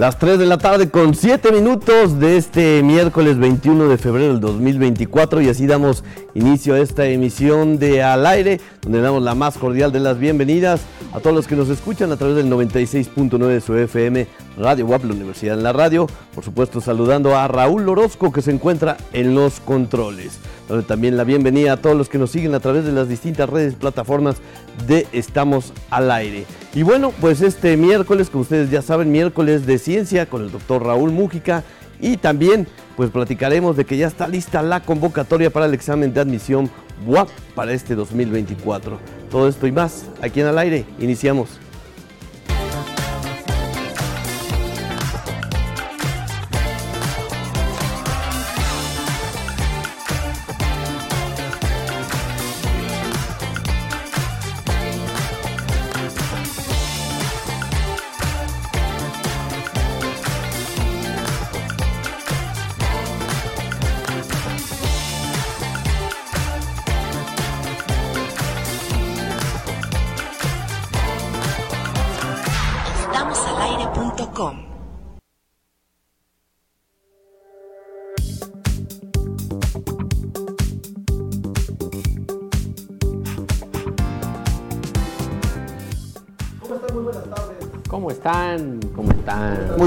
Las 0.00 0.18
3 0.18 0.38
de 0.38 0.46
la 0.46 0.56
tarde 0.56 0.88
con 0.88 1.14
7 1.14 1.52
minutos 1.52 2.18
de 2.18 2.38
este 2.38 2.82
miércoles 2.82 3.36
21 3.36 3.86
de 3.86 3.98
febrero 3.98 4.32
del 4.32 4.40
2024 4.40 5.42
y 5.42 5.50
así 5.50 5.66
damos 5.66 6.04
inicio 6.32 6.72
a 6.72 6.78
esta 6.78 7.04
emisión 7.04 7.78
de 7.78 8.02
Al 8.02 8.24
aire, 8.24 8.62
donde 8.80 9.02
damos 9.02 9.22
la 9.22 9.34
más 9.34 9.58
cordial 9.58 9.92
de 9.92 10.00
las 10.00 10.18
bienvenidas 10.18 10.80
a 11.12 11.20
todos 11.20 11.36
los 11.36 11.46
que 11.46 11.54
nos 11.54 11.68
escuchan 11.68 12.10
a 12.12 12.16
través 12.16 12.36
del 12.36 12.50
96.9 12.50 13.46
de 13.46 13.60
su 13.60 13.76
FM 13.76 14.26
Radio 14.56 14.86
WAP, 14.86 15.04
la 15.04 15.12
Universidad 15.12 15.58
en 15.58 15.64
la 15.64 15.74
Radio. 15.74 16.06
Por 16.34 16.44
supuesto, 16.44 16.80
saludando 16.80 17.36
a 17.36 17.46
Raúl 17.46 17.86
Orozco 17.86 18.32
que 18.32 18.40
se 18.40 18.52
encuentra 18.52 18.96
en 19.12 19.34
los 19.34 19.60
controles. 19.60 20.38
Donde 20.70 20.86
también 20.86 21.16
la 21.16 21.24
bienvenida 21.24 21.72
a 21.72 21.76
todos 21.78 21.96
los 21.96 22.08
que 22.08 22.16
nos 22.16 22.30
siguen 22.30 22.54
a 22.54 22.60
través 22.60 22.84
de 22.84 22.92
las 22.92 23.08
distintas 23.08 23.50
redes, 23.50 23.74
plataformas 23.74 24.36
de 24.86 25.08
Estamos 25.12 25.72
al 25.90 26.12
Aire. 26.12 26.46
Y 26.74 26.84
bueno, 26.84 27.12
pues 27.20 27.42
este 27.42 27.76
miércoles, 27.76 28.30
como 28.30 28.42
ustedes 28.42 28.70
ya 28.70 28.80
saben, 28.80 29.10
miércoles 29.10 29.66
de 29.66 29.78
ciencia 29.78 30.26
con 30.26 30.42
el 30.42 30.52
doctor 30.52 30.84
Raúl 30.84 31.10
Mújica 31.10 31.64
y 32.00 32.18
también 32.18 32.68
pues 32.96 33.10
platicaremos 33.10 33.76
de 33.76 33.84
que 33.84 33.96
ya 33.96 34.06
está 34.06 34.28
lista 34.28 34.62
la 34.62 34.78
convocatoria 34.78 35.50
para 35.50 35.66
el 35.66 35.74
examen 35.74 36.14
de 36.14 36.20
admisión 36.20 36.70
WAP 37.04 37.28
para 37.56 37.72
este 37.72 37.96
2024. 37.96 38.96
Todo 39.28 39.48
esto 39.48 39.66
y 39.66 39.72
más 39.72 40.04
aquí 40.22 40.40
en 40.40 40.46
al 40.46 40.58
aire. 40.58 40.84
Iniciamos. 41.00 41.48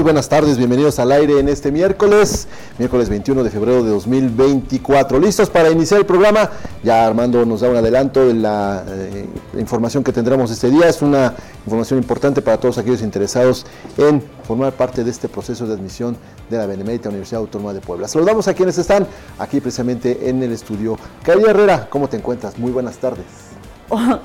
Buenas 0.04 0.28
tardes, 0.28 0.58
bienvenidos 0.58 0.98
al 0.98 1.10
aire 1.12 1.40
en 1.40 1.48
este 1.48 1.72
miércoles, 1.72 2.46
miércoles 2.78 3.08
21 3.08 3.42
de 3.42 3.48
febrero 3.48 3.82
de 3.82 3.88
2024. 3.88 5.18
¿Listos 5.18 5.48
para 5.48 5.70
iniciar 5.70 5.98
el 5.98 6.04
programa? 6.04 6.50
Ya 6.82 7.06
Armando 7.06 7.46
nos 7.46 7.62
da 7.62 7.70
un 7.70 7.76
adelanto 7.76 8.26
de 8.26 8.34
la 8.34 8.84
eh, 8.86 9.26
información 9.58 10.04
que 10.04 10.12
tendremos 10.12 10.50
este 10.50 10.68
día. 10.68 10.90
Es 10.90 11.00
una 11.00 11.32
información 11.64 11.98
importante 12.00 12.42
para 12.42 12.58
todos 12.58 12.76
aquellos 12.76 13.00
interesados 13.00 13.64
en 13.96 14.22
formar 14.46 14.74
parte 14.74 15.04
de 15.04 15.10
este 15.10 15.26
proceso 15.26 15.66
de 15.66 15.72
admisión 15.72 16.18
de 16.50 16.58
la 16.58 16.66
Benemérita 16.66 17.08
Universidad 17.08 17.40
Autónoma 17.40 17.72
de 17.72 17.80
Puebla. 17.80 18.06
Saludamos 18.06 18.46
a 18.46 18.52
quienes 18.52 18.76
están 18.76 19.06
aquí 19.38 19.58
precisamente 19.58 20.28
en 20.28 20.42
el 20.42 20.52
estudio. 20.52 20.98
Karina 21.22 21.48
Herrera, 21.48 21.88
¿cómo 21.88 22.08
te 22.08 22.18
encuentras? 22.18 22.58
Muy 22.58 22.72
buenas 22.72 22.98
tardes. 22.98 23.24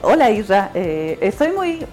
hola 0.02 0.30
Isra, 0.30 0.72
eh, 0.74 1.18
estoy 1.22 1.54
muy... 1.54 1.86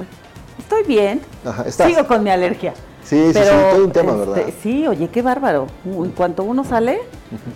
Estoy 0.58 0.82
bien. 0.82 1.20
Sigo 1.68 2.04
con 2.08 2.24
mi 2.24 2.30
alergia. 2.30 2.74
Sí, 3.06 3.32
sí, 3.32 3.38
sí, 3.38 3.50
todo 3.72 3.84
un 3.84 3.92
tema, 3.92 4.12
este, 4.12 4.26
¿verdad? 4.26 4.52
Sí, 4.62 4.86
oye, 4.88 5.08
qué 5.08 5.22
bárbaro. 5.22 5.68
En 5.84 6.10
cuanto 6.10 6.42
uno 6.42 6.64
sale, 6.64 6.98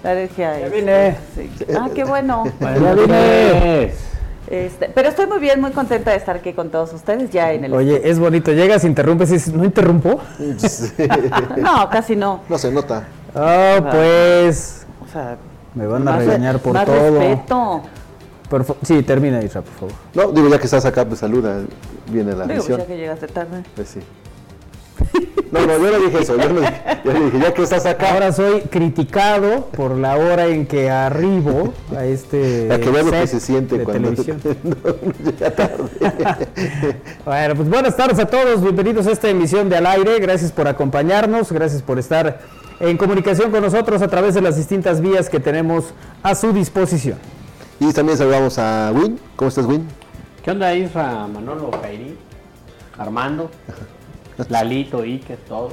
la 0.04 0.12
alergia 0.12 0.60
Ya 0.60 0.68
vine. 0.68 1.16
Ah, 1.76 1.88
qué 1.92 2.04
bueno. 2.04 2.44
ya 2.60 2.94
vine. 2.94 3.92
Este, 4.46 4.88
pero 4.94 5.08
estoy 5.08 5.26
muy 5.26 5.38
bien, 5.38 5.60
muy 5.60 5.72
contenta 5.72 6.12
de 6.12 6.16
estar 6.16 6.36
aquí 6.36 6.52
con 6.52 6.70
todos 6.70 6.92
ustedes 6.92 7.30
ya 7.30 7.52
en 7.52 7.64
el. 7.64 7.72
Oye, 7.72 8.00
es 8.08 8.20
bonito. 8.20 8.52
Llegas, 8.52 8.84
interrumpes 8.84 9.30
y 9.30 9.34
dices, 9.34 9.52
¿no 9.52 9.64
interrumpo? 9.64 10.20
no, 11.56 11.90
casi 11.90 12.14
no. 12.14 12.42
No 12.48 12.56
se 12.56 12.70
nota. 12.70 13.08
Ah, 13.34 13.88
pues. 13.90 14.86
O 15.04 15.12
sea, 15.12 15.36
me 15.74 15.86
van 15.86 16.06
a 16.06 16.16
regañar 16.16 16.60
por 16.60 16.74
más 16.74 16.84
todo. 16.84 17.18
Respeto. 17.18 17.82
sí, 18.82 19.02
termina, 19.02 19.42
Isra, 19.42 19.62
por 19.62 19.74
favor. 19.74 19.94
No, 20.14 20.32
digo, 20.32 20.48
ya 20.48 20.58
que 20.58 20.64
estás 20.64 20.84
acá, 20.84 21.04
pues 21.04 21.18
saluda. 21.18 21.60
Viene 22.08 22.34
la 22.34 22.46
digo, 22.46 22.64
pues 22.64 22.78
ya 22.78 22.86
que 22.86 22.96
llegaste 22.96 23.26
tarde. 23.26 23.64
Pues 23.74 23.88
sí. 23.88 24.00
No, 25.50 25.66
no, 25.66 25.78
yo 25.78 25.90
no 25.90 25.98
dije 26.04 26.22
eso. 26.22 26.36
Yo, 26.36 26.48
no, 26.48 26.60
yo 26.60 27.12
dije, 27.12 27.40
ya 27.40 27.52
que 27.52 27.62
estás 27.62 27.84
acá. 27.84 28.12
Ahora 28.12 28.32
soy 28.32 28.60
criticado 28.62 29.66
por 29.66 29.96
la 29.96 30.16
hora 30.16 30.46
en 30.46 30.66
que 30.66 30.90
arribo 30.90 31.74
a 31.96 32.04
este. 32.04 32.66
Para 32.68 32.80
que 32.80 32.90
vean 32.90 33.06
lo 33.06 33.12
que 33.12 33.26
se 33.26 33.40
siente 33.40 33.82
cuando 33.82 34.10
televisión. 34.10 34.40
No, 34.62 35.30
llega 35.30 35.50
tarde. 35.50 35.84
bueno, 37.24 37.54
pues 37.56 37.68
buenas 37.68 37.96
tardes 37.96 38.18
a 38.20 38.26
todos. 38.26 38.62
Bienvenidos 38.62 39.06
a 39.06 39.12
esta 39.12 39.28
emisión 39.28 39.68
de 39.68 39.76
Al 39.76 39.86
Aire. 39.86 40.20
Gracias 40.20 40.52
por 40.52 40.68
acompañarnos. 40.68 41.50
Gracias 41.50 41.82
por 41.82 41.98
estar 41.98 42.40
en 42.78 42.96
comunicación 42.96 43.50
con 43.50 43.62
nosotros 43.62 44.02
a 44.02 44.08
través 44.08 44.34
de 44.34 44.42
las 44.42 44.56
distintas 44.56 45.00
vías 45.00 45.28
que 45.28 45.40
tenemos 45.40 45.86
a 46.22 46.34
su 46.34 46.52
disposición. 46.52 47.18
Y 47.80 47.92
también 47.92 48.16
saludamos 48.16 48.58
a 48.58 48.92
Win. 48.94 49.18
¿Cómo 49.36 49.48
estás, 49.48 49.66
Win? 49.66 49.86
¿Qué 50.44 50.50
onda, 50.50 50.74
Isra, 50.74 51.26
Manolo, 51.26 51.70
Kairi, 51.70 52.16
Armando? 52.98 53.50
Lalito, 54.48 55.02
Iker, 55.02 55.38
todos. 55.48 55.72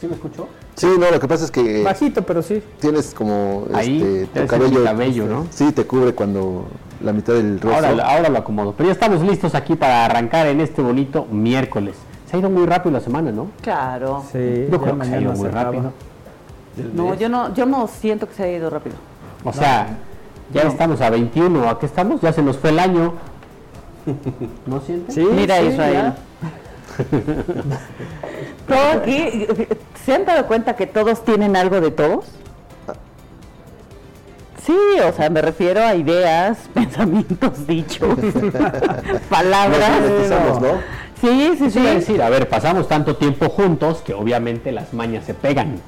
¿Sí 0.00 0.06
me 0.06 0.14
escuchó? 0.14 0.48
Sí, 0.74 0.88
no, 0.98 1.10
lo 1.10 1.18
que 1.18 1.26
pasa 1.26 1.44
es 1.44 1.50
que... 1.50 1.82
Bajito, 1.82 2.22
pero 2.22 2.42
sí. 2.42 2.62
Tienes 2.80 3.14
como 3.14 3.66
Ahí, 3.72 4.02
este, 4.24 4.40
tu 4.42 4.46
cabello, 4.46 4.84
cabello, 4.84 5.26
¿no? 5.26 5.46
Sí, 5.50 5.72
te 5.72 5.86
cubre 5.86 6.12
cuando 6.12 6.66
la 7.02 7.14
mitad 7.14 7.32
del 7.32 7.60
rostro. 7.60 7.88
Ahora, 7.88 8.04
ahora 8.06 8.28
lo 8.28 8.38
acomodo. 8.38 8.74
Pero 8.76 8.88
ya 8.88 8.92
estamos 8.92 9.22
listos 9.22 9.54
aquí 9.54 9.74
para 9.74 10.04
arrancar 10.04 10.46
en 10.48 10.60
este 10.60 10.82
bonito 10.82 11.26
miércoles. 11.30 11.94
Se 12.30 12.36
ha 12.36 12.40
ido 12.40 12.50
muy 12.50 12.66
rápido 12.66 12.92
la 12.92 13.00
semana, 13.00 13.32
¿no? 13.32 13.48
Claro. 13.62 14.22
Sí, 14.30 14.66
yo 14.70 14.80
creo 14.80 14.98
que 14.98 15.04
se 15.06 15.14
ha 15.14 15.20
ido 15.20 15.32
muy 15.32 15.48
rápido. 15.48 15.92
No, 16.94 17.14
yo 17.14 17.28
no, 17.30 17.54
yo 17.54 17.64
no 17.64 17.88
siento 17.88 18.28
que 18.28 18.34
se 18.34 18.42
haya 18.42 18.58
ido 18.58 18.68
rápido. 18.68 18.96
O 19.44 19.52
sea, 19.52 19.96
ya 20.52 20.62
estamos 20.62 21.00
a 21.00 21.08
21, 21.08 21.70
¿a 21.70 21.78
qué 21.78 21.86
estamos? 21.86 22.20
Ya 22.20 22.32
se 22.32 22.42
nos 22.42 22.58
fue 22.58 22.70
el 22.70 22.78
año. 22.78 23.14
¿No 24.66 24.80
sientes? 24.80 25.14
Sí, 25.14 25.26
Mira 25.32 25.62
Israel. 25.62 26.12
aquí, 28.96 29.46
¿se 30.04 30.14
han 30.14 30.24
dado 30.24 30.46
cuenta 30.46 30.76
que 30.76 30.86
todos 30.86 31.24
tienen 31.24 31.56
algo 31.56 31.80
de 31.80 31.90
todos? 31.90 32.26
Sí, 34.64 34.76
o 35.06 35.12
sea, 35.12 35.30
me 35.30 35.40
refiero 35.42 35.80
a 35.80 35.94
ideas, 35.94 36.58
pensamientos, 36.74 37.66
dichos, 37.68 38.18
palabras. 39.30 40.00
Sí, 41.20 41.52
sí, 41.56 41.70
sí. 41.70 41.80
decir, 41.80 42.20
a 42.20 42.28
ver, 42.28 42.48
pasamos 42.48 42.88
tanto 42.88 43.16
tiempo 43.16 43.48
juntos 43.48 44.02
que 44.04 44.12
obviamente 44.12 44.70
las 44.72 44.92
mañas 44.92 45.24
se 45.24 45.32
pegan. 45.32 45.80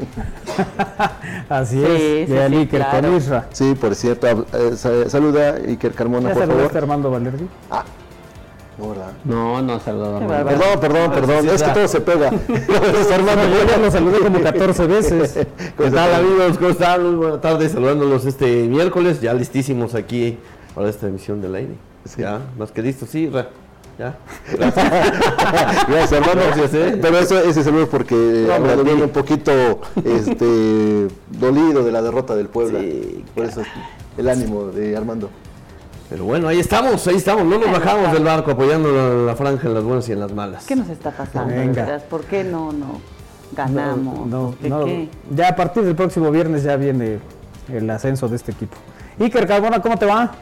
Así 1.51 1.85
es. 1.85 2.29
Sí, 2.31 2.35
sí, 2.51 2.67
claro. 2.67 3.21
Sí, 3.53 3.75
por 3.75 3.95
cierto. 3.95 4.47
Eh, 4.55 4.77
saluda 4.77 5.57
Iker 5.67 5.93
Carmona, 5.93 6.31
por 6.31 6.47
favor. 6.47 6.77
Armando 6.77 7.11
Valerdi? 7.11 7.47
Ah, 7.71 7.85
no, 8.79 8.89
¿verdad? 8.91 9.13
No, 9.25 9.63
no 9.63 9.73
ha 9.75 9.81
saludado. 9.81 10.21
Perdón, 10.21 10.81
perdón, 10.81 11.13
perdón. 11.13 11.49
es 11.49 11.63
que 11.63 11.71
todo 11.71 11.89
se 11.89 12.01
pega. 12.01 12.29
Hermano, 13.11 13.43
yo 13.49 13.67
ya 13.69 13.77
lo 13.77 13.91
saludé 13.91 14.21
como 14.21 14.41
14 14.43 14.87
veces. 14.87 15.47
¿Qué 15.77 15.91
tal, 15.91 16.15
amigos? 16.15 16.59
¿Cómo 16.59 16.71
están? 16.71 17.03
Muy 17.03 17.17
buenas 17.17 17.41
tardes. 17.41 17.73
Saludándolos 17.73 18.25
este 18.25 18.69
miércoles. 18.69 19.21
Ya 19.21 19.35
listísimos 19.35 19.95
aquí 19.95 20.39
para 20.75 20.89
esta 20.89 21.09
emisión 21.09 21.41
del 21.43 21.57
aire. 21.57 21.75
Ya, 22.17 22.41
más 22.57 22.71
que 22.71 22.83
listo. 22.83 23.05
Sí, 23.07 23.31
ya. 23.99 24.17
Gracias, 24.57 26.13
hermano. 26.13 26.41
Gracias, 26.47 26.75
¿eh? 26.75 26.99
Pero 27.03 27.19
eso, 27.19 27.41
ese 27.41 27.65
saludo 27.65 27.89
porque 27.89 28.15
no, 28.15 28.85
viene 28.85 29.03
un 29.03 29.11
poquito 29.11 29.81
este, 30.05 31.09
dolido 31.31 31.83
de 31.83 31.91
la 31.91 32.01
derrota 32.01 32.37
del 32.37 32.49
pueblo. 32.49 32.79
Sí, 32.79 33.25
Por 33.35 33.45
eso 33.45 33.63
el 34.17 34.29
ánimo 34.29 34.67
de 34.67 34.97
Armando. 34.97 35.31
Pero 36.11 36.25
bueno, 36.25 36.49
ahí 36.49 36.59
estamos, 36.59 37.07
ahí 37.07 37.17
estamos, 37.17 37.45
no 37.45 37.59
nos 37.59 37.71
bajamos 37.71 38.13
del 38.13 38.25
barco 38.25 38.53
apoyando 38.53 39.27
la, 39.27 39.37
franja 39.37 39.69
en 39.69 39.75
las 39.75 39.85
buenas 39.85 40.09
y 40.09 40.13
en 40.13 40.21
las 40.21 40.33
malas. 40.33 40.65
¿Qué 40.67 40.75
nos 40.75 40.89
está 40.89 41.11
pasando? 41.11 41.55
¿Por 42.09 42.25
qué 42.25 42.45
no, 42.45 42.73
no 42.73 43.01
ganamos? 43.55 44.27
No, 44.27 44.55
Ya 45.31 45.49
a 45.49 45.57
partir 45.57 45.85
del 45.85 45.95
próximo 45.95 46.31
viernes 46.31 46.63
ya 46.63 46.77
viene 46.77 47.19
el 47.73 47.91
ascenso 47.91 48.29
de 48.29 48.37
este 48.37 48.53
equipo. 48.53 48.77
Iker 49.21 49.47
Carbona, 49.47 49.83
¿cómo 49.83 49.99
te 49.99 50.07
va? 50.07 50.33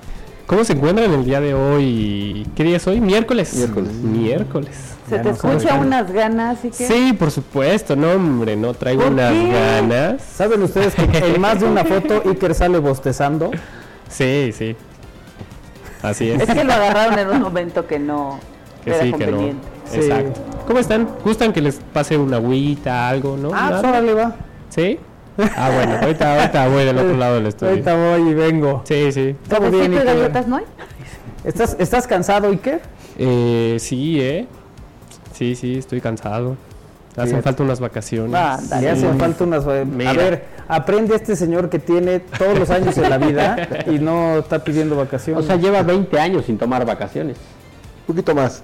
¿Cómo 0.46 0.62
se 0.62 0.74
encuentran 0.74 1.12
el 1.12 1.24
día 1.24 1.40
de 1.40 1.54
hoy? 1.54 2.46
¿Qué 2.54 2.62
día 2.62 2.76
es 2.76 2.86
hoy? 2.86 3.00
Miércoles. 3.00 3.52
Miércoles. 3.54 3.92
Miércoles. 3.94 4.76
¿Se 5.08 5.18
te 5.18 5.30
escucha 5.30 5.74
unas 5.74 6.12
ganas? 6.12 6.64
¿y 6.64 6.70
qué? 6.70 6.86
Sí, 6.86 7.12
por 7.12 7.32
supuesto. 7.32 7.96
No, 7.96 8.12
hombre, 8.12 8.54
no 8.56 8.72
traigo 8.74 9.08
unas 9.08 9.32
ganas. 9.32 10.22
¿Saben 10.22 10.62
ustedes 10.62 10.94
que 10.94 11.18
en 11.18 11.40
más 11.40 11.60
de 11.60 11.66
una 11.66 11.84
foto 11.84 12.22
Iker 12.28 12.54
sale 12.54 12.78
bostezando? 12.78 13.50
Sí, 14.08 14.52
sí. 14.56 14.76
Así 16.06 16.30
es. 16.30 16.40
Es 16.40 16.54
que 16.54 16.64
lo 16.64 16.72
agarraron 16.72 17.18
en 17.18 17.28
un 17.28 17.40
momento 17.42 17.86
que 17.86 17.98
no 17.98 18.38
Que 18.84 18.90
era 18.90 19.02
sí, 19.02 19.12
que 19.12 19.26
no. 19.26 19.32
conveniente. 19.32 19.68
Sí. 19.90 19.96
Exacto. 19.98 20.40
¿Cómo 20.66 20.78
están? 20.78 21.08
¿Gustan 21.24 21.52
que 21.52 21.60
les 21.60 21.80
pase 21.92 22.16
una 22.16 22.36
agüita, 22.36 23.08
algo, 23.08 23.36
no? 23.36 23.50
Ah, 23.52 23.68
pues 23.70 23.84
órale, 23.84 24.14
va. 24.14 24.36
¿Sí? 24.68 24.98
Ah, 25.56 25.70
bueno, 25.74 25.98
ahorita, 26.00 26.40
ahorita 26.40 26.68
voy 26.68 26.84
del 26.84 26.98
otro 26.98 27.16
lado 27.16 27.34
del 27.34 27.46
estudio. 27.46 27.70
Ahorita 27.72 27.94
voy 27.94 28.30
y 28.30 28.34
vengo. 28.34 28.82
Sí, 28.84 29.12
sí. 29.12 29.36
Todo 29.48 29.70
bien, 29.70 29.92
¿Cafecito 29.92 30.02
y 30.02 30.06
galletas 30.06 30.46
no 30.46 30.56
hay? 30.56 30.64
¿Estás, 31.44 31.76
¿Estás 31.78 32.06
cansado, 32.06 32.48
Iker? 32.48 32.80
Eh, 33.18 33.76
sí, 33.78 34.20
¿eh? 34.20 34.46
Sí, 35.32 35.54
sí, 35.54 35.78
estoy 35.78 36.00
cansado. 36.00 36.56
Hacen 37.16 37.28
Fíjate. 37.28 37.42
falta 37.42 37.62
unas 37.62 37.80
vacaciones. 37.80 38.34
Ah, 38.34 38.58
Le 38.60 38.68
Dale. 38.68 38.90
hacen 38.90 39.18
falta 39.18 39.44
unas... 39.44 39.66
A 39.66 39.84
Mira. 39.86 40.12
ver, 40.12 40.44
aprende 40.68 41.14
este 41.16 41.34
señor 41.34 41.70
que 41.70 41.78
tiene 41.78 42.20
todos 42.20 42.58
los 42.58 42.68
años 42.70 42.96
en 42.98 43.08
la 43.08 43.16
vida 43.18 43.68
y 43.86 43.98
no 43.98 44.38
está 44.38 44.58
pidiendo 44.62 44.94
O 44.96 44.98
vacaciones. 44.98 45.46
sea, 45.46 45.56
lleva 45.56 45.82
20 45.82 46.20
años 46.20 46.44
sin 46.44 46.58
tomar 46.58 46.84
vacaciones. 46.84 47.38
Un 48.08 48.14
poquito 48.14 48.34
más. 48.34 48.62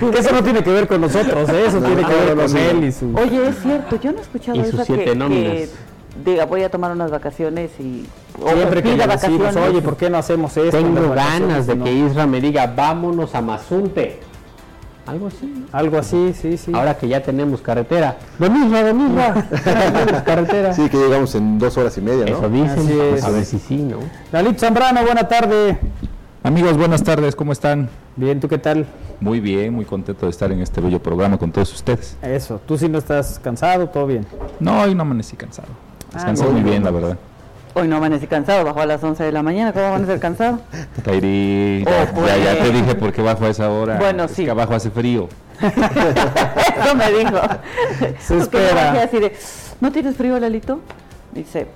Que 0.00 0.18
eso 0.18 0.32
no 0.32 0.42
tiene 0.42 0.62
que 0.64 0.70
ver 0.70 0.88
con 0.88 1.00
nosotros, 1.00 1.48
¿eh? 1.50 1.64
eso 1.68 1.80
tiene 1.80 2.02
que 2.04 2.14
ver 2.14 2.30
no, 2.34 2.42
con 2.42 2.48
sí. 2.48 2.58
él 2.58 2.84
y 2.84 2.92
su... 2.92 3.14
Oye, 3.16 3.48
es 3.48 3.56
cierto, 3.62 4.00
yo 4.00 4.12
no 4.12 4.18
he 4.18 4.22
escuchado 4.22 4.56
Y 4.56 4.60
eso 4.60 4.70
sus 4.70 4.80
que, 4.80 4.84
siete 4.86 5.04
que 5.04 5.14
nóminas. 5.14 5.68
diga 6.24 6.44
voy 6.46 6.62
a 6.62 6.70
tomar 6.70 6.90
unas 6.92 7.10
vacaciones 7.10 7.70
y 7.78 8.06
o 8.40 8.48
Siempre 8.50 8.82
que 8.82 8.90
pida 8.94 9.06
le 9.06 9.12
decimos, 9.12 9.38
vacaciones. 9.40 9.70
oye, 9.70 9.82
¿por 9.82 9.96
qué 9.96 10.10
no 10.10 10.18
hacemos 10.18 10.56
esto? 10.56 10.76
en 10.76 10.94
Tengo 10.94 11.08
vacaciones?" 11.10 11.40
ganas 11.48 11.66
de 11.68 11.76
No. 11.76 11.84
que 11.84 11.92
Isra 11.92 12.26
me 12.26 12.40
diga, 12.40 12.66
vámonos 12.74 13.34
a 13.34 13.40
Mazunte. 13.40 14.18
Algo 15.06 15.26
así. 15.26 15.66
Algo 15.72 15.98
así, 15.98 16.32
sí, 16.40 16.56
sí. 16.56 16.72
Ahora 16.74 16.96
que 16.96 17.06
ya 17.08 17.22
tenemos 17.22 17.60
carretera. 17.60 18.16
Don 18.38 18.56
Isra. 18.56 18.82
tenemos 19.64 20.22
carretera. 20.22 20.72
Sí, 20.72 20.88
que 20.88 20.96
llegamos 20.96 21.34
en 21.34 21.58
dos 21.58 21.76
horas 21.76 21.96
y 21.98 22.00
media, 22.00 22.24
Eso 22.24 22.42
¿no? 22.42 22.48
dicen. 22.48 22.70
Así 22.78 22.92
Pues 23.10 23.18
es. 23.20 23.24
a 23.24 23.30
ver 23.30 23.44
si 23.44 23.58
sí, 23.58 23.76
¿no? 23.76 23.98
Lalito 24.32 24.60
Zambrano, 24.60 25.02
buena 25.02 25.28
tarde. 25.28 25.78
Amigos, 26.42 26.76
buenas 26.76 27.02
tardes, 27.02 27.34
¿cómo 27.36 27.52
están? 27.52 27.88
Bien, 28.16 28.38
¿tú 28.40 28.48
qué 28.48 28.58
tal? 28.58 28.86
Muy 29.20 29.40
bien, 29.40 29.72
muy 29.74 29.84
contento 29.86 30.26
de 30.26 30.30
estar 30.30 30.52
en 30.52 30.60
este 30.60 30.80
bello 30.80 31.02
programa 31.02 31.38
con 31.38 31.50
todos 31.52 31.72
ustedes. 31.72 32.16
Eso, 32.20 32.60
tú 32.66 32.76
sí 32.76 32.88
no 32.88 32.98
estás 32.98 33.38
cansado, 33.38 33.88
todo 33.88 34.06
bien. 34.06 34.26
No, 34.60 34.82
hoy 34.82 34.94
no 34.94 35.02
amanecí 35.02 35.36
cansado. 35.36 35.68
Descansé 36.12 36.44
Ah, 36.44 36.50
muy 36.50 36.62
bien, 36.62 36.84
la 36.84 36.90
verdad. 36.90 37.16
Hoy 37.76 37.88
no 37.88 37.96
amanecí 37.96 38.26
cansado, 38.28 38.64
bajó 38.64 38.80
a 38.82 38.86
las 38.86 39.02
11 39.02 39.24
de 39.24 39.32
la 39.32 39.42
mañana, 39.42 39.72
¿cómo 39.72 39.86
amanecer 39.86 40.20
cansado? 40.20 40.60
Tairi, 41.02 41.84
Oh, 41.86 42.26
ya, 42.26 42.36
ya 42.36 42.52
te 42.54 42.58
pues. 42.60 42.72
dije 42.72 42.94
por 42.94 43.12
qué 43.12 43.20
bajo 43.20 43.44
a 43.44 43.48
esa 43.48 43.68
hora. 43.70 43.96
Bueno, 43.98 44.24
es 44.24 44.30
sí. 44.30 44.44
que 44.44 44.50
abajo 44.52 44.74
hace 44.74 44.90
frío. 44.90 45.28
Eso 45.60 46.94
me 46.94 47.10
dijo. 47.12 47.36
Se 48.20 48.38
espera. 48.38 49.02
así 49.02 49.18
de, 49.18 49.34
¿no 49.80 49.90
tienes 49.90 50.16
frío, 50.16 50.38
Lalito? 50.38 50.80
Dice, 51.32 51.66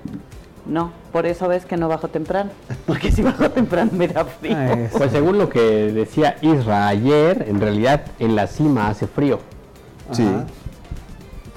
no, 0.66 0.92
por 1.10 1.26
eso 1.26 1.48
ves 1.48 1.64
que 1.64 1.76
no 1.76 1.88
bajo 1.88 2.06
temprano. 2.08 2.50
Porque 2.86 3.10
si 3.10 3.22
bajo 3.22 3.50
temprano 3.50 3.90
me 3.92 4.06
da 4.06 4.24
frío. 4.24 4.56
Ah. 4.56 4.76
Pues 4.96 5.10
según 5.10 5.36
lo 5.38 5.48
que 5.48 5.60
decía 5.92 6.36
Isra 6.42 6.86
ayer, 6.86 7.44
en 7.48 7.60
realidad 7.60 8.02
en 8.20 8.36
la 8.36 8.46
cima 8.46 8.88
hace 8.88 9.08
frío. 9.08 9.40
Sí. 10.12 10.22
Ajá. 10.22 10.44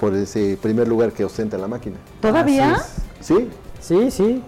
Por 0.00 0.14
ese 0.16 0.58
primer 0.60 0.88
lugar 0.88 1.12
que 1.12 1.24
ostenta 1.24 1.56
la 1.58 1.68
máquina. 1.68 1.96
¿Todavía? 2.20 2.78
Sí. 3.20 3.48
Sí, 3.82 4.10
sí. 4.10 4.42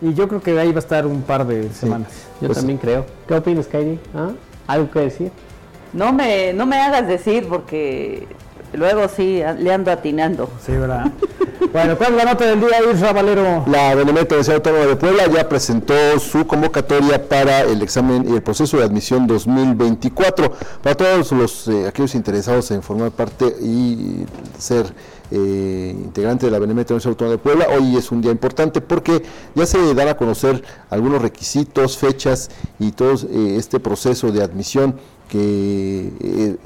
Y 0.00 0.14
yo 0.14 0.28
creo 0.28 0.40
que 0.40 0.58
ahí 0.58 0.70
va 0.72 0.76
a 0.76 0.78
estar 0.78 1.06
un 1.06 1.20
par 1.22 1.46
de 1.46 1.70
semanas. 1.72 2.08
Yo 2.40 2.46
Pues- 2.46 2.58
también 2.58 2.78
creo. 2.78 3.04
¿Qué 3.28 3.34
opinas, 3.34 3.66
Kairi? 3.66 4.00
¿Ah? 4.14 4.30
¿Algo 4.66 4.90
que 4.90 5.00
decir? 5.00 5.30
No 5.92 6.12
me, 6.12 6.52
no 6.54 6.64
me 6.64 6.78
hagas 6.80 7.06
decir 7.06 7.46
porque 7.48 8.26
luego 8.72 9.08
sí 9.08 9.42
le 9.58 9.74
ando 9.74 9.90
atinando. 9.90 10.48
Sí, 10.64 10.72
¿verdad? 10.72 11.10
bueno, 11.72 11.98
¿cuál 11.98 12.12
es 12.12 12.16
la 12.24 12.30
nota 12.32 12.46
del 12.46 12.60
día, 12.60 12.78
Isra 12.94 13.12
Valero? 13.12 13.64
La 13.66 13.94
Benemérita 13.96 14.36
Universidad 14.36 14.56
Autónoma 14.56 14.86
de 14.86 14.96
Puebla 14.96 15.24
ya 15.26 15.48
presentó 15.48 15.94
su 16.20 16.46
convocatoria 16.46 17.28
para 17.28 17.62
el 17.62 17.82
examen 17.82 18.24
y 18.30 18.34
el 18.36 18.42
proceso 18.42 18.78
de 18.78 18.84
admisión 18.84 19.26
2024. 19.26 20.52
Para 20.82 20.94
todos 20.96 21.32
los 21.32 21.66
eh, 21.68 21.88
aquellos 21.88 22.14
interesados 22.14 22.70
en 22.70 22.82
formar 22.82 23.10
parte 23.10 23.46
y 23.60 24.24
ser 24.56 24.86
eh, 25.30 25.94
integrante 25.96 26.46
de 26.46 26.52
la 26.52 26.58
Benemérita 26.58 26.94
Universidad 26.94 27.12
Autónoma 27.12 27.36
de 27.36 27.38
Puebla, 27.38 27.66
hoy 27.76 27.96
es 27.96 28.10
un 28.10 28.20
día 28.20 28.32
importante 28.32 28.80
porque 28.80 29.22
ya 29.54 29.66
se 29.66 29.94
dan 29.94 30.08
a 30.08 30.16
conocer 30.16 30.62
algunos 30.88 31.22
requisitos, 31.22 31.96
fechas 31.98 32.50
y 32.78 32.92
todo 32.92 33.14
eh, 33.14 33.56
este 33.56 33.80
proceso 33.80 34.32
de 34.32 34.42
admisión 34.42 34.96
que, 35.28 36.12
eh, 36.20 36.56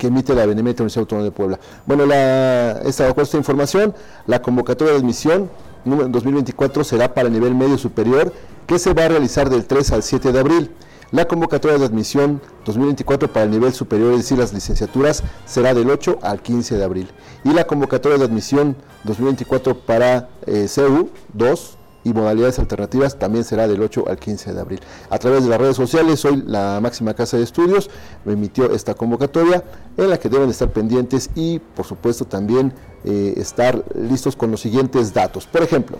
emite 0.00 0.34
la 0.34 0.46
Benemérita 0.46 0.82
Universidad 0.82 1.02
Autónoma 1.02 1.24
de 1.24 1.30
Puebla. 1.30 1.60
Bueno, 1.86 2.06
la, 2.06 2.80
esta, 2.84 3.08
esta 3.08 3.36
información, 3.36 3.94
la 4.26 4.42
convocatoria 4.42 4.94
de 4.94 4.98
admisión 4.98 5.48
número 5.84 6.08
2024 6.08 6.84
será 6.84 7.14
para 7.14 7.28
el 7.28 7.34
nivel 7.34 7.54
medio 7.54 7.78
superior, 7.78 8.32
que 8.66 8.78
se 8.78 8.92
va 8.92 9.04
a 9.04 9.08
realizar 9.08 9.48
del 9.48 9.64
3 9.64 9.92
al 9.92 10.02
7 10.02 10.32
de 10.32 10.38
abril. 10.38 10.70
La 11.10 11.26
convocatoria 11.26 11.78
de 11.78 11.86
admisión 11.86 12.42
2024 12.66 13.32
para 13.32 13.44
el 13.44 13.50
nivel 13.50 13.72
superior, 13.72 14.12
es 14.12 14.18
decir, 14.18 14.36
las 14.36 14.52
licenciaturas, 14.52 15.22
será 15.46 15.72
del 15.72 15.88
8 15.88 16.18
al 16.20 16.42
15 16.42 16.76
de 16.76 16.84
abril. 16.84 17.08
Y 17.44 17.54
la 17.54 17.66
convocatoria 17.66 18.18
de 18.18 18.24
admisión 18.26 18.76
2024 19.04 19.86
para 19.86 20.28
eh, 20.44 20.68
CEU 20.68 21.08
2 21.32 21.78
y 22.04 22.12
modalidades 22.12 22.58
alternativas 22.58 23.18
también 23.18 23.44
será 23.44 23.66
del 23.66 23.80
8 23.80 24.04
al 24.06 24.18
15 24.18 24.52
de 24.52 24.60
abril. 24.60 24.80
A 25.08 25.18
través 25.18 25.44
de 25.44 25.48
las 25.48 25.58
redes 25.58 25.76
sociales, 25.76 26.22
hoy 26.26 26.42
la 26.46 26.78
máxima 26.82 27.14
casa 27.14 27.38
de 27.38 27.44
estudios 27.44 27.88
me 28.26 28.34
emitió 28.34 28.70
esta 28.72 28.92
convocatoria 28.92 29.64
en 29.96 30.10
la 30.10 30.18
que 30.18 30.28
deben 30.28 30.50
estar 30.50 30.70
pendientes 30.70 31.30
y 31.34 31.58
por 31.58 31.86
supuesto 31.86 32.26
también 32.26 32.74
eh, 33.04 33.32
estar 33.38 33.82
listos 33.94 34.36
con 34.36 34.50
los 34.50 34.60
siguientes 34.60 35.14
datos. 35.14 35.46
Por 35.46 35.62
ejemplo, 35.62 35.98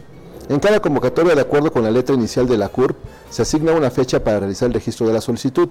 en 0.49 0.61
cada 0.61 0.81
convocatoria, 0.81 1.35
de 1.35 1.43
acuerdo 1.43 1.71
con 1.71 1.83
la 1.83 1.91
letra 1.91 2.15
inicial 2.15 2.49
de 2.49 2.57
la 2.57 2.71
CURP, 2.71 2.97
se 3.29 3.43
asigna 3.43 3.73
una 3.73 3.91
fecha 3.91 4.25
para 4.25 4.41
realizar 4.41 4.69
el 4.69 4.75
registro 4.75 5.07
de 5.07 5.13
la 5.13 5.21
solicitud, 5.21 5.69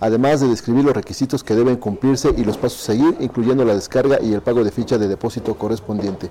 además 0.00 0.40
de 0.40 0.48
describir 0.48 0.82
los 0.82 0.94
requisitos 0.94 1.44
que 1.44 1.54
deben 1.54 1.76
cumplirse 1.76 2.32
y 2.36 2.44
los 2.44 2.56
pasos 2.56 2.82
a 2.82 2.92
seguir, 2.92 3.16
incluyendo 3.20 3.66
la 3.66 3.74
descarga 3.74 4.18
y 4.22 4.32
el 4.32 4.40
pago 4.40 4.64
de 4.64 4.70
ficha 4.70 4.96
de 4.96 5.08
depósito 5.08 5.54
correspondiente. 5.54 6.30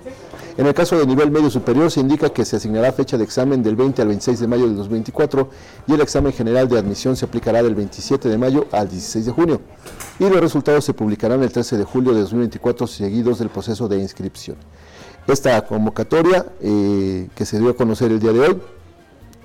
En 0.56 0.66
el 0.66 0.74
caso 0.74 0.98
de 0.98 1.06
nivel 1.06 1.30
medio 1.30 1.50
superior, 1.50 1.88
se 1.90 2.00
indica 2.00 2.30
que 2.30 2.44
se 2.44 2.56
asignará 2.56 2.92
fecha 2.92 3.16
de 3.16 3.24
examen 3.24 3.62
del 3.62 3.76
20 3.76 4.02
al 4.02 4.08
26 4.08 4.40
de 4.40 4.46
mayo 4.48 4.66
del 4.66 4.76
2024 4.76 5.48
y 5.86 5.94
el 5.94 6.00
examen 6.00 6.32
general 6.32 6.68
de 6.68 6.78
admisión 6.78 7.14
se 7.14 7.24
aplicará 7.24 7.62
del 7.62 7.76
27 7.76 8.28
de 8.28 8.38
mayo 8.38 8.66
al 8.72 8.88
16 8.88 9.26
de 9.26 9.32
junio. 9.32 9.60
Y 10.18 10.28
los 10.28 10.40
resultados 10.40 10.84
se 10.84 10.94
publicarán 10.94 11.42
el 11.44 11.52
13 11.52 11.76
de 11.76 11.84
julio 11.84 12.12
de 12.12 12.20
2024 12.20 12.88
seguidos 12.88 13.38
del 13.38 13.50
proceso 13.50 13.86
de 13.86 13.98
inscripción. 13.98 14.56
Esta 15.26 15.62
convocatoria 15.66 16.46
eh, 16.60 17.28
que 17.34 17.46
se 17.46 17.58
dio 17.58 17.70
a 17.70 17.76
conocer 17.76 18.12
el 18.12 18.20
día 18.20 18.32
de 18.32 18.40
hoy. 18.40 18.60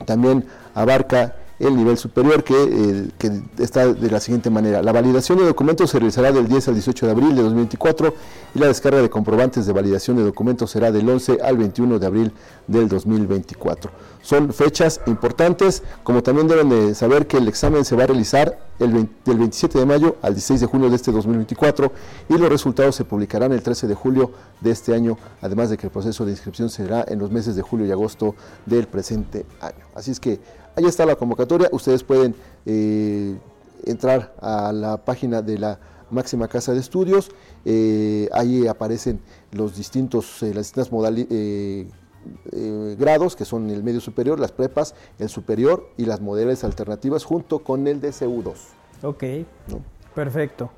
También 0.05 0.45
abarca 0.73 1.35
el 1.59 1.75
nivel 1.75 1.97
superior 1.97 2.43
que, 2.43 3.11
está 3.57 3.93
de 3.93 4.09
la 4.09 4.19
siguiente 4.19 4.49
manera. 4.49 4.81
La 4.81 4.91
validación 4.91 5.37
de 5.37 5.45
documentos 5.45 5.89
se 5.89 5.99
realizará 5.99 6.31
del 6.31 6.47
10 6.47 6.69
al 6.69 6.73
18 6.75 7.05
de 7.05 7.11
abril 7.11 7.35
de 7.35 7.41
2024 7.43 8.13
y 8.55 8.59
la 8.59 8.67
descarga 8.67 9.01
de 9.01 9.09
comprobantes 9.09 9.65
de 9.65 9.73
validación 9.73 10.17
de 10.17 10.23
documentos 10.23 10.71
será 10.71 10.91
del 10.91 11.07
11 11.07 11.39
al 11.43 11.57
21 11.57 11.99
de 11.99 12.05
abril 12.05 12.31
del 12.67 12.87
2024. 12.87 13.91
Son 14.21 14.53
fechas 14.53 15.01
importantes, 15.07 15.83
como 16.03 16.23
también 16.23 16.47
deben 16.47 16.69
de 16.69 16.95
saber 16.95 17.27
que 17.27 17.37
el 17.37 17.47
examen 17.47 17.85
se 17.85 17.95
va 17.95 18.03
a 18.03 18.07
realizar 18.07 18.59
el 18.79 18.91
20 18.93 19.13
del 19.25 19.37
27 19.37 19.79
de 19.79 19.85
mayo 19.85 20.15
al 20.21 20.33
16 20.33 20.61
de 20.61 20.65
junio 20.65 20.89
de 20.89 20.95
este 20.95 21.11
2024 21.11 21.91
y 22.29 22.37
los 22.37 22.49
resultados 22.49 22.95
se 22.95 23.05
publicarán 23.05 23.51
el 23.51 23.61
13 23.61 23.87
de 23.87 23.95
julio 23.95 24.31
de 24.61 24.71
este 24.71 24.93
año, 24.93 25.17
además 25.41 25.69
de 25.69 25.77
que 25.77 25.87
el 25.87 25.91
proceso 25.91 26.25
de 26.25 26.31
inscripción 26.31 26.69
será 26.69 27.03
en 27.07 27.19
los 27.19 27.31
meses 27.31 27.55
de 27.55 27.61
julio 27.61 27.85
y 27.85 27.91
agosto 27.91 28.35
del 28.65 28.87
presente 28.87 29.45
año. 29.61 29.85
Así 29.95 30.11
es 30.11 30.19
que 30.19 30.39
ahí 30.75 30.85
está 30.85 31.05
la 31.05 31.15
convocatoria, 31.15 31.69
ustedes 31.71 32.03
pueden 32.03 32.35
eh, 32.65 33.37
entrar 33.85 34.33
a 34.41 34.71
la 34.71 34.97
página 34.97 35.41
de 35.41 35.57
la 35.57 35.79
máxima 36.09 36.47
casa 36.47 36.73
de 36.73 36.79
estudios, 36.79 37.31
eh, 37.65 38.29
ahí 38.33 38.67
aparecen 38.67 39.19
los 39.51 39.75
distintos, 39.75 40.41
eh, 40.43 40.53
las 40.53 40.65
distintas 40.65 40.91
modalidades. 40.91 41.87
grados 42.97 43.35
que 43.35 43.45
son 43.45 43.69
el 43.69 43.81
medio 43.81 44.01
superior, 44.01 44.39
las 44.39 44.51
prepas, 44.51 44.93
el 45.19 45.29
superior 45.29 45.89
y 45.97 46.05
las 46.05 46.19
modalidades 46.19 46.63
alternativas 46.63 47.23
junto 47.23 47.59
con 47.59 47.87
el 47.87 48.01
DCU2. 48.01 48.55
Ok, 49.03 49.23
¿no? 49.69 49.81
perfecto. 50.13 50.69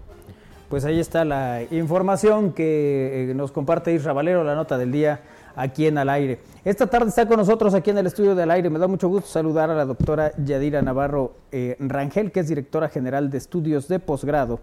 Pues 0.71 0.85
ahí 0.85 1.01
está 1.01 1.25
la 1.25 1.63
información 1.69 2.53
que 2.53 3.29
eh, 3.29 3.33
nos 3.33 3.51
comparte 3.51 3.93
Isra 3.93 4.13
Valero, 4.13 4.45
la 4.45 4.55
nota 4.55 4.77
del 4.77 4.89
día 4.93 5.19
aquí 5.55 5.87
en 5.87 5.97
Al 5.97 6.09
Aire. 6.09 6.39
Esta 6.63 6.87
tarde 6.87 7.09
está 7.09 7.27
con 7.27 7.37
nosotros 7.37 7.73
aquí 7.73 7.89
en 7.89 7.97
el 7.97 8.07
estudio 8.07 8.35
de 8.35 8.43
Al 8.43 8.51
Aire. 8.51 8.69
Me 8.69 8.79
da 8.79 8.87
mucho 8.87 9.07
gusto 9.07 9.29
saludar 9.29 9.69
a 9.69 9.75
la 9.75 9.85
doctora 9.85 10.31
Yadira 10.37 10.81
Navarro 10.81 11.33
eh, 11.51 11.75
Rangel, 11.79 12.31
que 12.31 12.41
es 12.41 12.47
directora 12.47 12.89
general 12.89 13.29
de 13.29 13.37
estudios 13.37 13.87
de 13.87 13.99
posgrado 13.99 14.59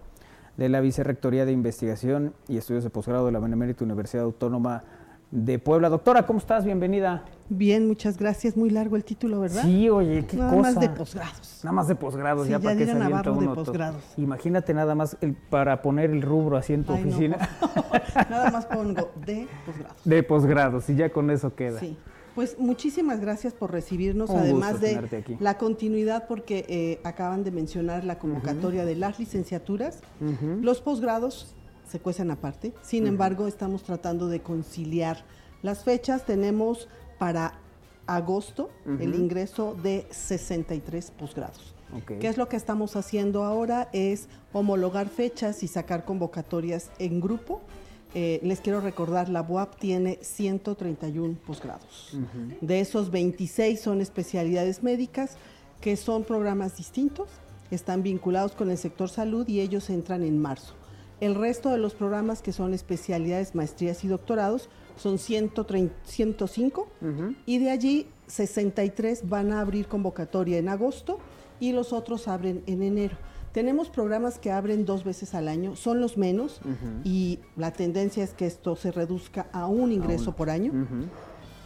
de 0.56 0.68
la 0.68 0.80
Vicerrectoría 0.80 1.44
de 1.44 1.52
Investigación 1.52 2.34
y 2.48 2.56
Estudios 2.58 2.82
de 2.82 2.90
Posgrado 2.90 3.26
de 3.26 3.32
la 3.32 3.38
Benemérita 3.38 3.84
Universidad 3.84 4.24
Autónoma 4.24 4.82
de 5.30 5.58
Puebla. 5.58 5.88
Doctora, 5.88 6.24
¿cómo 6.26 6.38
estás? 6.38 6.64
Bienvenida. 6.64 7.24
Bien, 7.50 7.86
muchas 7.86 8.16
gracias. 8.18 8.56
Muy 8.56 8.70
largo 8.70 8.96
el 8.96 9.04
título, 9.04 9.40
¿verdad? 9.40 9.62
Sí, 9.62 9.88
oye, 9.90 10.24
qué 10.26 10.36
Nada 10.36 10.50
cosa. 10.50 10.62
más 10.62 10.80
de 10.80 10.88
posgrados. 10.90 11.60
Nada 11.64 11.72
más 11.72 11.88
de 11.88 11.94
posgrados, 11.94 12.44
Sí, 12.46 12.50
ya 12.50 12.58
para 12.58 12.76
que 12.76 12.84
se 12.86 12.90
avienta 12.92 13.22
de 13.22 13.30
uno 13.30 13.54
todo. 13.54 13.64
posgrados. 13.64 14.02
Imagínate 14.16 14.74
nada 14.74 14.94
más 14.94 15.16
el, 15.20 15.34
para 15.34 15.82
poner 15.82 16.10
el 16.10 16.22
rubro 16.22 16.56
así 16.56 16.72
en 16.72 16.84
tu 16.84 16.92
Ay, 16.92 17.02
oficina. 17.02 17.36
Nada 18.30 18.50
más 18.50 18.66
pongo 18.66 19.10
de 19.26 19.46
posgrados. 19.66 19.96
de 20.04 20.22
posgrados 20.22 20.90
y 20.90 20.94
ya 20.96 21.10
con 21.10 21.30
eso 21.30 21.54
queda. 21.54 21.78
Sí. 21.80 21.96
Pues 22.34 22.56
muchísimas 22.58 23.20
gracias 23.20 23.52
por 23.52 23.72
recibirnos, 23.72 24.30
además 24.30 24.80
de 24.80 25.36
la 25.40 25.58
continuidad, 25.58 26.26
porque 26.28 26.64
eh, 26.68 27.00
acaban 27.02 27.42
de 27.42 27.50
mencionar 27.50 28.04
la 28.04 28.18
convocatoria 28.20 28.84
de 28.84 28.94
las 28.94 29.18
licenciaturas. 29.18 30.00
Los 30.60 30.80
posgrados 30.80 31.56
se 31.88 32.00
cuecen 32.00 32.30
aparte, 32.30 32.72
sin 32.82 33.06
embargo 33.06 33.46
estamos 33.46 33.82
tratando 33.82 34.28
de 34.28 34.40
conciliar 34.40 35.24
las 35.62 35.84
fechas. 35.84 36.24
Tenemos 36.24 36.88
para 37.18 37.54
agosto 38.06 38.70
el 38.86 39.14
ingreso 39.14 39.74
de 39.82 40.06
63 40.10 41.10
posgrados. 41.12 41.74
¿Qué 42.06 42.28
es 42.28 42.36
lo 42.36 42.48
que 42.48 42.56
estamos 42.56 42.96
haciendo 42.96 43.44
ahora? 43.44 43.88
Es 43.92 44.28
homologar 44.52 45.08
fechas 45.08 45.62
y 45.62 45.68
sacar 45.68 46.04
convocatorias 46.04 46.90
en 46.98 47.20
grupo 47.20 47.62
eh, 48.14 48.40
les 48.42 48.60
quiero 48.60 48.80
recordar, 48.80 49.28
la 49.28 49.42
BUAP 49.42 49.76
tiene 49.78 50.18
131 50.22 51.36
posgrados. 51.46 52.16
De 52.60 52.80
esos 52.80 53.10
26 53.10 53.80
son 53.80 54.00
especialidades 54.00 54.82
médicas, 54.82 55.36
que 55.80 55.96
son 55.96 56.24
programas 56.24 56.76
distintos, 56.76 57.28
están 57.70 58.02
vinculados 58.02 58.52
con 58.52 58.70
el 58.70 58.78
sector 58.78 59.10
salud 59.10 59.46
y 59.46 59.60
ellos 59.60 59.90
entran 59.90 60.22
en 60.22 60.40
marzo. 60.40 60.74
El 61.20 61.34
resto 61.34 61.70
de 61.70 61.78
los 61.78 61.94
programas 61.94 62.42
que 62.42 62.52
son 62.52 62.74
especialidades, 62.74 63.54
maestrías 63.54 64.04
y 64.04 64.08
doctorados 64.08 64.68
son 64.96 65.18
105 65.18 66.88
y 67.46 67.58
de 67.58 67.70
allí 67.70 68.06
63 68.28 69.28
van 69.28 69.52
a 69.52 69.60
abrir 69.60 69.88
convocatoria 69.88 70.58
en 70.58 70.68
agosto 70.68 71.18
y 71.60 71.72
los 71.72 71.92
otros 71.92 72.28
abren 72.28 72.62
en 72.66 72.82
enero. 72.82 73.16
Tenemos 73.52 73.88
programas 73.88 74.38
que 74.38 74.52
abren 74.52 74.84
dos 74.84 75.02
veces 75.02 75.34
al 75.34 75.48
año, 75.48 75.74
son 75.74 76.00
los 76.00 76.16
menos 76.16 76.60
y 77.02 77.40
la 77.56 77.72
tendencia 77.72 78.22
es 78.22 78.32
que 78.32 78.46
esto 78.46 78.76
se 78.76 78.92
reduzca 78.92 79.48
a 79.52 79.66
un 79.66 79.90
ingreso 79.90 80.36
por 80.36 80.50
año. 80.50 80.72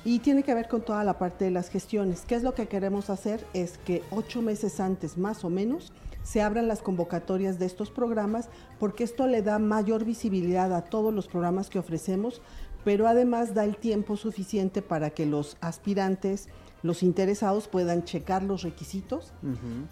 Y 0.04 0.18
tiene 0.20 0.42
que 0.42 0.54
ver 0.54 0.66
con 0.66 0.82
toda 0.82 1.04
la 1.04 1.18
parte 1.18 1.44
de 1.44 1.52
las 1.52 1.68
gestiones. 1.68 2.22
¿Qué 2.26 2.34
es 2.34 2.42
lo 2.42 2.54
que 2.54 2.66
queremos 2.66 3.08
hacer? 3.10 3.44
Es 3.52 3.78
que 3.78 4.02
ocho 4.10 4.42
meses 4.42 4.80
antes, 4.80 5.16
más 5.16 5.44
o 5.44 5.50
menos, 5.50 5.92
se 6.22 6.42
abran 6.42 6.68
las 6.68 6.82
convocatorias 6.82 7.58
de 7.58 7.66
estos 7.66 7.90
programas, 7.90 8.48
porque 8.78 9.04
esto 9.04 9.26
le 9.26 9.42
da 9.42 9.58
mayor 9.58 10.04
visibilidad 10.04 10.74
a 10.74 10.82
todos 10.82 11.12
los 11.12 11.28
programas 11.28 11.70
que 11.70 11.78
ofrecemos, 11.78 12.40
pero 12.84 13.06
además 13.06 13.54
da 13.54 13.64
el 13.64 13.76
tiempo 13.76 14.16
suficiente 14.16 14.82
para 14.82 15.10
que 15.10 15.26
los 15.26 15.56
aspirantes 15.60 16.48
los 16.82 17.02
interesados 17.02 17.68
puedan 17.68 18.04
checar 18.04 18.42
los 18.42 18.62
requisitos. 18.62 19.32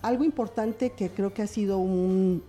Algo 0.02 0.24
importante 0.24 0.90
que 0.90 1.08
creo 1.10 1.32
que 1.32 1.42
ha 1.42 1.46
sido 1.46 1.78
un, 1.78 2.42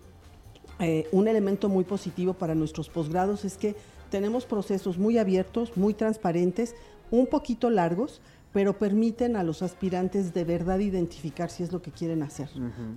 eh, 0.80 1.08
un 1.12 1.28
elemento 1.28 1.70
muy 1.70 1.84
positivo 1.84 2.34
para 2.34 2.56
nuestros 2.56 2.90
posgrados 2.90 3.46
es 3.46 3.56
que 3.58 3.76
tenemos 4.10 4.46
procesos 4.46 4.98
muy 4.98 5.18
abiertos, 5.20 5.78
muy 5.78 5.94
transparentes, 5.94 6.76
un 7.12 7.28
poquito 7.28 7.70
largos, 7.70 8.20
pero 8.54 8.78
permiten 8.78 9.36
a 9.38 9.44
los 9.44 9.62
aspirantes 9.62 10.34
de 10.34 10.44
verdad 10.44 10.80
identificar 10.80 11.50
si 11.50 11.64
es 11.64 11.72
lo 11.72 11.82
que 11.82 11.92
quieren 11.92 12.22
hacer. 12.22 12.50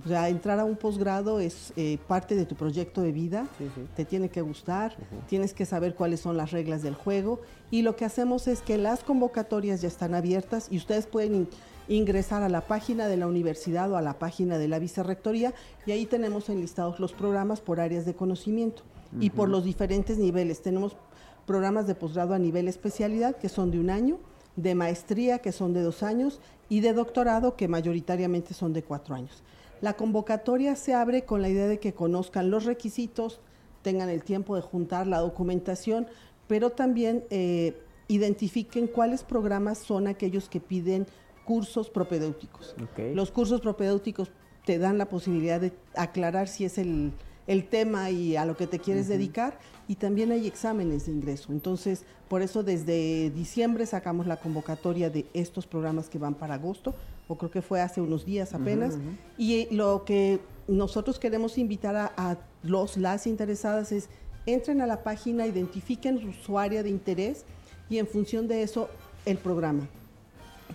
O 0.05 0.07
sea, 0.07 0.27
entrar 0.27 0.59
a 0.59 0.65
un 0.65 0.75
posgrado 0.75 1.39
es 1.39 1.71
eh, 1.77 1.97
parte 2.07 2.35
de 2.35 2.45
tu 2.45 2.55
proyecto 2.55 3.01
de 3.01 3.11
vida, 3.11 3.47
te 3.95 4.03
tiene 4.03 4.29
que 4.29 4.41
gustar, 4.41 4.97
tienes 5.27 5.53
que 5.53 5.65
saber 5.65 5.95
cuáles 5.95 6.19
son 6.19 6.35
las 6.35 6.51
reglas 6.51 6.81
del 6.81 6.95
juego 6.95 7.39
y 7.71 7.83
lo 7.83 7.95
que 7.95 8.05
hacemos 8.05 8.47
es 8.47 8.61
que 8.61 8.77
las 8.77 9.03
convocatorias 9.03 9.81
ya 9.81 9.87
están 9.87 10.13
abiertas 10.13 10.67
y 10.69 10.77
ustedes 10.77 11.05
pueden 11.05 11.47
ingresar 11.87 12.43
a 12.43 12.49
la 12.49 12.61
página 12.61 13.07
de 13.07 13.17
la 13.17 13.27
universidad 13.27 13.91
o 13.91 13.97
a 13.97 14.01
la 14.01 14.17
página 14.19 14.57
de 14.57 14.67
la 14.67 14.79
vicerrectoría 14.79 15.53
y 15.85 15.91
ahí 15.91 16.05
tenemos 16.05 16.49
enlistados 16.49 16.99
los 16.99 17.13
programas 17.13 17.61
por 17.61 17.79
áreas 17.79 18.05
de 18.05 18.15
conocimiento 18.15 18.83
y 19.19 19.29
por 19.29 19.47
los 19.47 19.63
diferentes 19.63 20.17
niveles. 20.17 20.61
Tenemos 20.61 20.97
programas 21.45 21.87
de 21.87 21.95
posgrado 21.95 22.33
a 22.33 22.39
nivel 22.39 22.67
especialidad 22.67 23.37
que 23.37 23.49
son 23.49 23.71
de 23.71 23.79
un 23.79 23.89
año, 23.89 24.17
de 24.55 24.75
maestría, 24.75 25.39
que 25.39 25.51
son 25.51 25.73
de 25.73 25.81
dos 25.81 26.03
años, 26.03 26.39
y 26.69 26.79
de 26.79 26.93
doctorado, 26.93 27.55
que 27.55 27.67
mayoritariamente 27.67 28.53
son 28.53 28.73
de 28.73 28.83
cuatro 28.83 29.15
años. 29.15 29.43
La 29.81 29.93
convocatoria 29.93 30.75
se 30.75 30.93
abre 30.93 31.25
con 31.25 31.41
la 31.41 31.49
idea 31.49 31.67
de 31.67 31.79
que 31.79 31.93
conozcan 31.93 32.49
los 32.49 32.65
requisitos, 32.65 33.39
tengan 33.81 34.09
el 34.09 34.23
tiempo 34.23 34.55
de 34.55 34.61
juntar 34.61 35.05
la 35.05 35.19
documentación, 35.19 36.07
pero 36.47 36.71
también 36.71 37.23
eh, 37.29 37.77
identifiquen 38.07 38.87
cuáles 38.87 39.23
programas 39.23 39.77
son 39.77 40.07
aquellos 40.07 40.49
que 40.49 40.59
piden 40.59 41.05
cursos 41.45 41.89
propedéuticos. 41.89 42.75
Los 43.13 43.31
cursos 43.31 43.61
propedéuticos 43.61 44.31
te 44.65 44.79
dan 44.79 44.97
la 44.97 45.07
posibilidad 45.07 45.61
de 45.61 45.73
aclarar 45.95 46.47
si 46.47 46.65
es 46.65 46.77
el 46.77 47.11
el 47.47 47.67
tema 47.67 48.09
y 48.09 48.35
a 48.35 48.45
lo 48.45 48.57
que 48.57 48.67
te 48.67 48.79
quieres 48.79 49.07
dedicar 49.07 49.59
y 49.87 49.95
también 49.95 50.31
hay 50.31 50.47
exámenes 50.47 51.05
de 51.05 51.11
ingreso. 51.11 51.51
Entonces, 51.51 52.03
por 52.27 52.41
eso 52.41 52.63
desde 52.63 53.29
diciembre 53.29 53.85
sacamos 53.85 54.25
la 54.25 54.37
convocatoria 54.37 55.09
de 55.09 55.25
estos 55.33 55.67
programas 55.67 56.09
que 56.09 56.17
van 56.17 56.33
para 56.33 56.55
agosto, 56.55 56.95
o 57.27 57.37
creo 57.37 57.51
que 57.51 57.61
fue 57.61 57.81
hace 57.81 58.01
unos 58.01 58.25
días 58.25 58.53
apenas, 58.53 58.97
y 59.37 59.67
lo 59.73 60.03
que 60.05 60.39
nosotros 60.67 61.19
queremos 61.19 61.57
invitar 61.57 61.95
a, 61.95 62.37
los, 62.63 62.97
las 62.97 63.27
interesadas 63.27 63.91
es, 63.91 64.09
entren 64.47 64.81
a 64.81 64.87
la 64.87 65.03
página, 65.03 65.45
identifiquen 65.45 66.33
su 66.33 66.57
área 66.57 66.81
de 66.81 66.89
interés 66.89 67.45
y 67.89 67.99
en 67.99 68.07
función 68.07 68.47
de 68.47 68.63
eso 68.63 68.89
el 69.25 69.37
programa. 69.37 69.87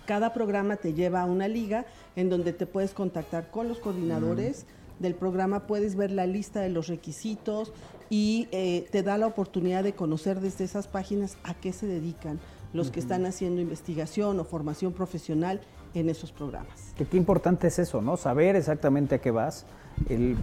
Cada 0.05 0.33
programa 0.33 0.77
te 0.77 0.93
lleva 0.93 1.21
a 1.21 1.25
una 1.25 1.49
liga 1.49 1.85
en 2.15 2.29
donde 2.29 2.53
te 2.53 2.65
puedes 2.65 2.91
contactar 2.93 3.51
con 3.51 3.67
los 3.67 3.79
coordinadores 3.79 4.65
del 5.01 5.15
programa 5.15 5.67
puedes 5.67 5.95
ver 5.95 6.11
la 6.11 6.27
lista 6.27 6.61
de 6.61 6.69
los 6.69 6.87
requisitos 6.87 7.73
y 8.09 8.47
eh, 8.51 8.87
te 8.91 9.03
da 9.03 9.17
la 9.17 9.27
oportunidad 9.27 9.83
de 9.83 9.93
conocer 9.93 10.39
desde 10.39 10.65
esas 10.65 10.87
páginas 10.87 11.37
a 11.43 11.53
qué 11.53 11.73
se 11.73 11.87
dedican 11.87 12.39
los 12.73 12.91
que 12.91 12.99
están 12.99 13.25
haciendo 13.25 13.61
investigación 13.61 14.39
o 14.39 14.45
formación 14.45 14.93
profesional 14.93 15.59
en 15.93 16.09
esos 16.09 16.31
programas. 16.31 16.93
qué 16.95 17.17
importante 17.17 17.67
es 17.67 17.79
eso, 17.79 18.01
¿no? 18.01 18.15
Saber 18.15 18.55
exactamente 18.55 19.15
a 19.15 19.17
qué 19.19 19.31
vas, 19.31 19.65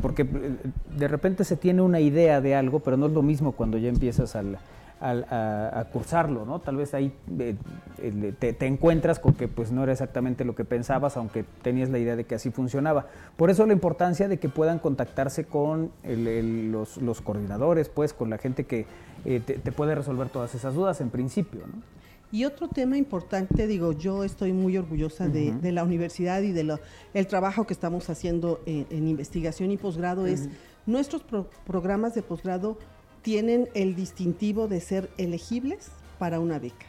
porque 0.03 0.23
eh, 0.23 0.57
de 0.97 1.09
repente 1.09 1.45
se 1.45 1.57
tiene 1.57 1.81
una 1.81 2.01
idea 2.01 2.41
de 2.43 2.55
algo, 2.55 2.81
pero 2.81 2.99
no 2.99 3.07
es 3.07 3.13
lo 3.13 3.23
mismo 3.23 3.53
cuando 3.53 3.79
ya 3.79 3.89
empiezas 3.89 4.37
al, 4.37 4.59
a, 5.01 5.87
cursarlo, 5.93 6.45
¿no? 6.45 6.61
Tal 6.61 6.77
vez 6.77 6.95
ahí 6.95 7.13
eh, 7.39 7.55
te, 8.39 8.67
encuentras 8.67 9.19
con 9.19 9.35
que 9.35 9.49
pues 9.49 9.71
no 9.71 9.83
era 9.83 9.93
exactamente 9.93 10.45
lo 10.45 10.55
que 10.55 10.65
pensabas, 10.65 11.17
aunque 11.17 11.45
tenías 11.63 11.89
la 11.91 11.99
idea 11.99 12.17
de 12.17 12.25
que 12.25 12.35
así 12.35 12.51
funcionaba. 12.51 13.07
Por 13.37 13.51
eso 13.51 13.67
la 13.67 13.73
importancia 13.73 14.29
de 14.29 14.39
que 14.39 14.49
puedan 14.49 14.79
contactarse 14.79 15.45
con 15.45 15.91
los, 16.05 17.21
coordinadores, 17.23 17.89
pues 17.89 18.13
con 18.13 18.31
la 18.31 18.39
gente 18.39 18.65
que 18.65 18.87
eh, 19.25 19.41
te, 19.41 19.73
puede 19.73 19.95
resolver 19.95 20.29
todas 20.29 20.55
esas 20.55 20.75
dudas 20.75 21.01
en 21.01 21.11
principio, 21.11 21.61
¿no? 21.67 21.99
Y 22.31 22.45
otro 22.45 22.69
tema 22.69 22.99
importante, 22.99 23.67
digo, 23.67 23.93
yo 23.93 24.23
estoy 24.23 24.53
muy 24.53 24.77
orgullosa 24.77 25.29
de, 25.29 25.73
la 25.73 25.83
universidad 25.83 26.43
y 26.43 26.53
del 26.53 27.27
trabajo 27.27 27.67
que 27.67 27.73
estamos 27.73 28.11
haciendo 28.11 28.61
en, 28.67 29.09
investigación 29.09 29.71
y 29.71 29.79
posgrado, 29.79 30.27
es 30.27 30.51
nuestros 30.85 31.23
programas 31.67 32.15
de 32.15 32.21
posgrado 32.21 32.77
tienen 33.23 33.69
el 33.75 33.95
distintivo 33.95 34.69
de 34.69 34.81
ser 34.81 35.11
elegibles 35.19 35.89
para 36.19 36.41
una 36.41 36.59
beca. 36.59 36.87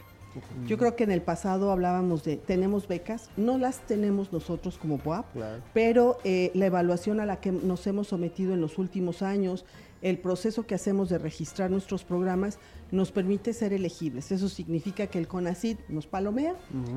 Yo 0.66 0.78
creo 0.78 0.94
que 0.94 1.04
en 1.04 1.10
el 1.10 1.22
pasado 1.22 1.72
hablábamos 1.72 2.22
de 2.22 2.36
tenemos 2.36 2.86
becas, 2.86 3.30
no 3.36 3.58
las 3.58 3.80
tenemos 3.80 4.32
nosotros 4.32 4.78
como 4.78 4.98
BUAP, 4.98 5.26
pero 5.74 6.18
eh, 6.22 6.52
la 6.54 6.66
evaluación 6.66 7.18
a 7.18 7.26
la 7.26 7.40
que 7.40 7.50
nos 7.50 7.86
hemos 7.86 8.08
sometido 8.08 8.54
en 8.54 8.60
los 8.60 8.78
últimos 8.78 9.22
años, 9.22 9.64
el 10.02 10.18
proceso 10.18 10.66
que 10.66 10.74
hacemos 10.74 11.08
de 11.08 11.18
registrar 11.18 11.70
nuestros 11.70 12.04
programas 12.04 12.58
nos 12.90 13.10
permite 13.10 13.52
ser 13.52 13.72
elegibles. 13.72 14.30
Eso 14.30 14.48
significa 14.48 15.08
que 15.08 15.18
el 15.18 15.26
CONACID 15.26 15.78
nos 15.88 16.06
palomea 16.06 16.54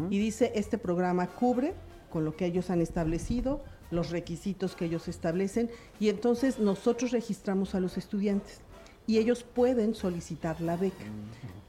y 0.09 0.19
dice 0.19 0.51
este 0.55 0.77
programa 0.77 1.27
cubre 1.27 1.73
con 2.11 2.25
lo 2.25 2.35
que 2.35 2.45
ellos 2.45 2.69
han 2.69 2.81
establecido, 2.81 3.63
los 3.89 4.11
requisitos 4.11 4.75
que 4.75 4.85
ellos 4.85 5.07
establecen 5.07 5.71
y 5.99 6.09
entonces 6.09 6.59
nosotros 6.59 7.11
registramos 7.11 7.73
a 7.73 7.79
los 7.79 7.97
estudiantes 7.97 8.61
y 9.07 9.17
ellos 9.17 9.43
pueden 9.43 9.95
solicitar 9.95 10.61
la 10.61 10.77
beca. 10.77 11.05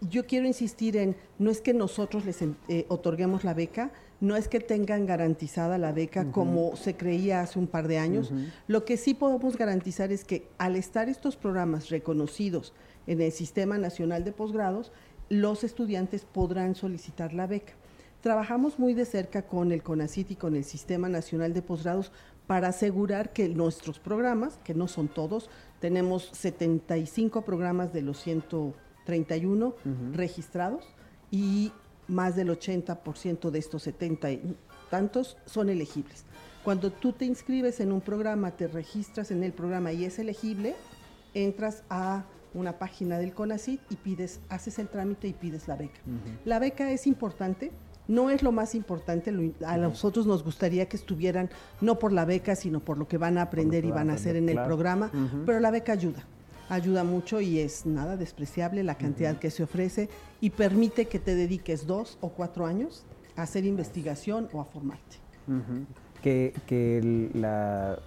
Yo 0.01 0.27
quiero 0.27 0.47
insistir 0.47 0.97
en, 0.97 1.17
no 1.39 1.51
es 1.51 1.61
que 1.61 1.73
nosotros 1.73 2.25
les 2.27 2.43
eh, 2.43 2.85
otorguemos 2.89 3.45
la 3.45 3.55
beca, 3.55 3.91
no 4.21 4.37
es 4.37 4.49
que 4.49 4.61
tengan 4.61 5.07
garantizada 5.07 5.79
la 5.79 5.93
beca 5.93 6.31
como 6.31 6.77
se 6.77 6.97
creía 6.97 7.41
hace 7.41 7.59
un 7.59 7.67
par 7.67 7.89
de 7.89 7.99
años. 7.99 8.33
Lo 8.69 8.85
que 8.85 8.97
sí 8.97 9.15
podemos 9.15 9.57
garantizar 9.57 10.13
es 10.13 10.25
que 10.25 10.47
al 10.59 10.77
estar 10.77 11.09
estos 11.09 11.37
programas 11.37 11.91
reconocidos 11.91 12.73
en 13.07 13.21
el 13.21 13.33
Sistema 13.33 13.77
Nacional 13.79 14.25
de 14.25 14.33
Posgrados, 14.33 14.93
los 15.29 15.65
estudiantes 15.65 16.25
podrán 16.25 16.75
solicitar 16.75 17.33
la 17.33 17.47
beca. 17.47 17.75
Trabajamos 18.21 18.79
muy 18.79 18.95
de 18.95 19.05
cerca 19.05 19.43
con 19.43 19.73
el 19.73 19.83
CONACIT 19.83 20.31
y 20.31 20.37
con 20.37 20.57
el 20.57 20.65
Sistema 20.65 21.09
Nacional 21.09 21.53
de 21.53 21.61
Posgrados 21.61 22.11
para 22.47 22.69
asegurar 22.69 23.33
que 23.33 23.49
nuestros 23.49 23.99
programas, 23.99 24.59
que 24.65 24.75
no 24.75 24.89
son 24.89 25.09
todos, 25.09 25.51
tenemos 25.85 26.31
75 26.33 27.43
programas 27.43 27.93
de 27.93 28.01
los 28.01 28.19
131 28.23 29.75
registrados 30.15 30.83
y 31.31 31.73
más 32.09 32.37
del 32.37 32.49
80% 32.49 33.51
de 33.51 33.59
estos 33.59 33.83
70 33.83 34.31
y 34.31 34.57
tantos 34.89 35.37
son 35.45 35.69
elegibles. 35.69 36.25
Cuando 36.65 36.91
tú 36.91 37.13
te 37.13 37.27
inscribes 37.27 37.81
en 37.81 37.93
un 37.93 38.01
programa, 38.01 38.53
te 38.53 38.67
registras 38.67 39.31
en 39.31 39.45
el 39.45 39.53
programa 39.53 39.93
y 39.93 40.07
es 40.07 40.19
elegible, 40.19 40.75
entras 41.35 41.83
a 41.91 42.25
una 42.55 42.79
página 42.79 43.19
del 43.19 43.35
CONACYT 43.35 43.83
y 43.91 43.97
pides, 43.97 44.41
haces 44.49 44.79
el 44.79 44.89
trámite 44.89 45.29
y 45.29 45.35
pides 45.35 45.69
la 45.69 45.77
beca. 45.77 46.01
La 46.47 46.61
beca 46.61 46.93
es 46.93 47.07
importante 47.07 47.73
no 48.09 48.31
es 48.31 48.43
lo 48.43 48.53
más 48.53 48.75
importante, 48.75 49.33
a 49.65 49.77
nosotros 49.77 50.27
nos 50.27 50.45
gustaría 50.45 50.87
que 50.89 50.97
estuvieran 50.97 51.51
no 51.81 51.99
por 51.99 52.13
la 52.13 52.25
beca, 52.25 52.55
sino 52.55 52.81
por 52.81 52.99
lo 52.99 53.09
que 53.09 53.19
van 53.19 53.39
a 53.39 53.43
aprender 53.43 53.85
y 53.85 53.91
van 53.91 54.11
a 54.11 54.15
hacer 54.15 54.37
en 54.37 54.49
el 54.49 54.63
programa, 54.63 55.11
pero 55.47 55.61
la 55.61 55.71
beca 55.71 55.93
ayuda, 55.93 56.25
ayuda 56.69 57.05
mucho 57.05 57.41
y 57.41 57.61
es 57.61 57.87
nada 57.87 58.17
despreciable 58.17 58.83
la 58.85 58.97
cantidad 58.97 59.39
que 59.39 59.51
se 59.51 59.63
ofrece 59.63 60.09
y 60.41 60.51
permite 60.51 61.07
que 61.07 61.19
te 61.19 61.35
dediques 61.35 61.87
dos 61.87 62.19
o 62.21 62.31
cuatro 62.31 62.67
años 62.67 63.05
a 63.37 63.43
hacer 63.43 63.65
investigación 63.65 64.49
o 64.53 64.61
a 64.61 64.65
formarte. 64.65 65.17
Que, 66.23 67.31
la, 67.35 67.99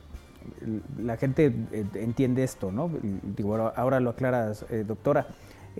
la 0.98 1.18
gente 1.18 1.54
eh, 1.72 1.86
entiende 1.96 2.44
esto, 2.44 2.72
¿no? 2.72 2.90
Digo, 3.36 3.56
ahora 3.56 4.00
lo 4.00 4.12
aclaras, 4.12 4.66
eh, 4.70 4.84
doctora 4.88 5.28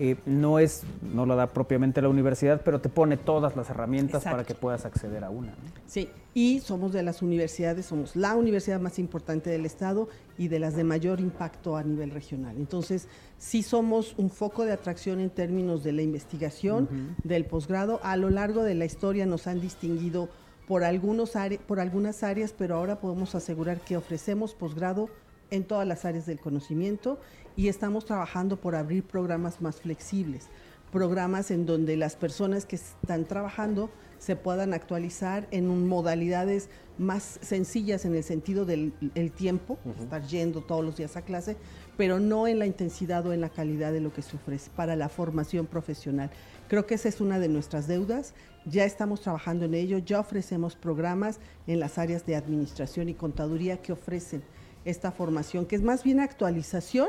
eh, 0.00 0.14
no 0.26 0.60
es, 0.60 0.84
no 1.02 1.26
lo 1.26 1.34
da 1.34 1.52
propiamente 1.52 2.00
la 2.00 2.08
universidad, 2.08 2.62
pero 2.64 2.80
te 2.80 2.88
pone 2.88 3.16
todas 3.16 3.56
las 3.56 3.68
herramientas 3.68 4.22
para 4.22 4.44
que 4.44 4.54
puedas 4.54 4.84
acceder 4.84 5.24
a 5.24 5.30
una. 5.30 5.56
Sí, 5.88 6.08
y 6.34 6.60
somos 6.60 6.92
de 6.92 7.02
las 7.02 7.20
universidades, 7.20 7.86
somos 7.86 8.14
la 8.14 8.36
universidad 8.36 8.78
más 8.78 9.00
importante 9.00 9.50
del 9.50 9.66
estado 9.66 10.08
y 10.38 10.46
de 10.46 10.60
las 10.60 10.76
de 10.76 10.84
mayor 10.84 11.18
impacto 11.18 11.76
a 11.76 11.82
nivel 11.82 12.12
regional. 12.12 12.56
Entonces, 12.58 13.08
sí 13.38 13.64
somos 13.64 14.14
un 14.18 14.30
foco 14.30 14.64
de 14.64 14.70
atracción 14.70 15.18
en 15.18 15.30
términos 15.30 15.82
de 15.82 15.90
la 15.90 16.02
investigación, 16.02 17.16
del 17.24 17.44
posgrado. 17.44 17.98
A 18.04 18.16
lo 18.16 18.30
largo 18.30 18.62
de 18.62 18.76
la 18.76 18.84
historia 18.84 19.26
nos 19.26 19.48
han 19.48 19.60
distinguido 19.60 20.28
por, 20.68 20.84
algunos 20.84 21.32
por 21.66 21.80
algunas 21.80 22.22
áreas, 22.22 22.54
pero 22.56 22.76
ahora 22.76 23.00
podemos 23.00 23.34
asegurar 23.34 23.80
que 23.80 23.96
ofrecemos 23.96 24.54
posgrado 24.54 25.08
en 25.50 25.64
todas 25.64 25.88
las 25.88 26.04
áreas 26.04 26.26
del 26.26 26.38
conocimiento 26.38 27.18
y 27.58 27.66
estamos 27.66 28.04
trabajando 28.04 28.56
por 28.56 28.76
abrir 28.76 29.02
programas 29.02 29.60
más 29.60 29.80
flexibles, 29.80 30.46
programas 30.92 31.50
en 31.50 31.66
donde 31.66 31.96
las 31.96 32.14
personas 32.14 32.64
que 32.64 32.76
están 32.76 33.24
trabajando 33.24 33.90
se 34.20 34.36
puedan 34.36 34.72
actualizar 34.72 35.48
en 35.50 35.88
modalidades 35.88 36.70
más 36.98 37.40
sencillas 37.42 38.04
en 38.04 38.14
el 38.14 38.22
sentido 38.22 38.64
del 38.64 38.92
tiempo, 39.36 39.76
estar 40.00 40.22
yendo 40.22 40.60
todos 40.60 40.84
los 40.84 40.96
días 40.96 41.16
a 41.16 41.22
clase, 41.22 41.56
pero 41.96 42.20
no 42.20 42.46
en 42.46 42.60
la 42.60 42.66
intensidad 42.66 43.26
o 43.26 43.32
en 43.32 43.40
la 43.40 43.48
calidad 43.48 43.92
de 43.92 44.00
lo 44.00 44.12
que 44.12 44.22
se 44.22 44.36
ofrece 44.36 44.70
para 44.76 44.94
la 44.94 45.08
formación 45.08 45.66
profesional. 45.66 46.30
Creo 46.68 46.86
que 46.86 46.94
esa 46.94 47.08
es 47.08 47.20
una 47.20 47.40
de 47.40 47.48
nuestras 47.48 47.88
deudas, 47.88 48.34
ya 48.66 48.84
estamos 48.84 49.20
trabajando 49.20 49.64
en 49.64 49.74
ello, 49.74 49.98
ya 49.98 50.20
ofrecemos 50.20 50.76
programas 50.76 51.40
en 51.66 51.80
las 51.80 51.98
áreas 51.98 52.24
de 52.24 52.36
administración 52.36 53.08
y 53.08 53.14
contaduría 53.14 53.82
que 53.82 53.90
ofrecen 53.90 54.44
esta 54.84 55.10
formación, 55.10 55.66
que 55.66 55.74
es 55.74 55.82
más 55.82 56.04
bien 56.04 56.20
actualización 56.20 57.08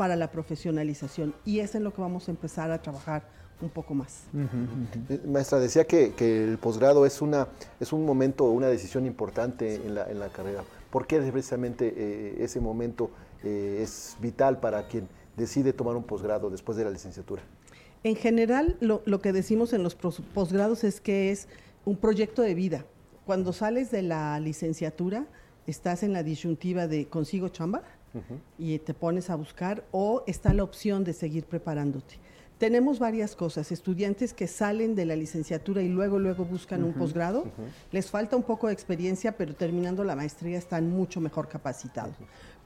para 0.00 0.16
la 0.16 0.30
profesionalización 0.30 1.34
y 1.44 1.58
es 1.58 1.74
en 1.74 1.84
lo 1.84 1.92
que 1.92 2.00
vamos 2.00 2.26
a 2.26 2.30
empezar 2.30 2.70
a 2.70 2.80
trabajar 2.80 3.22
un 3.60 3.68
poco 3.68 3.92
más. 3.92 4.22
Eh, 5.10 5.20
maestra, 5.26 5.58
decía 5.58 5.86
que, 5.86 6.14
el 6.18 6.56
posgrado 6.56 7.04
es, 7.04 7.20
una, 7.20 7.48
es 7.78 7.92
un 7.92 8.06
momento, 8.06 8.44
una 8.44 8.68
decisión 8.68 9.04
importante 9.04 9.74
en 9.74 9.94
la, 9.94 10.10
en 10.10 10.18
la 10.18 10.30
carrera. 10.30 10.64
¿Por 10.90 11.06
qué 11.06 11.20
precisamente 11.20 11.92
eh, 11.94 12.36
ese 12.42 12.60
momento 12.60 13.10
eh, 13.44 13.80
es 13.82 14.16
vital 14.22 14.58
para 14.58 14.88
quien 14.88 15.06
decide 15.36 15.74
tomar 15.74 15.96
un 15.96 16.04
posgrado 16.04 16.48
después 16.48 16.78
de 16.78 16.84
la 16.84 16.90
licenciatura? 16.90 17.42
En 18.02 18.16
general, 18.16 18.78
lo, 18.80 19.02
lo 19.04 19.20
que 19.20 19.34
decimos 19.34 19.74
en 19.74 19.82
los 19.82 19.96
posgrados 19.96 20.82
es 20.82 21.02
que 21.02 21.30
es 21.30 21.46
un 21.84 21.98
proyecto 21.98 22.40
de 22.40 22.54
vida. 22.54 22.86
Cuando 23.26 23.52
sales 23.52 23.90
de 23.90 24.00
la 24.00 24.40
licenciatura, 24.40 25.26
estás 25.66 26.02
en 26.02 26.14
la 26.14 26.22
disyuntiva 26.22 26.86
de 26.86 27.06
consigo 27.06 27.50
chamba, 27.50 27.82
y 28.58 28.78
te 28.78 28.94
pones 28.94 29.30
a 29.30 29.36
buscar 29.36 29.84
o 29.92 30.24
está 30.26 30.52
la 30.52 30.64
opción 30.64 31.04
de 31.04 31.12
seguir 31.12 31.44
preparándote. 31.44 32.18
Tenemos 32.58 32.98
varias 32.98 33.36
cosas, 33.36 33.72
estudiantes 33.72 34.34
que 34.34 34.46
salen 34.46 34.94
de 34.94 35.06
la 35.06 35.16
licenciatura 35.16 35.80
y 35.80 35.88
luego 35.88 36.18
luego 36.18 36.44
buscan 36.44 36.84
un 36.84 36.92
posgrado, 36.92 37.46
les 37.90 38.10
falta 38.10 38.36
un 38.36 38.42
poco 38.42 38.66
de 38.66 38.74
experiencia, 38.74 39.32
pero 39.32 39.54
terminando 39.54 40.04
la 40.04 40.14
maestría 40.14 40.58
están 40.58 40.90
mucho 40.90 41.22
mejor 41.22 41.48
capacitados. 41.48 42.16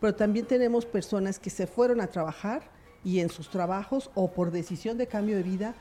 Pero 0.00 0.14
también 0.16 0.46
tenemos 0.46 0.84
personas 0.84 1.38
que 1.38 1.48
se 1.48 1.68
fueron 1.68 2.00
a 2.00 2.08
trabajar 2.08 2.62
y 3.04 3.20
en 3.20 3.28
sus 3.30 3.48
trabajos 3.48 4.10
o 4.14 4.32
por 4.32 4.50
decisión 4.50 4.98
de 4.98 5.06
cambio 5.06 5.36
de 5.36 5.44
vida 5.44 5.74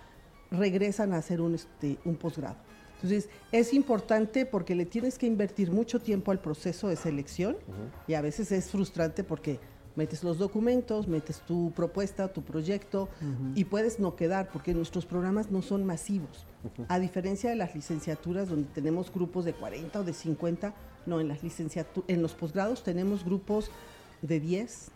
regresan 0.51 1.13
a 1.13 1.17
hacer 1.17 1.41
un, 1.41 1.55
este, 1.55 1.97
un 2.05 2.15
posgrado. 2.15 2.57
Entonces, 3.03 3.29
es 3.51 3.73
importante 3.73 4.45
porque 4.45 4.75
le 4.75 4.85
tienes 4.85 5.17
que 5.17 5.25
invertir 5.25 5.71
mucho 5.71 5.99
tiempo 5.99 6.31
al 6.31 6.39
proceso 6.39 6.87
de 6.87 6.95
selección 6.95 7.57
y 8.07 8.13
a 8.13 8.21
veces 8.21 8.51
es 8.53 8.71
frustrante 8.71 9.25
porque 9.25 9.59
metes 9.97 10.23
los 10.23 10.37
documentos, 10.37 11.09
metes 11.09 11.41
tu 11.41 11.71
propuesta, 11.71 12.31
tu 12.31 12.43
proyecto 12.43 13.09
y 13.55 13.65
puedes 13.65 13.99
no 13.99 14.15
quedar 14.15 14.49
porque 14.53 14.73
nuestros 14.73 15.05
programas 15.05 15.51
no 15.51 15.61
son 15.61 15.85
masivos. 15.85 16.45
A 16.87 16.97
diferencia 16.97 17.49
de 17.49 17.57
las 17.57 17.75
licenciaturas 17.75 18.47
donde 18.47 18.69
tenemos 18.69 19.11
grupos 19.11 19.43
de 19.43 19.51
40 19.51 19.99
o 19.99 20.03
de 20.05 20.13
50, 20.13 20.73
no, 21.05 21.19
en 21.19 21.27
las 21.27 21.39
en 22.07 22.21
los 22.21 22.33
posgrados 22.33 22.83
tenemos 22.83 23.25
grupos 23.25 23.69
de 24.21 24.39
10, 24.39 24.91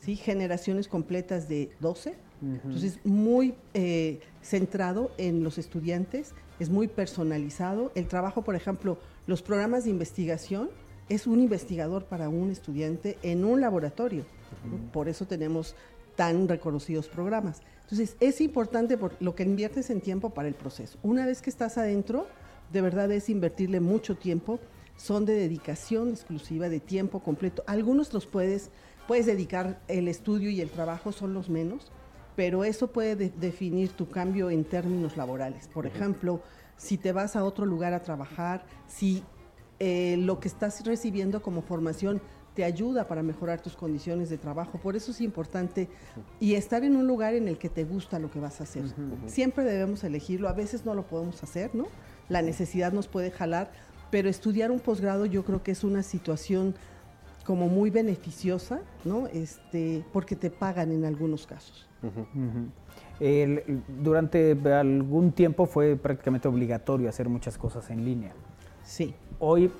¿sí? 0.00 0.16
generaciones 0.16 0.88
completas 0.88 1.48
de 1.48 1.70
12. 1.80 2.14
Entonces, 2.40 3.00
muy 3.04 3.54
eh, 3.74 4.20
centrado 4.42 5.10
en 5.18 5.42
los 5.42 5.58
estudiantes 5.58 6.34
es 6.60 6.70
muy 6.70 6.86
personalizado. 6.86 7.90
El 7.96 8.06
trabajo, 8.06 8.42
por 8.42 8.54
ejemplo, 8.54 8.98
los 9.26 9.42
programas 9.42 9.84
de 9.84 9.90
investigación 9.90 10.70
es 11.08 11.26
un 11.26 11.40
investigador 11.40 12.04
para 12.04 12.28
un 12.28 12.50
estudiante 12.50 13.18
en 13.22 13.44
un 13.44 13.60
laboratorio. 13.60 14.24
Por 14.92 15.08
eso 15.08 15.26
tenemos 15.26 15.74
tan 16.16 16.48
reconocidos 16.48 17.08
programas. 17.08 17.62
Entonces, 17.82 18.16
es 18.20 18.40
importante 18.40 18.98
por 18.98 19.16
lo 19.20 19.34
que 19.34 19.44
inviertes 19.44 19.88
en 19.90 20.00
tiempo 20.00 20.30
para 20.30 20.48
el 20.48 20.54
proceso. 20.54 20.98
Una 21.02 21.24
vez 21.24 21.40
que 21.40 21.48
estás 21.48 21.78
adentro, 21.78 22.26
de 22.72 22.82
verdad 22.82 23.10
es 23.12 23.30
invertirle 23.30 23.80
mucho 23.80 24.16
tiempo. 24.16 24.58
Son 24.96 25.24
de 25.24 25.34
dedicación 25.34 26.10
exclusiva, 26.10 26.68
de 26.68 26.80
tiempo 26.80 27.20
completo. 27.20 27.62
Algunos 27.66 28.12
los 28.12 28.26
puedes, 28.26 28.70
puedes 29.08 29.26
dedicar 29.26 29.80
el 29.88 30.06
estudio 30.06 30.50
y 30.50 30.60
el 30.60 30.70
trabajo, 30.70 31.10
son 31.10 31.34
los 31.34 31.50
menos 31.50 31.90
pero 32.38 32.62
eso 32.62 32.86
puede 32.92 33.16
definir 33.30 33.90
tu 33.90 34.08
cambio 34.08 34.48
en 34.48 34.62
términos 34.62 35.16
laborales. 35.16 35.66
Por 35.66 35.88
ejemplo, 35.88 36.40
si 36.76 36.96
te 36.96 37.10
vas 37.10 37.34
a 37.34 37.42
otro 37.42 37.66
lugar 37.66 37.94
a 37.94 38.04
trabajar, 38.04 38.64
si 38.86 39.24
eh, 39.80 40.16
lo 40.18 40.38
que 40.38 40.46
estás 40.46 40.84
recibiendo 40.86 41.42
como 41.42 41.62
formación 41.62 42.22
te 42.54 42.62
ayuda 42.62 43.08
para 43.08 43.24
mejorar 43.24 43.60
tus 43.60 43.74
condiciones 43.74 44.30
de 44.30 44.38
trabajo. 44.38 44.78
Por 44.78 44.94
eso 44.94 45.10
es 45.10 45.20
importante 45.20 45.88
y 46.38 46.54
estar 46.54 46.84
en 46.84 46.94
un 46.94 47.08
lugar 47.08 47.34
en 47.34 47.48
el 47.48 47.58
que 47.58 47.68
te 47.68 47.82
gusta 47.82 48.20
lo 48.20 48.30
que 48.30 48.38
vas 48.38 48.60
a 48.60 48.62
hacer. 48.62 48.84
Siempre 49.26 49.64
debemos 49.64 50.04
elegirlo, 50.04 50.48
a 50.48 50.52
veces 50.52 50.84
no 50.84 50.94
lo 50.94 51.08
podemos 51.08 51.42
hacer, 51.42 51.74
¿no? 51.74 51.88
La 52.28 52.40
necesidad 52.40 52.92
nos 52.92 53.08
puede 53.08 53.32
jalar, 53.32 53.72
pero 54.12 54.28
estudiar 54.28 54.70
un 54.70 54.78
posgrado 54.78 55.26
yo 55.26 55.44
creo 55.44 55.64
que 55.64 55.72
es 55.72 55.82
una 55.82 56.04
situación 56.04 56.76
como 57.48 57.66
muy 57.68 57.88
beneficiosa, 57.88 58.82
¿no? 59.06 59.26
Este, 59.28 60.04
porque 60.12 60.36
te 60.36 60.50
pagan 60.50 60.92
en 60.92 61.06
algunos 61.06 61.46
casos 61.46 61.88
durante 64.02 64.56
algún 64.72 65.32
tiempo 65.32 65.66
fue 65.66 65.96
prácticamente 65.96 66.46
obligatorio 66.46 67.08
hacer 67.08 67.28
muchas 67.28 67.56
cosas 67.56 67.88
en 67.90 68.04
línea. 68.04 68.32
Sí. 68.84 69.14
Hoy 69.40 69.70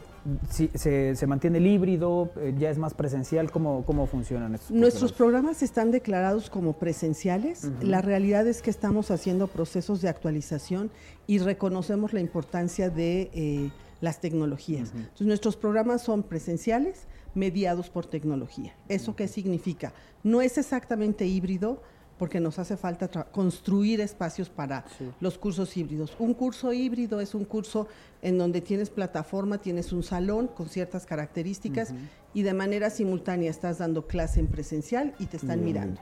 se, 0.51 1.27
mantiene 1.27 1.59
el 1.59 1.67
híbrido, 1.67 2.31
eh, 2.37 2.55
ya 2.59 2.71
es 2.71 2.79
más 2.79 2.95
presencial, 2.95 3.51
¿cómo, 3.51 3.85
cómo 3.85 4.07
funcionan 4.07 4.55
estos 4.55 4.71
Nuestros 4.71 5.13
programas 5.13 5.63
están 5.63 5.91
declarados 5.91 6.51
como 6.51 6.75
presenciales. 6.75 7.71
La 7.81 8.03
realidad 8.03 8.47
es 8.47 8.63
que 8.63 8.71
estamos 8.71 9.11
haciendo 9.11 9.47
procesos 9.47 10.01
de 10.01 10.09
actualización 10.09 10.91
y 11.27 11.39
reconocemos 11.39 12.13
la 12.13 12.21
importancia 12.21 12.91
de 12.91 13.31
eh, 13.33 13.71
las 14.01 14.21
tecnologías. 14.21 14.91
Entonces, 14.95 15.27
nuestros 15.27 15.57
programas 15.57 16.03
son 16.03 16.23
presenciales, 16.23 17.07
mediados 17.39 17.89
por 17.89 18.07
tecnología. 18.07 18.75
¿Eso 18.89 19.15
qué 19.17 19.29
significa? 19.29 19.93
No 20.23 20.43
es 20.43 20.59
exactamente 20.59 21.27
híbrido, 21.27 21.81
porque 22.19 22.41
nos 22.41 22.59
hace 22.59 22.77
falta 22.77 23.09
construir 23.31 24.01
espacios 24.01 24.51
para 24.51 24.85
los 25.21 25.39
cursos 25.39 25.77
híbridos. 25.77 26.15
Un 26.19 26.35
curso 26.35 26.73
híbrido 26.73 27.21
es 27.21 27.35
un 27.35 27.45
curso 27.45 27.87
en 28.21 28.37
donde 28.37 28.61
tienes 28.61 28.91
plataforma, 28.91 29.59
tienes 29.59 29.93
un 29.93 30.03
salón 30.03 30.49
con 30.49 30.69
ciertas 30.69 31.07
características 31.07 31.95
y 32.35 32.43
de 32.43 32.53
manera 32.53 32.91
simultánea 32.91 33.51
estás 33.51 33.79
dando 33.79 34.07
clase 34.07 34.41
en 34.41 34.49
presencial 34.49 35.15
y 35.19 35.27
te 35.27 35.37
están 35.37 35.65
mirando. 35.65 36.01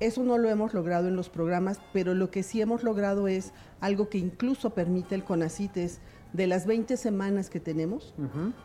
Eso 0.00 0.24
no 0.24 0.38
lo 0.38 0.48
hemos 0.48 0.74
logrado 0.74 1.08
en 1.08 1.16
los 1.16 1.28
programas, 1.28 1.78
pero 1.92 2.14
lo 2.14 2.30
que 2.30 2.42
sí 2.42 2.60
hemos 2.60 2.82
logrado 2.82 3.28
es 3.28 3.52
algo 3.80 4.08
que 4.08 4.18
incluso 4.18 4.70
permite 4.70 5.14
el 5.14 5.24
CONACIT 5.24 5.76
es 5.76 6.00
de 6.32 6.46
las 6.46 6.66
20 6.66 6.96
semanas 6.96 7.50
que 7.50 7.60
tenemos, 7.60 8.14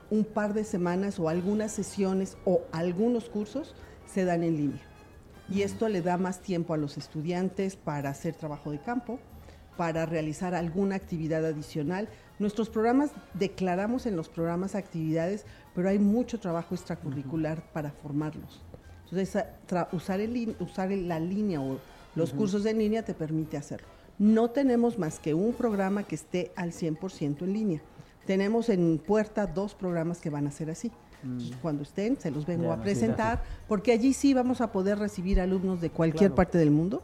un 0.10 0.24
par 0.24 0.54
de 0.54 0.64
semanas 0.64 1.20
o 1.20 1.30
algunas 1.30 1.72
sesiones 1.72 2.38
o 2.46 2.62
algunos 2.72 3.30
cursos 3.30 3.76
se 4.06 4.26
dan 4.26 4.44
en 4.44 4.58
línea 4.58 4.88
y 5.50 5.62
esto 5.62 5.88
le 5.90 6.02
da 6.02 6.18
más 6.18 6.42
tiempo 6.42 6.74
a 6.74 6.78
los 6.78 6.98
estudiantes 6.98 7.76
para 7.76 8.10
hacer 8.10 8.36
trabajo 8.36 8.72
de 8.72 8.80
campo, 8.80 9.20
para 9.78 10.06
realizar 10.06 10.56
alguna 10.56 10.96
actividad 10.96 11.46
adicional. 11.46 12.10
Nuestros 12.40 12.70
programas, 12.70 13.12
declaramos 13.34 14.06
en 14.06 14.16
los 14.16 14.28
programas 14.28 14.76
actividades, 14.76 15.46
pero 15.74 15.90
hay 15.90 16.00
mucho 16.00 16.40
trabajo 16.40 16.76
extracurricular 16.76 17.64
para 17.72 17.92
formarlos. 17.92 18.62
Entonces, 19.06 19.44
usar, 19.94 20.20
el, 20.20 20.56
usar 20.60 20.92
la 20.92 21.20
línea 21.20 21.62
o 21.62 21.80
los 22.16 22.34
cursos 22.34 22.66
en 22.66 22.80
línea 22.80 23.04
te 23.04 23.14
permite 23.14 23.56
hacerlo. 23.56 23.88
No 24.20 24.50
tenemos 24.50 24.98
más 24.98 25.20
que 25.20 25.34
un 25.34 25.54
programa 25.54 26.04
que 26.04 26.16
esté 26.16 26.52
al 26.56 26.72
100% 26.72 27.44
en 27.44 27.54
línea. 27.54 27.82
Tenemos 28.26 28.70
en 28.70 28.98
puerta 28.98 29.48
dos 29.48 29.76
programas 29.76 30.20
que 30.20 30.30
van 30.30 30.48
a 30.48 30.52
ser 30.52 30.70
así. 30.70 30.92
Mm. 31.24 31.40
Cuando 31.62 31.84
estén, 31.84 32.20
se 32.20 32.32
los 32.32 32.46
vengo 32.46 32.72
a 32.72 32.82
presentar, 32.82 33.44
porque 33.68 33.92
allí 33.92 34.14
sí 34.14 34.34
vamos 34.34 34.62
a 34.62 34.72
poder 34.72 35.00
recibir 35.00 35.40
alumnos 35.40 35.82
de 35.82 35.90
cualquier 35.90 36.34
parte 36.34 36.58
del 36.58 36.72
mundo. 36.72 37.02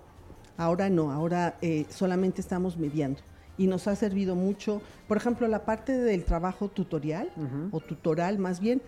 Ahora 0.58 0.90
no, 0.90 1.12
ahora 1.12 1.58
eh, 1.62 1.86
solamente 1.90 2.42
estamos 2.42 2.78
mediando 2.78 3.22
y 3.58 3.68
nos 3.68 3.88
ha 3.88 3.96
servido 3.96 4.36
mucho. 4.36 4.82
Por 5.08 5.18
ejemplo, 5.18 5.48
la 5.48 5.66
parte 5.66 5.98
del 5.98 6.26
trabajo 6.26 6.70
tutorial 6.70 7.32
o 7.72 7.80
tutoral 7.80 8.38
más 8.40 8.60
bien, 8.60 8.82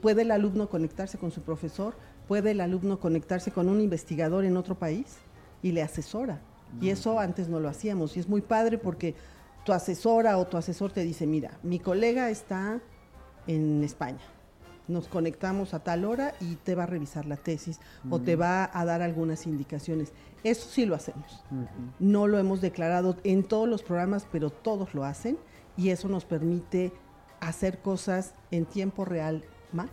puede 0.00 0.22
el 0.22 0.30
alumno 0.30 0.68
conectarse 0.68 1.18
con 1.18 1.30
su 1.30 1.42
profesor, 1.42 1.94
puede 2.28 2.52
el 2.52 2.60
alumno 2.60 3.00
conectarse 3.00 3.50
con 3.50 3.68
un 3.68 3.80
investigador 3.80 4.44
en 4.44 4.56
otro 4.56 4.76
país 4.76 5.18
y 5.62 5.72
le 5.72 5.82
asesora. 5.82 6.40
Y 6.80 6.90
eso 6.90 7.20
antes 7.20 7.48
no 7.48 7.60
lo 7.60 7.68
hacíamos 7.68 8.16
y 8.16 8.20
es 8.20 8.28
muy 8.28 8.40
padre 8.40 8.78
porque 8.78 9.14
tu 9.64 9.72
asesora 9.72 10.38
o 10.38 10.46
tu 10.46 10.56
asesor 10.56 10.92
te 10.92 11.02
dice, 11.02 11.26
mira, 11.26 11.58
mi 11.62 11.78
colega 11.78 12.30
está 12.30 12.80
en 13.46 13.82
España, 13.84 14.20
nos 14.88 15.08
conectamos 15.08 15.72
a 15.72 15.80
tal 15.80 16.04
hora 16.04 16.34
y 16.40 16.56
te 16.56 16.74
va 16.74 16.82
a 16.82 16.86
revisar 16.86 17.26
la 17.26 17.36
tesis 17.36 17.80
o 18.10 18.18
te 18.20 18.36
va 18.36 18.70
a 18.72 18.84
dar 18.84 19.02
algunas 19.02 19.46
indicaciones. 19.46 20.12
Eso 20.42 20.68
sí 20.68 20.84
lo 20.84 20.94
hacemos. 20.94 21.42
No 21.98 22.26
lo 22.26 22.38
hemos 22.38 22.60
declarado 22.60 23.16
en 23.24 23.44
todos 23.44 23.68
los 23.68 23.82
programas, 23.82 24.26
pero 24.30 24.50
todos 24.50 24.94
lo 24.94 25.04
hacen 25.04 25.38
y 25.76 25.88
eso 25.88 26.08
nos 26.08 26.24
permite 26.24 26.92
hacer 27.40 27.78
cosas 27.78 28.34
en 28.50 28.66
tiempo 28.66 29.04
real 29.04 29.44
más 29.72 29.90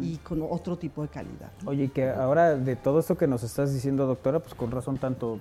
y 0.00 0.18
con 0.18 0.42
otro 0.42 0.78
tipo 0.78 1.02
de 1.02 1.08
calidad. 1.08 1.50
Oye, 1.66 1.90
que 1.90 2.08
ahora 2.08 2.56
de 2.56 2.76
todo 2.76 3.00
esto 3.00 3.16
que 3.16 3.26
nos 3.26 3.42
estás 3.42 3.72
diciendo, 3.72 4.06
doctora, 4.06 4.40
pues 4.40 4.54
con 4.54 4.70
razón 4.70 4.98
tanto 4.98 5.40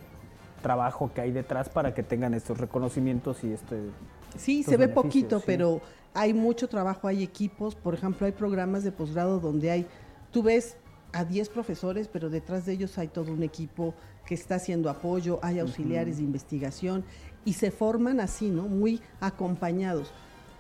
trabajo 0.63 1.12
que 1.13 1.21
hay 1.21 1.32
detrás 1.32 1.69
para 1.69 1.93
que 1.93 2.02
tengan 2.02 2.34
estos 2.34 2.58
reconocimientos 2.58 3.43
y 3.43 3.54
este... 3.54 3.91
Sí, 4.36 4.63
se 4.63 4.78
ve 4.78 4.88
poquito, 4.88 5.43
pero 5.45 5.82
hay 6.15 6.34
mucho 6.34 6.67
trabajo, 6.67 7.08
hay 7.08 7.21
equipos, 7.21 7.76
por 7.76 7.93
ejemplo, 7.93 8.26
hay 8.26 8.32
programas 8.32 8.84
de 8.84 8.91
posgrado 8.91 9.39
donde 9.39 9.69
hay, 9.69 9.86
tú 10.32 10.41
ves 10.41 10.78
a 11.12 11.23
10 11.23 11.49
profesores, 11.49 12.08
pero 12.08 12.32
detrás 12.32 12.65
de 12.65 12.73
ellos 12.73 12.97
hay 12.97 13.08
todo 13.08 13.32
un 13.32 13.43
equipo 13.43 13.93
que 14.26 14.34
está 14.34 14.56
haciendo 14.56 14.89
apoyo, 14.89 15.39
hay 15.43 15.60
auxiliares 15.60 16.17
de 16.17 16.23
investigación 16.23 17.04
y 17.45 17.54
se 17.54 17.69
forman 17.69 18.19
así, 18.19 18.49
¿no? 18.49 18.63
Muy 18.63 19.02
acompañados. 19.19 20.12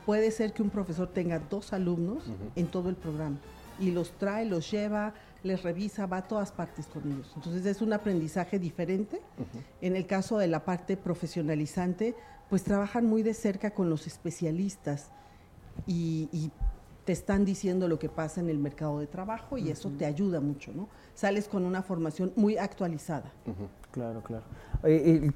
Puede 0.05 0.29
ser 0.31 0.53
que 0.53 0.61
un 0.61 0.69
profesor 0.69 1.07
tenga 1.07 1.39
dos 1.39 1.73
alumnos 1.73 2.25
en 2.55 2.67
todo 2.67 2.89
el 2.89 2.95
programa 2.95 3.37
y 3.79 3.91
los 3.91 4.11
trae, 4.11 4.45
los 4.45 4.69
lleva, 4.69 5.13
les 5.43 5.61
revisa, 5.63 6.05
va 6.05 6.17
a 6.17 6.27
todas 6.27 6.51
partes 6.51 6.87
con 6.87 7.11
ellos. 7.11 7.31
Entonces 7.35 7.65
es 7.65 7.81
un 7.81 7.93
aprendizaje 7.93 8.59
diferente. 8.59 9.21
En 9.81 9.95
el 9.95 10.07
caso 10.07 10.37
de 10.37 10.47
la 10.47 10.65
parte 10.65 10.97
profesionalizante, 10.97 12.15
pues 12.49 12.63
trabajan 12.63 13.05
muy 13.05 13.23
de 13.23 13.33
cerca 13.33 13.71
con 13.71 13.89
los 13.89 14.07
especialistas 14.07 15.11
y, 15.85 16.29
y 16.31 16.51
te 17.05 17.11
están 17.11 17.45
diciendo 17.45 17.87
lo 17.87 17.99
que 17.99 18.09
pasa 18.09 18.39
en 18.39 18.49
el 18.49 18.57
mercado 18.57 18.99
de 18.99 19.07
trabajo 19.07 19.57
y 19.57 19.69
eso 19.69 19.91
te 19.97 20.05
ayuda 20.05 20.39
mucho, 20.39 20.71
¿no? 20.73 20.87
Sales 21.13 21.47
con 21.47 21.65
una 21.65 21.83
formación 21.83 22.31
muy 22.35 22.57
actualizada. 22.57 23.31
Claro, 23.93 24.23
claro. 24.23 24.43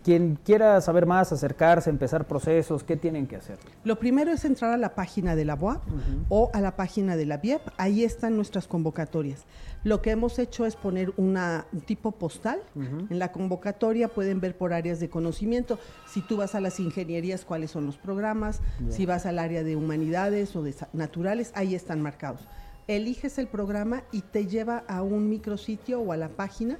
Quien 0.03 0.39
quiera 0.43 0.81
saber 0.81 1.05
más, 1.05 1.31
acercarse, 1.31 1.91
empezar 1.91 2.25
procesos, 2.25 2.83
¿qué 2.83 2.97
tienen 2.97 3.27
que 3.27 3.35
hacer? 3.35 3.59
Lo 3.83 3.99
primero 3.99 4.31
es 4.31 4.43
entrar 4.45 4.73
a 4.73 4.77
la 4.77 4.95
página 4.95 5.35
de 5.35 5.45
la 5.45 5.55
BOA 5.55 5.79
o 6.27 6.49
a 6.53 6.59
la 6.59 6.75
página 6.75 7.15
de 7.15 7.27
la 7.27 7.37
BIEP. 7.37 7.61
Ahí 7.77 8.03
están 8.03 8.35
nuestras 8.35 8.67
convocatorias. 8.67 9.45
Lo 9.83 10.01
que 10.01 10.09
hemos 10.09 10.39
hecho 10.39 10.65
es 10.65 10.75
poner 10.75 11.13
una, 11.17 11.67
un 11.71 11.81
tipo 11.81 12.13
postal. 12.13 12.59
En 12.75 13.19
la 13.19 13.31
convocatoria 13.31 14.07
pueden 14.07 14.41
ver 14.41 14.57
por 14.57 14.73
áreas 14.73 14.99
de 14.99 15.07
conocimiento. 15.07 15.77
Si 16.07 16.21
tú 16.21 16.37
vas 16.37 16.55
a 16.55 16.59
las 16.59 16.79
ingenierías, 16.79 17.45
cuáles 17.45 17.69
son 17.69 17.85
los 17.85 17.95
programas. 17.95 18.59
Si 18.89 19.05
vas 19.05 19.27
al 19.27 19.37
área 19.37 19.63
de 19.63 19.75
humanidades 19.75 20.55
o 20.55 20.63
de 20.63 20.73
naturales, 20.93 21.51
ahí 21.53 21.75
están 21.75 22.01
marcados. 22.01 22.41
Eliges 22.87 23.37
el 23.37 23.47
programa 23.47 24.01
y 24.11 24.21
te 24.21 24.47
lleva 24.47 24.83
a 24.87 25.03
un 25.03 25.29
micrositio 25.29 26.01
o 26.01 26.11
a 26.11 26.17
la 26.17 26.29
página 26.29 26.79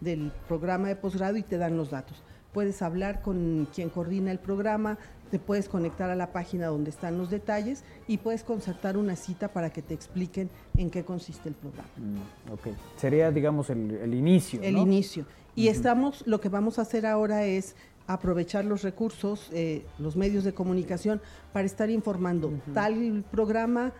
del 0.00 0.32
programa 0.46 0.88
de 0.88 0.96
posgrado 0.96 1.36
y 1.36 1.42
te 1.42 1.58
dan 1.58 1.76
los 1.76 1.90
datos. 1.90 2.22
Puedes 2.52 2.82
hablar 2.82 3.20
con 3.22 3.68
quien 3.74 3.90
coordina 3.90 4.30
el 4.30 4.38
programa, 4.38 4.98
te 5.30 5.38
puedes 5.38 5.68
conectar 5.68 6.10
a 6.10 6.16
la 6.16 6.32
página 6.32 6.68
donde 6.68 6.90
están 6.90 7.18
los 7.18 7.30
detalles 7.30 7.84
y 8.06 8.18
puedes 8.18 8.42
concertar 8.42 8.96
una 8.96 9.16
cita 9.16 9.48
para 9.48 9.70
que 9.70 9.82
te 9.82 9.94
expliquen 9.94 10.48
en 10.76 10.90
qué 10.90 11.04
consiste 11.04 11.48
el 11.48 11.54
programa. 11.54 11.88
Mm, 11.96 12.52
ok, 12.52 12.68
sería 12.96 13.30
digamos 13.30 13.70
el, 13.70 14.14
inicio. 14.14 14.60
El 14.62 14.78
inicio. 14.78 15.26
Y 15.54 15.68
estamos, 15.68 16.24
lo 16.26 16.40
que 16.40 16.48
vamos 16.48 16.78
a 16.78 16.82
hacer 16.82 17.04
ahora 17.04 17.44
es 17.44 17.74
aprovechar 18.06 18.64
los 18.64 18.82
recursos, 18.82 19.50
eh, 19.52 19.84
los 19.98 20.16
medios 20.16 20.44
de 20.44 20.54
comunicación 20.54 21.20
para 21.52 21.66
estar 21.66 21.90
informando 21.90 22.50
tal 22.72 23.24
programa 23.30 23.92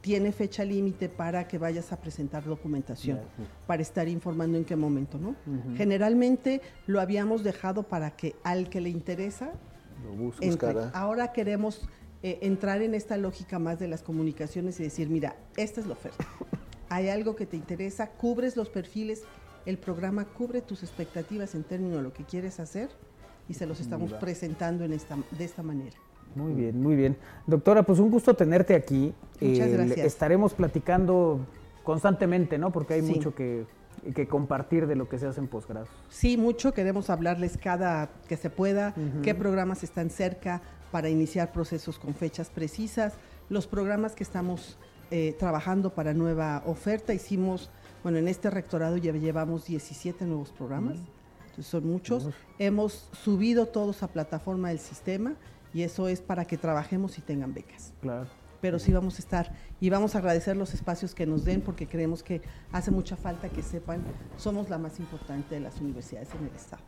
tiene 0.00 0.32
fecha 0.32 0.64
límite 0.64 1.08
para 1.08 1.48
que 1.48 1.58
vayas 1.58 1.92
a 1.92 2.00
presentar 2.00 2.44
documentación, 2.44 3.20
para 3.66 3.82
estar 3.82 4.08
informando 4.08 4.56
en 4.56 4.64
qué 4.64 4.76
momento, 4.76 5.18
¿no? 5.18 5.34
Generalmente 5.76 6.60
lo 6.86 7.00
habíamos 7.00 7.42
dejado 7.42 7.82
para 7.82 8.16
que 8.16 8.36
al 8.44 8.68
que 8.68 8.80
le 8.80 8.90
interesa 8.90 9.52
lo 10.04 10.14
Ahora 10.94 11.32
queremos 11.32 11.88
eh, 12.22 12.38
entrar 12.42 12.82
en 12.82 12.94
esta 12.94 13.16
lógica 13.16 13.58
más 13.58 13.78
de 13.78 13.88
las 13.88 14.02
comunicaciones 14.02 14.78
y 14.80 14.84
decir, 14.84 15.08
mira, 15.08 15.36
esta 15.56 15.80
es 15.80 15.86
la 15.86 15.94
oferta. 15.94 16.26
Hay 16.88 17.08
algo 17.08 17.36
que 17.36 17.46
te 17.46 17.56
interesa, 17.56 18.08
cubres 18.10 18.56
los 18.56 18.70
perfiles, 18.70 19.22
el 19.66 19.78
programa 19.78 20.24
cubre 20.24 20.62
tus 20.62 20.82
expectativas 20.82 21.54
en 21.54 21.64
términos 21.64 21.98
de 21.98 22.02
lo 22.02 22.12
que 22.12 22.24
quieres 22.24 22.60
hacer 22.60 22.88
y 23.48 23.54
se 23.54 23.66
los 23.66 23.80
estamos 23.80 24.12
presentando 24.14 24.84
en 24.84 24.92
esta, 24.92 25.16
de 25.36 25.44
esta 25.44 25.62
manera. 25.62 25.96
Muy 26.38 26.54
bien, 26.54 26.80
muy 26.80 26.94
bien. 26.94 27.16
Doctora, 27.46 27.82
pues 27.82 27.98
un 27.98 28.10
gusto 28.10 28.34
tenerte 28.34 28.76
aquí. 28.76 29.12
Muchas 29.40 29.68
eh, 29.68 29.72
gracias. 29.72 30.06
Estaremos 30.06 30.54
platicando 30.54 31.40
constantemente, 31.82 32.58
¿no? 32.58 32.70
Porque 32.70 32.94
hay 32.94 33.02
mucho 33.02 33.34
que, 33.34 33.66
compartir 34.28 34.86
de 34.86 34.94
lo 34.94 35.08
que 35.08 35.18
se 35.18 35.26
hace 35.26 35.40
en 35.40 35.48
posgrado. 35.48 35.88
Sí, 36.08 36.36
mucho. 36.36 36.72
Queremos 36.72 37.10
hablarles 37.10 37.58
cada 37.58 38.08
que 38.28 38.36
se 38.36 38.50
pueda, 38.50 38.94
qué 39.22 39.34
programas 39.34 39.82
están 39.82 40.10
cerca 40.10 40.62
para 40.92 41.08
iniciar 41.08 41.52
procesos 41.52 41.98
con 41.98 42.14
fechas 42.14 42.50
precisas, 42.50 43.14
los 43.48 43.66
programas 43.66 44.14
que 44.14 44.22
estamos 44.22 44.78
eh, 45.10 45.34
trabajando 45.38 45.90
para 45.90 46.14
nueva 46.14 46.62
oferta. 46.66 47.12
Hicimos, 47.12 47.70
bueno, 48.02 48.18
en 48.18 48.28
este 48.28 48.48
rectorado 48.48 48.96
ya 48.96 49.12
llevamos 49.12 49.66
17 49.66 50.24
nuevos 50.24 50.52
programas, 50.52 50.98
son 51.60 51.86
muchos. 51.88 52.28
Hemos 52.58 53.08
subido 53.12 53.66
todos 53.66 54.02
a 54.02 54.08
plataforma 54.08 54.68
del 54.68 54.78
sistema 54.78 55.34
y 55.74 55.82
eso 55.82 56.08
es 56.08 56.20
para 56.20 56.44
que 56.44 56.56
trabajemos 56.56 57.18
y 57.18 57.22
tengan 57.22 57.54
becas. 57.54 57.92
Claro. 58.00 58.26
Pero 58.60 58.78
sí 58.78 58.92
vamos 58.92 59.16
a 59.16 59.18
estar 59.18 59.52
y 59.80 59.88
vamos 59.90 60.14
a 60.14 60.18
agradecer 60.18 60.56
los 60.56 60.74
espacios 60.74 61.14
que 61.14 61.26
nos 61.26 61.44
den 61.44 61.60
porque 61.60 61.86
creemos 61.86 62.22
que 62.22 62.42
hace 62.72 62.90
mucha 62.90 63.16
falta 63.16 63.48
que 63.48 63.62
sepan, 63.62 64.02
somos 64.36 64.68
la 64.68 64.78
más 64.78 64.98
importante 64.98 65.54
de 65.54 65.60
las 65.60 65.80
universidades 65.80 66.28
en 66.34 66.46
el 66.46 66.54
Estado. 66.54 66.82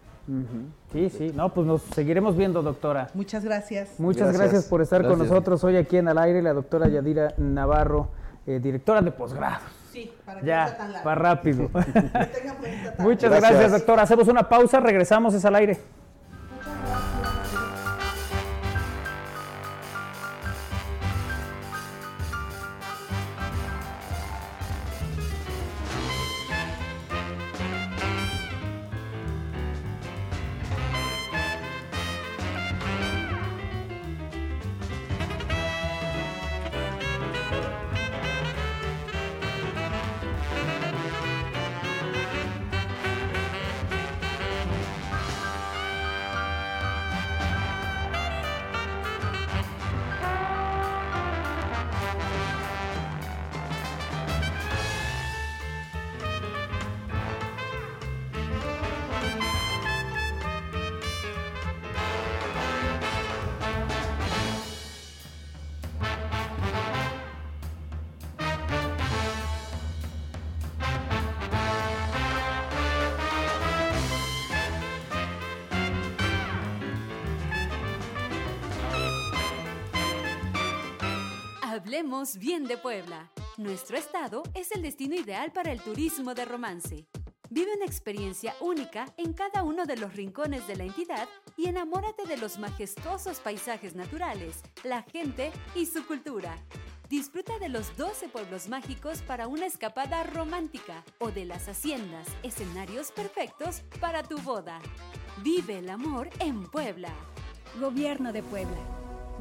Sí, 0.93 1.11
sí, 1.11 1.33
no, 1.35 1.53
pues 1.53 1.67
nos 1.67 1.83
seguiremos 1.83 2.37
viendo, 2.37 2.63
doctora. 2.63 3.09
Muchas 3.15 3.45
gracias. 3.45 3.99
Muchas 3.99 4.37
gracias, 4.37 4.67
por 4.67 4.81
estar 4.81 5.07
con 5.07 5.19
nosotros 5.19 5.63
hoy 5.65 5.77
aquí 5.77 5.97
en 5.97 6.09
Al 6.09 6.19
Aire, 6.19 6.43
la 6.43 6.53
doctora 6.53 6.89
Yadira 6.89 7.35
Navarro, 7.37 8.11
eh, 8.47 8.61
directora 8.63 9.03
de 9.03 9.11
posgrado. 9.11 9.65
Sí, 9.93 10.13
para 10.25 10.41
que 10.41 10.47
ya, 10.47 10.63
no 10.63 10.69
sea 10.69 10.79
tan 10.79 10.93
largo. 10.93 11.05
para 11.05 11.21
rápido. 11.21 11.71
Muchas 12.99 13.41
gracias, 13.41 13.73
doctora. 13.73 14.03
Hacemos 14.03 14.29
una 14.29 14.49
pausa, 14.49 14.79
regresamos, 14.79 15.35
es 15.35 15.45
al 15.45 15.57
aire. 15.57 15.79
Hablemos 81.91 82.37
bien 82.37 82.69
de 82.69 82.77
Puebla. 82.77 83.33
Nuestro 83.57 83.97
estado 83.97 84.45
es 84.55 84.71
el 84.71 84.81
destino 84.81 85.17
ideal 85.17 85.51
para 85.51 85.73
el 85.73 85.81
turismo 85.81 86.35
de 86.35 86.45
romance. 86.45 87.09
Vive 87.51 87.75
una 87.75 87.85
experiencia 87.85 88.55
única 88.61 89.13
en 89.17 89.33
cada 89.33 89.65
uno 89.65 89.87
de 89.87 89.97
los 89.97 90.15
rincones 90.15 90.69
de 90.69 90.77
la 90.77 90.85
entidad 90.85 91.29
y 91.57 91.67
enamórate 91.67 92.27
de 92.27 92.37
los 92.37 92.61
majestuosos 92.61 93.41
paisajes 93.41 93.97
naturales, 93.97 94.63
la 94.85 95.03
gente 95.03 95.51
y 95.75 95.85
su 95.87 96.07
cultura. 96.07 96.57
Disfruta 97.09 97.59
de 97.59 97.69
los 97.69 97.97
12 97.97 98.29
pueblos 98.29 98.69
mágicos 98.69 99.23
para 99.23 99.49
una 99.49 99.67
escapada 99.67 100.23
romántica 100.23 101.03
o 101.19 101.33
de 101.33 101.45
las 101.45 101.67
haciendas, 101.69 102.29
escenarios 102.45 103.11
perfectos 103.11 103.83
para 103.99 104.23
tu 104.23 104.39
boda. 104.39 104.81
Vive 105.43 105.79
el 105.79 105.91
amor 105.91 106.31
en 106.39 106.71
Puebla. 106.71 107.13
Gobierno 107.81 108.33
de 108.33 108.45
Puebla. 108.45 108.79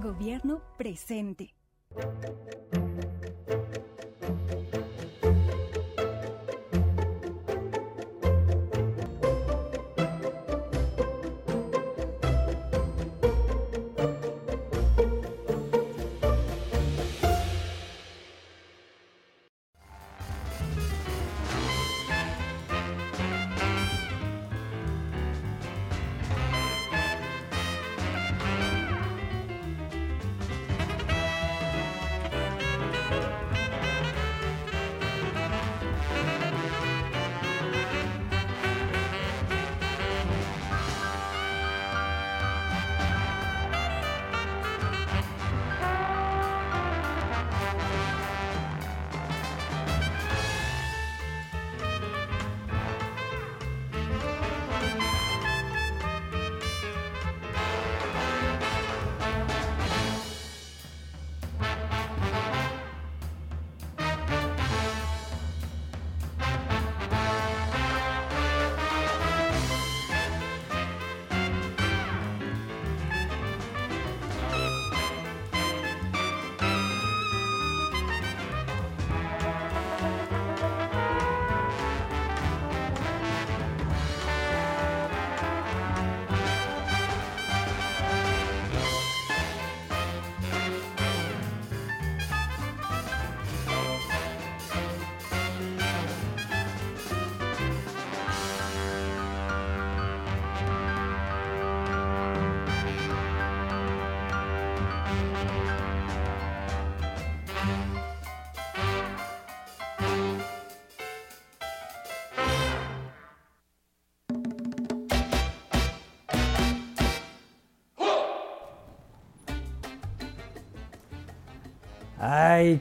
Gobierno 0.01 0.63
presente. 0.79 1.58
Thank 1.99 2.23
you. 2.75 2.88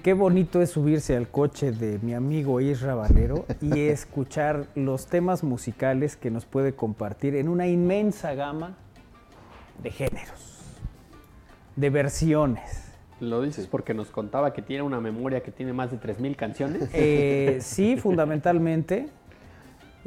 Qué 0.02 0.12
bonito 0.12 0.62
es 0.62 0.70
subirse 0.70 1.16
al 1.16 1.28
coche 1.28 1.72
de 1.72 1.98
mi 2.00 2.14
amigo 2.14 2.60
Isra 2.60 2.94
Valero 2.94 3.46
y 3.60 3.80
escuchar 3.88 4.66
los 4.74 5.06
temas 5.06 5.42
musicales 5.42 6.16
que 6.16 6.30
nos 6.30 6.44
puede 6.44 6.74
compartir 6.74 7.34
en 7.34 7.48
una 7.48 7.66
inmensa 7.66 8.34
gama 8.34 8.76
de 9.82 9.90
géneros, 9.90 10.60
de 11.76 11.90
versiones. 11.90 12.92
Lo 13.20 13.42
dices 13.42 13.66
porque 13.66 13.94
nos 13.94 14.10
contaba 14.10 14.52
que 14.52 14.62
tiene 14.62 14.82
una 14.82 15.00
memoria 15.00 15.42
que 15.42 15.50
tiene 15.50 15.72
más 15.72 15.90
de 15.90 15.98
3.000 15.98 16.36
canciones. 16.36 16.90
Eh, 16.92 17.58
sí, 17.60 17.96
fundamentalmente. 17.96 19.08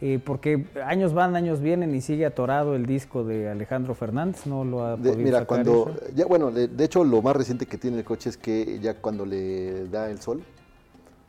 Eh, 0.03 0.19
porque 0.23 0.65
años 0.83 1.13
van, 1.13 1.35
años 1.35 1.61
vienen 1.61 1.93
y 1.93 2.01
sigue 2.01 2.25
atorado 2.25 2.73
el 2.73 2.87
disco 2.87 3.23
de 3.23 3.49
Alejandro 3.49 3.93
Fernández, 3.93 4.47
no 4.47 4.65
lo 4.65 4.83
ha 4.83 4.97
podido 4.97 5.15
Mira, 5.17 5.45
cuando, 5.45 5.95
ya 6.15 6.25
bueno, 6.25 6.49
de, 6.49 6.83
hecho 6.83 7.03
lo 7.03 7.21
más 7.21 7.35
reciente 7.35 7.67
que 7.67 7.77
tiene 7.77 7.99
el 7.99 8.03
coche 8.03 8.29
es 8.29 8.37
que 8.37 8.79
ya 8.79 8.95
cuando 8.95 9.27
le 9.27 9.87
da 9.89 10.09
el 10.09 10.19
sol 10.19 10.41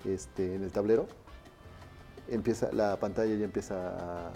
este, 0.06 0.54
en 0.54 0.62
el 0.64 0.72
tablero, 0.72 1.06
empieza 2.28 2.72
la 2.72 2.96
pantalla 2.96 3.34
ya 3.34 3.44
empieza 3.44 4.30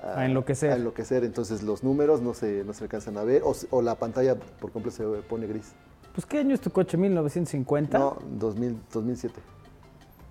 a, 0.00 0.24
enloquecer. 0.24 0.70
A 0.70 0.76
enloquecer, 0.76 1.24
entonces 1.24 1.64
los 1.64 1.82
números 1.82 2.22
no 2.22 2.34
se, 2.34 2.62
no 2.62 2.72
se 2.72 2.84
alcanzan 2.84 3.18
a 3.18 3.24
ver 3.24 3.42
o, 3.42 3.82
la 3.82 3.96
pantalla 3.96 4.36
por 4.36 4.70
completo 4.70 4.96
se 4.96 5.22
pone 5.22 5.48
gris. 5.48 5.72
Pues 6.14 6.24
¿qué 6.24 6.38
año 6.38 6.54
es 6.54 6.60
tu 6.60 6.70
coche? 6.70 6.96
¿1950? 6.96 7.98
No, 7.98 8.16
2000, 8.38 8.78
2007. 8.92 9.40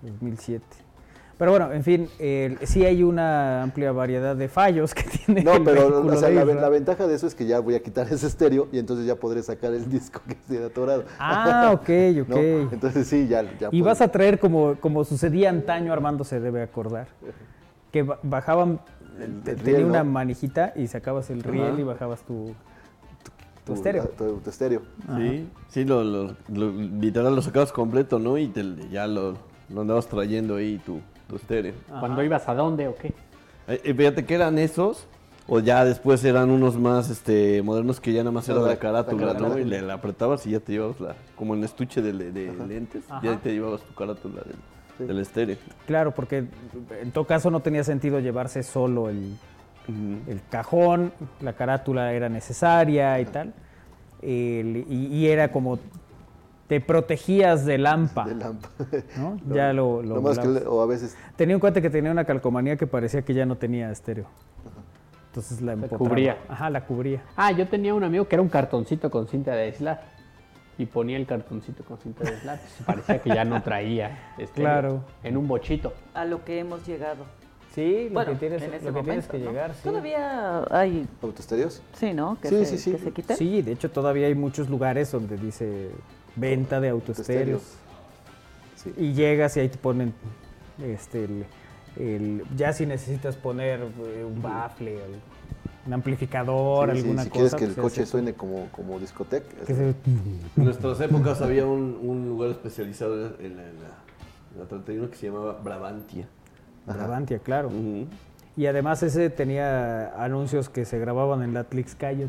2007. 0.00 0.87
Pero 1.38 1.52
bueno, 1.52 1.72
en 1.72 1.84
fin, 1.84 2.08
sí 2.64 2.84
hay 2.84 3.04
una 3.04 3.62
amplia 3.62 3.92
variedad 3.92 4.34
de 4.34 4.48
fallos 4.48 4.92
que 4.92 5.04
tiene. 5.26 5.44
No, 5.44 5.62
pero 5.62 6.02
la, 6.02 6.68
ventaja 6.68 7.06
de 7.06 7.14
eso 7.14 7.28
es 7.28 7.34
que 7.36 7.46
ya 7.46 7.60
voy 7.60 7.76
a 7.76 7.82
quitar 7.82 8.12
ese 8.12 8.26
estéreo 8.26 8.68
y 8.72 8.78
entonces 8.78 9.06
ya 9.06 9.14
podré 9.14 9.42
sacar 9.44 9.72
el 9.72 9.88
disco 9.90 10.20
que 10.26 10.32
esté 10.32 10.64
atorado. 10.64 11.04
Ah, 11.18 11.70
ok, 11.72 11.88
ok. 12.28 12.72
Entonces 12.72 13.06
sí, 13.06 13.28
ya. 13.28 13.42
ya 13.58 13.68
y 13.70 13.82
vas 13.82 14.00
a 14.00 14.08
traer 14.08 14.40
como, 14.40 14.74
como 14.80 15.04
sucedía 15.04 15.48
antaño, 15.50 15.92
Armando 15.92 16.24
se 16.24 16.40
debe 16.40 16.60
acordar, 16.60 17.06
que 17.92 18.02
bajaban, 18.22 18.80
tenía 19.44 19.86
una 19.86 20.02
manijita 20.02 20.72
y 20.74 20.88
sacabas 20.88 21.30
el 21.30 21.44
riel 21.44 21.78
y 21.78 21.84
bajabas 21.84 22.22
tu, 22.22 22.52
tu, 23.64 23.74
estéreo. 23.74 24.08
Tu, 24.08 24.50
estéreo. 24.50 24.82
Sí, 25.16 25.48
sí, 25.68 25.84
lo, 25.84 26.02
lo, 26.02 26.34
literal 26.48 27.36
lo 27.36 27.42
sacabas 27.42 27.70
completo, 27.70 28.18
¿no? 28.18 28.38
Y 28.38 28.52
ya 28.90 29.06
lo, 29.06 29.36
lo 29.68 29.82
andabas 29.82 30.08
trayendo 30.08 30.56
ahí 30.56 30.80
tu, 31.28 31.74
¿Cuándo 32.00 32.22
ibas 32.22 32.48
a 32.48 32.54
dónde 32.54 32.88
o 32.88 32.94
qué? 32.94 33.08
Eh, 33.68 33.80
eh, 33.84 33.94
fíjate 33.94 34.24
que 34.24 34.34
eran 34.34 34.58
esos, 34.58 35.06
o 35.46 35.60
ya 35.60 35.84
después 35.84 36.24
eran 36.24 36.50
unos 36.50 36.78
más 36.78 37.10
este 37.10 37.62
modernos 37.62 38.00
que 38.00 38.12
ya 38.12 38.20
nada 38.20 38.32
más 38.32 38.48
era 38.48 38.60
la, 38.60 38.76
carátula, 38.78 39.34
¿no? 39.34 39.58
Y 39.58 39.64
le, 39.64 39.90
apretabas 39.92 40.46
y 40.46 40.52
ya 40.52 40.60
te 40.60 40.72
llevabas 40.72 41.00
la, 41.00 41.14
como 41.36 41.54
en 41.54 41.64
estuche 41.64 42.00
de, 42.00 42.12
lentes, 42.12 43.04
ya 43.22 43.36
te 43.38 43.52
llevabas 43.52 43.82
tu 43.82 43.94
carátula 43.94 44.42
del, 44.98 45.18
estéreo. 45.18 45.56
Claro, 45.86 46.12
porque 46.12 46.44
en 47.00 47.12
todo 47.12 47.24
caso 47.26 47.50
no 47.50 47.60
tenía 47.60 47.84
sentido 47.84 48.20
llevarse 48.20 48.62
solo 48.62 49.10
el, 49.10 49.36
el 50.26 50.40
cajón, 50.50 51.12
la 51.40 51.52
carátula 51.52 52.12
era 52.12 52.28
necesaria 52.28 53.20
y 53.20 53.24
tal. 53.26 53.52
y, 54.22 55.26
era 55.26 55.52
como 55.52 55.78
te 56.68 56.80
protegías 56.80 57.64
de 57.64 57.78
lampa. 57.78 58.26
De 58.26 58.34
lampa. 58.34 58.68
¿no? 59.16 59.38
ya 59.52 59.72
lo, 59.72 60.02
lo, 60.02 60.20
más 60.20 60.38
que, 60.38 60.46
o 60.46 60.82
a 60.82 60.86
veces... 60.86 61.16
Tenía 61.34 61.56
un 61.56 61.60
cuate 61.60 61.82
que 61.82 61.90
tenía 61.90 62.12
una 62.12 62.24
calcomanía 62.24 62.76
que 62.76 62.86
parecía 62.86 63.22
que 63.22 63.34
ya 63.34 63.46
no 63.46 63.56
tenía 63.56 63.90
estéreo. 63.90 64.26
Entonces 65.30 65.62
la, 65.62 65.76
la 65.76 65.88
cubría. 65.88 66.38
Ajá, 66.48 66.68
la 66.68 66.84
cubría. 66.84 67.22
Ah, 67.36 67.52
yo 67.52 67.66
tenía 67.66 67.94
un 67.94 68.04
amigo 68.04 68.28
que 68.28 68.34
era 68.34 68.42
un 68.42 68.48
cartoncito 68.48 69.10
con 69.10 69.26
cinta 69.26 69.52
de 69.52 69.62
aislar. 69.62 70.02
Y 70.76 70.86
ponía 70.86 71.16
el 71.16 71.26
cartoncito 71.26 71.82
con 71.84 71.98
cinta 71.98 72.24
de 72.24 72.30
aislar. 72.30 72.60
parecía 72.86 73.22
que 73.22 73.30
ya 73.30 73.44
no 73.44 73.62
traía 73.62 74.34
estéreo. 74.36 74.70
Claro. 74.70 75.04
En 75.22 75.36
un 75.36 75.48
bochito. 75.48 75.94
A 76.12 76.24
lo 76.24 76.44
que 76.44 76.58
hemos 76.58 76.86
llegado. 76.86 77.24
Sí, 77.74 78.08
lo 78.10 78.24
que 78.24 78.34
tienes, 78.34 78.82
lo 78.82 78.92
que, 78.92 79.02
tienes 79.02 79.28
que 79.28 79.38
llegar. 79.38 79.74
Sí. 79.74 79.80
Todavía 79.84 80.64
hay. 80.70 81.06
¿Autoestéreos? 81.22 81.82
Sí, 81.94 82.12
¿no? 82.12 82.38
Que 82.40 82.48
sí, 82.48 82.56
se, 82.56 82.66
sí, 82.66 82.78
sí. 82.78 82.92
Que 82.92 82.98
se 82.98 83.12
quiten. 83.12 83.36
Sí, 83.36 83.62
de 83.62 83.72
hecho 83.72 83.90
todavía 83.90 84.26
hay 84.26 84.34
muchos 84.34 84.68
lugares 84.68 85.12
donde 85.12 85.36
dice 85.36 85.90
venta 86.38 86.80
de 86.80 86.88
autoestéreos. 86.88 87.62
Y 88.96 89.12
llegas 89.12 89.56
y 89.56 89.60
ahí 89.60 89.68
te 89.68 89.78
ponen 89.78 90.14
este 90.82 91.28
el, 91.96 92.44
ya 92.56 92.72
si 92.72 92.86
necesitas 92.86 93.36
poner 93.36 93.80
eh, 93.80 94.24
un 94.24 94.40
bafle, 94.40 94.98
un 95.86 95.92
amplificador, 95.92 96.90
alguna 96.90 97.22
cosa. 97.22 97.24
Si 97.24 97.30
quieres 97.30 97.54
que 97.54 97.64
el 97.64 97.72
pues, 97.72 97.94
coche 97.94 98.06
suene 98.06 98.34
como, 98.34 98.68
como 98.70 98.98
discoteca. 99.00 99.46
En 99.66 99.94
nuestras 100.56 101.00
épocas 101.00 101.42
había 101.42 101.66
un, 101.66 102.28
lugar 102.28 102.50
especializado 102.50 103.36
en 103.40 103.56
la, 103.56 104.64
31 104.68 105.10
que 105.10 105.16
se 105.16 105.26
llamaba 105.26 105.58
Brabantia. 105.62 106.28
Brabantia, 106.86 107.38
claro. 107.38 107.70
Y 108.58 108.66
además 108.66 109.04
ese 109.04 109.30
tenía 109.30 110.08
anuncios 110.20 110.68
que 110.68 110.84
se 110.84 110.98
grababan 110.98 111.44
en 111.44 111.54
la 111.54 111.62
Tlixcayot. 111.62 112.28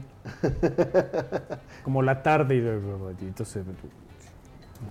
como 1.83 2.03
la 2.03 2.21
tarde 2.21 2.57
y 2.57 3.25
entonces 3.25 3.65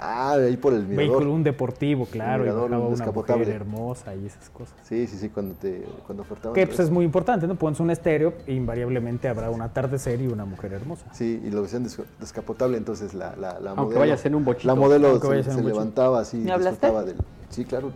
Ah, 0.00 0.32
ahí 0.32 0.56
por 0.56 0.74
el 0.74 0.82
mirador. 0.82 0.96
Vehículo, 0.96 1.32
un 1.32 1.44
deportivo, 1.44 2.06
claro, 2.06 2.44
y 2.44 2.48
una 2.48 2.78
mujer 2.78 3.48
hermosa 3.50 4.16
y 4.16 4.26
esas 4.26 4.50
cosas. 4.50 4.74
Sí, 4.82 5.06
sí, 5.06 5.16
sí, 5.16 5.28
cuando 5.28 5.54
te 5.54 5.86
cuando 6.06 6.24
ofertaban. 6.24 6.54
Que 6.56 6.66
pues, 6.66 6.80
es 6.80 6.90
muy 6.90 7.04
importante, 7.04 7.46
¿no? 7.46 7.54
Pones 7.54 7.78
un 7.78 7.90
estéreo 7.92 8.34
e 8.44 8.54
invariablemente 8.54 9.28
habrá 9.28 9.48
un 9.48 9.62
atardecer 9.62 10.20
y 10.20 10.26
una 10.26 10.44
mujer 10.44 10.72
hermosa. 10.72 11.06
Sí, 11.12 11.40
y 11.44 11.50
lo 11.50 11.62
decían 11.62 11.86
descapotable, 12.18 12.76
entonces 12.76 13.14
la, 13.14 13.36
la, 13.36 13.60
la 13.60 13.70
Aunque 13.70 13.94
modelo... 13.94 14.16
en 14.22 14.34
un 14.34 14.44
bochito. 14.44 14.66
La 14.66 14.74
modelo 14.74 15.20
se, 15.20 15.62
levantaba 15.62 16.18
así, 16.18 16.38
¿Me 16.38 16.50
hablaste? 16.50 16.90
Del, 16.90 17.16
sí, 17.48 17.64
claro. 17.64 17.92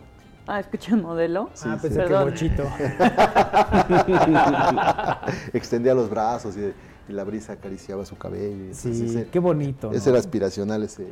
Ah, 0.47 0.59
escuché 0.59 0.93
el 0.93 1.01
modelo. 1.01 1.49
Sí, 1.53 1.69
ah, 1.69 1.77
pensé 1.81 2.03
que 2.03 2.13
bochito. 2.13 2.63
Extendía 5.53 5.93
los 5.93 6.09
brazos 6.09 6.55
y, 6.57 6.73
la 7.11 7.23
brisa 7.23 7.53
acariciaba 7.53 8.05
su 8.05 8.17
cabello. 8.17 8.73
Sí, 8.73 9.25
qué 9.31 9.39
bonito. 9.39 9.91
Ese 9.91 10.09
era 10.09 10.19
aspiracional, 10.19 10.83
ese, 10.83 11.07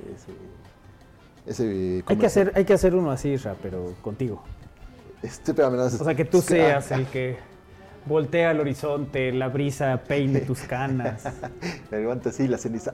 ese 1.46 2.04
hay 2.06 2.18
que 2.18 2.26
hacer 2.26 2.52
hay 2.56 2.66
que 2.66 2.74
hacer 2.74 2.96
uno 2.96 3.12
así, 3.12 3.36
Ra, 3.38 3.56
pero 3.62 3.94
contigo. 4.02 4.44
Este, 5.24 5.54
pero 5.54 5.70
o 5.70 5.90
sea, 5.90 6.16
que 6.16 6.26
tú 6.26 6.42
seas 6.42 6.92
el 6.92 7.06
que 7.08 7.38
voltea 8.06 8.52
al 8.52 8.60
horizonte, 8.60 9.32
la 9.32 9.50
brisa 9.50 10.02
peine 10.08 10.42
tus 10.42 10.62
canas. 10.62 11.24
Me 11.92 12.00
levanta 12.00 12.30
así 12.30 12.48
la 12.48 12.58
ceniza. 12.58 12.94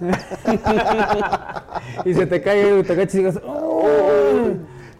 y 2.04 2.14
se 2.14 2.26
te 2.26 2.42
cae, 2.42 2.82
te 2.82 2.92
agachas 2.92 3.14
y 3.14 3.18
digas, 3.18 3.40
¡Oh! 3.44 4.54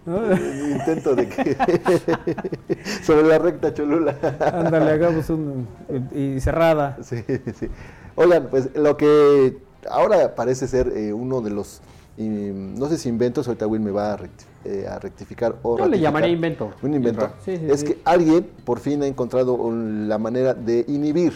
Intento 0.06 1.14
de 1.14 1.28
que 1.28 1.56
sobre 3.02 3.22
la 3.22 3.38
recta 3.38 3.72
Cholula. 3.72 4.16
Ándale, 4.40 4.90
hagamos 4.90 5.30
un 5.30 5.66
y 6.12 6.40
cerrada. 6.40 6.98
Sí, 7.02 7.24
sí. 7.58 7.68
Oigan, 8.14 8.48
pues 8.50 8.70
lo 8.76 8.96
que 8.96 9.56
ahora 9.90 10.34
parece 10.34 10.68
ser 10.68 10.88
eh, 10.88 11.12
uno 11.12 11.40
de 11.40 11.50
los 11.50 11.80
y 12.16 12.28
no 12.28 12.88
sé 12.88 12.96
si 12.96 13.08
inventos, 13.08 13.48
ahorita 13.48 13.66
Will 13.66 13.80
me 13.80 13.90
va 13.90 14.14
a, 14.14 14.18
eh, 14.64 14.88
rectificar 15.00 15.56
o 15.62 15.78
Yo 15.78 15.88
le 15.88 15.98
llamaría 15.98 16.30
invento. 16.30 16.70
Un 16.82 16.94
invento. 16.94 17.28
es 17.46 17.82
que 17.82 17.98
alguien 18.04 18.46
por 18.64 18.78
fin 18.78 19.02
ha 19.02 19.06
encontrado 19.06 19.58
la 19.72 20.18
manera 20.18 20.54
de 20.54 20.84
inhibir 20.86 21.32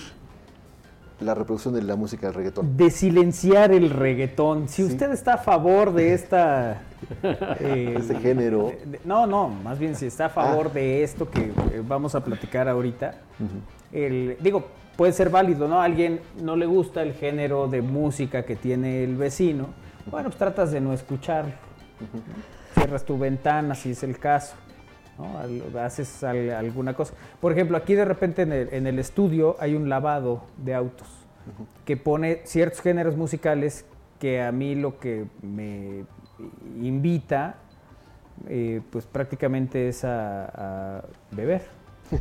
la 1.21 1.35
reproducción 1.35 1.75
de 1.75 1.83
la 1.83 1.97
música 1.97 2.29
del 2.29 2.35
reggaetón. 2.35 2.77
De 2.77 2.91
silenciar 2.91 3.73
el 3.73 3.91
reggaetón. 3.91 4.69
Si 4.69 4.85
usted 4.85 5.11
está 5.13 5.35
a 5.35 5.39
favor 5.39 5.93
de 5.93 6.15
esta... 6.15 6.83
Eh, 7.61 7.95
este 7.97 8.17
género. 8.17 8.73
no, 9.05 9.25
no, 9.25 9.49
más 9.49 9.79
bien 9.79 9.95
si 9.95 10.07
está 10.07 10.27
a 10.27 10.29
favor 10.31 10.67
ah. 10.71 10.75
de 10.75 11.05
esto 11.05 11.31
que 11.31 11.43
eh, 11.43 11.83
vamos 11.87 12.17
a 12.17 12.25
platicar 12.25 12.69
ahorita. 12.69 13.15
el, 13.93 14.37
digo, 14.41 14.67
puede 14.97 15.13
ser 15.13 15.31
válido, 15.31 15.69
¿no? 15.69 15.81
A 15.81 15.85
alguien 15.85 16.21
no 16.43 16.57
le 16.57 16.67
gusta 16.67 17.03
el 17.03 17.15
género 17.15 17.69
de 17.69 17.83
música 17.83 18.45
que 18.45 18.57
tiene 18.57 19.05
el 19.05 19.17
vecino 19.17 19.69
bueno, 20.11 20.31
pues 20.31 20.39
tratas 20.39 20.71
de 20.73 20.81
no 20.81 20.93
escucharlo. 20.93 21.53
Cierras 22.75 23.05
tu 23.05 23.19
ventana 23.19 23.75
si 23.75 23.91
es 23.91 24.03
el 24.03 24.19
caso. 24.19 24.55
¿No? 25.19 25.81
Haces 25.81 26.23
alguna 26.25 26.95
cosa. 26.95 27.15
Por 27.41 27.53
ejemplo, 27.53 27.77
aquí 27.77 27.95
de 27.95 28.05
repente 28.05 28.43
en 28.43 28.87
el, 28.87 28.99
estudio 28.99 29.57
hay 29.59 29.75
un 29.75 29.89
lavado 29.89 30.45
de 30.57 30.75
autos 30.75 31.09
que 31.85 31.97
pone 31.97 32.43
ciertos 32.45 32.81
géneros 32.81 33.17
musicales 33.17 33.85
que 34.21 34.43
a 34.43 34.53
mí 34.53 34.75
lo 34.75 34.99
que 34.99 35.27
me 35.43 36.05
invita, 36.81 37.57
eh, 38.49 38.81
pues 38.91 39.07
prácticamente 39.07 39.89
es 39.89 40.05
a 40.05 41.03
beber. 41.31 41.78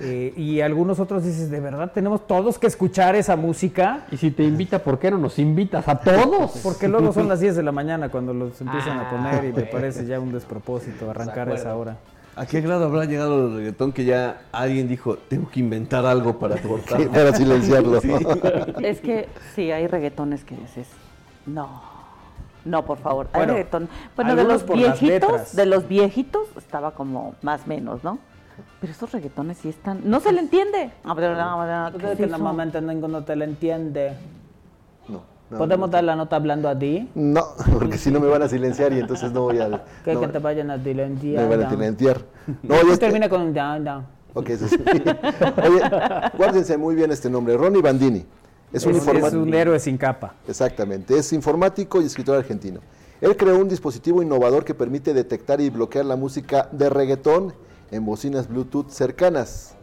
Eh, 0.00 0.34
y 0.36 0.60
algunos 0.60 0.98
otros 0.98 1.24
dices, 1.24 1.50
¿de 1.50 1.60
verdad 1.60 1.92
tenemos 1.92 2.26
todos 2.26 2.58
que 2.58 2.66
escuchar 2.66 3.14
esa 3.14 3.36
música? 3.36 4.06
Y 4.10 4.16
si 4.16 4.30
te 4.30 4.42
invita, 4.42 4.80
¿por 4.80 4.98
qué 4.98 5.10
no 5.10 5.18
nos 5.18 5.38
invitas 5.38 5.86
a 5.88 5.98
todos? 5.98 6.58
Porque 6.62 6.88
luego 6.88 7.12
son 7.12 7.28
las 7.28 7.40
10 7.40 7.56
de 7.56 7.62
la 7.62 7.72
mañana 7.72 8.10
cuando 8.10 8.34
los 8.34 8.60
empiezan 8.60 8.98
a 8.98 9.08
poner 9.08 9.44
y 9.44 9.52
me 9.52 9.62
parece 9.62 10.04
ya 10.04 10.20
un 10.20 10.32
despropósito 10.32 11.08
arrancar 11.08 11.48
a 11.48 11.54
esa 11.54 11.74
hora. 11.76 11.96
¿A 12.36 12.46
qué 12.46 12.60
grado 12.60 12.86
habrá 12.86 13.04
llegado 13.04 13.46
el 13.46 13.56
reggaetón 13.56 13.92
que 13.92 14.04
ya 14.04 14.42
alguien 14.50 14.88
dijo, 14.88 15.16
tengo 15.16 15.48
que 15.48 15.60
inventar 15.60 16.04
algo 16.04 16.38
para 16.38 16.56
cortarlo? 16.56 17.10
para 17.12 17.32
silenciarlo. 17.32 17.98
Es 18.82 19.00
que 19.00 19.28
sí, 19.54 19.70
hay 19.70 19.86
reggaetones 19.86 20.44
que 20.44 20.56
dices, 20.56 20.88
no, 21.46 21.82
no, 22.64 22.84
por 22.84 22.98
favor, 22.98 23.28
hay 23.32 23.46
reggaetón. 23.46 23.88
Bueno, 24.16 24.34
de 24.34 24.44
los 24.44 24.66
viejitos, 24.66 25.54
de 25.54 25.66
los 25.66 25.86
viejitos 25.86 26.48
estaba 26.56 26.90
como 26.90 27.34
más 27.42 27.66
menos, 27.66 28.02
¿no? 28.02 28.18
Pero 28.80 28.92
esos 28.92 29.10
reggaetones 29.12 29.58
sí 29.58 29.68
están. 29.68 30.00
No 30.04 30.20
se 30.20 30.32
le 30.32 30.40
entiende. 30.40 30.92
Ah, 31.04 31.14
pero 31.14 31.34
no, 31.34 32.16
que 32.16 32.26
no 32.26 32.38
momento 32.38 32.80
no 32.80 33.24
te 33.24 33.36
le 33.36 33.44
entiende. 33.44 34.16
No. 35.08 35.22
¿Podemos 35.56 35.90
dar 35.90 36.04
la 36.04 36.16
nota 36.16 36.36
hablando 36.36 36.68
a 36.68 36.78
ti? 36.78 37.08
No, 37.14 37.42
porque 37.72 37.98
si 37.98 38.10
no 38.10 38.20
me 38.20 38.28
van 38.28 38.42
a 38.42 38.48
silenciar 38.48 38.92
y 38.92 39.00
entonces 39.00 39.32
no 39.32 39.42
voy 39.42 39.58
a. 39.58 39.84
Que, 40.04 40.18
que 40.18 40.28
te 40.28 40.38
vayan 40.38 40.70
a 40.70 40.82
silenciar. 40.82 41.42
Me 41.44 41.56
van 41.56 41.66
a 41.66 41.70
silenciar. 41.70 42.22
No, 42.62 42.74
este... 42.74 42.98
termina 42.98 43.28
con 43.28 43.54
down, 43.54 43.84
down. 43.84 44.06
Ok, 44.34 44.50
eso 44.50 44.68
sí. 44.68 44.76
Oye, 44.82 45.80
guárdense 46.36 46.76
muy 46.76 46.94
bien 46.94 47.10
este 47.10 47.30
nombre, 47.30 47.56
Ronnie 47.56 47.80
Bandini. 47.80 48.26
Es 48.72 48.84
un, 48.84 48.96
es 48.96 49.32
un 49.32 49.54
héroe 49.54 49.78
sin 49.78 49.96
capa. 49.96 50.34
Exactamente, 50.48 51.16
es 51.16 51.32
informático 51.32 52.02
y 52.02 52.06
escritor 52.06 52.36
argentino. 52.36 52.80
Él 53.20 53.36
creó 53.36 53.58
un 53.58 53.68
dispositivo 53.68 54.20
innovador 54.20 54.64
que 54.64 54.74
permite 54.74 55.14
detectar 55.14 55.60
y 55.60 55.70
bloquear 55.70 56.04
la 56.04 56.16
música 56.16 56.68
de 56.72 56.90
reggaetón 56.90 57.54
en 57.94 58.04
bocinas 58.04 58.48
Bluetooth 58.48 58.88
cercanas. 58.88 59.76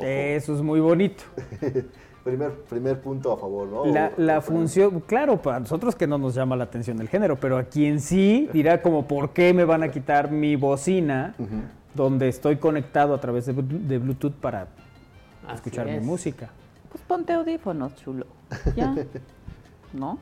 Eso 0.00 0.54
es 0.54 0.62
muy 0.62 0.80
bonito. 0.80 1.22
primer, 2.24 2.52
primer 2.62 3.00
punto 3.00 3.32
a 3.32 3.36
favor, 3.36 3.68
¿no? 3.68 4.10
La, 4.16 4.40
función, 4.40 5.00
claro, 5.00 5.40
para 5.40 5.60
nosotros 5.60 5.94
que 5.94 6.06
no 6.06 6.18
nos 6.18 6.34
llama 6.34 6.56
la 6.56 6.64
atención 6.64 7.00
el 7.00 7.08
género, 7.08 7.38
pero 7.38 7.56
a 7.56 7.64
quien 7.64 8.00
sí 8.00 8.48
dirá 8.52 8.82
como, 8.82 9.06
¿por 9.06 9.30
qué 9.30 9.54
me 9.54 9.64
van 9.64 9.82
a 9.82 9.90
quitar 9.90 10.30
mi 10.30 10.56
bocina 10.56 11.34
donde 11.94 12.28
estoy 12.28 12.56
conectado 12.56 13.14
a 13.14 13.20
través 13.20 13.46
de, 13.46 13.52
Bluetooth 13.52 14.34
para 14.34 14.68
escuchar 15.52 15.86
mi 15.86 16.00
música? 16.00 16.50
Pues 16.90 17.04
ponte 17.04 17.32
audífonos, 17.32 17.94
chulo. 17.96 18.26
Ya. 18.74 18.94
¿No? 19.92 20.18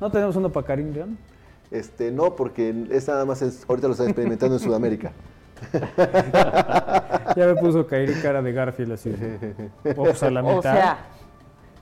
¿No 0.00 0.10
tenemos 0.10 0.34
uno 0.36 0.50
para 0.50 0.66
Karim 0.66 0.94
León? 0.94 1.18
Este, 1.70 2.10
no, 2.10 2.34
porque 2.34 2.86
es 2.90 3.06
nada 3.06 3.24
más, 3.26 3.42
ahorita 3.68 3.86
lo 3.86 3.92
están 3.92 4.08
experimentando 4.08 4.56
en 4.56 4.60
Sudamérica. 4.60 5.12
ya 7.36 7.46
me 7.46 7.54
puso 7.56 7.86
caer 7.86 8.20
cara 8.22 8.42
de 8.42 8.52
Garfield 8.52 8.92
así. 8.92 9.10
a 9.10 10.30
la 10.30 10.42
mitad. 10.42 10.58
O 10.58 10.62
sea, 10.62 10.98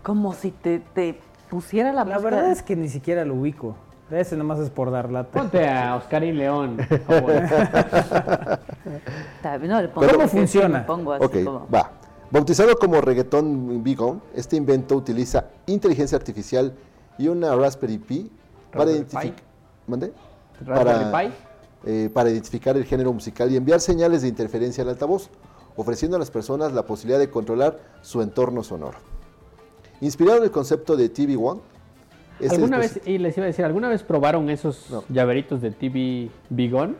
como 0.02 0.32
si 0.32 0.50
te, 0.50 0.80
te 0.80 1.20
pusiera 1.50 1.92
la 1.92 2.04
La 2.04 2.18
verdad 2.18 2.50
es 2.50 2.62
que 2.62 2.76
ni 2.76 2.88
siquiera 2.88 3.24
lo 3.24 3.34
ubico. 3.34 3.76
Ese 4.10 4.36
nomás 4.36 4.58
es 4.58 4.70
por 4.70 4.90
dar 4.90 5.10
lata. 5.10 5.38
Ponte 5.38 5.68
a 5.68 5.96
Oscarín 5.96 6.38
León. 6.38 6.78
¿Cómo 7.06 7.28
funciona? 10.28 10.84
ok, 10.88 11.36
va. 11.72 11.90
Bautizado 12.30 12.76
como 12.76 13.00
reggaetón 13.00 13.82
Bigon, 13.82 14.22
este 14.34 14.56
invento 14.56 14.96
utiliza 14.96 15.46
inteligencia 15.66 16.16
artificial 16.16 16.74
y 17.16 17.28
una 17.28 17.54
Raspberry 17.54 17.98
Pi 17.98 18.30
para 18.70 18.90
identificar... 18.90 19.32
¿Mande? 19.86 20.12
¿Raspberry 20.64 21.28
Pi? 21.28 21.34
Eh, 21.84 22.10
para 22.12 22.28
identificar 22.28 22.76
el 22.76 22.84
género 22.84 23.12
musical 23.12 23.52
y 23.52 23.56
enviar 23.56 23.80
señales 23.80 24.22
de 24.22 24.28
interferencia 24.28 24.82
al 24.82 24.90
altavoz, 24.90 25.30
ofreciendo 25.76 26.16
a 26.16 26.18
las 26.18 26.30
personas 26.30 26.72
la 26.72 26.84
posibilidad 26.84 27.20
de 27.20 27.30
controlar 27.30 27.78
su 28.02 28.20
entorno 28.20 28.64
sonoro. 28.64 28.98
Inspirado 30.00 30.38
en 30.38 30.44
el 30.44 30.50
concepto 30.50 30.96
de 30.96 31.08
TV 31.08 31.36
One, 31.36 31.60
¿Alguna 32.50 32.78
vez, 32.78 33.00
y 33.04 33.18
les 33.18 33.36
iba 33.36 33.44
a 33.44 33.48
decir, 33.48 33.64
¿alguna 33.64 33.88
vez 33.88 34.04
probaron 34.04 34.48
esos 34.48 34.86
llaveritos 35.08 35.60
de 35.60 35.72
TV 35.72 36.30
Bigon? 36.50 36.96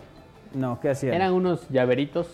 No, 0.53 0.81
¿qué 0.81 0.91
hacían? 0.91 1.15
Eran 1.15 1.33
unos 1.33 1.69
llaveritos, 1.69 2.27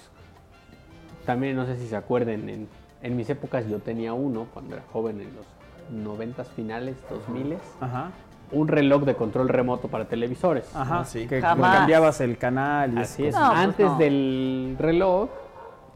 también 1.26 1.54
no 1.54 1.66
sé 1.66 1.76
si 1.76 1.86
se 1.86 1.96
acuerden, 1.96 2.48
en, 2.48 2.68
en 3.02 3.16
mis 3.16 3.28
épocas 3.28 3.66
yo 3.68 3.78
tenía 3.80 4.14
uno 4.14 4.48
cuando 4.54 4.76
era 4.76 4.84
joven, 4.90 5.20
en 5.20 5.28
los 5.34 5.44
noventas 5.90 6.48
finales, 6.48 6.96
dos 7.10 7.28
miles. 7.28 7.60
Ajá 7.80 8.10
un 8.54 8.68
reloj 8.68 9.04
de 9.04 9.14
control 9.14 9.48
remoto 9.48 9.88
para 9.88 10.06
televisores. 10.06 10.74
Ajá, 10.74 11.00
ah, 11.00 11.04
sí. 11.04 11.26
Que 11.26 11.40
cambiabas 11.40 12.20
el 12.20 12.38
canal 12.38 12.94
y 12.94 12.98
así 12.98 13.26
es. 13.26 13.34
Pues 13.34 13.46
Antes 13.46 13.98
del 13.98 14.76
reloj 14.78 15.28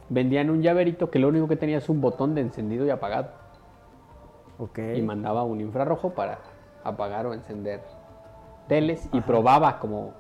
vendían 0.09 0.51
un 0.51 0.63
llaverito 0.63 1.11
que 1.11 1.19
lo 1.19 1.29
único 1.29 1.49
que 1.49 1.57
tenía 1.57 1.79
es 1.79 1.89
un 1.89 2.01
botón 2.01 2.35
de 2.35 2.43
encendido 2.43 2.87
y 2.87 2.91
apagado. 2.91 3.29
Ok. 4.59 4.79
Y 4.97 5.03
mandaba 5.03 5.45
un 5.45 5.61
infrarrojo 5.61 6.11
para 6.11 6.39
apagar 6.85 7.27
o 7.27 7.35
encender 7.35 7.83
teles 8.67 9.09
y 9.13 9.21
probaba 9.21 9.79
como 9.79 10.13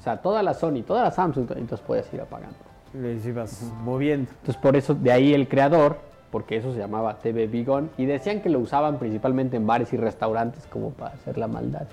o 0.00 0.02
sea, 0.02 0.16
toda 0.22 0.42
la 0.42 0.54
Sony, 0.54 0.82
toda 0.82 1.02
la 1.02 1.10
Samsung, 1.10 1.50
entonces 1.56 1.80
podías 1.86 2.12
ir 2.14 2.22
apagando. 2.22 2.56
Les 2.94 3.24
ibas 3.26 3.70
moviendo. 3.82 4.30
Entonces 4.30 4.56
por 4.56 4.74
eso 4.74 4.94
de 4.94 5.12
ahí 5.12 5.34
el 5.34 5.46
creador 5.46 5.98
porque 6.30 6.56
eso 6.56 6.72
se 6.72 6.78
llamaba 6.78 7.18
TV 7.18 7.46
Bigón, 7.46 7.90
y 7.98 8.06
decían 8.06 8.40
que 8.40 8.48
lo 8.48 8.60
usaban 8.60 8.98
principalmente 8.98 9.56
en 9.56 9.66
bares 9.66 9.92
y 9.92 9.96
restaurantes 9.96 10.66
como 10.66 10.90
para 10.90 11.14
hacer 11.14 11.36
la 11.38 11.48
maldad. 11.48 11.86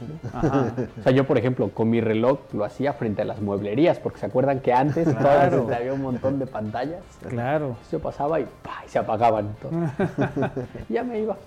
O 1.00 1.04
sea, 1.04 1.12
yo, 1.12 1.26
por 1.26 1.38
ejemplo, 1.38 1.70
con 1.70 1.90
mi 1.90 2.02
reloj 2.02 2.40
lo 2.54 2.64
hacía 2.64 2.94
frente 2.94 3.24
a 3.24 3.26
las 3.26 3.42
mueblerías, 3.42 4.00
porque 4.00 4.20
se 4.20 4.28
acuerdan 4.28 4.60
que 4.60 4.74
antes 4.74 5.08
había 5.08 5.94
un 5.94 6.02
montón 6.02 6.38
de 6.40 6.46
pantallas. 6.46 7.02
Claro. 7.28 7.78
Yo 7.92 8.00
pasaba 8.00 8.40
y, 8.40 8.48
se 8.86 9.00
apagaban. 9.00 9.56
Ya 10.90 11.04
me 11.04 11.20
iba. 11.20 11.38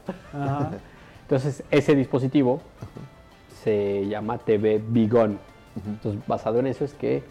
Entonces, 1.22 1.62
ese 1.70 1.94
dispositivo 1.94 2.60
se 3.62 4.06
llama 4.06 4.38
TV 4.38 4.82
Bigón. 4.84 5.38
Entonces, 5.86 6.20
basado 6.26 6.58
en 6.58 6.66
eso 6.66 6.84
es 6.84 6.94
que 6.94 7.22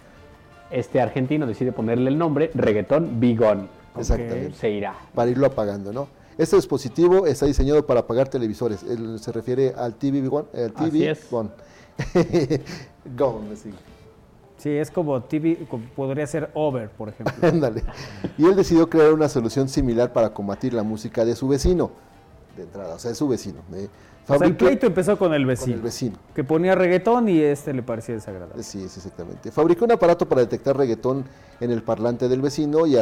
este 0.72 1.01
argentino 1.01 1.45
decide 1.45 1.72
ponerle 1.72 2.10
el 2.10 2.18
nombre 2.18 2.51
reggaetón 2.53 3.20
Bigón. 3.20 3.68
Exactamente. 3.97 4.55
Se 4.55 4.69
irá. 4.69 4.95
Para 5.13 5.31
irlo 5.31 5.47
apagando, 5.47 5.91
¿no? 5.91 6.07
Este 6.37 6.55
dispositivo 6.55 7.25
está 7.25 7.45
diseñado 7.45 7.85
para 7.85 8.01
apagar 8.01 8.29
televisores. 8.29 8.83
Él 8.83 9.19
se 9.19 9.31
refiere 9.31 9.73
al 9.75 9.95
TV 9.95 10.21
Bigón. 10.21 10.47
El 10.53 10.73
TV 10.73 10.87
Así 10.87 11.05
es. 11.05 11.29
Gone. 11.29 11.49
sí. 13.55 13.73
Sí, 14.59 14.71
es 14.71 14.91
como 14.91 15.23
TV, 15.23 15.57
podría 15.95 16.27
ser 16.27 16.51
Over, 16.53 16.89
por 16.89 17.07
ejemplo. 17.07 17.33
Ándale. 17.47 17.81
y 18.37 18.45
él 18.45 18.57
decidió 18.57 18.89
crear 18.89 19.13
una 19.13 19.29
solución 19.29 19.69
similar 19.69 20.11
para 20.11 20.33
combatir 20.33 20.73
la 20.73 20.83
música 20.83 21.23
de 21.23 21.33
su 21.33 21.47
vecino. 21.47 21.91
De 22.57 22.63
entrada, 22.63 22.95
o 22.95 22.99
sea, 22.99 23.11
es 23.11 23.17
su 23.17 23.25
vecino. 23.25 23.61
¿eh? 23.73 23.87
O 24.27 24.37
sea, 24.37 24.45
el 24.45 24.57
pleito 24.57 24.85
empezó 24.85 25.17
con 25.17 25.33
el 25.33 25.45
vecino. 25.45 25.67
Con 25.67 25.73
el 25.75 25.81
vecino. 25.81 26.17
Que 26.35 26.43
ponía 26.43 26.75
reggaetón 26.75 27.29
y 27.29 27.39
este 27.39 27.73
le 27.73 27.83
parecía 27.83 28.15
desagradable. 28.15 28.61
Sí, 28.61 28.89
sí, 28.89 28.99
exactamente. 28.99 29.49
Fabricó 29.49 29.85
un 29.85 29.93
aparato 29.93 30.27
para 30.27 30.41
detectar 30.41 30.75
reggaetón 30.75 31.23
en 31.61 31.71
el 31.71 31.81
parlante 31.81 32.27
del 32.27 32.41
vecino 32.41 32.85
y 32.85 32.97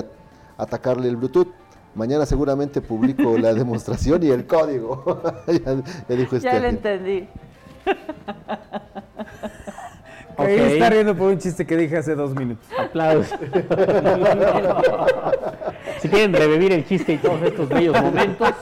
atacarle 0.58 1.08
el 1.08 1.16
Bluetooth. 1.16 1.48
Mañana 1.96 2.26
seguramente 2.26 2.82
publico 2.82 3.38
la 3.38 3.54
demostración 3.56 4.24
y 4.24 4.30
el 4.30 4.46
código. 4.46 5.22
ya, 5.48 6.16
dijo 6.16 6.38
ya 6.38 6.60
lo 6.60 6.68
entendí. 6.68 7.28
Okay. 10.40 10.60
Ahí 10.60 10.74
está 10.74 10.92
riendo 10.92 11.16
por 11.16 11.32
un 11.32 11.40
chiste 11.40 11.66
que 11.66 11.76
dije 11.76 11.98
hace 11.98 12.14
dos 12.14 12.36
minutos. 12.36 12.68
Aplausos. 12.78 13.40
si 16.00 16.10
quieren 16.10 16.34
revivir 16.34 16.74
el 16.74 16.86
chiste 16.86 17.14
y 17.14 17.18
todos 17.18 17.42
estos 17.42 17.68
bellos 17.68 18.00
momentos, 18.00 18.54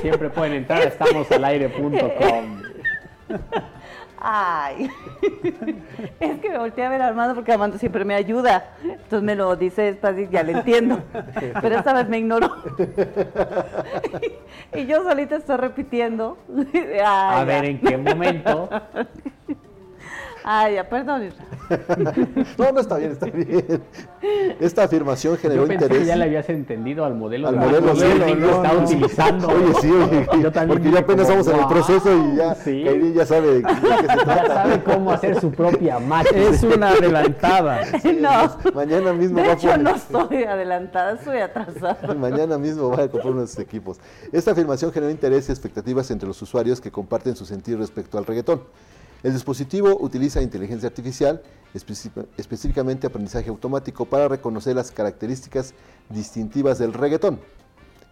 siempre 0.00 0.30
pueden 0.30 0.52
entrar 0.52 0.82
a 0.82 0.84
estamosalaire.com. 0.84 2.62
Ay, 4.24 4.88
es 6.20 6.38
que 6.40 6.48
me 6.48 6.56
volteé 6.56 6.84
a 6.84 6.88
ver 6.88 7.02
a 7.02 7.08
Armando 7.08 7.34
porque 7.34 7.50
Armando 7.50 7.76
siempre 7.76 8.04
me 8.04 8.14
ayuda. 8.14 8.76
Entonces 8.84 9.22
me 9.22 9.34
lo 9.34 9.56
dice 9.56 9.82
despacio 9.82 10.22
y 10.22 10.28
ya 10.28 10.44
le 10.44 10.52
entiendo. 10.52 11.02
Pero 11.60 11.76
esta 11.76 11.92
vez 11.92 12.08
me 12.08 12.18
ignoró. 12.18 12.54
Y 14.74 14.86
yo 14.86 15.02
solita 15.02 15.36
estoy 15.36 15.56
repitiendo. 15.58 16.38
a 17.04 17.44
ver 17.44 17.64
en 17.66 17.80
qué 17.80 17.98
momento 17.98 18.70
Ay, 20.44 20.74
ya, 20.74 20.88
perdón. 20.88 21.28
no, 22.58 22.72
no 22.72 22.80
está 22.80 22.96
bien, 22.96 23.12
está 23.12 23.26
bien. 23.26 23.82
Esta 24.60 24.84
afirmación 24.84 25.36
generó 25.36 25.62
yo 25.62 25.68
pensé 25.68 25.84
interés. 25.84 26.02
Que 26.02 26.08
ya 26.08 26.16
le 26.16 26.24
habías 26.24 26.48
entendido 26.48 27.04
al 27.04 27.14
modelo. 27.14 27.48
Al 27.48 27.56
modelo, 27.56 27.94
sí, 27.94 28.02
que 28.02 28.50
está 28.50 28.72
utilizando. 28.74 29.48
Oye, 29.48 29.74
sí, 29.80 29.90
oye, 29.90 30.26
yo 30.42 30.52
también 30.52 30.78
porque 30.78 30.92
ya 30.92 31.00
apenas 31.00 31.28
estamos 31.28 31.48
en 31.48 31.58
el 31.58 31.66
proceso 31.66 32.10
y 32.16 32.36
ya, 32.36 32.54
sí. 32.54 33.12
ya 33.14 33.26
sabe 33.26 33.54
de 33.54 33.62
qué 33.62 33.74
se 33.74 33.80
trata. 34.24 34.24
Ya 34.24 34.54
sabe 34.54 34.82
cómo 34.82 35.12
hacer 35.12 35.40
su 35.40 35.50
propia 35.50 35.98
máquina. 35.98 36.40
Es 36.42 36.62
una 36.62 36.90
adelantada. 36.90 37.82
no. 38.20 38.72
Mañana 38.74 39.12
mismo 39.12 39.40
de 39.40 39.48
va 39.48 39.54
hecho, 39.54 39.68
a 39.68 39.76
poner... 39.76 39.84
no 39.84 39.96
estoy 39.96 40.44
adelantada, 40.44 41.12
estoy 41.12 41.38
atrasada. 41.38 42.14
Mañana 42.14 42.58
mismo 42.58 42.90
va 42.90 43.04
a 43.04 43.08
comprar 43.08 43.32
unos 43.32 43.58
equipos. 43.58 43.98
Esta 44.32 44.52
afirmación 44.52 44.92
generó 44.92 45.10
interés 45.10 45.48
y 45.48 45.52
expectativas 45.52 46.10
entre 46.10 46.26
los 46.26 46.40
usuarios 46.42 46.80
que 46.80 46.90
comparten 46.90 47.36
su 47.36 47.44
sentir 47.44 47.78
respecto 47.78 48.18
al 48.18 48.26
reggaetón. 48.26 48.62
El 49.22 49.32
dispositivo 49.32 49.96
utiliza 50.00 50.42
inteligencia 50.42 50.88
artificial, 50.88 51.42
específicamente 51.74 53.06
aprendizaje 53.06 53.50
automático, 53.50 54.04
para 54.04 54.26
reconocer 54.26 54.74
las 54.74 54.90
características 54.90 55.74
distintivas 56.08 56.78
del 56.78 56.92
reggaetón. 56.92 57.38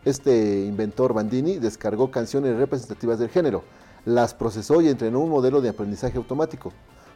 Este 0.05 0.65
inventor 0.65 1.13
Bandini 1.13 1.59
descargó 1.59 2.11
canciones 2.11 2.57
representativas 2.57 3.19
del 3.19 3.29
género, 3.29 3.65
las 4.05 4.35
procesó 4.35 4.81
y 4.81 4.89
entrenó 4.89 5.21
un 5.21 5.31
modelo 5.31 5.61
de 5.61 5.71
aprendizaje 5.71 6.17
automático. 6.17 6.73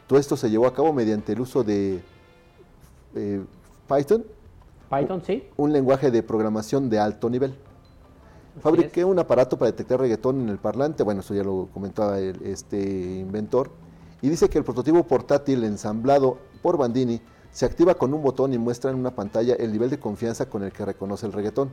Todo 0.07 0.19
esto 0.19 0.35
se 0.35 0.49
llevó 0.49 0.67
a 0.67 0.73
cabo 0.73 0.93
mediante 0.93 1.31
el 1.31 1.39
uso 1.39 1.63
de 1.63 2.03
eh, 3.15 3.43
Python. 3.87 4.25
Python, 4.89 5.23
sí. 5.25 5.47
Un 5.55 5.71
lenguaje 5.73 6.11
de 6.11 6.21
programación 6.21 6.89
de 6.89 6.99
alto 6.99 7.29
nivel. 7.29 7.55
Fabriqué 8.61 9.03
un 9.03 9.19
aparato 9.19 9.57
para 9.57 9.71
detectar 9.71 9.99
reggaetón 9.99 10.41
en 10.41 10.49
el 10.49 10.57
parlante, 10.57 11.03
bueno, 11.03 11.21
eso 11.21 11.33
ya 11.33 11.43
lo 11.43 11.67
comentaba 11.73 12.19
este 12.19 13.19
inventor, 13.19 13.69
y 14.21 14.29
dice 14.29 14.49
que 14.49 14.57
el 14.57 14.63
prototipo 14.63 15.03
portátil 15.03 15.63
ensamblado 15.63 16.37
por 16.61 16.77
Bandini 16.77 17.21
se 17.51 17.65
activa 17.65 17.95
con 17.95 18.13
un 18.13 18.21
botón 18.21 18.53
y 18.53 18.57
muestra 18.57 18.91
en 18.91 18.97
una 18.97 19.11
pantalla 19.11 19.55
el 19.55 19.71
nivel 19.71 19.89
de 19.89 19.99
confianza 19.99 20.47
con 20.47 20.63
el 20.63 20.71
que 20.71 20.85
reconoce 20.85 21.25
el 21.25 21.33
reggaetón. 21.33 21.69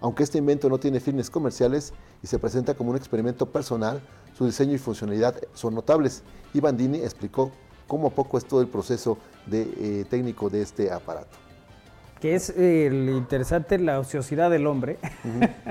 Aunque 0.00 0.22
este 0.22 0.38
invento 0.38 0.68
no 0.68 0.78
tiene 0.78 1.00
fines 1.00 1.30
comerciales 1.30 1.94
y 2.22 2.26
se 2.26 2.38
presenta 2.38 2.74
como 2.74 2.90
un 2.90 2.96
experimento 2.96 3.46
personal, 3.46 4.02
su 4.36 4.44
diseño 4.44 4.74
y 4.74 4.78
funcionalidad 4.78 5.36
son 5.54 5.74
notables. 5.74 6.22
Y 6.52 6.60
Bandini 6.60 6.98
explicó 6.98 7.50
cómo 7.86 8.08
a 8.08 8.10
poco 8.10 8.36
es 8.36 8.44
todo 8.44 8.60
el 8.60 8.68
proceso 8.68 9.16
de, 9.46 9.62
eh, 9.62 10.04
técnico 10.10 10.50
de 10.50 10.62
este 10.62 10.92
aparato. 10.92 11.36
Que 12.20 12.34
es 12.34 12.50
eh, 12.50 12.90
interesante 13.16 13.78
la 13.78 14.00
ociosidad 14.00 14.50
del 14.50 14.66
hombre. 14.66 14.98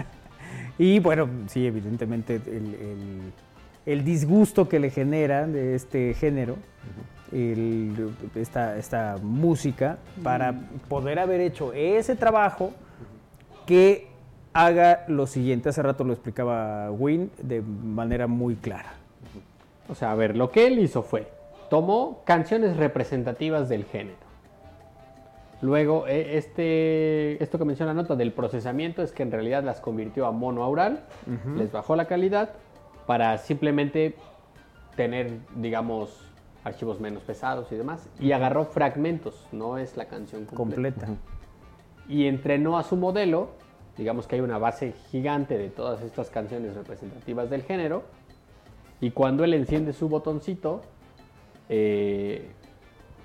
y 0.79 0.99
bueno, 0.99 1.29
sí, 1.47 1.67
evidentemente 1.67 2.35
el 2.35 2.41
el 2.45 3.33
disgusto 4.03 4.67
que 4.67 4.79
le 4.79 4.89
genera 4.89 5.45
de 5.45 5.75
este 5.75 6.13
género, 6.15 6.57
esta, 8.35 9.17
música, 9.21 9.97
para 10.23 10.55
poder 10.89 11.19
haber 11.19 11.41
hecho 11.41 11.73
ese 11.73 12.15
trabajo 12.15 12.71
que 13.65 14.07
haga 14.53 15.05
lo 15.07 15.27
siguiente. 15.27 15.69
Hace 15.69 15.81
rato 15.81 16.03
lo 16.03 16.13
explicaba 16.13 16.91
Win 16.91 17.31
de 17.41 17.61
manera 17.61 18.27
muy 18.27 18.55
clara. 18.55 18.93
O 19.89 19.95
sea, 19.95 20.11
a 20.11 20.15
ver, 20.15 20.35
lo 20.35 20.49
que 20.49 20.65
él 20.67 20.79
hizo 20.79 21.03
fue, 21.03 21.27
tomó 21.69 22.21
canciones 22.25 22.77
representativas 22.77 23.69
del 23.69 23.85
género. 23.85 24.25
Luego, 25.61 26.07
e, 26.07 26.37
este, 26.37 27.41
esto 27.43 27.57
que 27.57 27.65
menciona 27.65 27.93
la 27.93 28.01
nota 28.01 28.15
del 28.15 28.31
procesamiento 28.31 29.01
es 29.01 29.11
que 29.11 29.23
en 29.23 29.31
realidad 29.31 29.63
las 29.63 29.79
convirtió 29.79 30.25
a 30.25 30.31
mono 30.31 30.63
aural, 30.63 31.01
les 31.55 31.71
bajó 31.71 31.95
la 31.95 32.05
calidad 32.05 32.49
para 33.05 33.37
simplemente 33.37 34.15
tener, 34.95 35.39
digamos, 35.55 36.25
archivos 36.63 36.99
menos 36.99 37.23
pesados 37.23 37.71
y 37.71 37.75
demás. 37.75 38.09
Y 38.19 38.31
agarró 38.31 38.65
fragmentos, 38.65 39.47
no 39.51 39.77
es 39.77 39.97
la 39.97 40.05
canción 40.05 40.45
completa. 40.45 41.07
Y 42.07 42.27
entrenó 42.27 42.77
a 42.77 42.83
su 42.83 42.95
modelo, 42.95 43.49
digamos 43.97 44.27
que 44.27 44.35
hay 44.35 44.41
una 44.41 44.57
base 44.57 44.93
gigante 45.11 45.57
de 45.57 45.69
todas 45.69 46.01
estas 46.01 46.29
canciones 46.29 46.75
representativas 46.75 47.49
del 47.49 47.63
género. 47.63 48.03
Y 48.99 49.11
cuando 49.11 49.43
él 49.43 49.53
enciende 49.53 49.93
su 49.93 50.09
botoncito, 50.09 50.81
eh, 51.69 52.49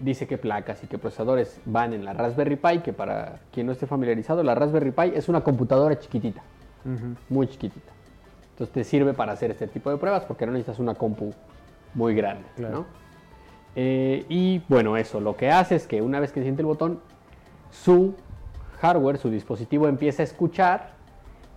dice 0.01 0.27
qué 0.27 0.39
placas 0.39 0.83
y 0.83 0.87
qué 0.87 0.99
procesadores 0.99 1.61
van 1.65 1.93
en 1.93 2.05
la 2.05 2.13
Raspberry 2.13 2.57
Pi, 2.57 2.79
que 2.81 2.93
para 2.93 3.41
quien 3.53 3.67
no 3.67 3.73
esté 3.73 3.87
familiarizado, 3.87 4.43
la 4.43 4.55
Raspberry 4.55 4.91
Pi 4.91 5.13
es 5.15 5.29
una 5.29 5.43
computadora 5.43 5.99
chiquitita, 5.99 6.43
muy 7.29 7.47
chiquitita. 7.47 7.93
Entonces 8.61 8.75
te 8.75 8.85
sirve 8.85 9.15
para 9.15 9.33
hacer 9.33 9.51
este 9.53 9.67
tipo 9.69 9.89
de 9.89 9.97
pruebas 9.97 10.27
porque 10.27 10.45
no 10.45 10.53
necesitas 10.53 10.79
una 10.81 10.95
compu 10.95 11.33
muy 11.95 12.15
grande. 12.15 12.45
Eh, 13.75 14.27
y 14.29 14.61
bueno, 14.69 14.99
eso 14.99 15.19
lo 15.19 15.35
que 15.35 15.51
hace 15.51 15.77
es 15.77 15.87
que 15.87 16.03
una 16.03 16.21
vez 16.21 16.31
que 16.31 16.43
siente 16.43 16.61
el 16.61 16.67
botón, 16.67 17.01
su 17.71 18.17
hardware, 18.83 19.17
su 19.17 19.31
dispositivo 19.31 19.89
empieza 19.89 20.23
a 20.23 20.25
escuchar 20.25 20.91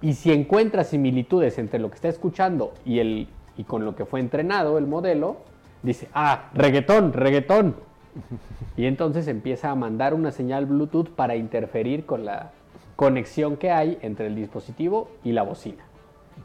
y 0.02 0.14
si 0.14 0.32
encuentra 0.32 0.86
similitudes 0.86 1.60
entre 1.60 1.78
lo 1.78 1.90
que 1.90 1.96
está 1.96 2.08
escuchando 2.08 2.74
y, 2.86 3.00
el, 3.00 3.28
y 3.58 3.66
con 3.66 3.84
lo 3.84 3.98
que 3.98 4.06
fue 4.06 4.22
entrenado 4.22 4.78
el 4.78 4.88
modelo, 4.88 5.40
dice, 5.82 6.08
ah, 6.14 6.52
reggaetón, 6.54 7.12
reggaetón. 7.12 7.76
Y 8.78 8.86
entonces 8.86 9.28
empieza 9.28 9.72
a 9.72 9.76
mandar 9.76 10.14
una 10.14 10.32
señal 10.32 10.68
Bluetooth 10.68 11.10
para 11.10 11.36
interferir 11.36 12.06
con 12.06 12.24
la 12.24 12.52
conexión 12.96 13.58
que 13.58 13.72
hay 13.72 14.00
entre 14.02 14.28
el 14.28 14.36
dispositivo 14.36 15.10
y 15.26 15.34
la 15.34 15.44
bocina 15.44 15.84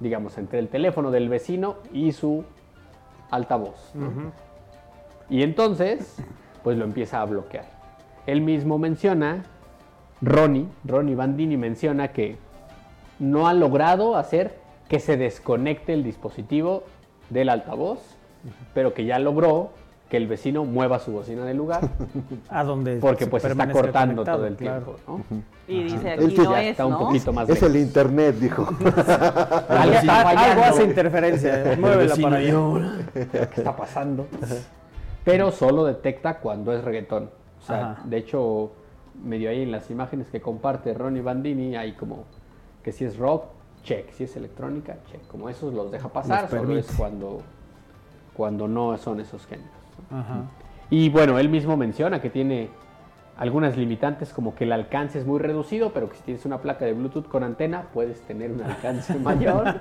digamos, 0.01 0.39
entre 0.39 0.59
el 0.59 0.69
teléfono 0.69 1.11
del 1.11 1.29
vecino 1.29 1.77
y 1.93 2.13
su 2.13 2.45
altavoz. 3.31 3.93
Y 5.31 5.43
entonces, 5.43 6.17
pues 6.63 6.79
lo 6.79 6.85
empieza 6.85 7.21
a 7.21 7.25
bloquear. 7.25 7.67
Él 8.27 8.41
mismo 8.41 8.79
menciona, 8.79 9.45
Ronnie, 10.21 10.67
Ronnie 10.85 11.15
Bandini 11.15 11.57
menciona 11.57 12.09
que 12.09 12.37
no 13.19 13.49
ha 13.49 13.55
logrado 13.55 14.17
hacer 14.17 14.59
que 14.89 15.01
se 15.01 15.17
desconecte 15.17 15.93
el 15.93 16.03
dispositivo 16.03 16.85
del 17.31 17.49
altavoz, 17.49 18.17
pero 18.75 18.95
que 18.95 19.05
ya 19.05 19.19
logró 19.19 19.71
que 20.09 20.17
el 20.17 20.27
vecino 20.27 20.65
mueva 20.65 20.99
su 20.99 21.13
bocina 21.13 21.45
del 21.45 21.57
lugar. 21.57 21.83
a 22.49 22.65
donde 22.65 22.97
Porque 22.97 23.27
pues 23.27 23.45
está 23.45 23.71
cortando 23.71 24.25
todo 24.25 24.47
el 24.47 24.57
tiempo, 24.57 24.97
¿no? 25.07 25.23
Y 25.67 25.85
dice, 25.85 26.13
aquí 26.13 26.35
no 26.35 26.57
es, 26.57 26.67
está 26.69 26.87
un 26.87 26.99
poquito 26.99 27.33
más 27.33 27.49
Es 27.49 27.63
el 27.63 27.77
internet, 27.77 28.37
dijo. 28.37 28.67
algo 29.69 30.63
hace 30.65 30.85
interferencia, 30.85 31.77
muévela 31.79 32.17
para 32.17 32.37
allá. 32.37 32.57
¿Qué 33.13 33.49
está 33.57 33.77
pasando? 33.77 34.27
Pero 35.25 35.51
solo 35.53 35.85
detecta 35.85 36.39
cuando 36.39 36.73
es 36.73 36.83
reggaetón. 36.83 37.31
O 37.61 37.67
sea, 37.67 37.99
de 38.05 38.17
hecho, 38.17 38.73
medio 39.23 39.51
ahí 39.51 39.63
en 39.63 39.71
las 39.71 39.91
imágenes 39.91 40.29
que 40.29 40.41
comparte 40.41 40.95
Ronnie 40.95 41.21
Bandini, 41.21 41.77
hay 41.77 41.93
como 41.93 42.25
que 42.83 42.93
si 42.93 43.05
es 43.05 43.19
rock, 43.19 43.45
check, 43.83 44.11
si 44.13 44.25
es 44.25 44.37
electrónica, 44.37 44.97
check. 45.11 45.27
Como 45.27 45.51
esos 45.51 45.75
los 45.75 45.91
deja 45.91 46.09
pasar, 46.09 46.49
solo 46.49 46.79
es 46.79 46.91
cuando, 46.97 47.43
cuando 48.35 48.67
no 48.69 48.97
son 48.97 49.21
esos 49.21 49.45
géneros. 49.47 49.78
Y 50.91 51.09
bueno, 51.11 51.39
él 51.39 51.49
mismo 51.49 51.77
menciona 51.77 52.21
que 52.21 52.31
tiene 52.31 52.69
algunas 53.39 53.77
limitantes 53.77 54.33
como 54.33 54.55
que 54.55 54.65
el 54.65 54.73
alcance 54.73 55.19
es 55.19 55.27
muy 55.27 55.39
reducido, 55.39 55.93
pero 55.93 56.09
que 56.09 56.17
si 56.17 56.23
tienes 56.23 56.45
una 56.45 56.59
placa 56.59 56.85
de 56.85 56.93
Bluetooth 56.93 57.29
con 57.29 57.45
antena 57.45 57.85
puedes 57.95 58.21
tener 58.23 58.51
un 58.51 58.63
alcance 58.63 59.15
mayor. 59.19 59.81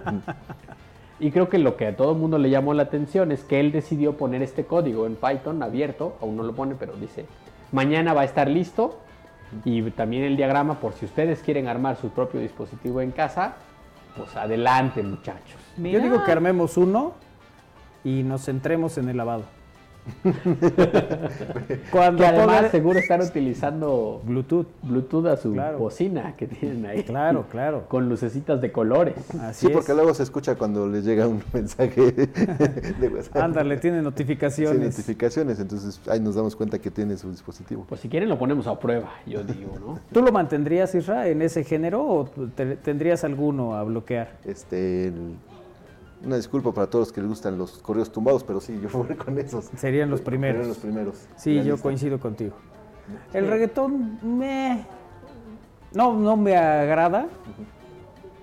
Y 1.19 1.31
creo 1.31 1.49
que 1.49 1.57
lo 1.57 1.75
que 1.75 1.87
a 1.87 1.95
todo 1.95 2.11
el 2.11 2.19
mundo 2.19 2.37
le 2.37 2.51
llamó 2.51 2.75
la 2.75 2.83
atención 2.83 3.31
es 3.31 3.43
que 3.43 3.59
él 3.59 3.71
decidió 3.71 4.17
poner 4.17 4.43
este 4.43 4.65
código 4.65 5.07
en 5.07 5.15
Python 5.15 5.63
abierto, 5.63 6.15
aún 6.21 6.37
no 6.37 6.43
lo 6.43 6.53
pone, 6.53 6.75
pero 6.75 6.93
dice, 6.93 7.25
mañana 7.71 8.13
va 8.13 8.21
a 8.21 8.25
estar 8.25 8.47
listo. 8.47 8.99
Y 9.63 9.81
también 9.91 10.23
el 10.23 10.35
diagrama, 10.35 10.79
por 10.79 10.93
si 10.93 11.05
ustedes 11.05 11.41
quieren 11.41 11.67
armar 11.67 11.95
su 11.95 12.09
propio 12.09 12.41
dispositivo 12.41 13.01
en 13.01 13.11
casa, 13.11 13.55
pues 14.15 14.35
adelante 14.35 15.01
muchachos. 15.01 15.59
Yo 15.77 15.99
digo 15.99 16.23
que 16.23 16.31
armemos 16.31 16.77
uno 16.77 17.13
y 18.03 18.23
nos 18.23 18.45
centremos 18.45 18.97
en 18.97 19.09
el 19.09 19.17
lavado. 19.17 19.43
Cuando 21.91 22.25
además 22.25 22.71
seguro 22.71 22.99
están 22.99 23.21
utilizando 23.21 24.21
Bluetooth, 24.25 24.67
Bluetooth 24.83 25.25
a 25.27 25.37
su 25.37 25.53
bocina 25.77 26.35
que 26.35 26.47
tienen 26.47 26.85
ahí. 26.85 27.03
Claro, 27.03 27.45
claro. 27.49 27.85
Con 27.87 28.09
lucecitas 28.09 28.61
de 28.61 28.71
colores. 28.71 29.15
sí, 29.53 29.69
porque 29.69 29.93
luego 29.93 30.13
se 30.13 30.23
escucha 30.23 30.55
cuando 30.55 30.87
les 30.87 31.05
llega 31.05 31.27
un 31.27 31.43
mensaje 31.53 32.11
de 32.11 33.09
WhatsApp. 33.13 33.37
Ándale, 33.37 33.77
tiene 33.77 34.01
notificaciones. 34.01 34.77
Sí, 34.77 35.01
notificaciones, 35.01 35.59
entonces 35.59 35.99
ahí 36.09 36.19
nos 36.19 36.35
damos 36.35 36.55
cuenta 36.55 36.79
que 36.79 36.91
tiene 36.91 37.17
su 37.17 37.29
dispositivo. 37.31 37.85
Pues 37.87 38.01
si 38.01 38.09
quieren 38.09 38.29
lo 38.29 38.37
ponemos 38.37 38.67
a 38.67 38.79
prueba, 38.79 39.09
yo 39.25 39.43
digo, 39.43 39.77
¿no? 39.79 39.99
¿Tú 40.11 40.21
lo 40.21 40.31
mantendrías, 40.31 40.93
Isra, 40.95 41.27
en 41.27 41.41
ese 41.41 41.63
género 41.63 42.03
o 42.03 42.25
tendrías 42.83 43.23
alguno 43.23 43.75
a 43.75 43.83
bloquear? 43.83 44.37
Este, 44.45 45.11
una 46.23 46.35
disculpa 46.35 46.73
para 46.73 46.87
todos 46.87 47.07
los 47.07 47.13
que 47.13 47.21
les 47.21 47.29
gustan 47.29 47.57
los 47.57 47.77
correos 47.79 48.11
tumbados, 48.11 48.43
pero 48.43 48.59
sí, 48.59 48.79
yo 48.81 48.89
voy 49.03 49.15
con 49.15 49.37
esos. 49.37 49.65
Serían 49.77 50.09
los 50.09 50.21
primeros. 50.21 50.57
Serían 50.57 50.69
los 50.69 50.77
primeros. 50.77 51.27
Sí, 51.35 51.63
yo 51.63 51.77
coincido 51.77 52.19
contigo. 52.19 52.55
El 53.33 53.47
reggaetón 53.47 54.19
me... 54.37 54.85
No, 55.93 56.13
no 56.13 56.35
me 56.35 56.57
agrada. 56.57 57.27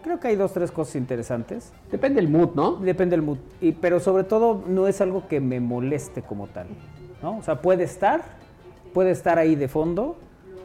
Creo 0.03 0.19
que 0.19 0.29
hay 0.29 0.37
dos, 0.37 0.53
tres 0.53 0.71
cosas 0.71 0.97
interesantes. 0.97 1.73
Depende 1.91 2.21
del 2.21 2.31
mood, 2.31 2.55
¿no? 2.55 2.77
Depende 2.77 3.17
del 3.17 3.23
mood. 3.23 3.39
Y, 3.61 3.73
pero 3.73 4.01
sobre 4.01 4.25
todo 4.25 4.63
no 4.67 4.87
es 4.87 5.01
algo 5.01 5.29
que 5.29 5.41
me 5.41 5.61
moleste 5.61 6.23
como 6.23 6.47
tal. 6.47 6.67
¿no? 7.23 7.39
O 7.39 7.43
sea, 7.43 7.61
puede 7.61 7.85
estar, 7.85 8.23
puede 8.93 9.11
estar 9.11 9.39
ahí 9.39 9.57
de 9.57 9.69
fondo 9.69 10.17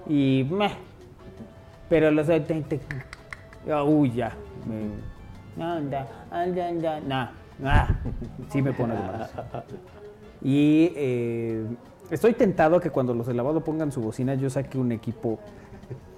y... 0.08 0.48
Meh, 0.50 0.72
pero 1.90 2.12
los... 2.12 2.28
Uy, 3.86 4.12
ya. 4.12 4.36
Me, 4.66 5.19
anda, 5.58 6.08
anda, 6.32 6.68
anda, 6.68 7.00
nah, 7.02 7.30
nah. 7.60 7.88
Sí 8.50 8.62
me 8.62 8.74
pone 8.74 8.96
de 8.96 9.00
malas. 9.00 9.32
Y 10.42 10.92
eh, 10.96 11.66
estoy 12.10 12.34
tentado 12.34 12.80
que 12.80 12.90
cuando 12.90 13.14
los 13.14 13.28
de 13.28 13.34
lavado 13.34 13.62
pongan 13.64 13.92
su 13.92 14.02
bocina, 14.02 14.36
yo 14.36 14.50
saque 14.50 14.78
un 14.78 14.92
equipo, 14.92 15.40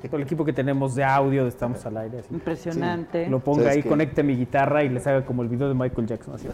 el 0.04 0.22
equipo 0.22 0.46
que 0.46 0.54
tenemos 0.54 0.96
de 0.96 1.04
audio 1.04 1.44
de 1.44 1.50
Estamos 1.50 1.86
al 1.86 1.98
Aire. 1.98 2.24
Impresionante. 2.30 3.28
Lo 3.28 3.40
ponga 3.40 3.72
ahí, 3.72 3.84
conecte 3.84 4.24
mi 4.24 4.36
guitarra 4.36 4.84
y 4.84 4.90
les 4.90 5.06
haga 5.08 5.26
como 5.26 5.42
el 5.42 5.50
video 5.50 5.68
de 5.68 5.74
Michael 5.74 6.08
Jackson. 6.08 6.36
Así. 6.36 6.48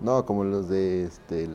No, 0.00 0.24
como 0.24 0.44
los 0.44 0.68
de 0.68 1.04
este, 1.04 1.48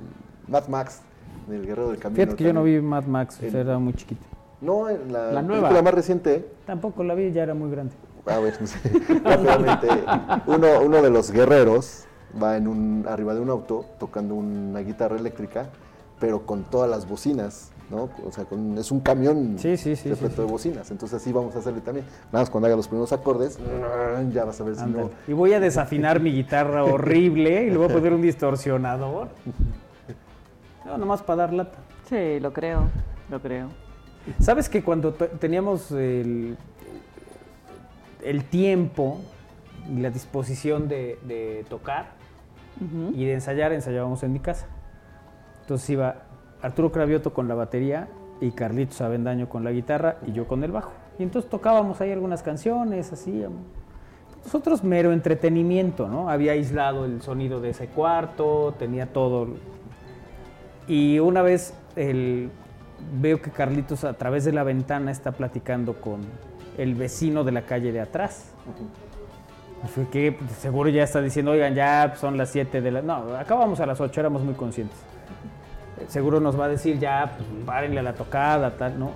Mad 0.48 0.68
Max, 0.68 1.02
el 1.50 1.66
Guerrero 1.66 1.90
del 1.90 2.00
Camino. 2.00 2.16
Fíjate 2.18 2.36
que 2.36 2.44
yo 2.44 2.54
no 2.54 2.64
vi 2.64 2.80
Mad 2.80 3.06
Max, 3.06 3.42
era 3.42 3.80
muy 3.80 3.94
chiquito. 3.94 4.22
No, 4.62 4.88
la, 4.90 5.32
la 5.32 5.42
nueva. 5.42 5.72
la 5.72 5.82
más 5.82 5.94
reciente. 5.94 6.48
Tampoco 6.66 7.04
la 7.04 7.16
vi, 7.16 7.32
ya 7.32 7.44
era 7.44 7.54
muy 7.54 7.70
grande 7.70 7.94
a 8.26 8.40
ver, 8.40 8.58
uno, 10.48 10.82
uno 10.82 11.02
de 11.02 11.10
los 11.10 11.32
guerreros 11.32 12.06
va 12.42 12.58
en 12.58 12.68
un, 12.68 13.06
arriba 13.08 13.34
de 13.34 13.42
un 13.42 13.50
auto 13.50 13.86
tocando 14.00 14.36
una 14.36 14.80
guitarra 14.80 15.18
eléctrica, 15.18 15.68
pero 16.20 16.46
con 16.46 16.64
todas 16.64 16.90
las 16.90 17.08
bocinas, 17.08 17.72
¿no? 17.90 18.10
O 18.26 18.32
sea, 18.32 18.46
es 18.78 18.92
un 18.92 19.00
camión 19.02 19.56
sí, 19.58 19.78
sí, 19.78 19.96
sí, 19.96 20.10
de 20.10 20.44
bocinas. 20.44 20.90
Entonces 20.90 21.22
así 21.22 21.32
vamos 21.34 21.56
a 21.56 21.60
hacerle 21.60 21.82
también. 21.82 22.06
Nada 22.32 22.44
más 22.44 22.50
cuando 22.50 22.68
haga 22.68 22.76
los 22.76 22.88
primeros 22.88 23.12
acordes, 23.12 23.60
ya 24.32 24.46
vas 24.46 24.60
a 24.60 24.64
ver 24.64 24.76
si 24.76 24.86
no. 24.86 25.10
Y 25.28 25.34
voy 25.34 25.54
a 25.54 25.60
desafinar 25.60 26.20
mi 26.20 26.32
guitarra 26.32 26.84
horrible 26.84 27.66
y 27.66 27.70
le 27.70 27.78
voy 27.78 27.90
a 27.90 27.94
poner 27.94 28.14
un 28.14 28.22
distorsionador. 28.22 29.30
No, 30.86 30.98
nomás 30.98 31.22
para 31.22 31.44
dar 31.44 31.54
lata. 31.54 31.78
Sí, 32.10 32.42
lo 32.42 32.52
creo, 32.52 32.90
lo 33.30 33.42
creo. 33.42 33.70
¿Sabes 34.42 34.68
que 34.68 34.84
cuando 34.84 35.14
teníamos 35.14 35.92
el 35.92 36.58
el 38.24 38.46
tiempo 38.46 39.20
y 39.90 40.00
la 40.00 40.10
disposición 40.10 40.88
de, 40.88 41.66
tocar 41.70 42.12
y 43.14 43.26
de 43.26 43.34
ensayar, 43.34 43.72
ensayábamos 43.72 44.24
en 44.24 44.34
mi 44.34 44.40
casa. 44.40 44.68
Entonces 45.62 45.90
iba 45.92 46.24
Arturo 46.62 46.92
Cravioto 46.92 47.34
con 47.34 47.48
la 47.48 47.56
batería 47.56 48.08
y 48.42 48.52
Carlitos 48.52 49.00
Avendaño 49.02 49.48
con 49.48 49.64
la 49.64 49.72
guitarra 49.72 50.18
y 50.26 50.32
yo 50.32 50.48
con 50.48 50.64
el 50.64 50.72
bajo. 50.72 50.92
Y 51.20 51.24
entonces 51.24 51.50
tocábamos 51.50 52.02
ahí 52.02 52.12
algunas 52.12 52.44
canciones, 52.44 53.14
así. 53.14 53.44
Nosotros 54.44 54.84
mero 54.84 55.14
entretenimiento, 55.14 56.08
¿no? 56.08 56.30
Había 56.30 56.54
aislado 56.54 57.06
el 57.06 57.22
sonido 57.22 57.62
de 57.62 57.70
ese 57.70 57.88
cuarto, 57.88 58.76
tenía 58.78 59.14
todo. 59.14 59.48
Y 60.88 61.20
una 61.20 61.42
vez 61.42 61.74
veo 61.96 63.42
que 63.42 63.52
Carlitos 63.52 64.04
a 64.04 64.14
través 64.14 64.44
de 64.44 64.52
la 64.52 64.64
ventana 64.64 65.12
está 65.12 65.32
platicando 65.32 65.94
con, 66.02 66.22
el 66.78 66.96
vecino 66.96 67.44
de 67.44 67.52
la 67.52 67.64
calle 67.64 67.92
de 67.92 68.02
atrás. 68.02 68.52
Fue 69.94 70.08
que 70.08 70.32
pues, 70.32 70.52
seguro 70.52 70.90
ya 70.90 71.04
está 71.04 71.22
diciendo, 71.22 71.52
oigan, 71.52 71.76
ya 71.76 72.16
son 72.16 72.38
las 72.38 72.50
7 72.52 72.82
de 72.82 72.92
la... 72.92 73.02
No, 73.02 73.36
acabamos 73.36 73.80
a 73.80 73.86
las 73.86 74.00
8, 74.00 74.20
éramos 74.20 74.42
muy 74.44 74.54
conscientes. 74.54 74.98
Seguro 76.08 76.40
nos 76.40 76.60
va 76.60 76.66
a 76.66 76.70
decir, 76.70 77.00
ya, 77.00 77.34
pues 77.38 77.48
párenle 77.66 78.00
a 78.00 78.04
la 78.04 78.14
tocada, 78.14 78.72
tal, 78.72 78.98
¿no? 78.98 79.12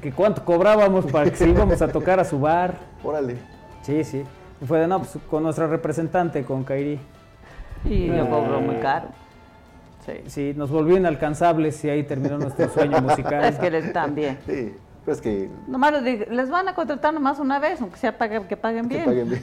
Que 0.00 0.12
cuánto 0.12 0.44
cobrábamos 0.44 1.06
para 1.06 1.30
que 1.30 1.36
se 1.36 1.48
íbamos 1.48 1.80
a 1.82 1.88
tocar 1.88 2.20
a 2.20 2.24
su 2.24 2.38
bar. 2.38 2.74
Órale. 3.02 3.36
Sí, 3.82 4.04
sí. 4.04 4.24
Y 4.60 4.66
fue 4.66 4.80
de, 4.80 4.86
no, 4.86 4.98
pues 4.98 5.18
con 5.28 5.42
nuestra 5.42 5.66
representante, 5.66 6.44
con 6.44 6.64
Kairi. 6.64 6.98
Y 7.84 8.06
yo 8.06 8.28
cobro 8.28 8.60
muy 8.60 8.76
caro. 8.76 9.08
Sí. 10.06 10.12
sí, 10.26 10.54
nos 10.54 10.70
volvió 10.70 10.98
inalcanzables 10.98 11.82
y 11.84 11.88
ahí 11.88 12.02
terminó 12.02 12.38
nuestro 12.38 12.68
sueño 12.68 13.00
musical. 13.02 13.44
es 13.44 13.58
que 13.58 13.70
también. 13.92 14.38
Sí. 14.46 14.74
Pues 15.04 15.20
que... 15.20 15.50
Nomás 15.66 16.02
les, 16.02 16.50
van 16.50 16.68
a 16.68 16.74
contratar 16.74 17.12
nomás 17.12 17.38
una 17.38 17.58
vez, 17.58 17.80
aunque 17.80 17.98
sea 17.98 18.16
paguen, 18.16 18.44
que 18.44 18.56
paguen 18.56 18.88
bien. 18.88 19.02
Que 19.02 19.10
paguen 19.10 19.28
bien. 19.30 19.42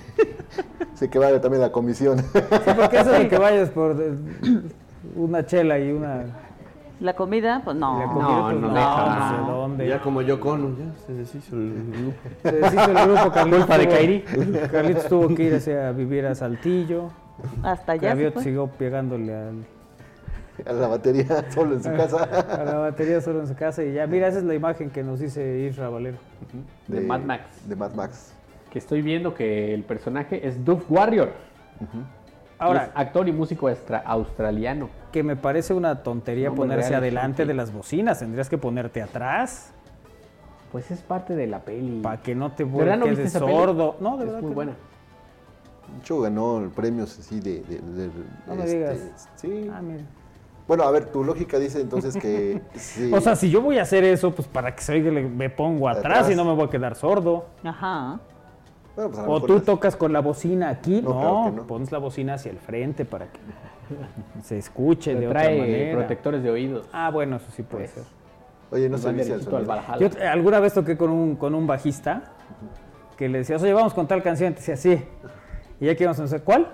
sí, 0.95 1.07
que 1.07 1.19
vale 1.19 1.39
también 1.39 1.61
la 1.61 1.71
comisión. 1.71 2.19
Sí, 2.19 2.71
porque 2.75 2.99
eso 2.99 3.11
de 3.11 3.27
que 3.27 3.37
vayas 3.37 3.69
por 3.69 3.95
una 5.15 5.45
chela 5.45 5.77
y 5.79 5.91
una... 5.91 6.23
La 6.99 7.15
comida, 7.15 7.61
pues 7.63 7.75
no. 7.75 7.99
La 7.99 8.05
comida, 8.05 8.43
pues, 8.43 8.55
no, 8.55 8.69
no, 8.69 9.37
no, 9.37 9.47
no, 9.47 9.57
dónde. 9.57 9.87
Ya 9.87 9.99
como 10.01 10.21
yo 10.21 10.39
con, 10.39 10.77
ya 10.77 10.95
se 11.05 11.13
deshizo 11.13 11.55
el 11.55 11.73
grupo. 11.91 12.17
Se 12.43 12.51
deshizo 12.51 12.91
el 12.91 13.07
grupo, 13.07 13.31
Carlitos. 13.33 13.77
de 13.77 13.87
Kairi. 13.87 14.21
Carlitos 14.71 15.07
tuvo 15.07 15.35
que 15.35 15.43
ir 15.43 15.77
a 15.77 15.91
vivir 15.93 16.27
a 16.27 16.35
Saltillo. 16.35 17.09
Hasta 17.63 17.93
allá. 17.93 18.09
Carlitos 18.09 18.43
siguió 18.43 18.67
pegándole 18.67 19.35
al 19.35 19.65
a 20.65 20.73
la 20.73 20.87
batería 20.87 21.45
solo 21.53 21.75
en 21.75 21.83
su 21.83 21.89
casa. 21.91 22.23
a 22.61 22.63
la 22.63 22.77
batería 22.77 23.21
solo 23.21 23.41
en 23.41 23.47
su 23.47 23.55
casa 23.55 23.83
y 23.83 23.93
ya, 23.93 24.07
mira, 24.07 24.27
esa 24.27 24.39
es 24.39 24.43
la 24.43 24.53
imagen 24.53 24.89
que 24.89 25.03
nos 25.03 25.19
dice 25.19 25.59
Isra 25.59 25.89
Valero. 25.89 26.17
de, 26.87 27.01
Mad 27.01 27.21
Max. 27.21 27.43
De 27.67 27.75
Mad 27.75 27.93
Max. 27.93 28.33
Que 28.69 28.79
estoy 28.79 29.01
viendo 29.01 29.33
que 29.33 29.73
el 29.73 29.83
personaje 29.83 30.47
es 30.47 30.63
Duff 30.63 30.89
Warrior. 30.89 31.33
Ahora, 32.57 32.91
actor 32.93 33.27
y 33.27 33.31
músico 33.31 33.69
australiano. 34.05 34.89
Que 35.11 35.23
me 35.23 35.35
parece 35.35 35.73
una 35.73 36.03
tontería 36.03 36.51
ponerse 36.51 36.95
adelante 36.95 37.45
de 37.45 37.53
las 37.53 37.73
bocinas, 37.73 38.19
tendrías 38.19 38.49
que 38.49 38.57
ponerte 38.57 39.01
atrás. 39.01 39.73
Pues 40.71 40.89
es 40.89 41.01
parte 41.01 41.35
de 41.35 41.47
la 41.47 41.59
peli. 41.59 41.99
Para 42.01 42.21
que 42.21 42.33
no 42.33 42.53
te 42.53 42.63
vuelvas 42.63 43.31
sordo. 43.33 43.97
No, 43.99 44.15
de 44.15 44.23
es 44.23 44.27
verdad. 44.27 44.41
muy 44.41 44.53
buena. 44.53 44.71
De 44.71 45.99
hecho, 45.99 46.21
ganó 46.21 46.71
premios 46.73 47.19
así 47.19 47.41
de. 47.41 47.61
de, 47.61 48.09
no 48.47 48.55
me 48.55 48.65
digas. 48.65 48.99
Este, 48.99 49.29
sí. 49.35 49.69
Ah, 49.73 49.81
mira. 49.81 50.05
Bueno, 50.71 50.85
a 50.85 50.91
ver, 50.91 51.07
tu 51.07 51.21
lógica 51.21 51.59
dice 51.59 51.81
entonces 51.81 52.15
que... 52.15 52.61
O 53.11 53.19
sea, 53.19 53.35
si 53.35 53.49
yo 53.49 53.61
voy 53.61 53.77
a 53.77 53.81
hacer 53.81 54.05
eso, 54.05 54.31
pues 54.31 54.47
para 54.47 54.73
que 54.73 54.81
se 54.81 54.93
oiga 54.93 55.11
me 55.11 55.49
pongo 55.49 55.89
atrás, 55.89 56.31
y 56.31 56.35
no 56.35 56.45
me 56.45 56.53
voy 56.53 56.63
a 56.63 56.69
quedar 56.69 56.95
sordo. 56.95 57.47
Ajá. 57.61 58.21
Pues 58.95 59.09
o 59.27 59.41
tú 59.41 59.59
tocas 59.59 59.97
con 59.97 60.13
la 60.13 60.21
bocina 60.21 60.69
aquí, 60.69 61.01
no, 61.01 61.65
pones 61.67 61.91
la 61.91 61.97
bocina 61.97 62.35
hacia 62.35 62.51
el 62.51 62.57
frente 62.57 63.03
para 63.03 63.25
que 63.25 63.39
se 64.43 64.59
escuche 64.59 65.13
de 65.13 65.27
otra 65.27 65.41
manera. 65.41 65.97
protectores 65.97 66.41
de 66.41 66.51
oídos. 66.51 66.87
Ah, 66.93 67.11
bueno, 67.11 67.35
eso 67.35 67.51
sí 67.53 67.63
puede 67.63 67.89
ser. 67.89 68.03
Oye, 68.71 68.87
no 68.87 68.97
se 68.97 69.11
dice 69.11 69.39
Yo 69.99 70.09
alguna 70.25 70.61
vez 70.61 70.73
toqué 70.73 70.95
con 70.95 71.09
un, 71.09 71.35
con 71.35 71.53
un 71.53 71.67
bajista 71.67 72.31
que 73.17 73.27
le 73.27 73.39
decía, 73.39 73.57
oye, 73.57 73.73
vamos 73.73 73.93
con 73.93 74.07
tal 74.07 74.23
canción, 74.23 74.53
y 74.53 74.55
te 74.55 74.61
decía, 74.61 74.77
sí. 74.77 75.03
Y 75.81 75.87
ya 75.87 75.95
que 75.95 76.03
íbamos 76.05 76.21
a 76.21 76.23
hacer, 76.23 76.43
¿cuál? 76.43 76.69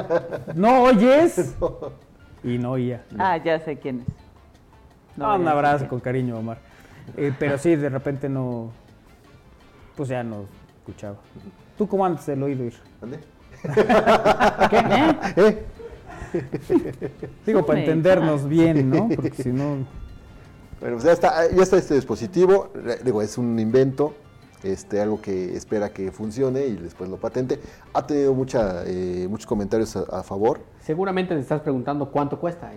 ¿No 0.56 0.82
oyes? 0.82 1.54
Y 2.44 2.58
no 2.58 2.72
oía. 2.72 3.04
Ah, 3.18 3.36
ya 3.38 3.58
sé 3.60 3.78
quién 3.78 4.00
es. 4.00 4.06
No, 5.16 5.34
un 5.34 5.48
abrazo 5.48 5.88
con 5.88 6.00
cariño, 6.00 6.38
Omar. 6.38 6.58
Eh, 7.16 7.32
pero 7.38 7.58
sí, 7.58 7.76
de 7.76 7.88
repente 7.88 8.28
no, 8.28 8.70
pues 9.96 10.08
ya 10.08 10.22
no 10.22 10.44
escuchaba. 10.78 11.16
¿Tú 11.78 11.88
cómo 11.88 12.04
antes 12.04 12.26
del 12.26 12.42
oído 12.42 12.64
ir? 12.64 12.74
¿Dónde? 13.00 13.18
¿Qué? 14.70 15.32
¿Eh? 15.36 15.64
Digo, 17.46 17.64
para 17.64 17.80
entendernos 17.80 18.48
bien, 18.48 18.90
¿no? 18.90 19.08
Porque 19.14 19.42
si 19.42 19.50
no... 19.50 19.86
Bueno, 20.80 20.96
pues 20.96 21.04
ya 21.04 21.12
está, 21.12 21.50
ya 21.50 21.62
está 21.62 21.78
este 21.78 21.94
dispositivo, 21.94 22.70
digo, 23.02 23.22
es 23.22 23.38
un 23.38 23.58
invento, 23.58 24.14
este, 24.72 25.00
algo 25.00 25.20
que 25.20 25.56
espera 25.56 25.90
que 25.90 26.10
funcione 26.12 26.66
y 26.66 26.76
después 26.76 27.08
lo 27.10 27.16
patente. 27.16 27.60
Ha 27.92 28.06
tenido 28.06 28.34
mucha, 28.34 28.84
eh, 28.86 29.26
muchos 29.28 29.46
comentarios 29.46 29.96
a, 29.96 30.22
favor. 30.22 30.60
Seguramente 30.80 31.34
te 31.34 31.40
estás 31.40 31.60
preguntando 31.60 32.10
cuánto 32.10 32.38
cuesta. 32.38 32.72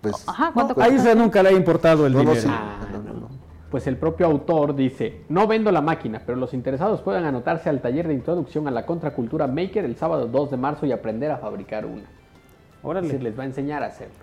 Pues, 0.00 0.28
Ajá, 0.28 0.50
¿cuánto 0.52 0.80
Ahí 0.80 0.98
se 0.98 1.14
nunca 1.14 1.42
le 1.42 1.50
ha 1.50 1.52
importado 1.52 2.06
el 2.06 2.12
dinero. 2.12 2.40
Ah, 2.48 2.80
pues 3.70 3.88
el 3.88 3.96
propio 3.96 4.26
autor 4.26 4.76
dice, 4.76 5.22
no 5.28 5.48
vendo 5.48 5.72
la 5.72 5.80
máquina, 5.80 6.22
pero 6.24 6.38
los 6.38 6.54
interesados 6.54 7.00
pueden 7.00 7.24
anotarse 7.24 7.68
al 7.68 7.80
taller 7.80 8.06
de 8.06 8.14
introducción 8.14 8.68
a 8.68 8.70
la 8.70 8.86
contracultura 8.86 9.48
Maker 9.48 9.84
el 9.84 9.96
sábado 9.96 10.28
2 10.28 10.52
de 10.52 10.56
marzo 10.56 10.86
y 10.86 10.92
aprender 10.92 11.32
a 11.32 11.38
fabricar 11.38 11.84
una. 11.84 12.04
Ahora 12.84 13.00
les 13.00 13.36
va 13.36 13.42
a 13.42 13.46
enseñar 13.46 13.82
a 13.82 13.86
hacerlo. 13.86 14.14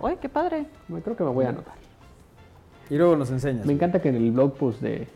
Uy, 0.00 0.16
qué 0.20 0.28
padre. 0.28 0.66
creo 1.04 1.16
que 1.16 1.24
me 1.24 1.30
voy 1.30 1.44
a 1.44 1.50
anotar. 1.50 1.74
Y 2.88 2.96
luego 2.96 3.16
nos 3.16 3.30
enseñas. 3.30 3.66
Me 3.66 3.72
encanta 3.72 4.00
que 4.00 4.08
en 4.08 4.14
el 4.14 4.30
blog 4.32 4.54
post 4.54 4.80
de, 4.80 5.08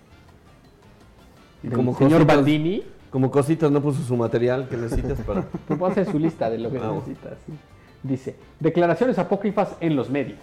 como 1.70 1.94
señor 1.94 2.26
Baldini, 2.26 2.82
como 3.10 3.30
cositas 3.30 3.70
no 3.70 3.80
puso 3.82 4.02
su 4.02 4.16
material 4.16 4.68
que 4.68 4.76
necesitas 4.76 5.20
para. 5.20 5.42
Puedo 5.68 5.86
hacer 5.86 6.10
su 6.10 6.18
lista 6.18 6.50
de 6.50 6.58
lo 6.58 6.70
que 6.70 6.78
necesitas. 6.78 7.38
Dice: 8.02 8.36
Declaraciones 8.58 9.18
apócrifas 9.18 9.76
en 9.80 9.96
los 9.96 10.10
medios. 10.10 10.38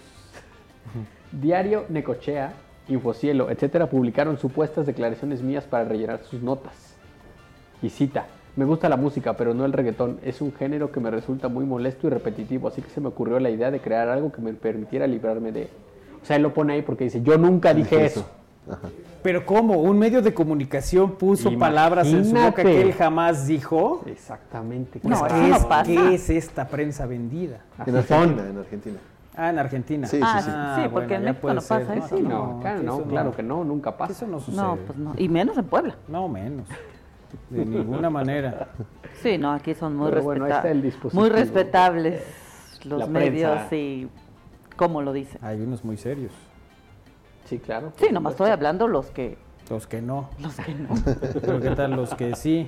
Diario 1.31 1.85
Necochea 1.89 2.53
Infocielo, 2.89 3.51
etcétera, 3.51 3.87
publicaron 3.87 4.39
supuestas 4.39 4.87
declaraciones 4.87 5.43
mías 5.43 5.65
para 5.65 5.85
rellenar 5.85 6.21
sus 6.23 6.41
notas. 6.41 6.95
Y 7.83 7.89
cita, 7.89 8.25
me 8.55 8.65
gusta 8.65 8.89
la 8.89 8.97
música, 8.97 9.33
pero 9.33 9.53
no 9.53 9.63
el 9.63 9.73
reggaetón. 9.73 10.19
Es 10.23 10.41
un 10.41 10.51
género 10.51 10.91
que 10.91 10.99
me 10.99 11.11
resulta 11.11 11.49
muy 11.49 11.65
molesto 11.65 12.07
y 12.07 12.09
repetitivo, 12.09 12.67
así 12.67 12.81
que 12.81 12.89
se 12.89 12.99
me 12.99 13.09
ocurrió 13.09 13.39
la 13.39 13.51
idea 13.51 13.69
de 13.69 13.79
crear 13.79 14.09
algo 14.09 14.31
que 14.31 14.41
me 14.41 14.53
permitiera 14.53 15.05
librarme 15.05 15.51
de... 15.51 15.69
O 16.21 16.25
sea, 16.25 16.35
él 16.37 16.41
lo 16.41 16.53
pone 16.53 16.73
ahí 16.73 16.81
porque 16.81 17.03
dice, 17.03 17.21
yo 17.21 17.37
nunca 17.37 17.75
dije 17.75 18.03
eso. 18.03 18.27
Pero 19.21 19.45
¿cómo? 19.45 19.81
¿Un 19.81 19.99
medio 19.99 20.21
de 20.21 20.33
comunicación 20.33 21.11
puso 21.11 21.57
palabras 21.57 22.07
en 22.07 22.25
su 22.25 22.35
boca 22.35 22.63
que 22.63 22.81
él 22.81 22.93
jamás 22.93 23.47
dijo? 23.47 24.03
Exactamente. 24.05 24.99
no, 25.03 25.27
no 25.27 25.83
¿Qué 25.83 26.15
es 26.15 26.29
esta 26.29 26.67
prensa 26.67 27.05
vendida? 27.05 27.59
En 27.85 27.95
Argentina, 27.95 28.49
en 28.49 28.57
Argentina. 28.57 28.97
Ah, 29.35 29.49
en 29.51 29.59
Argentina. 29.59 30.07
Sí, 30.07 30.17
sí, 30.17 30.23
ah, 30.25 30.73
sí. 30.75 30.83
sí 30.83 30.89
porque 30.91 31.15
en 31.15 31.23
México 31.23 31.53
no 31.53 31.61
pasa 31.61 31.95
eso. 31.95 32.19
No, 32.19 32.59
claro, 32.59 32.83
no, 32.83 33.01
claro 33.03 33.35
que 33.35 33.43
no, 33.43 33.63
nunca 33.63 33.95
pasa. 33.95 34.11
Eso 34.11 34.27
no 34.27 34.39
sucede. 34.39 34.61
No, 34.61 34.75
pues 34.75 34.97
no. 34.97 35.13
Y 35.17 35.29
menos 35.29 35.57
en 35.57 35.65
Puebla. 35.65 35.95
No, 36.07 36.27
menos. 36.27 36.67
De 37.49 37.65
ninguna 37.65 38.09
manera. 38.09 38.69
Sí, 39.21 39.37
no, 39.37 39.51
aquí 39.51 39.73
son 39.75 39.95
muy, 39.95 40.11
respetables. 40.11 41.13
muy 41.13 41.29
respetables 41.29 42.23
los 42.85 43.09
medios 43.09 43.71
y 43.71 44.09
cómo 44.75 45.01
lo 45.01 45.13
dicen. 45.13 45.39
Hay 45.43 45.61
unos 45.61 45.83
muy 45.83 45.97
serios. 45.97 46.31
Sí, 47.49 47.57
claro. 47.57 47.91
Sí, 47.97 48.09
nomás 48.11 48.33
estoy 48.33 48.51
hablando 48.51 48.87
los 48.87 49.07
que... 49.07 49.35
Los 49.71 49.87
que 49.87 50.03
no. 50.03 50.29
Los 50.39 50.55
que 50.55 50.71
no. 50.75 50.89
Pero 51.41 51.59
¿qué 51.59 51.71
tal 51.71 51.91
los 51.91 52.13
que 52.13 52.35
sí? 52.35 52.67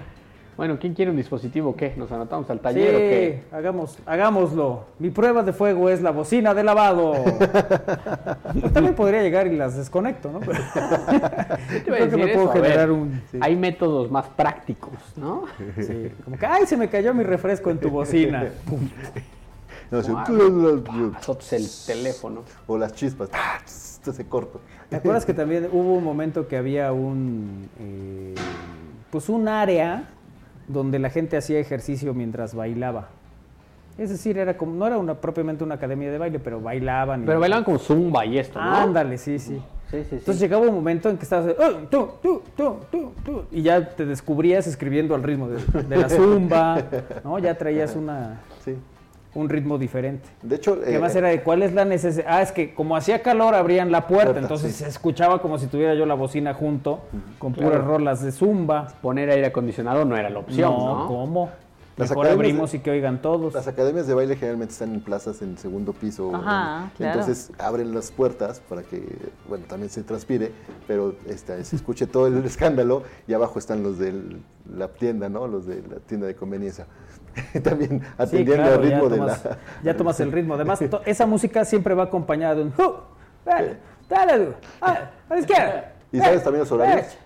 Bueno, 0.57 0.77
¿quién 0.79 0.95
quiere 0.95 1.11
un 1.11 1.17
dispositivo? 1.17 1.75
¿Qué? 1.75 1.93
¿Nos 1.97 2.11
anotamos 2.11 2.49
al 2.49 2.59
taller 2.59 2.95
o 2.95 2.97
qué? 2.97 3.43
Hagamos, 3.51 3.99
hagámoslo. 4.07 4.85
Mi 4.97 5.11
prueba 5.11 5.43
de 5.43 5.53
fuego 5.53 5.87
es 5.89 6.01
la 6.01 6.09
bocina 6.09 6.55
de 6.55 6.63
lavado. 6.63 7.13
también 8.73 8.95
podría 8.95 9.21
llegar 9.21 9.45
y 9.47 9.55
las 9.55 9.77
desconecto, 9.77 10.31
¿no? 10.31 10.39
Creo 11.85 12.09
que 12.09 12.17
me 12.17 12.27
puedo 12.29 12.49
generar 12.49 12.89
un... 12.91 13.21
Hay 13.39 13.55
métodos 13.55 14.09
más 14.09 14.27
prácticos, 14.29 14.93
¿no? 15.15 15.45
Sí. 15.79 16.11
Como 16.23 16.37
que, 16.37 16.45
¡ay, 16.45 16.65
se 16.65 16.75
me 16.75 16.89
cayó 16.89 17.13
mi 17.13 17.23
refresco 17.23 17.69
en 17.69 17.79
tu 17.79 17.89
bocina! 17.89 18.49
No, 19.91 19.99
el 19.99 21.69
teléfono. 21.85 22.43
O 22.65 22.77
las 22.77 22.93
chispas. 22.93 23.29
Esto 24.01 24.13
se 24.13 24.25
corta. 24.25 24.57
¿Te 24.89 24.95
acuerdas 24.95 25.27
que 25.27 25.33
también 25.35 25.69
hubo 25.71 25.93
un 25.93 26.03
momento 26.03 26.47
que 26.47 26.57
había 26.57 26.91
un... 26.91 27.69
Eh, 27.79 28.33
pues 29.11 29.29
un 29.29 29.47
área 29.47 30.05
donde 30.67 30.97
la 30.97 31.11
gente 31.11 31.37
hacía 31.37 31.59
ejercicio 31.59 32.11
mientras 32.15 32.55
bailaba. 32.55 33.09
Es 33.99 34.09
decir, 34.09 34.39
era 34.39 34.57
como, 34.57 34.73
no 34.73 34.87
era 34.87 34.97
una, 34.97 35.13
propiamente 35.13 35.63
una 35.63 35.75
academia 35.75 36.11
de 36.11 36.17
baile, 36.17 36.39
pero 36.39 36.59
bailaban. 36.59 37.25
Pero 37.27 37.39
bailaban 37.39 37.63
como 37.63 37.77
zumba 37.77 38.25
y 38.25 38.39
esto, 38.39 38.59
¿no? 38.59 38.73
Ándale, 38.73 39.19
sí, 39.19 39.37
sí. 39.37 39.61
Entonces 39.91 40.39
llegaba 40.39 40.65
un 40.67 40.73
momento 40.73 41.07
en 41.07 41.17
que 41.17 41.23
estabas, 41.23 41.53
oh, 41.59 41.71
tú, 41.87 42.09
tú, 42.23 42.41
tú, 42.57 42.79
tú, 43.23 43.43
y 43.51 43.61
ya 43.61 43.87
te 43.87 44.07
descubrías 44.07 44.65
escribiendo 44.65 45.13
al 45.13 45.21
ritmo 45.21 45.47
de, 45.47 45.83
de 45.83 45.95
la 45.95 46.09
zumba, 46.09 46.81
¿no? 47.23 47.37
Ya 47.37 47.55
traías 47.55 47.95
una, 47.95 48.39
sí 48.65 48.75
un 49.33 49.49
ritmo 49.49 49.77
diferente. 49.77 50.27
De 50.41 50.57
hecho, 50.57 50.79
¿qué 50.81 50.99
más 50.99 51.15
eh, 51.15 51.19
era 51.19 51.29
de 51.29 51.41
cuál 51.41 51.63
es 51.63 51.73
la 51.73 51.85
necesidad? 51.85 52.25
Ah, 52.27 52.41
es 52.41 52.51
que 52.51 52.73
como 52.73 52.95
hacía 52.95 53.21
calor 53.21 53.55
abrían 53.55 53.91
la 53.91 54.07
puerta, 54.07 54.39
entonces 54.39 54.75
se 54.75 54.87
escuchaba 54.87 55.41
como 55.41 55.57
si 55.57 55.67
tuviera 55.67 55.93
yo 55.95 56.05
la 56.05 56.15
bocina 56.15 56.53
junto 56.53 57.01
con 57.39 57.53
puras 57.53 57.83
rolas 57.83 58.21
de 58.21 58.31
zumba. 58.31 58.87
Poner 59.01 59.29
aire 59.29 59.47
acondicionado 59.47 60.05
no 60.05 60.17
era 60.17 60.29
la 60.29 60.39
opción, 60.39 60.71
¿no? 60.71 60.99
¿no? 60.99 61.07
¿Cómo? 61.07 61.49
Mejor 61.97 62.27
abrimos 62.27 62.73
y 62.73 62.79
que 62.79 62.89
oigan 62.89 63.21
todos. 63.21 63.53
Las 63.53 63.67
academias 63.67 64.07
de 64.07 64.13
baile 64.13 64.35
generalmente 64.35 64.73
están 64.73 64.93
en 64.93 65.01
plazas 65.01 65.41
en 65.41 65.57
segundo 65.57 65.93
piso. 65.93 66.33
Ajá, 66.33 66.91
Entonces 66.97 67.51
abren 67.59 67.93
las 67.93 68.11
puertas 68.11 68.61
para 68.61 68.83
que, 68.83 69.03
bueno, 69.47 69.65
también 69.67 69.89
se 69.89 70.03
transpire, 70.03 70.51
pero 70.87 71.15
este, 71.27 71.63
se 71.63 71.75
escuche 71.75 72.07
todo 72.07 72.27
el 72.27 72.43
escándalo 72.45 73.03
y 73.27 73.33
abajo 73.33 73.59
están 73.59 73.83
los 73.83 73.99
de 73.99 74.13
la 74.73 74.87
tienda, 74.87 75.29
¿no? 75.29 75.47
Los 75.47 75.65
de 75.65 75.81
la 75.81 75.97
tienda 75.97 76.27
de 76.27 76.35
conveniencia. 76.35 76.87
también 77.63 78.01
atendiendo 78.17 78.75
el 78.75 78.81
ritmo 78.81 79.09
de 79.09 79.17
la... 79.17 79.57
Ya 79.83 79.95
tomas 79.95 80.19
el 80.19 80.31
ritmo. 80.31 80.55
Además, 80.55 80.79
esa 81.05 81.25
música 81.25 81.65
siempre 81.65 81.93
va 81.93 82.03
acompañada 82.03 82.55
de 82.55 82.61
un... 82.63 82.73
Dale, 83.45 83.77
dale, 84.09 84.53
a 84.81 85.09
la 85.29 85.39
izquierda. 85.39 85.93
¿Y 86.11 86.19
sabes 86.19 86.43
también 86.43 86.61
los 86.61 86.71
horarios? 86.71 87.17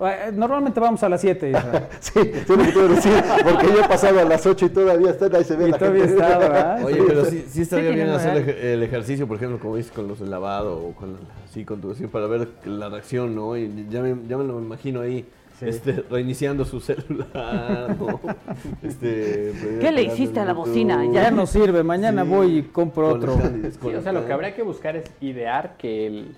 Eh, 0.00 0.30
normalmente 0.32 0.78
vamos 0.78 1.02
a 1.02 1.08
las 1.08 1.20
7. 1.20 1.52
sí, 2.00 2.12
tiene 2.46 2.72
que 2.72 2.82
decir, 2.82 3.12
porque 3.42 3.66
yo 3.66 3.80
he 3.80 3.88
pasado 3.88 4.20
a 4.20 4.24
las 4.24 4.46
8 4.46 4.66
y 4.66 4.68
todavía 4.68 5.10
está, 5.10 5.26
ahí 5.36 5.44
se 5.44 5.56
ve 5.56 5.68
y 5.68 5.70
la 5.72 5.78
todavía 5.78 6.06
gente. 6.06 6.84
Oye, 6.84 7.02
pero 7.06 7.24
sí, 7.24 7.44
sí 7.48 7.62
estaría 7.62 7.90
bien 7.90 8.08
hacer 8.10 8.48
el 8.48 8.82
ejercicio, 8.82 9.26
por 9.26 9.36
ejemplo, 9.36 9.58
como 9.58 9.76
dices, 9.76 9.90
con 9.90 10.06
los 10.06 10.20
de 10.20 10.26
lavado 10.26 10.78
o 10.78 10.92
con, 10.92 11.18
así, 11.48 11.64
con 11.64 11.80
tu 11.80 11.92
para 12.08 12.26
ver 12.28 12.48
la 12.64 12.88
reacción, 12.88 13.34
¿no? 13.34 13.56
Y 13.56 13.88
ya 13.90 14.00
me, 14.00 14.16
ya 14.28 14.36
me 14.36 14.44
lo 14.44 14.60
imagino 14.60 15.00
ahí 15.00 15.26
este, 15.60 16.04
reiniciando 16.08 16.64
su 16.64 16.80
celular. 16.80 17.96
este, 18.82 19.52
¿Qué 19.80 19.92
le 19.92 20.02
hiciste 20.02 20.40
a 20.40 20.44
la 20.44 20.52
bocina? 20.52 21.04
Ya 21.12 21.30
no 21.30 21.46
sirve, 21.46 21.82
mañana 21.82 22.24
voy 22.24 22.58
y 22.58 22.62
compro 22.62 23.08
otro. 23.08 23.34
o 23.34 24.00
sea, 24.00 24.12
lo 24.12 24.26
que 24.26 24.32
habría 24.32 24.54
que 24.54 24.62
buscar 24.62 24.96
es 24.96 25.10
idear 25.20 25.76
que 25.76 26.06
el, 26.06 26.36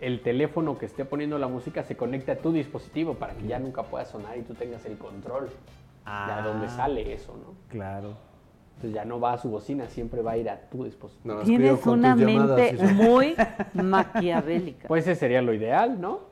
el 0.00 0.20
teléfono 0.20 0.78
que 0.78 0.86
esté 0.86 1.04
poniendo 1.04 1.38
la 1.38 1.48
música 1.48 1.82
se 1.82 1.96
conecte 1.96 2.32
a 2.32 2.38
tu 2.38 2.52
dispositivo 2.52 3.14
para 3.14 3.34
que 3.34 3.46
ya 3.46 3.58
nunca 3.58 3.82
pueda 3.82 4.04
sonar 4.04 4.36
y 4.38 4.42
tú 4.42 4.54
tengas 4.54 4.84
el 4.86 4.96
control 4.98 5.46
de 5.46 6.10
a 6.10 6.42
dónde 6.42 6.66
ah. 6.66 6.70
sale 6.70 7.12
eso, 7.12 7.36
¿no? 7.36 7.54
Claro. 7.68 8.16
Entonces 8.76 8.94
ya 8.94 9.04
no 9.04 9.18
va 9.18 9.32
a 9.32 9.38
su 9.38 9.50
bocina, 9.50 9.88
siempre 9.88 10.22
va 10.22 10.32
a 10.32 10.36
ir 10.36 10.48
a 10.48 10.56
tu 10.70 10.84
dispositivo. 10.84 11.40
Tienes 11.40 11.84
una 11.84 12.14
mente 12.14 12.74
muy 12.94 13.34
maquiavélica. 13.74 14.86
Pues 14.86 15.04
ese 15.04 15.18
sería 15.18 15.42
lo 15.42 15.52
ideal, 15.52 16.00
¿no? 16.00 16.27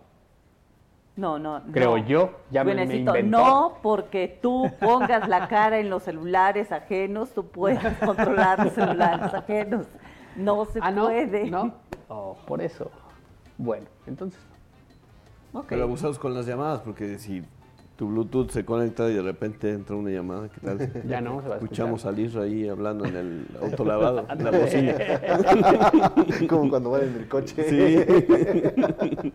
No, 1.16 1.38
no, 1.38 1.62
Creo 1.72 1.96
yo, 1.96 2.30
ya 2.50 2.62
me, 2.62 2.74
me 2.74 3.22
No, 3.22 3.78
porque 3.82 4.38
tú 4.42 4.70
pongas 4.78 5.26
la 5.28 5.48
cara 5.48 5.78
en 5.78 5.88
los 5.88 6.02
celulares 6.02 6.70
ajenos, 6.72 7.30
tú 7.30 7.46
puedes 7.46 7.80
controlar 8.04 8.62
los 8.62 8.74
celulares 8.74 9.32
ajenos. 9.32 9.86
No 10.36 10.66
se 10.66 10.78
ah, 10.82 10.92
puede. 10.94 11.50
¿no? 11.50 11.72
Oh, 12.08 12.36
por 12.46 12.60
eso. 12.60 12.90
Bueno, 13.56 13.86
entonces. 14.06 14.38
Okay. 15.54 15.68
Pero 15.70 15.84
abusamos 15.84 16.18
con 16.18 16.34
las 16.34 16.44
llamadas, 16.44 16.80
porque 16.80 17.18
si 17.18 17.42
tu 17.96 18.08
Bluetooth 18.08 18.50
se 18.50 18.64
conecta 18.64 19.08
y 19.08 19.14
de 19.14 19.22
repente 19.22 19.72
entra 19.72 19.96
una 19.96 20.10
llamada, 20.10 20.48
¿qué 20.50 20.60
tal? 20.60 20.92
Ya 21.08 21.20
no, 21.20 21.40
se 21.40 21.48
va 21.48 21.54
a 21.54 21.58
Escuchamos 21.58 22.04
a 22.04 22.12
Liz 22.12 22.36
ahí 22.36 22.68
hablando 22.68 23.06
en 23.06 23.16
el 23.16 23.46
autolavado, 23.62 24.26
en 24.28 24.44
la 24.44 24.50
bocina. 24.50 24.94
Como 26.48 26.68
cuando 26.68 26.90
van 26.90 27.04
en 27.04 27.14
el 27.16 27.28
coche. 27.28 27.54
Sí. 27.68 29.32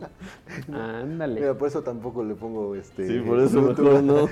Ándale. 0.72 1.40
Mira, 1.40 1.54
por 1.54 1.68
eso 1.68 1.82
tampoco 1.82 2.22
le 2.22 2.34
pongo 2.34 2.74
este. 2.76 3.08
Sí, 3.08 3.18
por 3.20 3.40
eso 3.40 3.60
mejor 3.62 4.02
no. 4.02 4.28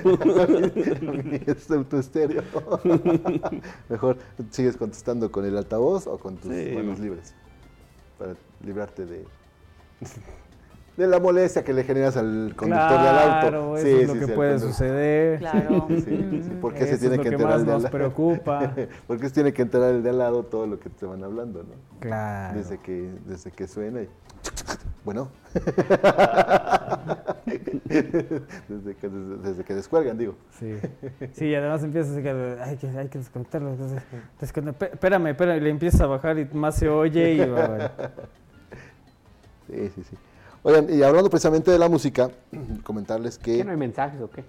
este 1.46 1.74
autoestéreo. 1.74 2.42
mejor 3.88 4.16
sigues 4.50 4.76
contestando 4.76 5.32
con 5.32 5.44
el 5.44 5.56
altavoz 5.56 6.06
o 6.06 6.18
con 6.18 6.36
tus 6.36 6.52
Sí. 6.54 6.70
manos 6.74 7.00
libres. 7.00 7.34
Para 8.16 8.36
librarte 8.64 9.06
de. 9.06 9.24
De 10.96 11.06
la 11.06 11.18
molestia 11.18 11.64
que 11.64 11.72
le 11.72 11.82
generas 11.84 12.16
al 12.16 12.52
conductor 12.56 12.98
del 12.98 13.08
auto. 13.08 13.40
Claro, 13.48 13.76
eso 13.78 13.86
es 13.86 14.08
lo 14.08 14.14
que 14.26 14.32
puede 14.34 14.58
suceder. 14.58 15.38
Claro. 15.38 15.86
Sí, 15.88 16.02
sí, 16.02 16.42
sí. 16.42 16.50
¿Por 16.60 16.74
qué 16.74 16.84
Eso 16.84 16.92
se 16.94 16.98
tiene 16.98 17.14
es 17.14 17.20
que 17.22 17.28
que 17.28 17.34
enterar 17.36 17.58
el 17.60 17.64
de 17.64 17.70
al 17.72 17.76
nos 17.76 17.82
lado? 17.84 17.96
preocupa. 17.96 18.74
¿Por 19.06 19.18
qué 19.18 19.28
se 19.28 19.34
tiene 19.34 19.52
que 19.52 19.62
enterar 19.62 19.94
el 19.94 20.02
de 20.02 20.10
al 20.10 20.18
lado 20.18 20.42
todo 20.44 20.66
lo 20.66 20.78
que 20.78 20.90
te 20.90 21.06
van 21.06 21.24
hablando, 21.24 21.62
no? 21.62 21.74
Claro. 22.00 22.58
Desde 22.58 22.78
que, 22.78 23.08
desde 23.26 23.50
que 23.50 23.66
suena 23.66 24.02
y... 24.02 24.08
Bueno. 25.02 25.30
desde, 27.46 28.94
que, 28.96 29.08
desde, 29.08 29.36
desde 29.42 29.64
que 29.64 29.74
descuelgan, 29.74 30.18
digo. 30.18 30.34
Sí. 30.58 30.76
Sí, 31.32 31.46
y 31.46 31.54
además 31.54 31.82
empiezas 31.82 32.18
a 32.18 32.22
que 32.22 32.28
hay 32.62 32.76
que, 32.76 32.86
hay 32.88 33.08
que 33.08 33.18
desconectarlo. 33.18 33.74
espérame, 34.40 35.28
espérame, 35.28 35.56
y 35.56 35.60
le 35.60 35.70
empieza 35.70 36.04
a 36.04 36.06
bajar 36.06 36.38
y 36.38 36.44
más 36.52 36.74
se 36.76 36.90
oye 36.90 37.32
y 37.32 37.38
va. 37.48 37.92
Sí, 39.68 39.90
sí, 39.94 40.02
sí. 40.10 40.16
Oigan, 40.62 40.92
y 40.92 41.02
hablando 41.02 41.30
precisamente 41.30 41.70
de 41.70 41.78
la 41.78 41.88
música, 41.88 42.30
comentarles 42.84 43.38
¿Qué 43.38 43.56
que... 43.58 43.64
no 43.64 43.70
hay 43.70 43.76
mensajes 43.78 44.20
o 44.20 44.28
qué? 44.30 44.44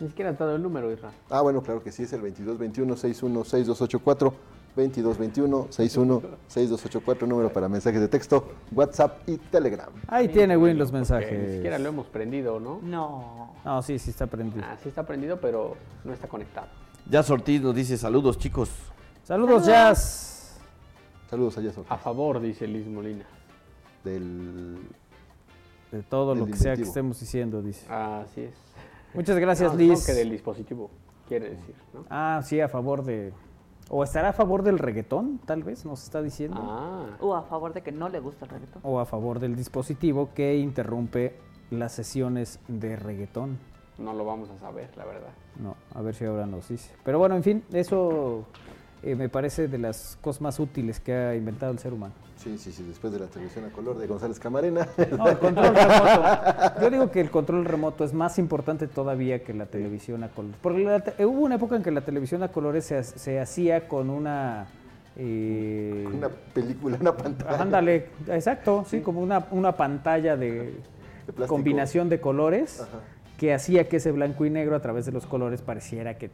Ni 0.00 0.08
siquiera 0.08 0.32
dado 0.32 0.56
el 0.56 0.62
número, 0.62 0.92
Isra. 0.92 1.10
Ah, 1.30 1.42
bueno, 1.42 1.62
claro 1.62 1.80
que 1.82 1.92
sí, 1.92 2.02
es 2.04 2.12
el 2.12 2.22
2221-616284, 2.22 4.32
2221-616284, 4.76 7.26
número 7.26 7.52
para 7.52 7.68
mensajes 7.68 8.00
de 8.00 8.06
texto, 8.08 8.48
WhatsApp 8.72 9.28
y 9.28 9.38
Telegram. 9.38 9.88
Ahí 10.06 10.28
tiene 10.28 10.56
Win 10.56 10.78
los 10.78 10.92
mensajes. 10.92 11.48
Ni 11.48 11.54
siquiera 11.54 11.78
lo 11.80 11.88
hemos 11.88 12.06
prendido, 12.06 12.60
¿no? 12.60 12.78
No. 12.82 13.54
No, 13.64 13.82
sí, 13.82 13.98
sí 13.98 14.10
está 14.10 14.26
prendido. 14.28 14.64
Ah, 14.68 14.76
sí 14.80 14.88
está 14.88 15.04
prendido, 15.04 15.40
pero 15.40 15.76
no 16.04 16.12
está 16.12 16.28
conectado. 16.28 16.68
Ya 17.10 17.24
Ortiz 17.28 17.60
nos 17.60 17.74
dice 17.74 17.96
saludos, 17.96 18.38
chicos. 18.38 18.70
Saludos, 19.24 19.66
Jazz. 19.66 20.60
Saludos 21.28 21.58
allá, 21.58 21.72
Sol, 21.72 21.84
A 21.88 21.98
favor, 21.98 22.40
dice 22.40 22.66
Liz 22.66 22.86
Molina. 22.86 23.24
del... 24.04 24.78
De 25.92 26.02
todo 26.02 26.34
lo 26.34 26.46
que 26.46 26.54
sea 26.56 26.76
que 26.76 26.82
estemos 26.82 27.18
diciendo, 27.20 27.62
dice. 27.62 27.86
Así 27.92 28.42
es. 28.42 28.54
Muchas 29.14 29.38
gracias, 29.38 29.72
No, 29.72 29.78
Liz. 29.78 30.04
que 30.04 30.12
del 30.12 30.30
dispositivo, 30.30 30.90
quiere 31.26 31.50
decir, 31.50 31.74
¿no? 31.94 32.04
Ah, 32.10 32.40
sí, 32.44 32.60
a 32.60 32.68
favor 32.68 33.02
de... 33.04 33.32
¿O 33.90 34.04
estará 34.04 34.28
a 34.28 34.32
favor 34.34 34.62
del 34.62 34.78
reggaetón, 34.78 35.38
tal 35.46 35.62
vez, 35.62 35.86
nos 35.86 36.02
está 36.04 36.20
diciendo? 36.20 36.58
Ah, 36.62 37.16
O 37.20 37.34
a 37.34 37.42
favor 37.42 37.72
de 37.72 37.80
que 37.82 37.90
no 37.90 38.10
le 38.10 38.20
gusta 38.20 38.44
el 38.44 38.50
reggaetón. 38.50 38.82
O 38.84 39.00
a 39.00 39.06
favor 39.06 39.38
del 39.40 39.56
dispositivo 39.56 40.28
que 40.34 40.56
interrumpe 40.58 41.36
las 41.70 41.92
sesiones 41.92 42.60
de 42.68 42.96
reggaetón. 42.96 43.58
no 43.98 44.12
lo 44.12 44.26
vamos 44.26 44.50
a 44.50 44.58
saber, 44.58 44.94
la 44.96 45.06
verdad. 45.06 45.30
No, 45.58 45.74
a 45.94 46.02
ver 46.02 46.14
si 46.14 46.26
ahora 46.26 46.44
nos 46.44 46.68
dice. 46.68 46.94
Pero 47.02 47.18
bueno, 47.18 47.34
en 47.34 47.42
fin, 47.42 47.64
eso 47.72 48.44
eh, 49.02 49.14
me 49.14 49.28
parece 49.28 49.68
de 49.68 49.78
las 49.78 50.18
cosas 50.20 50.42
más 50.42 50.58
útiles 50.60 51.00
que 51.00 51.12
ha 51.14 51.34
inventado 51.34 51.72
el 51.72 51.78
ser 51.78 51.92
humano. 51.92 52.14
Sí, 52.36 52.56
sí, 52.56 52.70
sí, 52.70 52.84
después 52.84 53.12
de 53.12 53.18
la 53.18 53.26
televisión 53.26 53.64
a 53.64 53.68
color 53.70 53.98
de 53.98 54.06
González 54.06 54.38
Camarena. 54.38 54.86
No, 55.16 55.28
el 55.28 55.38
control 55.38 55.74
remoto. 55.74 56.80
Yo 56.80 56.90
digo 56.90 57.10
que 57.10 57.20
el 57.20 57.30
control 57.30 57.64
remoto 57.64 58.04
es 58.04 58.12
más 58.14 58.38
importante 58.38 58.86
todavía 58.86 59.42
que 59.42 59.52
la 59.54 59.66
televisión 59.66 60.22
a 60.22 60.28
colores. 60.28 60.56
Porque 60.62 60.84
la 60.84 61.02
hubo 61.26 61.40
una 61.40 61.56
época 61.56 61.74
en 61.76 61.82
que 61.82 61.90
la 61.90 62.02
televisión 62.02 62.42
a 62.44 62.48
colores 62.48 62.84
se, 62.84 63.02
se 63.02 63.40
hacía 63.40 63.88
con 63.88 64.08
una... 64.08 64.66
eh, 65.16 66.06
una 66.14 66.28
película, 66.28 66.96
una 67.00 67.16
pantalla. 67.16 67.60
Ándale, 67.60 68.06
exacto, 68.28 68.84
sí, 68.88 69.00
como 69.00 69.20
una, 69.20 69.46
una 69.50 69.76
pantalla 69.76 70.36
de 70.36 70.80
De 71.36 71.46
combinación 71.48 72.08
de 72.08 72.20
colores 72.20 72.80
Ajá. 72.80 73.00
que 73.36 73.52
hacía 73.52 73.88
que 73.88 73.96
ese 73.96 74.12
blanco 74.12 74.44
y 74.46 74.50
negro 74.50 74.76
a 74.76 74.80
través 74.80 75.06
de 75.06 75.12
los 75.12 75.26
colores 75.26 75.60
pareciera 75.60 76.16
que 76.18 76.30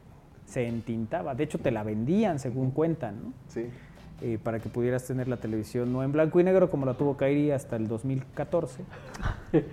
se 0.54 0.68
entintaba. 0.68 1.34
De 1.34 1.42
hecho, 1.44 1.58
te 1.58 1.72
la 1.72 1.82
vendían, 1.82 2.38
según 2.38 2.70
cuentan, 2.70 3.16
¿no? 3.24 3.32
Sí. 3.48 3.66
Eh, 4.22 4.38
para 4.42 4.60
que 4.60 4.68
pudieras 4.68 5.04
tener 5.04 5.26
la 5.26 5.36
televisión 5.38 5.92
no 5.92 6.04
en 6.04 6.12
blanco 6.12 6.38
y 6.38 6.44
negro 6.44 6.70
como 6.70 6.86
la 6.86 6.94
tuvo 6.94 7.16
Kairi 7.16 7.50
hasta 7.50 7.74
el 7.76 7.88
2014. 7.88 8.84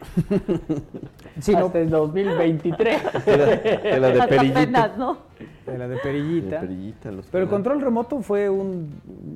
Sí, 1.39 1.53
no, 1.53 1.67
Hasta 1.67 1.79
el 1.79 1.89
2023. 1.89 3.01
De 3.25 3.99
la 3.99 4.09
de 4.09 4.27
perillita. 4.27 4.61
apenas, 4.61 4.97
¿no? 4.97 5.17
de 5.65 5.77
la 5.77 5.88
de 5.88 5.95
De 5.95 6.01
perillita. 6.01 6.59
perillita, 6.59 7.11
los 7.11 7.25
Pero 7.27 7.43
el 7.45 7.49
control 7.49 7.82
remoto 7.82 8.21
fue 8.21 8.49
un... 8.49 8.89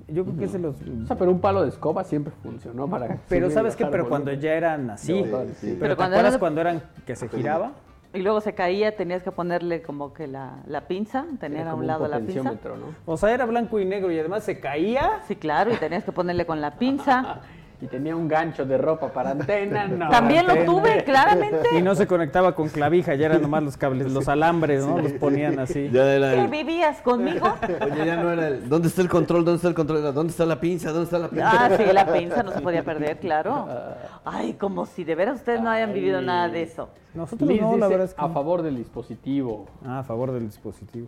Yo 0.08 0.24
creo 0.26 0.38
que 0.38 0.46
es 0.46 0.54
de 0.54 0.60
los... 0.60 0.76
o 0.76 1.08
sea, 1.08 1.16
pero 1.18 1.32
un 1.32 1.40
palo 1.40 1.62
de 1.64 1.70
escoba 1.70 2.04
siempre 2.04 2.34
funcionó 2.44 2.88
para... 2.90 3.18
Pero 3.30 3.50
¿sabes 3.50 3.76
qué? 3.76 3.84
bajar 3.84 4.00
Pero 4.00 4.10
cuando 4.10 4.34
ya 4.34 4.54
eran 4.54 4.90
así. 4.90 5.08
Sí, 5.14 5.22
Pero, 5.24 5.46
sí. 5.60 5.68
¿te 5.72 5.76
Pero 5.76 5.96
cuando 5.96 6.16
acuerdas 6.18 6.34
eran- 6.34 6.40
cuando 6.40 6.62
eran 6.62 6.84
que 7.06 7.16
se 7.16 7.30
giraba? 7.30 7.72
Y 8.16 8.22
luego 8.22 8.42
se 8.42 8.56
caía, 8.56 8.96
tenías 8.96 9.24
que 9.24 9.32
ponerle 9.32 9.82
como 9.82 10.14
que 10.14 10.28
la, 10.28 10.64
la 10.68 10.88
pinza, 10.88 11.26
tener 11.40 11.62
Era 11.62 11.72
a 11.72 11.76
un 11.76 11.86
lado 11.86 12.08
la 12.08 12.20
pinza. 12.20 12.52
¿no? 12.54 12.96
O 13.06 13.18
sea, 13.18 13.34
era 13.34 13.46
blanco 13.46 13.80
y 13.80 13.86
negro 13.86 14.12
y 14.12 14.20
además 14.20 14.44
se 14.44 14.60
caía. 14.60 15.22
Sí, 15.28 15.36
claro, 15.36 15.74
y 15.74 15.78
tenías 15.78 16.04
que 16.04 16.12
ponerle 16.12 16.46
con 16.46 16.62
la 16.62 16.78
pinza. 16.78 17.42
Y 17.82 17.88
tenía 17.88 18.16
un 18.16 18.28
gancho 18.28 18.66
de 18.66 18.78
ropa 18.78 19.10
para 19.10 19.32
antena, 19.32 19.88
no. 19.88 20.10
También 20.10 20.48
lo 20.48 20.64
tuve, 20.64 21.04
claramente. 21.04 21.78
Y 21.78 21.82
no 21.82 21.94
se 21.96 22.08
conectaba 22.08 22.56
con 22.56 22.70
clavija, 22.70 23.16
ya 23.16 23.26
eran 23.26 23.42
nomás 23.42 23.64
los 23.64 23.78
cables, 23.78 24.12
los 24.12 24.28
alambres, 24.28 24.86
¿no? 24.86 25.00
Los 25.00 25.12
ponían 25.14 25.60
así. 25.60 25.90
Ya 25.92 26.14
era 26.14 26.34
¿Qué 26.34 26.48
vivías 26.48 27.02
conmigo? 27.02 27.54
Oye, 27.82 28.06
ya 28.06 28.16
no 28.16 28.32
era 28.32 28.48
el. 28.48 28.70
¿Dónde 28.70 28.88
está 28.88 29.02
el 29.02 29.10
control? 29.10 29.44
¿Dónde 29.44 29.58
está 29.58 29.68
el 29.68 29.76
control? 29.76 30.14
¿Dónde 30.14 30.32
está 30.32 30.46
la 30.46 30.60
pinza? 30.60 30.92
¿Dónde 30.92 31.06
está 31.06 31.20
la 31.20 31.30
pinza? 31.30 31.66
Ah, 31.66 31.70
sí, 31.78 31.84
la 31.92 32.12
pinza 32.12 32.44
no 32.44 32.52
se 32.52 32.62
podía 32.62 32.84
perder, 32.84 33.20
claro. 33.20 33.68
Ay, 34.26 34.54
como 34.54 34.86
si 34.86 35.04
de 35.04 35.16
veras 35.16 35.40
ustedes 35.40 35.62
no 35.62 35.70
hayan 35.70 35.94
vivido 35.94 36.22
nada 36.22 36.48
de 36.50 36.64
eso. 36.64 36.90
Nosotros 37.14 37.50
Liz 37.50 37.62
no, 37.62 37.68
dice 37.70 37.80
la 37.80 37.88
verdad 37.88 38.06
es 38.06 38.14
que 38.14 38.22
a 38.22 38.30
favor 38.30 38.62
del 38.62 38.78
dispositivo. 38.78 39.68
Ah, 39.86 40.00
a 40.00 40.04
favor 40.04 40.32
del 40.32 40.46
dispositivo. 40.46 41.08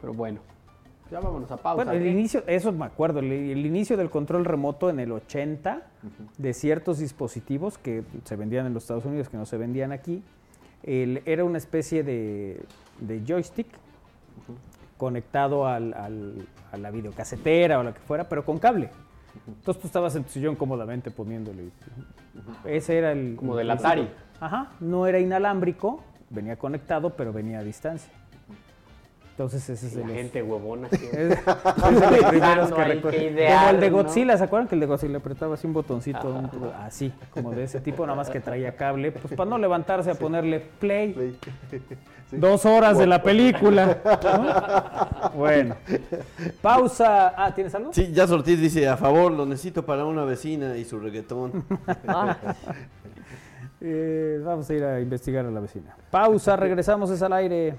Pero 0.00 0.12
bueno, 0.12 0.40
ya 1.14 1.20
vámonos 1.20 1.48
a 1.52 1.56
pausa. 1.56 1.76
Bueno, 1.84 1.92
el 1.92 2.02
¿qué? 2.02 2.10
inicio, 2.10 2.42
eso 2.48 2.72
me 2.72 2.84
acuerdo, 2.86 3.20
el, 3.20 3.30
el 3.30 3.64
inicio 3.64 3.96
del 3.96 4.10
control 4.10 4.44
remoto 4.44 4.90
en 4.90 4.98
el 4.98 5.12
80 5.12 5.82
de 6.38 6.52
ciertos 6.54 6.98
dispositivos 6.98 7.78
que 7.78 8.02
se 8.24 8.34
vendían 8.36 8.66
en 8.66 8.74
los 8.74 8.82
Estados 8.82 9.04
Unidos, 9.04 9.28
que 9.28 9.36
no 9.36 9.46
se 9.46 9.56
vendían 9.56 9.92
aquí, 9.92 10.22
el- 10.82 11.22
era 11.24 11.44
una 11.44 11.58
especie 11.58 12.02
de, 12.02 12.60
de 13.00 13.22
joystick 13.26 13.68
conectado 14.96 15.66
al, 15.66 15.94
al- 15.94 16.46
a 16.72 16.76
la 16.78 16.90
videocasetera 16.90 17.78
o 17.78 17.82
lo 17.84 17.94
que 17.94 18.00
fuera, 18.00 18.28
pero 18.28 18.44
con 18.44 18.58
cable. 18.58 18.90
Entonces 19.46 19.80
tú 19.80 19.86
estabas 19.86 20.14
en 20.16 20.24
tu 20.24 20.30
sillón 20.30 20.56
cómodamente 20.56 21.10
poniéndole. 21.10 21.68
Ese 22.64 22.98
era 22.98 23.12
el... 23.12 23.36
Como 23.36 23.54
del 23.56 23.66
el- 23.70 23.78
Atari. 23.78 24.08
Ajá, 24.40 24.72
no 24.80 25.06
era 25.06 25.20
inalámbrico, 25.20 26.02
venía 26.30 26.56
conectado, 26.56 27.10
pero 27.10 27.32
venía 27.32 27.60
a 27.60 27.62
distancia. 27.62 28.12
Entonces 29.34 29.68
ese 29.68 29.88
es 29.88 29.94
La 29.96 30.06
los- 30.06 30.12
gente 30.16 30.42
huevona. 30.44 30.86
es, 30.92 30.98
siempre. 31.00 31.20
es 31.24 32.00
de 32.00 32.20
los 32.20 32.24
primeros 32.24 32.30
que 32.30 32.30
Pensando 32.30 32.76
ahí 32.76 32.92
recuerdo. 32.92 33.18
qué 33.18 33.46
Como 33.56 33.68
el 33.70 33.80
de 33.80 33.90
¿no? 33.90 33.96
Godzilla, 33.96 34.36
¿se 34.38 34.44
acuerdan 34.44 34.68
que 34.68 34.74
el 34.76 34.80
de 34.80 34.86
Godzilla 34.86 35.10
le 35.12 35.18
apretaba 35.18 35.54
así 35.54 35.66
un 35.66 35.72
botoncito? 35.72 36.28
un- 36.28 36.70
así, 36.80 37.12
como 37.30 37.50
de 37.50 37.64
ese 37.64 37.80
tipo, 37.80 38.06
nada 38.06 38.14
más 38.16 38.30
que 38.30 38.38
traía 38.40 38.76
cable, 38.76 39.10
pues 39.10 39.34
para 39.34 39.50
no 39.50 39.58
levantarse 39.58 40.10
a 40.10 40.14
ponerle 40.14 40.60
play. 40.78 41.12
Play. 41.12 41.38
Sí. 42.30 42.38
Dos 42.38 42.64
horas 42.64 42.96
de 42.96 43.06
la 43.06 43.22
película. 43.22 43.98
¿no? 44.24 45.30
Bueno. 45.38 45.74
Pausa. 46.62 47.34
Ah, 47.36 47.54
¿tienes 47.54 47.74
algo? 47.74 47.92
Sí, 47.92 48.12
ya 48.12 48.24
Ortiz 48.24 48.58
dice, 48.58 48.88
a 48.88 48.96
favor, 48.96 49.30
lo 49.30 49.44
necesito 49.44 49.84
para 49.84 50.06
una 50.06 50.24
vecina 50.24 50.74
y 50.78 50.84
su 50.86 50.98
reggaetón. 50.98 51.64
Ah, 52.08 52.36
Eh, 53.80 54.40
vamos 54.42 54.70
a 54.70 54.74
ir 54.74 54.82
a 54.84 55.00
investigar 55.00 55.44
a 55.44 55.50
la 55.50 55.60
vecina. 55.60 55.94
Pausa, 56.10 56.56
regresamos, 56.56 57.10
es 57.10 57.20
al 57.20 57.34
aire. 57.34 57.74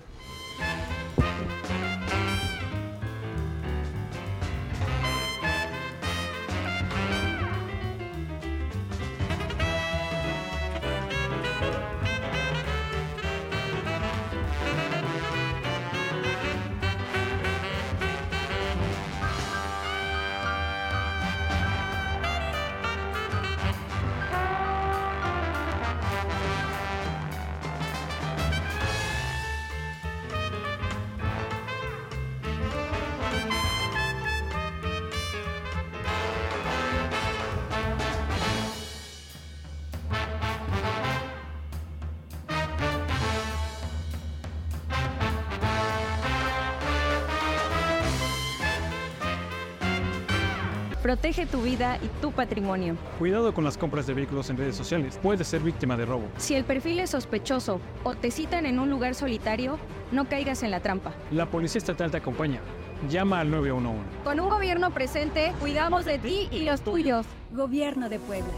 Protege 51.45 51.51
tu 51.51 51.61
vida 51.61 51.97
y 52.01 52.07
tu 52.21 52.31
patrimonio. 52.31 52.95
Cuidado 53.19 53.53
con 53.53 53.63
las 53.63 53.77
compras 53.77 54.07
de 54.07 54.13
vehículos 54.13 54.49
en 54.49 54.57
redes 54.57 54.75
sociales. 54.75 55.19
Puedes 55.21 55.47
ser 55.47 55.61
víctima 55.61 55.97
de 55.97 56.05
robo. 56.05 56.27
Si 56.37 56.55
el 56.55 56.63
perfil 56.63 56.99
es 56.99 57.11
sospechoso 57.11 57.79
o 58.03 58.15
te 58.15 58.31
citan 58.31 58.65
en 58.65 58.79
un 58.79 58.89
lugar 58.89 59.15
solitario, 59.15 59.77
no 60.11 60.27
caigas 60.27 60.63
en 60.63 60.71
la 60.71 60.79
trampa. 60.79 61.13
La 61.31 61.49
Policía 61.49 61.79
Estatal 61.79 62.11
te 62.11 62.17
acompaña. 62.17 62.61
Llama 63.09 63.39
al 63.39 63.51
911. 63.51 64.01
Con 64.23 64.39
un 64.39 64.49
gobierno 64.49 64.91
presente, 64.91 65.53
cuidamos 65.59 66.05
de 66.05 66.19
ti 66.19 66.47
y 66.51 66.63
los 66.63 66.81
tuyos. 66.81 67.25
Gobierno 67.51 68.09
de 68.09 68.19
Puebla. 68.19 68.53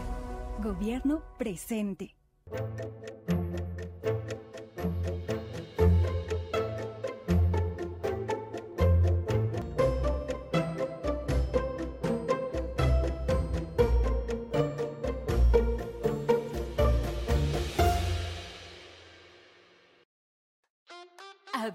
Gobierno 0.62 1.22
presente. 1.38 2.14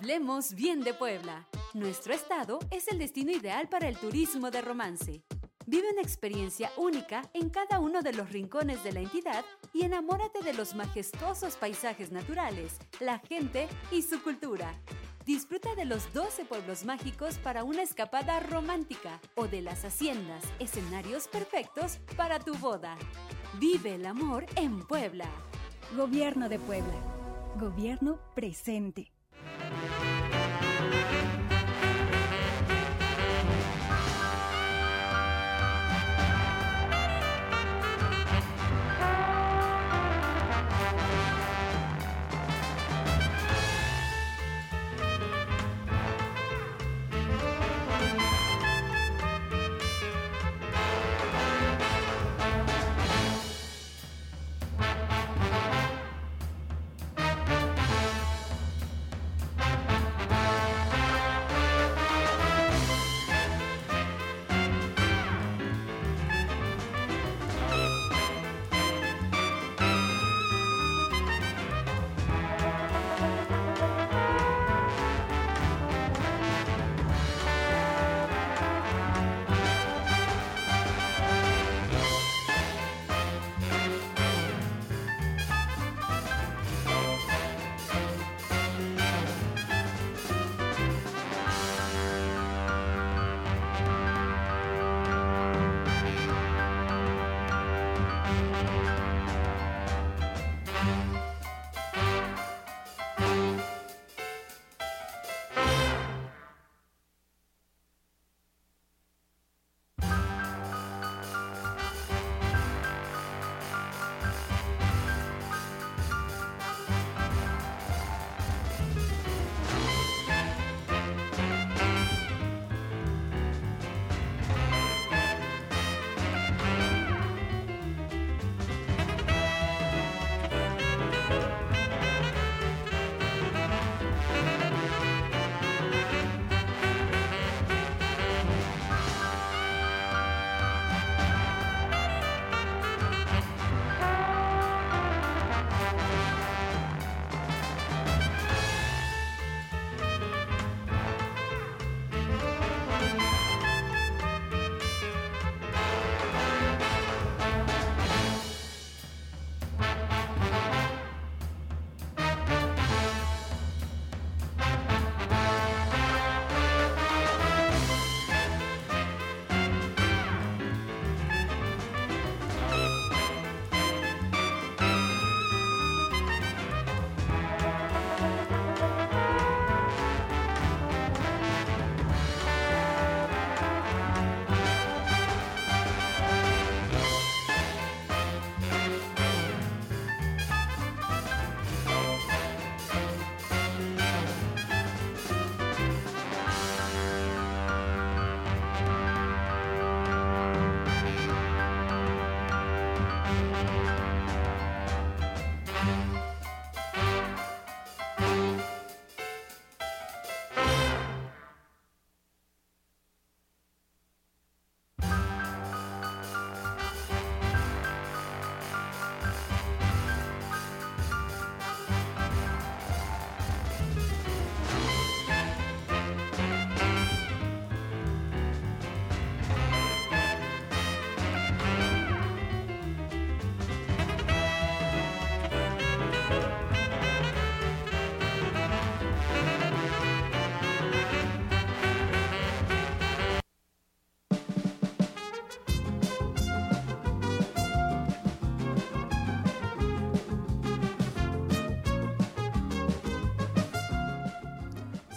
Hablemos 0.03 0.53
bien 0.53 0.81
de 0.81 0.93
Puebla. 0.93 1.47
Nuestro 1.73 2.13
estado 2.13 2.59
es 2.71 2.89
el 2.89 2.99
destino 2.99 3.31
ideal 3.31 3.69
para 3.69 3.87
el 3.87 3.95
turismo 3.95 4.51
de 4.51 4.61
romance. 4.61 5.23
Vive 5.65 5.89
una 5.93 6.01
experiencia 6.01 6.73
única 6.75 7.21
en 7.33 7.49
cada 7.49 7.79
uno 7.79 8.01
de 8.01 8.11
los 8.11 8.29
rincones 8.29 8.83
de 8.83 8.91
la 8.91 8.99
entidad 8.99 9.45
y 9.71 9.83
enamórate 9.83 10.43
de 10.43 10.53
los 10.55 10.75
majestuosos 10.75 11.55
paisajes 11.55 12.11
naturales, 12.11 12.79
la 12.99 13.19
gente 13.19 13.69
y 13.91 14.01
su 14.01 14.21
cultura. 14.21 14.77
Disfruta 15.25 15.73
de 15.73 15.85
los 15.85 16.11
12 16.11 16.43
pueblos 16.43 16.83
mágicos 16.83 17.37
para 17.37 17.63
una 17.63 17.83
escapada 17.83 18.41
romántica 18.41 19.21
o 19.35 19.47
de 19.47 19.61
las 19.61 19.85
haciendas, 19.85 20.43
escenarios 20.59 21.29
perfectos 21.29 21.99
para 22.17 22.39
tu 22.39 22.53
boda. 22.55 22.97
Vive 23.57 23.95
el 23.95 24.05
amor 24.05 24.47
en 24.57 24.85
Puebla. 24.85 25.29
Gobierno 25.95 26.49
de 26.49 26.59
Puebla. 26.59 26.99
Gobierno 27.57 28.19
presente. 28.35 29.12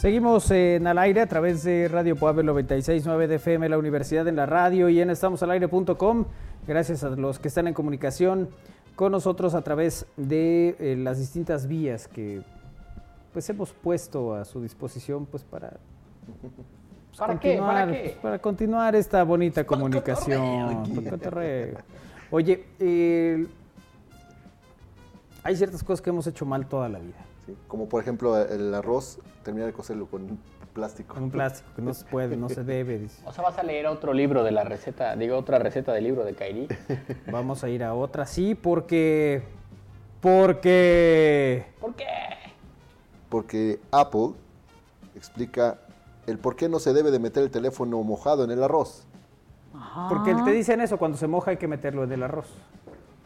Seguimos 0.07 0.49
en 0.53 0.87
al 0.87 0.99
aire 0.99 1.21
a 1.21 1.27
través 1.27 1.65
de 1.65 1.89
Radio 1.89 2.15
Puebla 2.15 2.45
969 2.45 3.27
de 3.27 3.35
FM, 3.35 3.69
la 3.69 3.77
Universidad 3.77 4.29
en 4.29 4.37
la 4.37 4.47
Radio 4.47 4.89
y 4.89 5.01
en 5.01 5.11
estamosalaire.com. 5.11 6.27
Gracias 6.65 7.03
a 7.03 7.11
los 7.11 7.41
que 7.41 7.49
están 7.49 7.67
en 7.67 7.75
comunicación 7.75 8.49
con 8.95 9.11
nosotros 9.11 9.57
a 9.57 9.63
través 9.63 10.07
de 10.17 10.77
eh, 10.79 10.95
las 10.97 11.19
distintas 11.19 11.67
vías 11.67 12.07
que 12.07 12.41
pues 13.33 13.51
hemos 13.51 13.73
puesto 13.73 14.37
a 14.37 14.45
su 14.45 14.63
disposición 14.63 15.27
pues 15.27 15.43
para 15.43 15.71
pues, 17.11 17.19
¿Para 17.19 17.33
continuar, 17.33 17.91
qué? 17.91 18.11
¿Para, 18.11 18.23
para 18.23 18.39
continuar 18.39 18.95
esta 18.95 19.25
bonita 19.25 19.65
comunicación. 19.67 20.85
Oye, 22.31 22.65
eh, 22.79 23.45
hay 25.43 25.57
ciertas 25.57 25.83
cosas 25.83 26.01
que 26.01 26.11
hemos 26.11 26.29
hecho 26.29 26.47
mal 26.47 26.69
toda 26.69 26.89
la 26.89 27.01
vida. 27.01 27.27
Como 27.69 27.89
por 27.89 28.03
ejemplo 28.03 28.39
el 28.39 28.75
arroz, 28.75 29.19
terminar 29.43 29.69
de 29.69 29.73
cocerlo 29.73 30.07
con 30.07 30.23
un 30.23 30.41
plástico. 30.73 31.15
Con 31.15 31.25
un 31.25 31.31
plástico, 31.31 31.71
que 31.75 31.83
no 31.83 31.95
se 31.95 32.05
puede, 32.05 32.37
no 32.37 32.49
se 32.49 32.65
debe. 32.65 32.99
Dice. 32.99 33.23
O 33.25 33.33
sea, 33.33 33.45
vas 33.45 33.59
a 33.59 33.63
leer 33.63 33.87
otro 33.87 34.13
libro 34.13 34.45
de 34.45 34.51
la 34.51 34.65
receta, 34.65 35.17
digo, 35.17 35.37
otra 35.37 35.59
receta 35.59 35.93
del 35.93 36.05
libro 36.05 36.25
de 36.25 36.35
Kairi. 36.35 36.69
Vamos 37.33 37.65
a 37.65 37.69
ir 37.69 37.83
a 37.83 37.95
otra, 37.95 38.27
sí, 38.27 38.55
porque... 38.55 39.43
Porque... 40.21 41.67
¿Por 41.81 41.95
qué? 41.95 42.05
Porque 43.29 43.81
Apple 43.91 44.31
explica 45.15 45.79
el 46.27 46.39
por 46.39 46.57
qué 46.57 46.69
no 46.69 46.79
se 46.79 46.93
debe 46.93 47.11
de 47.11 47.19
meter 47.19 47.43
el 47.43 47.51
teléfono 47.51 48.03
mojado 48.03 48.45
en 48.45 48.51
el 48.51 48.63
arroz. 48.63 49.07
Porque 50.09 50.35
te 50.35 50.51
dicen 50.53 50.81
eso, 50.81 50.99
cuando 50.99 51.17
se 51.17 51.27
moja 51.27 51.53
hay 51.53 51.57
que 51.57 51.69
meterlo 51.69 52.05
en 52.05 52.13
el 52.13 52.23
arroz. 52.23 52.49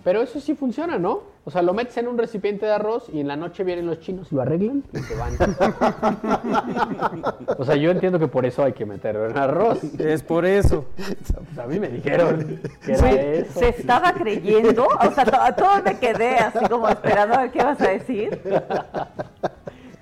Pero 0.02 0.22
eso 0.22 0.40
sí 0.40 0.54
funciona, 0.54 0.98
¿no? 0.98 1.22
O 1.44 1.50
sea, 1.50 1.62
lo 1.62 1.74
metes 1.74 1.96
en 1.96 2.08
un 2.08 2.16
recipiente 2.16 2.66
de 2.66 2.72
arroz 2.72 3.08
y 3.12 3.20
en 3.20 3.28
la 3.28 3.36
noche 3.36 3.64
vienen 3.64 3.86
los 3.86 4.00
chinos 4.00 4.28
y 4.30 4.34
lo 4.34 4.42
arreglan 4.42 4.84
y 4.92 4.98
se 4.98 5.14
van. 5.16 5.36
o 7.58 7.64
sea, 7.64 7.76
yo 7.76 7.90
entiendo 7.90 8.18
que 8.18 8.28
por 8.28 8.46
eso 8.46 8.62
hay 8.62 8.72
que 8.72 8.86
meterlo 8.86 9.28
en 9.28 9.36
arroz. 9.36 9.82
Es 9.98 10.22
por 10.22 10.46
eso. 10.46 10.86
Pues 10.96 11.58
a 11.58 11.66
mí 11.66 11.80
me 11.80 11.88
dijeron 11.88 12.60
que 12.84 12.92
era 12.92 13.10
eso. 13.10 13.60
Se 13.60 13.68
estaba 13.70 14.12
creyendo, 14.12 14.86
o 14.86 15.10
sea, 15.12 15.54
todo 15.54 15.82
me 15.82 15.98
quedé 15.98 16.36
así 16.36 16.64
como 16.66 16.88
esperando 16.88 17.34
a 17.34 17.42
ver 17.42 17.50
qué 17.50 17.62
vas 17.62 17.80
a 17.80 17.88
decir. 17.88 18.40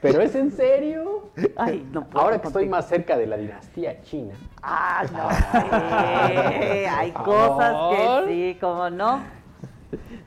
¿Pero 0.01 0.21
es 0.21 0.35
en 0.35 0.53
serio? 0.53 1.31
Ay, 1.57 1.87
no 1.93 2.05
puedo 2.05 2.25
Ahora 2.25 2.41
que 2.41 2.47
estoy 2.47 2.69
más 2.69 2.89
cerca 2.89 3.17
de 3.17 3.27
la 3.27 3.37
dinastía 3.37 4.01
china. 4.03 4.35
Ah, 4.63 5.05
no 5.13 5.31
sé. 5.31 6.89
Hay 6.89 7.11
cosas 7.13 7.75
que 7.91 8.25
sí, 8.29 8.59
como 8.61 8.91
no. 8.91 9.38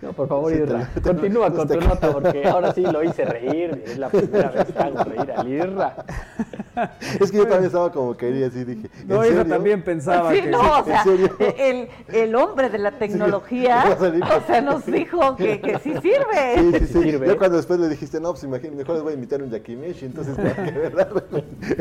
No, 0.01 0.13
por 0.13 0.27
favor, 0.27 0.51
Irra. 0.53 0.89
Continúa 1.03 1.51
con 1.51 1.67
tu 1.67 1.79
nota 1.79 2.11
porque 2.11 2.45
ahora 2.47 2.73
sí 2.73 2.81
lo 2.81 3.03
hice 3.03 3.25
reír. 3.25 3.83
Es 3.85 3.97
la 3.97 4.09
primera 4.09 4.49
vez 4.49 4.71
que 4.71 4.79
hago 4.79 5.03
reír 5.03 5.31
a 5.35 5.47
Irra. 5.47 5.95
Es 7.19 7.31
que 7.31 7.37
yo 7.37 7.43
también 7.43 7.65
estaba 7.65 7.91
como 7.91 8.15
quería 8.15 8.47
así, 8.47 8.63
dije. 8.63 8.89
No, 9.05 9.25
Irra 9.25 9.45
también 9.45 9.83
pensaba 9.83 10.31
sí, 10.31 10.41
que. 10.41 10.47
No, 10.47 10.79
o 10.79 10.85
sea, 10.85 11.03
el, 11.57 11.89
el, 12.07 12.35
hombre 12.35 12.69
de 12.69 12.77
la 12.77 12.91
tecnología, 12.91 13.97
o 13.99 14.47
sea, 14.47 14.61
nos 14.61 14.85
dijo 14.85 15.35
que, 15.35 15.59
que 15.59 15.79
sí 15.79 15.93
sirve. 16.01 16.55
Sí, 16.55 16.71
sí, 16.79 16.87
sí. 16.87 17.03
Sirve. 17.03 17.27
Yo 17.27 17.37
cuando 17.37 17.57
después 17.57 17.79
le 17.79 17.89
dijiste, 17.89 18.19
no, 18.19 18.31
pues 18.31 18.43
imagínate, 18.43 18.77
mejor 18.77 18.95
les 18.95 19.03
voy 19.03 19.11
a 19.11 19.15
invitar 19.15 19.41
un 19.41 19.49
Yakimeshi, 19.49 20.05
entonces, 20.05 20.35
que 20.55 20.71
verdad. 20.71 21.09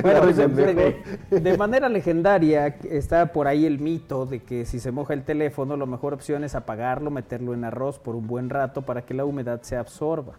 Bueno, 0.03 0.21
pues, 0.23 0.37
de, 0.37 1.41
de 1.41 1.57
manera 1.57 1.89
legendaria 1.89 2.67
está 2.85 3.33
por 3.33 3.47
ahí 3.47 3.67
el 3.67 3.79
mito 3.79 4.27
de 4.27 4.43
que 4.43 4.65
si 4.65 4.81
se 4.81 4.91
moja 4.91 5.15
el 5.15 5.25
teléfono, 5.25 5.77
la 5.77 5.87
mejor 5.87 6.15
opción 6.15 6.45
es 6.45 6.55
apagarlo, 6.55 7.11
meterlo 7.11 7.55
en 7.55 7.65
arroz 7.65 7.99
por 7.99 8.15
un 8.17 8.27
buen 8.27 8.51
rato 8.51 8.83
para 8.83 9.03
que 9.03 9.15
la 9.15 9.25
humedad 9.25 9.63
se 9.63 9.77
absorba. 9.77 10.35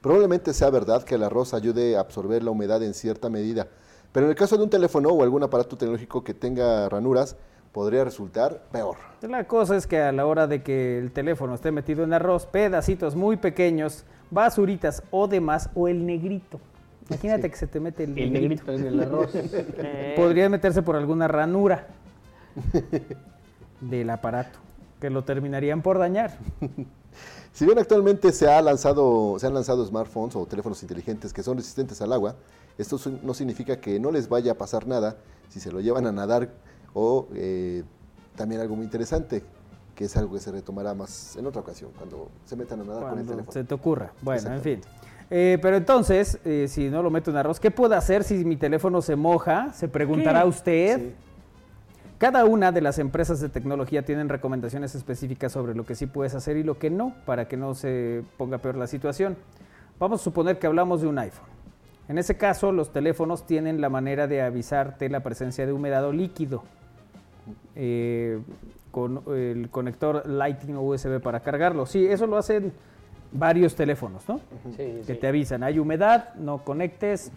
Probablemente 0.00 0.52
sea 0.52 0.70
verdad 0.70 1.02
que 1.02 1.14
el 1.14 1.22
arroz 1.22 1.54
ayude 1.54 1.96
a 1.96 2.00
absorber 2.00 2.42
la 2.42 2.50
humedad 2.50 2.82
en 2.82 2.94
cierta 2.94 3.30
medida, 3.30 3.68
pero 4.14 4.26
en 4.26 4.30
el 4.30 4.36
caso 4.36 4.56
de 4.56 4.62
un 4.62 4.70
teléfono 4.70 5.08
o 5.08 5.24
algún 5.24 5.42
aparato 5.42 5.76
tecnológico 5.76 6.22
que 6.22 6.34
tenga 6.34 6.88
ranuras, 6.88 7.36
podría 7.72 8.04
resultar 8.04 8.62
peor. 8.70 8.94
La 9.22 9.42
cosa 9.48 9.74
es 9.74 9.88
que 9.88 10.00
a 10.00 10.12
la 10.12 10.24
hora 10.24 10.46
de 10.46 10.62
que 10.62 10.98
el 10.98 11.10
teléfono 11.10 11.52
esté 11.52 11.72
metido 11.72 12.04
en 12.04 12.12
arroz, 12.12 12.46
pedacitos 12.46 13.16
muy 13.16 13.36
pequeños, 13.36 14.04
basuritas 14.30 15.02
o 15.10 15.26
demás, 15.26 15.68
o 15.74 15.88
el 15.88 16.06
negrito. 16.06 16.60
Imagínate 17.08 17.50
que 17.50 17.56
se 17.56 17.66
te 17.66 17.80
mete 17.80 18.04
el, 18.04 18.16
el 18.16 18.32
negrito. 18.32 18.70
en 18.70 18.86
el 18.86 19.00
arroz. 19.00 19.32
Podría 20.16 20.48
meterse 20.48 20.80
por 20.82 20.94
alguna 20.94 21.26
ranura 21.26 21.88
del 23.80 24.10
aparato, 24.10 24.60
que 25.00 25.10
lo 25.10 25.24
terminarían 25.24 25.82
por 25.82 25.98
dañar. 25.98 26.38
Si 27.52 27.64
bien 27.66 27.80
actualmente 27.80 28.30
se, 28.30 28.48
ha 28.48 28.62
lanzado, 28.62 29.40
se 29.40 29.46
han 29.48 29.54
lanzado 29.54 29.84
smartphones 29.84 30.36
o 30.36 30.46
teléfonos 30.46 30.80
inteligentes 30.82 31.32
que 31.32 31.42
son 31.42 31.56
resistentes 31.56 32.00
al 32.00 32.12
agua, 32.12 32.36
esto 32.78 32.98
no 33.22 33.34
significa 33.34 33.80
que 33.80 34.00
no 34.00 34.10
les 34.10 34.28
vaya 34.28 34.52
a 34.52 34.54
pasar 34.56 34.86
nada 34.86 35.16
si 35.48 35.60
se 35.60 35.70
lo 35.70 35.80
llevan 35.80 36.06
a 36.06 36.12
nadar 36.12 36.50
o 36.92 37.28
eh, 37.34 37.84
también 38.36 38.60
algo 38.60 38.76
muy 38.76 38.84
interesante, 38.84 39.42
que 39.94 40.04
es 40.04 40.16
algo 40.16 40.34
que 40.34 40.40
se 40.40 40.50
retomará 40.50 40.94
más 40.94 41.36
en 41.36 41.46
otra 41.46 41.60
ocasión, 41.60 41.90
cuando 41.96 42.28
se 42.44 42.56
metan 42.56 42.80
a 42.80 42.84
nadar 42.84 43.10
con 43.10 43.18
el 43.18 43.26
teléfono. 43.26 43.52
Se 43.52 43.64
te 43.64 43.74
ocurra. 43.74 44.12
Bueno, 44.22 44.52
en 44.52 44.60
fin. 44.60 44.80
Eh, 45.30 45.58
pero 45.62 45.76
entonces, 45.76 46.38
eh, 46.44 46.66
si 46.68 46.90
no 46.90 47.02
lo 47.02 47.10
meto 47.10 47.30
en 47.30 47.36
arroz, 47.36 47.58
¿qué 47.58 47.70
puedo 47.70 47.94
hacer 47.94 48.24
si 48.24 48.44
mi 48.44 48.56
teléfono 48.56 49.00
se 49.02 49.16
moja? 49.16 49.72
Se 49.72 49.88
preguntará 49.88 50.44
usted. 50.44 51.12
Cada 52.18 52.44
una 52.44 52.72
de 52.72 52.80
las 52.80 52.98
empresas 52.98 53.40
de 53.40 53.48
tecnología 53.48 54.04
tienen 54.04 54.28
recomendaciones 54.28 54.94
específicas 54.94 55.52
sobre 55.52 55.74
lo 55.74 55.84
que 55.84 55.94
sí 55.94 56.06
puedes 56.06 56.34
hacer 56.34 56.56
y 56.56 56.62
lo 56.62 56.78
que 56.78 56.88
no, 56.88 57.14
para 57.26 57.48
que 57.48 57.56
no 57.56 57.74
se 57.74 58.22
ponga 58.36 58.58
peor 58.58 58.76
la 58.76 58.86
situación. 58.86 59.36
Vamos 59.98 60.20
a 60.20 60.24
suponer 60.24 60.58
que 60.58 60.66
hablamos 60.66 61.02
de 61.02 61.08
un 61.08 61.18
iPhone. 61.18 61.53
En 62.08 62.18
ese 62.18 62.36
caso, 62.36 62.72
los 62.72 62.92
teléfonos 62.92 63.46
tienen 63.46 63.80
la 63.80 63.88
manera 63.88 64.26
de 64.26 64.42
avisarte 64.42 65.08
la 65.08 65.20
presencia 65.20 65.66
de 65.66 65.72
humedad 65.72 66.04
o 66.04 66.12
líquido. 66.12 66.62
Eh, 67.74 68.40
con 68.90 69.24
el 69.26 69.70
conector 69.70 70.24
Lightning 70.24 70.76
o 70.76 70.82
USB 70.82 71.20
para 71.20 71.40
cargarlo. 71.40 71.84
Sí, 71.84 72.06
eso 72.06 72.28
lo 72.28 72.36
hacen 72.36 72.72
varios 73.32 73.74
teléfonos, 73.74 74.28
¿no? 74.28 74.40
Sí, 74.76 75.02
que 75.04 75.16
te 75.16 75.26
avisan, 75.26 75.64
hay 75.64 75.80
humedad, 75.80 76.32
no 76.36 76.58
conectes. 76.58 77.32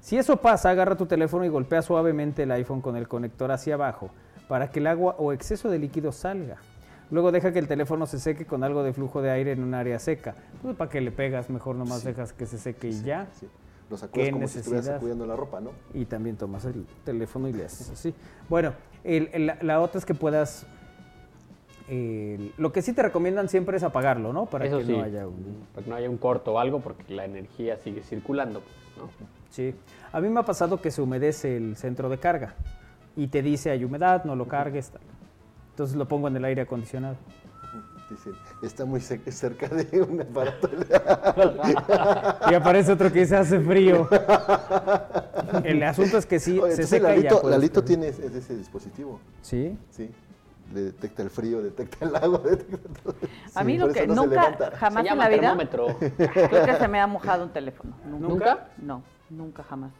Si 0.00 0.16
eso 0.16 0.36
pasa, 0.36 0.70
agarra 0.70 0.96
tu 0.96 1.06
teléfono 1.06 1.44
y 1.44 1.48
golpea 1.48 1.82
suavemente 1.82 2.44
el 2.44 2.52
iPhone 2.52 2.80
con 2.80 2.96
el 2.96 3.08
conector 3.08 3.50
hacia 3.50 3.74
abajo 3.74 4.10
para 4.46 4.70
que 4.70 4.78
el 4.78 4.86
agua 4.86 5.16
o 5.18 5.32
exceso 5.32 5.68
de 5.68 5.80
líquido 5.80 6.12
salga. 6.12 6.58
Luego 7.10 7.32
deja 7.32 7.52
que 7.52 7.58
el 7.58 7.68
teléfono 7.68 8.06
se 8.06 8.18
seque 8.18 8.44
con 8.44 8.62
algo 8.62 8.82
de 8.82 8.92
flujo 8.92 9.22
de 9.22 9.30
aire 9.30 9.52
en 9.52 9.62
un 9.62 9.74
área 9.74 9.98
seca. 9.98 10.34
Pues 10.62 10.76
para 10.76 10.90
que 10.90 11.00
le 11.00 11.10
pegas, 11.10 11.48
mejor 11.48 11.76
nomás 11.76 12.04
dejas 12.04 12.32
que 12.32 12.46
se 12.46 12.58
seque 12.58 12.88
y 12.88 13.02
ya. 13.02 13.28
Lo 13.90 13.96
sacudes 13.96 14.30
como 14.30 14.46
si 14.48 14.58
estuvieras 14.58 14.86
sacudiendo 14.86 15.26
la 15.26 15.34
ropa, 15.34 15.60
¿no? 15.60 15.70
Y 15.94 16.04
también 16.04 16.36
tomas 16.36 16.66
el 16.66 16.86
teléfono 17.04 17.48
y 17.48 17.54
le 17.54 17.64
haces 17.64 17.88
así. 17.88 18.14
Bueno, 18.48 18.74
la, 19.62 19.80
otra 19.80 19.98
es 19.98 20.04
que 20.04 20.14
puedas... 20.14 20.66
lo 21.88 22.72
que 22.72 22.82
sí 22.82 22.92
te 22.92 23.02
recomiendan 23.02 23.48
siempre 23.48 23.78
es 23.78 23.82
apagarlo, 23.82 24.34
¿no? 24.34 24.44
Para 24.44 24.66
que 24.66 24.84
no 24.84 25.02
haya 25.02 25.26
un... 25.26 25.66
Para 25.74 25.84
que 25.84 25.90
no 25.90 25.96
haya 25.96 26.10
un 26.10 26.18
corto 26.18 26.54
o 26.54 26.58
algo, 26.58 26.80
porque 26.80 27.14
la 27.14 27.24
energía 27.24 27.78
sigue 27.78 28.02
circulando, 28.02 28.60
pues, 28.60 28.74
¿no? 28.98 29.10
Sí. 29.50 29.74
A 30.12 30.20
mí 30.20 30.28
me 30.28 30.40
ha 30.40 30.44
pasado 30.44 30.82
que 30.82 30.90
se 30.90 31.00
humedece 31.00 31.56
el 31.56 31.76
centro 31.76 32.10
de 32.10 32.18
carga 32.18 32.54
y 33.16 33.28
te 33.28 33.42
dice 33.42 33.70
hay 33.70 33.84
humedad, 33.84 34.24
no 34.24 34.36
lo 34.36 34.46
cargues. 34.46 34.92
Entonces 35.78 35.96
lo 35.96 36.08
pongo 36.08 36.26
en 36.26 36.36
el 36.36 36.44
aire 36.44 36.62
acondicionado. 36.62 37.14
Dice, 38.10 38.30
está 38.64 38.84
muy 38.84 39.00
cerca 39.00 39.68
de 39.68 40.02
un 40.02 40.20
aparato. 40.20 40.68
y 42.50 42.54
aparece 42.54 42.90
otro 42.90 43.12
que 43.12 43.20
dice 43.20 43.36
hace 43.36 43.60
frío. 43.60 44.08
El 45.62 45.80
asunto 45.84 46.18
es 46.18 46.26
que 46.26 46.40
sí, 46.40 46.60
se 46.74 46.84
seca 46.84 47.10
Lalito, 47.10 47.42
ya 47.44 47.48
Lalito 47.50 47.84
tiene 47.84 48.08
ese 48.08 48.56
dispositivo. 48.56 49.20
¿Sí? 49.40 49.78
Sí 49.90 50.10
le 50.74 50.82
detecta 50.82 51.22
el 51.22 51.30
frío, 51.30 51.62
detecta 51.62 52.04
el 52.04 52.16
agua, 52.16 52.40
detecta 52.44 52.88
todo. 53.00 53.14
A 53.54 53.64
mí 53.64 53.78
lo 53.78 53.92
que 53.92 54.06
nunca, 54.06 54.72
jamás 54.74 55.06
en 55.06 55.16
la 55.16 55.28
vida, 55.28 55.56
creo 56.16 56.66
que 56.66 56.74
se 56.74 56.88
me 56.88 57.00
ha 57.00 57.06
mojado 57.06 57.44
un 57.44 57.52
teléfono. 57.52 57.94
¿Nunca? 58.04 58.66
No, 58.78 59.02
nunca 59.30 59.62
jamás. 59.62 59.92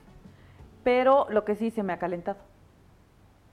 Pero 0.83 1.27
lo 1.31 1.45
que 1.45 1.55
sí 1.55 1.71
se 1.71 1.85
me 1.85 1.93
ha 1.93 1.99
calentado. 1.99 2.39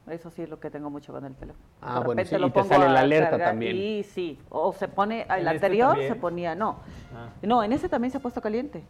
Eso 0.09 0.29
sí 0.29 0.43
es 0.43 0.49
lo 0.49 0.59
que 0.59 0.69
tengo 0.69 0.89
mucho 0.89 1.11
con 1.13 1.25
el 1.25 1.33
teléfono. 1.35 1.65
Ah, 1.81 1.99
bueno, 1.99 2.23
sí, 2.23 2.35
y 2.35 2.49
te 2.51 2.63
sale 2.63 2.89
la 2.89 2.99
alerta 3.01 3.37
también. 3.37 3.73
Sí, 3.73 4.03
sí. 4.03 4.39
O 4.49 4.71
se 4.73 4.87
pone, 4.87 5.23
el 5.23 5.39
este 5.39 5.49
anterior 5.49 5.97
se 5.97 6.15
ponía, 6.15 6.55
no. 6.55 6.79
Ah. 7.15 7.29
No, 7.41 7.63
en 7.63 7.73
ese 7.73 7.89
también 7.89 8.11
se 8.11 8.17
ha 8.17 8.21
puesto 8.21 8.41
caliente. 8.41 8.83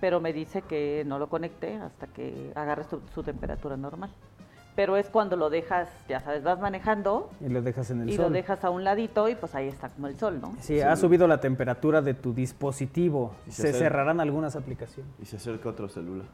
Pero 0.00 0.20
me 0.20 0.32
dice 0.32 0.62
que 0.62 1.04
no 1.06 1.18
lo 1.18 1.28
conecte 1.28 1.76
hasta 1.76 2.06
que 2.06 2.52
agarre 2.54 2.84
su 2.84 3.22
temperatura 3.22 3.76
normal 3.76 4.10
pero 4.74 4.96
es 4.96 5.08
cuando 5.08 5.36
lo 5.36 5.50
dejas, 5.50 5.88
ya 6.08 6.20
sabes, 6.20 6.42
vas 6.42 6.58
manejando. 6.58 7.30
Y 7.40 7.48
lo 7.48 7.62
dejas 7.62 7.90
en 7.90 8.02
el 8.02 8.08
sol. 8.08 8.14
Y 8.14 8.18
lo 8.18 8.30
dejas 8.30 8.64
a 8.64 8.70
un 8.70 8.84
ladito 8.84 9.28
y 9.28 9.34
pues 9.34 9.54
ahí 9.54 9.68
está 9.68 9.90
como 9.90 10.06
el 10.06 10.18
sol, 10.18 10.40
¿no? 10.40 10.54
Sí, 10.60 10.80
ha 10.80 10.96
subido 10.96 11.26
la 11.26 11.40
temperatura 11.40 12.00
de 12.00 12.14
tu 12.14 12.32
dispositivo. 12.32 13.34
Se, 13.48 13.72
cerrarán 13.72 14.20
algunas 14.20 14.56
aplicaciones. 14.56 15.12
Y 15.20 15.26
se 15.26 15.36
acerca 15.36 15.68
otro 15.68 15.88
celular. 15.88 16.26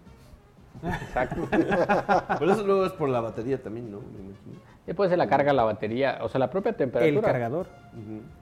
Exacto. 0.83 1.49
Pero 1.51 2.53
eso 2.53 2.65
luego 2.65 2.87
es 2.87 2.93
por 2.93 3.09
la 3.09 3.21
batería 3.21 3.63
también, 3.63 3.91
¿no? 3.91 4.01
Después 4.87 5.11
se 5.11 5.17
la 5.17 5.29
carga 5.29 5.53
la 5.53 5.65
batería, 5.65 6.19
o 6.23 6.29
sea, 6.29 6.39
la 6.39 6.49
propia 6.49 6.73
temperatura. 6.73 7.19
El 7.19 7.25
cargador. 7.25 7.67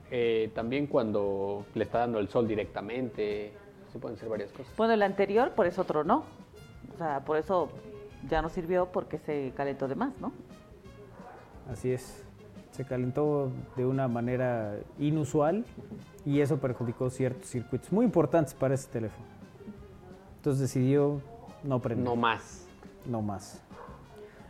Eh, 0.09 0.51
también 0.55 0.87
cuando 0.87 1.65
le 1.73 1.83
está 1.83 1.99
dando 1.99 2.19
el 2.19 2.29
sol 2.29 2.47
directamente, 2.47 3.51
se 3.91 3.99
pueden 3.99 4.17
hacer 4.17 4.29
varias 4.29 4.51
cosas. 4.51 4.73
Bueno, 4.77 4.93
el 4.93 5.01
anterior, 5.01 5.51
por 5.51 5.65
eso 5.65 5.81
otro 5.81 6.03
no 6.03 6.23
O 6.93 6.97
sea, 6.97 7.19
por 7.25 7.37
eso 7.37 7.69
ya 8.29 8.41
no 8.41 8.49
sirvió 8.49 8.87
porque 8.87 9.17
se 9.17 9.51
calentó 9.55 9.87
de 9.87 9.95
más, 9.95 10.13
¿no? 10.21 10.31
Así 11.69 11.91
es. 11.91 12.23
Se 12.71 12.85
calentó 12.85 13.51
de 13.75 13.85
una 13.85 14.07
manera 14.07 14.75
inusual 14.99 15.65
y 16.25 16.41
eso 16.41 16.57
perjudicó 16.59 17.09
ciertos 17.09 17.49
circuitos 17.49 17.91
muy 17.91 18.05
importantes 18.05 18.53
para 18.53 18.73
ese 18.75 18.87
teléfono. 18.89 19.25
Entonces 20.37 20.61
decidió 20.61 21.19
no 21.67 21.81
prender. 21.81 22.05
No 22.05 22.15
más. 22.15 22.65
No 23.05 23.21
más. 23.21 23.61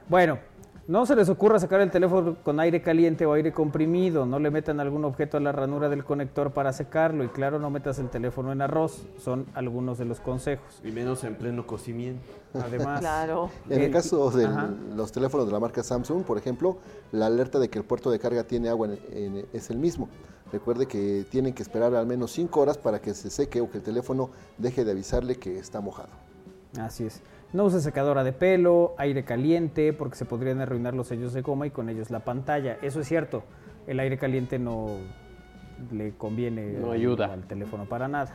Bueno, 0.07 0.39
no 0.87 1.05
se 1.05 1.17
les 1.17 1.27
ocurra 1.27 1.59
sacar 1.59 1.81
el 1.81 1.91
teléfono 1.91 2.37
con 2.43 2.61
aire 2.61 2.81
caliente 2.81 3.25
o 3.25 3.33
aire 3.33 3.51
comprimido, 3.51 4.25
no 4.25 4.39
le 4.39 4.49
metan 4.49 4.79
algún 4.79 5.03
objeto 5.03 5.35
a 5.35 5.41
la 5.41 5.51
ranura 5.51 5.89
del 5.89 6.05
conector 6.05 6.51
para 6.51 6.71
secarlo 6.71 7.25
y 7.25 7.27
claro, 7.27 7.59
no 7.59 7.69
metas 7.69 7.99
el 7.99 8.09
teléfono 8.09 8.53
en 8.53 8.61
arroz, 8.61 9.05
son 9.19 9.47
algunos 9.53 9.97
de 9.97 10.05
los 10.05 10.21
consejos. 10.21 10.79
Y 10.85 10.91
menos 10.91 11.25
en 11.25 11.35
pleno 11.35 11.67
cocimiento. 11.67 12.25
Además, 12.53 13.01
claro. 13.01 13.49
En 13.69 13.81
el 13.81 13.91
caso 13.91 14.31
de 14.31 14.47
los 14.95 15.11
teléfonos 15.11 15.45
de 15.47 15.51
la 15.51 15.59
marca 15.59 15.83
Samsung, 15.83 16.23
por 16.23 16.37
ejemplo, 16.37 16.77
la 17.11 17.25
alerta 17.25 17.59
de 17.59 17.69
que 17.69 17.79
el 17.79 17.83
puerto 17.83 18.09
de 18.09 18.19
carga 18.19 18.45
tiene 18.45 18.69
agua 18.69 18.87
es 19.51 19.69
el 19.69 19.77
mismo. 19.79 20.07
Recuerde 20.53 20.85
que 20.85 21.25
tienen 21.29 21.53
que 21.53 21.63
esperar 21.63 21.93
al 21.95 22.07
menos 22.07 22.31
5 22.31 22.61
horas 22.61 22.77
para 22.77 23.01
que 23.01 23.13
se 23.13 23.29
seque 23.29 23.59
o 23.59 23.69
que 23.69 23.79
el 23.79 23.83
teléfono 23.83 24.29
deje 24.57 24.85
de 24.85 24.91
avisarle 24.91 25.35
que 25.35 25.59
está 25.59 25.81
mojado. 25.81 26.26
Así 26.79 27.05
es. 27.05 27.21
No 27.53 27.65
use 27.65 27.81
secadora 27.81 28.23
de 28.23 28.33
pelo, 28.33 28.93
aire 28.97 29.23
caliente, 29.23 29.93
porque 29.93 30.15
se 30.15 30.25
podrían 30.25 30.61
arruinar 30.61 30.93
los 30.93 31.07
sellos 31.07 31.33
de 31.33 31.41
goma 31.41 31.67
y 31.67 31.71
con 31.71 31.89
ellos 31.89 32.11
la 32.11 32.19
pantalla. 32.19 32.77
Eso 32.81 32.99
es 32.99 33.07
cierto. 33.07 33.43
El 33.87 33.99
aire 33.99 34.17
caliente 34.17 34.59
no 34.59 34.97
le 35.91 36.11
conviene 36.13 36.73
no 36.73 36.91
ayuda. 36.91 37.27
al 37.27 37.45
teléfono 37.45 37.85
para 37.85 38.07
nada. 38.07 38.33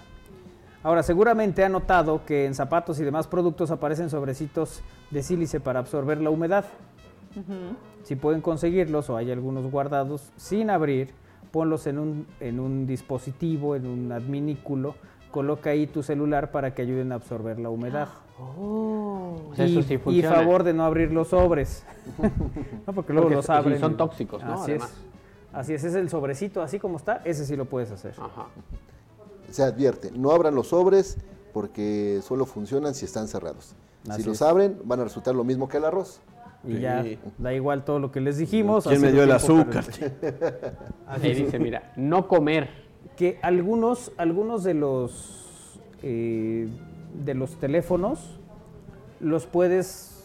Ahora, 0.82 1.02
seguramente 1.02 1.64
ha 1.64 1.68
notado 1.68 2.24
que 2.24 2.46
en 2.46 2.54
zapatos 2.54 2.98
y 2.98 3.04
demás 3.04 3.28
productos 3.28 3.70
aparecen 3.70 4.10
sobrecitos 4.10 4.82
de 5.10 5.22
sílice 5.22 5.60
para 5.60 5.78
absorber 5.78 6.20
la 6.20 6.30
humedad. 6.30 6.64
Si 8.02 8.16
pueden 8.16 8.40
conseguirlos 8.40 9.08
o 9.08 9.16
hay 9.16 9.30
algunos 9.30 9.70
guardados 9.70 10.32
sin 10.36 10.70
abrir, 10.70 11.10
ponlos 11.50 11.86
en 11.86 11.98
un, 11.98 12.26
en 12.40 12.58
un 12.58 12.86
dispositivo, 12.86 13.76
en 13.76 13.86
un 13.86 14.12
adminículo, 14.12 14.96
coloca 15.32 15.70
ahí 15.70 15.88
tu 15.88 16.04
celular 16.04 16.52
para 16.52 16.74
que 16.74 16.82
ayuden 16.82 17.10
a 17.10 17.16
absorber 17.16 17.58
la 17.58 17.70
humedad. 17.70 18.08
Oh. 18.38 19.52
y, 20.06 20.22
favor 20.22 20.62
de 20.62 20.72
no 20.72 20.84
abrir 20.84 21.10
los 21.10 21.28
sobres. 21.28 21.84
no, 22.86 22.92
porque 22.92 23.12
luego 23.12 23.30
los 23.30 23.50
abren. 23.50 23.80
son 23.80 23.96
tóxicos, 23.96 24.44
¿no? 24.44 24.54
Así 24.54 24.72
es. 24.72 24.82
Así 25.52 25.74
es, 25.74 25.84
es 25.84 25.94
el 25.94 26.08
sobrecito, 26.08 26.62
así 26.62 26.78
como 26.78 26.96
está, 26.96 27.20
ese 27.24 27.44
sí 27.44 27.56
lo 27.56 27.66
puedes 27.66 27.90
hacer. 27.90 28.14
Ajá. 28.18 28.46
Se 29.50 29.62
advierte, 29.62 30.10
no 30.12 30.30
abran 30.30 30.54
los 30.54 30.68
sobres 30.68 31.18
porque 31.52 32.20
solo 32.22 32.46
funcionan 32.46 32.94
si 32.94 33.04
están 33.04 33.28
cerrados. 33.28 33.74
si 34.16 34.22
los 34.22 34.40
abren, 34.40 34.78
van 34.84 35.00
a 35.00 35.04
resultar 35.04 35.34
lo 35.34 35.44
mismo 35.44 35.68
que 35.68 35.76
el 35.76 35.84
arroz. 35.84 36.20
Y 36.64 36.78
ya, 36.78 37.04
da 37.38 37.52
igual 37.52 37.84
todo 37.84 37.98
lo 37.98 38.12
que 38.12 38.20
les 38.20 38.38
dijimos. 38.38 38.86
¿Quién 38.86 39.00
me 39.00 39.10
dio 39.10 39.24
el 39.24 39.32
azúcar? 39.32 39.84
Ahí 41.06 41.34
dice, 41.34 41.58
mira, 41.58 41.92
no 41.96 42.28
comer. 42.28 42.91
Que 43.16 43.38
algunos, 43.42 44.12
algunos 44.16 44.64
de 44.64 44.74
los 44.74 45.42
eh, 46.02 46.68
de 47.24 47.34
los 47.34 47.56
teléfonos 47.56 48.38
los 49.20 49.46
puedes, 49.46 50.24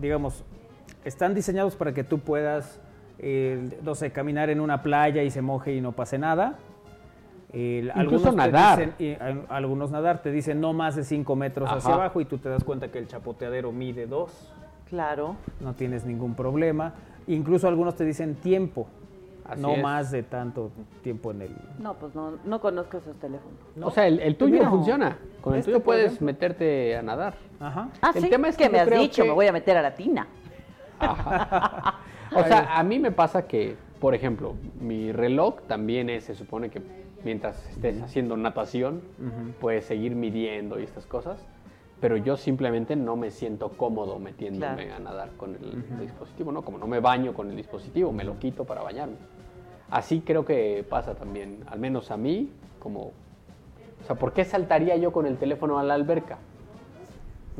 digamos, 0.00 0.42
están 1.04 1.34
diseñados 1.34 1.76
para 1.76 1.94
que 1.94 2.04
tú 2.04 2.18
puedas, 2.18 2.80
no 3.82 3.94
sé, 3.94 4.10
caminar 4.10 4.50
en 4.50 4.60
una 4.60 4.82
playa 4.82 5.22
y 5.22 5.30
se 5.30 5.40
moje 5.40 5.74
y 5.74 5.80
no 5.80 5.92
pase 5.92 6.18
nada. 6.18 6.58
algunos 7.94 8.34
nadar. 8.34 8.94
algunos 9.48 9.90
nadar, 9.92 10.20
te 10.20 10.32
dicen 10.32 10.60
no 10.60 10.72
más 10.72 10.96
de 10.96 11.04
5 11.04 11.36
metros 11.36 11.70
hacia 11.70 11.94
abajo 11.94 12.20
y 12.20 12.24
tú 12.24 12.38
te 12.38 12.48
das 12.48 12.64
cuenta 12.64 12.88
que 12.88 12.98
el 12.98 13.06
chapoteadero 13.06 13.72
mide 13.72 14.06
2. 14.06 14.52
Claro. 14.90 15.36
No 15.60 15.74
tienes 15.74 16.04
ningún 16.04 16.34
problema. 16.34 16.92
Incluso 17.26 17.68
algunos 17.68 17.94
te 17.94 18.04
dicen 18.04 18.34
tiempo 18.34 18.88
no 19.56 19.76
más 19.76 20.10
de 20.10 20.22
tanto 20.22 20.70
tiempo 21.02 21.30
en 21.30 21.42
el... 21.42 21.56
No, 21.78 21.94
pues 21.94 22.14
no, 22.14 22.38
no 22.44 22.60
conozco 22.60 22.98
esos 22.98 23.16
teléfonos. 23.16 23.58
O 23.82 23.90
sea, 23.90 24.06
el, 24.06 24.36
tuyo 24.36 24.68
funciona. 24.68 25.18
Con 25.40 25.54
el 25.54 25.64
tuyo 25.64 25.80
puedes 25.80 26.20
meterte 26.22 26.96
a 26.96 27.02
nadar. 27.02 27.34
Ajá. 27.60 27.88
Ah, 28.00 28.12
el 28.14 28.28
tema 28.28 28.48
es 28.48 28.56
que, 28.56 28.68
me 28.68 28.80
has 28.80 28.90
dicho, 28.90 29.24
me 29.24 29.32
voy 29.32 29.46
a 29.46 29.52
meter 29.52 29.76
a 29.76 29.82
la 29.82 29.94
tina. 29.94 30.26
o 32.34 32.44
sea, 32.44 32.78
a 32.78 32.82
mí 32.82 32.98
me 32.98 33.12
pasa 33.12 33.46
que, 33.46 33.76
por 34.00 34.14
ejemplo, 34.14 34.54
mi 34.80 35.12
reloj 35.12 35.60
también 35.66 36.08
es, 36.08 36.24
se 36.24 36.34
supone 36.34 36.70
que 36.70 36.82
mientras 37.24 37.66
estés 37.70 38.00
haciendo 38.02 38.36
natación, 38.36 39.02
puedes 39.60 39.84
seguir 39.84 40.14
midiendo 40.14 40.80
y 40.80 40.84
estas 40.84 41.06
cosas 41.06 41.44
pero 42.04 42.18
yo 42.18 42.36
simplemente 42.36 42.96
no 42.96 43.16
me 43.16 43.30
siento 43.30 43.70
cómodo 43.70 44.18
metiéndome 44.18 44.92
a 44.92 44.98
nadar 44.98 45.30
con 45.38 45.54
el 45.54 45.98
dispositivo, 45.98 46.52
¿no? 46.52 46.60
Como 46.60 46.76
no 46.76 46.86
me 46.86 47.00
baño 47.00 47.32
con 47.32 47.48
el 47.48 47.56
dispositivo, 47.56 48.12
me 48.12 48.24
lo 48.24 48.38
quito 48.38 48.66
para 48.66 48.82
bañarme. 48.82 49.16
Así 49.88 50.20
creo 50.20 50.44
que 50.44 50.84
pasa 50.86 51.14
también, 51.14 51.64
al 51.66 51.78
menos 51.78 52.10
a 52.10 52.18
mí, 52.18 52.52
como... 52.78 53.04
O 54.02 54.06
sea, 54.06 54.16
¿por 54.16 54.34
qué 54.34 54.44
saltaría 54.44 54.98
yo 54.98 55.12
con 55.12 55.24
el 55.24 55.38
teléfono 55.38 55.78
a 55.78 55.82
la 55.82 55.94
alberca? 55.94 56.40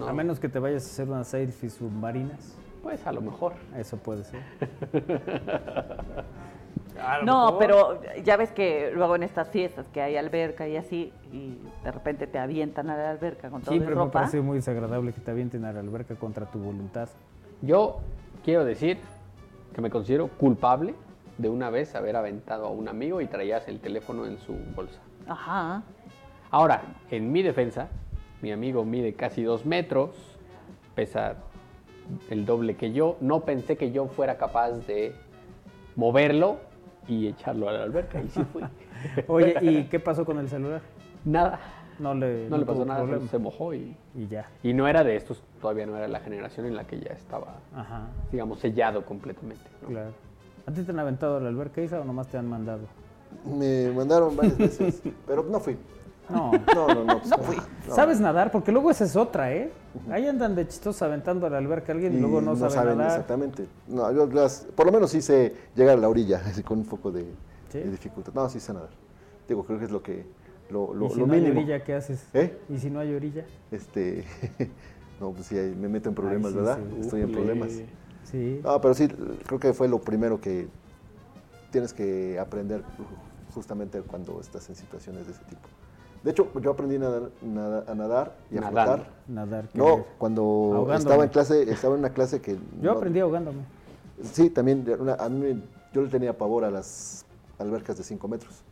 A 0.06 0.12
menos 0.12 0.38
que 0.38 0.50
te 0.50 0.58
vayas 0.58 0.84
a 0.84 0.88
hacer 0.88 1.08
unas 1.08 1.26
selfies 1.28 1.72
submarinas. 1.72 2.54
Pues 2.82 3.06
a 3.06 3.12
lo 3.12 3.22
mejor. 3.22 3.54
Eso 3.74 3.96
puede 3.96 4.24
ser. 4.24 4.42
no, 7.24 7.58
pero 7.58 8.00
ya 8.22 8.36
ves 8.36 8.52
que 8.52 8.92
luego 8.94 9.16
en 9.16 9.22
estas 9.22 9.48
fiestas 9.48 9.86
que 9.88 10.00
hay 10.00 10.16
alberca 10.16 10.68
y 10.68 10.76
así, 10.76 11.12
y 11.32 11.58
de 11.82 11.90
repente 11.90 12.26
te 12.26 12.38
avientan 12.38 12.90
a 12.90 12.96
la 12.96 13.10
alberca 13.10 13.50
con 13.50 13.62
todo 13.62 13.74
Sí, 13.74 13.80
pero 13.80 14.04
me 14.04 14.10
parece 14.10 14.40
muy 14.40 14.56
desagradable 14.56 15.12
que 15.12 15.20
te 15.20 15.30
avienten 15.30 15.64
a 15.64 15.72
la 15.72 15.80
alberca 15.80 16.14
contra 16.14 16.46
tu 16.46 16.58
voluntad. 16.58 17.08
Yo 17.62 18.00
quiero 18.44 18.64
decir 18.64 18.98
que 19.74 19.80
me 19.80 19.90
considero 19.90 20.28
culpable 20.28 20.94
de 21.38 21.48
una 21.48 21.70
vez 21.70 21.94
haber 21.94 22.16
aventado 22.16 22.66
a 22.66 22.70
un 22.70 22.88
amigo 22.88 23.20
y 23.20 23.26
traías 23.26 23.66
el 23.68 23.80
teléfono 23.80 24.26
en 24.26 24.38
su 24.38 24.54
bolsa. 24.74 25.00
Ajá. 25.28 25.82
Ahora, 26.50 26.82
en 27.10 27.32
mi 27.32 27.42
defensa, 27.42 27.88
mi 28.40 28.52
amigo 28.52 28.84
mide 28.84 29.14
casi 29.14 29.42
dos 29.42 29.66
metros, 29.66 30.10
pesa 30.94 31.36
el 32.30 32.46
doble 32.46 32.76
que 32.76 32.92
yo. 32.92 33.16
No 33.20 33.40
pensé 33.40 33.76
que 33.76 33.90
yo 33.90 34.06
fuera 34.06 34.36
capaz 34.36 34.72
de 34.86 35.14
moverlo 35.96 36.58
y 37.08 37.28
echarlo 37.28 37.68
a 37.68 37.72
la 37.72 37.82
alberca. 37.82 38.20
Y 38.20 38.28
sí 38.28 38.42
fui. 38.52 38.62
Oye, 39.28 39.56
¿y 39.60 39.84
qué 39.84 40.00
pasó 40.00 40.24
con 40.24 40.38
el 40.38 40.48
celular? 40.48 40.82
Nada. 41.24 41.60
No 41.98 42.12
le, 42.12 42.48
no 42.48 42.58
le 42.58 42.66
pasó 42.66 42.84
nada, 42.84 43.06
se 43.30 43.38
mojó 43.38 43.72
y, 43.72 43.96
y, 44.16 44.26
ya. 44.26 44.48
Y 44.64 44.72
no 44.72 44.88
era 44.88 45.04
de 45.04 45.14
estos, 45.14 45.44
todavía 45.60 45.86
no 45.86 45.96
era 45.96 46.08
la 46.08 46.18
generación 46.18 46.66
en 46.66 46.74
la 46.74 46.84
que 46.84 46.98
ya 46.98 47.12
estaba, 47.12 47.60
digamos, 48.32 48.58
sellado 48.58 49.04
completamente. 49.04 49.62
Claro. 49.86 50.10
¿A 50.66 50.72
ti 50.72 50.82
te 50.82 50.90
han 50.90 50.98
aventado 50.98 51.36
a 51.36 51.40
la 51.40 51.50
alberca, 51.50 51.82
Isa, 51.82 52.00
o 52.00 52.04
nomás 52.04 52.26
te 52.26 52.36
han 52.36 52.48
mandado? 52.48 52.82
Me 53.44 53.92
mandaron 53.92 54.36
varias 54.36 54.58
veces, 54.58 55.02
pero 55.26 55.44
no 55.44 55.60
fui. 55.60 55.76
No, 56.28 56.52
no, 56.52 56.88
no, 56.88 57.04
no, 57.04 57.18
pues 57.18 57.30
no 57.30 57.38
fui. 57.38 57.56
¿Sabes 57.88 58.20
nadar? 58.20 58.50
Porque 58.50 58.72
luego 58.72 58.90
esa 58.90 59.04
es 59.04 59.14
otra, 59.16 59.52
¿eh? 59.52 59.70
Ahí 60.10 60.26
andan 60.26 60.54
de 60.54 60.66
chistosos 60.66 61.02
aventando 61.02 61.46
a 61.46 61.50
la 61.50 61.58
alberca 61.58 61.92
a 61.92 61.94
alguien 61.94 62.16
y, 62.16 62.20
luego 62.20 62.40
no, 62.40 62.56
saben, 62.56 62.98
nadar. 62.98 63.12
Exactamente. 63.12 63.66
No, 63.88 64.10
yo 64.12 64.28
por 64.74 64.86
lo 64.86 64.92
menos 64.92 65.10
sí 65.10 65.20
sé 65.20 65.54
llegar 65.74 65.98
a 65.98 66.00
la 66.00 66.08
orilla, 66.08 66.42
así 66.46 66.62
con 66.62 66.78
un 66.78 66.86
poco 66.86 67.12
de, 67.12 67.26
dificultad. 67.72 68.32
No, 68.32 68.48
sí 68.48 68.60
sé 68.60 68.72
nadar. 68.72 68.90
Digo, 69.46 69.64
creo 69.64 69.78
que 69.78 69.84
es 69.84 69.90
lo 69.90 70.02
que 70.02 70.24
lo, 70.70 70.94
lo, 70.94 71.06
¿Y 71.06 71.10
si 71.10 71.22
no 71.22 71.34
hay 71.34 71.50
orilla, 71.50 71.84
¿qué 71.84 71.94
haces? 71.94 72.24
¿Eh? 72.32 72.58
¿Y 72.70 72.78
si 72.78 72.90
no 72.90 73.00
hay 73.00 73.14
orilla? 73.14 73.44
Este, 73.70 74.24
no, 75.20 75.32
pues 75.32 75.46
sí, 75.46 75.56
me 75.56 75.88
meto 75.88 76.08
en 76.08 76.14
problemas, 76.14 76.54
¿verdad? 76.54 76.78
Estoy 77.00 77.22
en 77.22 77.32
problemas. 77.32 77.72
Sí. 78.24 78.60
No, 78.64 78.80
pero 78.80 78.94
sí, 78.94 79.08
creo 79.46 79.60
que 79.60 79.74
fue 79.74 79.88
lo 79.88 80.00
primero 80.00 80.40
que 80.40 80.66
tienes 81.70 81.92
que 81.92 82.38
aprender 82.38 82.82
justamente 83.54 84.00
cuando 84.00 84.40
estás 84.40 84.68
en 84.70 84.76
situaciones 84.76 85.26
de 85.26 85.32
ese 85.32 85.44
tipo. 85.44 85.68
De 86.24 86.30
hecho, 86.30 86.48
yo 86.58 86.70
aprendí 86.70 86.96
a 86.96 87.00
nadar, 87.00 87.84
a 87.86 87.94
nadar 87.94 88.36
y 88.50 88.56
a 88.56 88.62
flotar. 88.62 89.10
Nadar. 89.28 89.68
No, 89.74 90.06
cuando 90.16 90.88
estaba 90.96 91.22
en 91.22 91.28
clase, 91.28 91.70
estaba 91.70 91.94
en 91.94 92.00
una 92.00 92.10
clase 92.10 92.40
que... 92.40 92.56
Yo 92.80 92.92
aprendí 92.92 93.20
ahogándome. 93.20 93.60
Sí, 94.32 94.48
también, 94.48 94.86
a 95.18 95.28
mí, 95.28 95.62
yo 95.92 96.00
le 96.00 96.08
tenía 96.08 96.36
pavor 96.36 96.64
a 96.64 96.70
las 96.70 97.26
albercas 97.58 97.98
de 97.98 98.04
5 98.04 98.26
metros. 98.26 98.64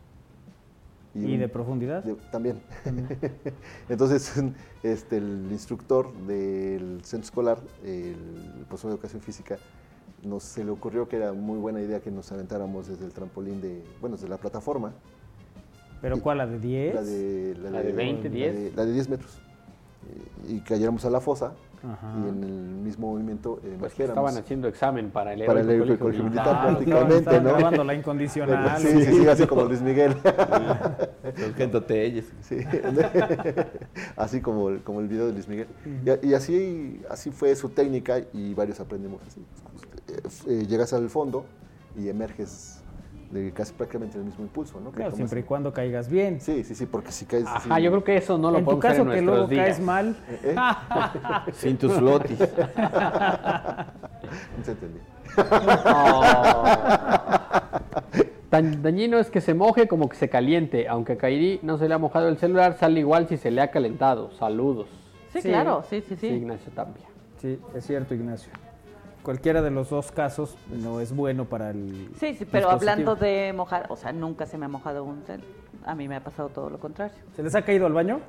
¿Y, 1.13 1.37
de 1.37 1.47
profundidad? 1.47 2.03
también. 2.31 2.59
Entonces, 3.89 4.33
este, 4.83 5.17
el 5.17 5.47
instructor 5.51 6.11
del 6.25 7.05
centro 7.05 7.25
escolar, 7.25 7.59
el 7.83 8.65
profesor 8.67 8.89
de 8.89 8.95
educación 8.95 9.21
física, 9.21 9.57
nos 10.23 10.41
se 10.41 10.63
le 10.63 10.71
ocurrió 10.71 11.07
que 11.07 11.17
era 11.17 11.33
muy 11.33 11.59
buena 11.59 11.81
idea 11.81 11.99
que 11.99 12.09
nos 12.09 12.31
aventáramos 12.31 12.87
desde 12.87 13.05
el 13.05 13.11
trampolín 13.11 13.61
de, 13.61 13.83
bueno, 14.01 14.15
desde 14.15 14.27
la 14.27 14.37
plataforma 14.37 14.93
¿Pero 16.03 16.19
cuál? 16.19 16.39
¿La 16.39 16.45
de 16.45 16.59
10? 16.59 16.95
La 16.95 17.01
de, 17.01 17.55
la, 17.71 17.81
de, 17.81 17.93
20, 17.93 18.29
10. 18.29 18.75
La 18.75 18.85
de, 18.85 18.91
10 18.91 19.09
metros. 19.09 19.39
Y, 20.49 20.59
cayéramos 20.59 21.05
a 21.05 21.09
la 21.09 21.21
fosa 21.21 21.53
y 21.81 22.29
en 22.29 22.43
el 22.43 22.51
mismo 22.83 23.11
movimiento 23.11 23.59
eh, 23.63 23.75
pues 23.79 23.97
estaban 23.97 24.37
haciendo 24.37 24.67
examen 24.67 25.11
para 25.11 25.33
el 25.33 25.45
para 25.45 25.61
el 25.61 25.97
colegio, 25.97 26.23
militar 26.23 26.55
ah, 26.55 26.61
prácticamente, 26.67 27.41
¿no? 27.41 27.55
grabando 27.55 27.83
la 27.85 27.93
incondicional. 27.99 28.79
sí, 28.79 28.87
sí, 28.87 29.13
sí, 29.13 29.27
así 29.27 29.47
como 29.47 29.63
Luis 29.63 29.81
Miguel. 29.81 30.13
Sí, 32.41 32.57
así 34.17 34.41
como 34.41 34.69
el, 34.69 34.83
como 34.83 34.99
el 34.99 35.07
video 35.07 35.27
de 35.27 35.33
Luis 35.33 35.47
Miguel. 35.47 35.67
y, 36.21 36.33
así, 36.33 37.01
así 37.09 37.31
fue 37.31 37.55
su 37.55 37.69
técnica 37.69 38.19
y 38.33 38.53
varios 38.53 38.81
aprendimos 38.81 39.21
así. 39.25 39.41
Eh, 40.47 40.65
llegas 40.67 40.91
al 40.91 41.09
fondo 41.09 41.45
y 41.97 42.09
emerges 42.09 42.82
de 43.33 43.51
casi 43.51 43.73
prácticamente 43.73 44.17
el 44.17 44.23
mismo 44.23 44.43
impulso, 44.43 44.79
¿no? 44.79 44.91
Claro, 44.91 45.15
siempre 45.15 45.39
y 45.41 45.43
cuando 45.43 45.73
caigas 45.73 46.09
bien. 46.09 46.39
Sí, 46.39 46.63
sí, 46.63 46.75
sí, 46.75 46.85
porque 46.85 47.11
si 47.11 47.25
caes... 47.25 47.45
Ajá, 47.47 47.79
yo 47.79 47.91
creo 47.91 48.03
que 48.03 48.17
eso 48.17 48.37
no 48.37 48.51
lo 48.51 48.59
En 48.59 48.65
tu 48.65 48.79
caso 48.79 49.05
que 49.05 49.21
luego 49.21 49.47
caes 49.47 49.79
mal... 49.79 50.15
¿Eh? 50.43 50.55
Sin 51.53 51.77
tus 51.77 51.99
lotis. 51.99 52.39
no 52.39 52.47
se 54.63 54.71
entendí. 54.71 54.99
Tan 58.49 58.83
dañino 58.83 59.17
es 59.17 59.29
que 59.31 59.41
se 59.41 59.53
moje 59.53 59.87
como 59.87 60.07
que 60.07 60.15
se 60.15 60.29
caliente. 60.29 60.87
Aunque 60.87 61.13
a 61.13 61.17
Kairi 61.17 61.59
no 61.63 61.77
se 61.77 61.87
le 61.87 61.95
ha 61.95 61.97
mojado 61.97 62.29
el 62.29 62.37
celular, 62.37 62.77
sale 62.79 62.99
igual 62.99 63.27
si 63.27 63.37
se 63.37 63.49
le 63.49 63.61
ha 63.61 63.71
calentado. 63.71 64.31
Saludos. 64.37 64.87
Sí, 65.31 65.41
claro, 65.41 65.83
sí, 65.89 66.03
sí, 66.07 66.15
sí. 66.15 66.27
Ignacio 66.27 66.71
Tapia. 66.73 67.05
Sí, 67.41 67.59
es 67.75 67.85
cierto, 67.85 68.13
Ignacio 68.13 68.51
cualquiera 69.23 69.61
de 69.61 69.71
los 69.71 69.89
dos 69.89 70.11
casos 70.11 70.55
no 70.69 70.99
es 70.99 71.15
bueno 71.15 71.45
para 71.45 71.71
el. 71.71 72.11
Sí, 72.19 72.35
sí, 72.35 72.45
pero 72.45 72.69
hablando 72.69 73.15
de 73.15 73.53
mojar, 73.53 73.87
o 73.89 73.95
sea, 73.95 74.11
nunca 74.11 74.45
se 74.45 74.57
me 74.57 74.65
ha 74.65 74.69
mojado 74.69 75.03
un 75.03 75.23
cel. 75.23 75.41
A 75.85 75.95
mí 75.95 76.07
me 76.07 76.15
ha 76.15 76.23
pasado 76.23 76.49
todo 76.49 76.69
lo 76.69 76.79
contrario. 76.79 77.15
¿Se 77.35 77.41
les 77.41 77.55
ha 77.55 77.63
caído 77.63 77.85
al 77.85 77.93
baño? 77.93 78.19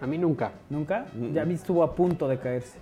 A 0.00 0.06
mí 0.06 0.18
nunca. 0.18 0.52
¿Nunca? 0.68 1.06
Ya 1.32 1.42
a 1.42 1.44
mí 1.44 1.54
estuvo 1.54 1.82
a 1.82 1.94
punto 1.94 2.28
de 2.28 2.38
caerse. 2.38 2.78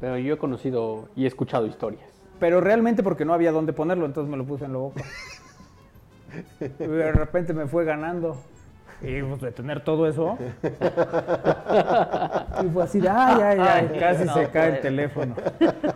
Pero 0.00 0.18
yo 0.18 0.34
he 0.34 0.38
conocido 0.38 1.08
y 1.16 1.24
he 1.24 1.26
escuchado 1.26 1.66
historias. 1.66 2.04
Pero 2.38 2.60
realmente 2.60 3.02
porque 3.02 3.24
no 3.24 3.32
había 3.32 3.50
dónde 3.50 3.72
ponerlo, 3.72 4.06
entonces 4.06 4.30
me 4.30 4.36
lo 4.36 4.44
puse 4.44 4.66
en 4.66 4.72
la 4.72 4.78
boca. 4.78 5.02
de 6.60 7.12
repente 7.12 7.52
me 7.54 7.66
fue 7.66 7.84
ganando. 7.84 8.36
Y 9.00 9.22
pues 9.22 9.40
de 9.40 9.52
tener 9.52 9.84
todo 9.84 10.08
eso. 10.08 10.36
y 12.64 12.68
fue 12.68 12.82
así 12.82 13.00
ay, 13.06 13.40
ay, 13.42 13.58
ay, 13.60 13.98
casi 13.98 14.28
se 14.28 14.48
cae 14.48 14.76
el 14.76 14.80
teléfono. 14.80 15.36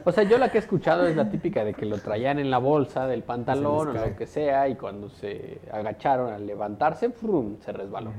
O 0.05 0.13
sea, 0.13 0.23
yo 0.23 0.39
la 0.39 0.51
que 0.51 0.59
he 0.59 0.61
escuchado 0.61 1.07
es 1.07 1.17
la 1.17 1.29
típica 1.29 1.65
de 1.65 1.75
que 1.75 1.85
lo 1.85 1.99
traían 1.99 2.39
en 2.39 2.51
la 2.51 2.59
bolsa 2.59 3.07
del 3.07 3.23
pantalón 3.23 3.89
o 3.89 3.93
lo 3.93 4.17
que 4.17 4.27
sea, 4.27 4.69
y 4.69 4.77
cuando 4.77 5.09
se 5.09 5.61
agacharon 5.73 6.33
al 6.33 6.47
levantarse, 6.47 7.11
¡frum! 7.11 7.57
se 7.61 7.73
resbaló. 7.73 8.13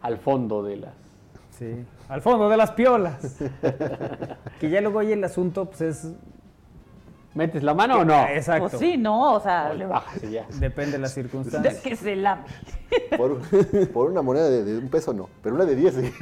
Al 0.00 0.16
fondo 0.16 0.62
de 0.62 0.76
las. 0.76 0.94
Sí, 1.50 1.84
al 2.08 2.22
fondo 2.22 2.48
de 2.48 2.56
las 2.56 2.70
piolas. 2.70 3.42
que 4.60 4.70
ya 4.70 4.80
luego 4.80 5.00
hay 5.00 5.12
el 5.12 5.24
asunto, 5.24 5.66
pues 5.66 5.80
es 5.80 6.14
¿Metes 7.38 7.62
la 7.62 7.72
mano 7.72 8.00
o 8.00 8.04
no? 8.04 8.26
Exacto. 8.26 8.68
Pues 8.68 8.80
sí, 8.80 8.96
no, 8.96 9.34
o 9.34 9.40
sea. 9.40 9.72
le 9.72 9.86
bajas 9.86 10.24
y 10.24 10.32
ya. 10.32 10.46
Depende 10.58 10.92
de 10.92 10.98
las 10.98 11.14
circunstancias. 11.14 11.80
De 11.84 11.88
que 11.88 11.94
se 11.94 12.16
lame. 12.16 12.42
Por, 13.16 13.38
por 13.92 14.10
una 14.10 14.22
moneda 14.22 14.50
de, 14.50 14.76
un 14.76 14.88
peso 14.88 15.12
no, 15.12 15.28
pero 15.42 15.54
una 15.54 15.64
de 15.64 15.76
10 15.76 15.94
sí. 15.94 16.12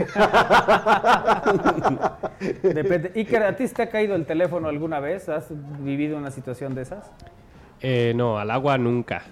Depende. 2.68 3.12
Iker, 3.14 3.42
¿a 3.44 3.56
ti 3.56 3.66
te 3.68 3.82
ha 3.82 3.88
caído 3.88 4.14
el 4.14 4.26
teléfono 4.26 4.68
alguna 4.68 5.00
vez? 5.00 5.30
¿Has 5.30 5.46
vivido 5.78 6.18
una 6.18 6.30
situación 6.30 6.74
de 6.74 6.82
esas? 6.82 7.10
Eh, 7.80 8.12
no, 8.14 8.38
al 8.38 8.50
agua 8.50 8.76
nunca. 8.76 9.22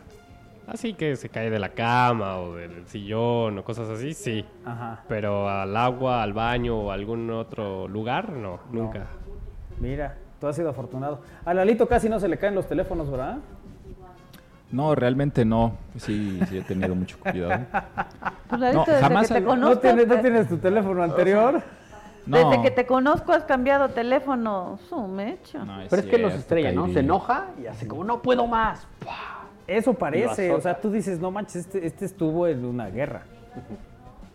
Así 0.67 0.95
que 0.95 1.17
se 1.17 1.29
cae 1.29 1.51
de 1.51 1.59
la 1.59 1.71
cama 1.71 2.39
o 2.39 2.55
del 2.55 2.87
sillón 2.87 3.59
o 3.59 3.65
cosas 3.65 3.91
así, 3.91 4.15
sí. 4.15 4.47
Ajá. 4.65 5.03
Pero 5.09 5.51
al 5.51 5.77
agua, 5.77 6.23
al 6.23 6.33
baño 6.33 6.79
o 6.79 6.91
algún 6.93 7.29
otro 7.31 7.89
lugar, 7.89 8.31
no, 8.31 8.61
nunca. 8.71 9.07
Mira, 9.81 10.17
Tú 10.45 10.49
has 10.49 10.57
sido 10.57 10.69
afortunado. 10.69 11.21
A 11.47 11.55
Lalito 11.55 11.89
casi 11.89 12.07
no 12.07 12.21
se 12.21 12.29
le 12.29 12.37
caen 12.37 12.55
los 12.55 12.69
teléfonos, 12.69 13.11
¿verdad? 13.11 13.39
No, 14.71 14.95
realmente 14.95 15.43
no. 15.43 15.73
Sí, 15.97 16.39
sí 16.51 16.59
he 16.59 16.61
tenido 16.61 16.95
mucho 16.95 17.19
cuidado. 17.19 17.65
Pues 18.51 18.75
no, 18.75 18.85
jamás 18.85 19.29
que 19.29 19.35
te 19.37 19.45
conozco, 19.45 19.75
¿No, 19.75 20.21
tienes, 20.21 20.47
tu 20.47 20.59
teléfono 20.59 21.03
anterior? 21.03 21.63
Desde 22.27 22.61
que 22.61 22.71
te 22.71 22.85
conozco 22.85 23.33
has 23.33 23.45
cambiado 23.45 23.89
teléfono. 23.89 24.79
Su 24.87 25.09
mecha. 25.09 25.65
Pero 25.89 26.03
es 26.03 26.09
que 26.09 26.19
los 26.19 26.35
estrella, 26.35 26.73
¿no? 26.73 26.93
Se 26.93 27.01
enoja 27.01 27.47
y 27.63 27.67
hace 27.67 27.89
como 27.89 28.05
no 28.05 28.21
puedo 28.21 28.47
más. 28.47 28.87
Eso 29.67 29.95
parece. 29.95 30.53
O 30.53 30.61
sea, 30.61 30.79
tú 30.79 30.91
dices, 30.91 31.21
no 31.21 31.31
manches, 31.31 31.57
este, 31.57 31.87
este 31.87 32.05
estuvo 32.05 32.47
en 32.47 32.67
una 32.67 32.91
guerra. 32.91 33.23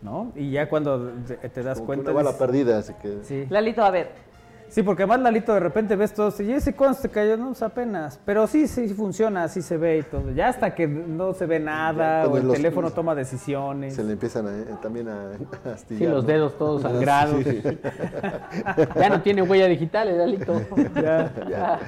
¿No? 0.02 0.31
Y 0.36 0.49
ya 0.49 0.68
cuando 0.69 1.11
te, 1.53 1.61
das 1.61 1.80
cuenta. 1.80 2.10
Una 2.10 2.23
bala 2.23 2.38
perdida, 2.40 2.80
así 2.80 2.94
que. 2.99 3.19
Sí. 3.22 3.45
Lalito, 3.48 3.84
a 3.84 3.91
ver, 3.91 4.28
Sí, 4.70 4.84
porque 4.84 5.06
más 5.08 5.20
Lalito 5.20 5.54
de 5.54 5.60
repente 5.60 5.96
ves 5.96 6.14
todo, 6.14 6.32
y 6.44 6.52
ese 6.52 6.76
cuando 6.76 6.98
se 7.00 7.10
cayó, 7.10 7.36
no, 7.38 7.48
pues 7.48 7.64
apenas, 7.64 8.20
pero 8.24 8.46
sí, 8.46 8.68
sí 8.68 8.88
funciona, 8.90 9.44
así 9.44 9.64
se 9.64 9.78
ve 9.78 9.98
y 9.98 10.04
todo. 10.04 10.32
Ya 10.32 10.48
hasta 10.48 10.76
que 10.76 10.88
no 10.88 11.34
se 11.34 11.48
ve 11.48 11.60
nada, 11.60 12.28
o 12.28 12.38
el 12.38 12.52
teléfono 12.52 12.91
toma 12.91 13.16
decisiones. 13.16 13.96
Se 13.96 14.04
le 14.04 14.14
empiezan 14.14 14.48
eh, 14.48 14.66
también 14.82 15.10
a, 15.10 15.32
Sí, 15.88 16.06
los 16.06 16.26
dedos 16.26 16.56
todos 16.58 16.82
sangrados. 16.84 17.44
ya 18.96 19.10
no 19.10 19.22
tiene 19.22 19.41
huella 19.41 19.66
digital, 19.66 20.08
¿eh, 20.08 20.18
Lalito. 20.18 20.62
ya, 20.96 21.34
ya, 21.50 21.80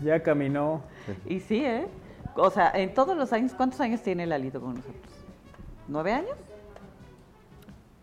ya 0.00 0.22
caminó. 0.22 0.82
Y 1.26 1.40
sí, 1.40 1.64
¿eh? 1.64 1.88
O 2.36 2.50
sea, 2.50 2.70
en 2.74 2.94
todos 2.94 3.16
los 3.16 3.32
años, 3.32 3.52
¿cuántos 3.56 3.80
años 3.80 4.00
tiene 4.02 4.24
Lalito 4.24 4.60
con 4.60 4.74
nosotros? 4.76 5.02
¿Nueve 5.88 6.12
años? 6.12 6.36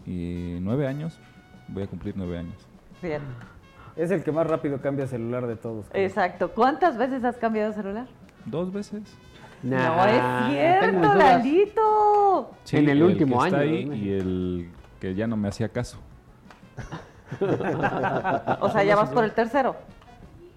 Y 0.05 0.57
nueve 0.59 0.85
años, 0.85 1.17
voy 1.69 1.83
a 1.83 1.87
cumplir 1.87 2.13
nueve 2.17 2.39
años. 2.39 2.67
Bien. 3.01 3.21
Es 3.95 4.11
el 4.11 4.23
que 4.23 4.31
más 4.31 4.45
rápido 4.45 4.81
cambia 4.81 5.07
celular 5.07 5.47
de 5.47 5.55
todos. 5.55 5.85
Exacto. 5.93 6.51
¿Cuántas 6.51 6.97
veces 6.97 7.23
has 7.23 7.37
cambiado 7.37 7.71
celular? 7.71 8.07
Dos 8.45 8.73
veces. 8.73 9.03
no 9.63 10.05
es 10.05 10.51
cierto, 10.51 11.13
Lalito. 11.15 12.51
Sí, 12.65 12.77
en 12.77 12.89
el, 12.89 13.03
último 13.03 13.41
año. 13.41 13.63
y 13.63 14.11
el 14.11 14.69
que 14.99 15.15
ya 15.15 15.27
no 15.27 15.37
me 15.37 15.47
hacía 15.47 15.69
caso. 15.69 15.97
o 18.59 18.69
sea, 18.69 18.83
ya 18.83 18.95
vas 18.95 19.09
por 19.09 19.23
el 19.23 19.31
tercero. 19.31 19.75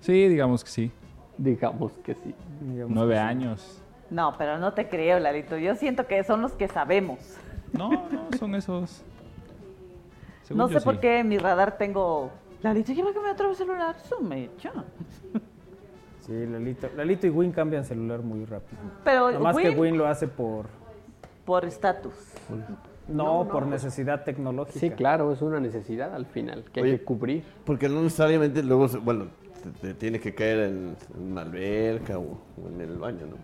Sí, 0.00 0.28
digamos 0.28 0.64
que 0.64 0.70
sí. 0.70 0.90
Digamos 1.36 1.92
que 1.98 2.14
sí. 2.14 2.34
Nueve 2.60 3.18
años. 3.18 3.80
No, 4.10 4.34
pero 4.36 4.58
no 4.58 4.72
te 4.72 4.88
creo, 4.88 5.20
Lalito. 5.20 5.56
Yo 5.58 5.76
siento 5.76 6.06
que 6.06 6.24
son 6.24 6.42
los 6.42 6.52
que 6.52 6.66
sabemos. 6.66 7.18
No, 7.72 7.90
no, 7.90 8.38
son 8.38 8.54
esos. 8.56 9.02
no 10.50 10.68
sé 10.68 10.80
por 10.80 10.98
qué 10.98 11.20
en 11.20 11.28
mi 11.28 11.38
radar 11.38 11.78
tengo 11.78 12.32
Lalito, 12.62 12.94
que 12.94 13.02
me 13.02 13.10
otra 13.10 13.48
vez 13.48 13.58
celular, 13.58 13.96
eso 14.04 14.20
me 14.20 14.50
Sí, 16.20 16.46
Lalito, 16.46 16.88
Lalito 16.96 17.26
y 17.26 17.30
Win 17.30 17.52
cambian 17.52 17.84
celular 17.84 18.20
muy 18.20 18.44
rápido. 18.44 18.80
Pero 19.04 19.38
más 19.40 19.56
que 19.56 19.70
Win 19.70 19.96
lo 19.96 20.06
hace 20.06 20.28
por... 20.28 20.66
Por 21.44 21.64
estatus. 21.64 22.14
No, 23.06 23.48
por 23.48 23.66
necesidad 23.66 24.24
tecnológica. 24.24 24.78
Sí, 24.78 24.90
claro, 24.90 25.32
es 25.32 25.40
una 25.40 25.60
necesidad 25.60 26.14
al 26.14 26.26
final 26.26 26.64
que 26.72 26.80
hay 26.80 26.98
que 26.98 27.04
cubrir. 27.04 27.42
Porque 27.64 27.88
no 27.88 28.02
necesariamente 28.02 28.62
luego, 28.62 28.86
bueno, 29.02 29.28
te, 29.80 29.94
tiene 29.94 30.20
que 30.20 30.34
caer 30.34 30.58
en, 30.58 30.96
una 31.18 31.42
alberca 31.42 32.18
o, 32.18 32.38
en 32.74 32.80
el 32.82 32.98
baño, 32.98 33.26
¿no? 33.26 33.36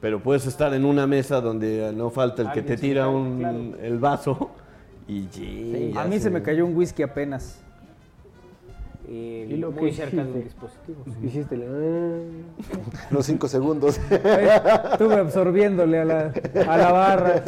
Pero 0.00 0.20
puedes 0.20 0.46
estar 0.46 0.74
en 0.74 0.84
una 0.84 1.06
mesa 1.06 1.40
donde 1.40 1.90
no 1.94 2.10
falta 2.10 2.42
el 2.42 2.52
que 2.52 2.60
te 2.60 2.76
tira 2.76 3.08
un, 3.08 3.74
el 3.80 3.98
vaso 3.98 4.50
y 5.08 5.96
A 5.96 6.04
mí 6.04 6.18
se 6.18 6.28
me 6.28 6.42
cayó 6.42 6.66
un 6.66 6.76
whisky 6.76 7.02
apenas 7.02 7.64
y 9.08 9.56
lo 9.56 9.70
muy 9.70 9.92
cerca 9.92 10.24
del 10.24 10.44
dispositivo. 10.44 11.04
Hiciste 11.22 11.56
los 13.10 13.24
cinco 13.24 13.46
segundos. 13.46 13.98
Estuve 14.10 15.14
absorbiéndole 15.14 16.00
a 16.00 16.04
la, 16.04 16.32
a 16.66 16.76
la 16.76 16.92
barra 16.92 17.42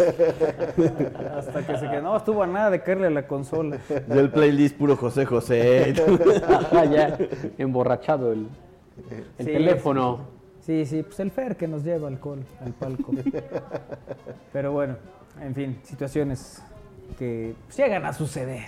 hasta 1.37 1.67
que 1.67 1.77
se 1.79 1.89
quedó. 1.89 2.03
No, 2.03 2.17
estuvo 2.17 2.43
a 2.43 2.47
nada 2.47 2.71
de 2.71 2.83
caerle 2.83 3.09
a 3.09 3.11
la 3.11 3.27
consola. 3.27 3.79
Del 4.07 4.19
el 4.19 4.31
playlist 4.31 4.77
puro 4.77 4.97
José 4.97 5.27
José. 5.27 5.95
ya 6.93 7.19
emborrachado 7.59 8.33
el, 8.33 8.47
el 9.39 9.47
teléfono. 9.47 10.21
Sí, 10.61 10.85
sí, 10.87 11.03
pues 11.03 11.19
el 11.21 11.31
Fer 11.31 11.57
que 11.57 11.67
nos 11.67 11.83
lleva 11.83 12.09
alcohol 12.09 12.45
al 12.65 12.73
palco. 12.73 13.13
Pero 14.53 14.73
bueno, 14.73 14.97
en 15.41 15.55
fin, 15.55 15.79
situaciones 15.83 16.63
que 17.19 17.55
llegan 17.75 18.05
a 18.05 18.13
suceder. 18.13 18.67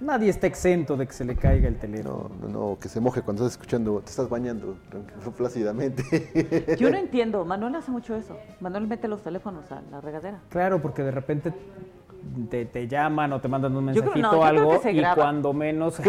Nadie 0.00 0.30
está 0.30 0.46
exento 0.46 0.96
de 0.96 1.06
que 1.06 1.12
se 1.12 1.24
le 1.24 1.36
caiga 1.36 1.68
el 1.68 1.76
teléfono. 1.76 2.30
No, 2.40 2.48
no, 2.48 2.78
que 2.78 2.88
se 2.88 3.00
moje 3.00 3.22
cuando 3.22 3.44
estás 3.44 3.60
escuchando, 3.60 4.00
te 4.00 4.10
estás 4.10 4.28
bañando 4.28 4.76
plácidamente. 5.36 6.76
Yo 6.78 6.90
no 6.90 6.96
entiendo, 6.96 7.44
Manuel 7.44 7.74
hace 7.74 7.90
mucho 7.90 8.16
eso. 8.16 8.36
Manuel 8.60 8.86
mete 8.86 9.08
los 9.08 9.22
teléfonos 9.22 9.70
a 9.70 9.82
la 9.90 10.00
regadera. 10.00 10.40
Claro, 10.48 10.80
porque 10.80 11.02
de 11.02 11.10
repente 11.10 11.52
te, 12.48 12.88
llaman 12.88 13.32
o 13.32 13.40
te 13.40 13.48
mandan 13.48 13.76
un 13.76 13.84
mensajito 13.84 14.38
o 14.38 14.44
algo 14.44 14.80
y 14.90 15.02
cuando 15.14 15.52
menos 15.52 15.96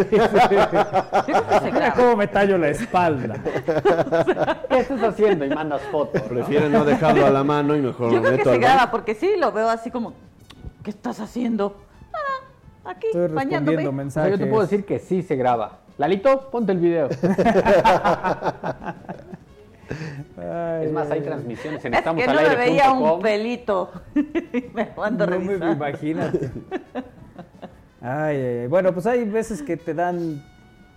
¿Cómo 1.96 2.16
me 2.16 2.28
tallo 2.28 2.58
la 2.58 2.70
espalda? 2.70 3.36
¿Qué 4.70 4.80
estás 4.80 5.04
haciendo? 5.04 5.46
Y 5.46 5.50
mandas 5.50 5.82
fotos. 5.84 6.22
Prefieren 6.24 6.72
no 6.72 6.86
dejarlo 6.86 7.26
a 7.26 7.30
la 7.30 7.44
mano 7.44 7.76
y 7.76 7.82
mejor 7.82 8.12
Yo 8.12 8.18
lo 8.18 8.24
creo 8.24 8.38
que 8.38 8.44
se 8.44 8.58
graba 8.58 8.92
porque 8.92 9.16
sí, 9.16 9.32
lo 9.38 9.52
veo 9.52 9.70
así 9.70 9.92
como 9.92 10.14
¿qué 10.84 10.92
estás 10.92 11.20
haciendo? 11.20 11.76
Aquí, 12.86 13.08
Estoy 13.08 13.28
respondiendo 13.28 13.92
mensajes. 13.92 14.32
yo 14.32 14.38
te 14.38 14.46
puedo 14.46 14.62
decir 14.64 14.86
que 14.86 15.00
sí 15.00 15.22
se 15.22 15.36
graba. 15.36 15.80
Lalito, 15.98 16.50
ponte 16.50 16.72
el 16.72 16.80
video. 16.80 17.10
es 20.82 20.92
más, 20.92 21.12
hay 21.12 21.22
transmisiones 21.22 21.84
en 21.86 21.94
es 21.94 22.00
Estamos 22.00 22.24
que 22.24 22.28
no 22.28 22.42
me 22.42 22.56
veía 22.56 22.92
un 22.92 23.22
pelito. 23.22 23.92
me 24.74 24.90
mando 24.96 25.28
no 25.28 25.40
me 25.40 25.72
imagínate. 25.72 26.50
Ay, 28.02 28.38
ay, 28.38 28.58
ay. 28.62 28.68
Bueno, 28.68 28.94
pues 28.94 29.06
hay 29.06 29.26
veces 29.26 29.62
que 29.62 29.78
te 29.78 29.94
dan 29.94 30.44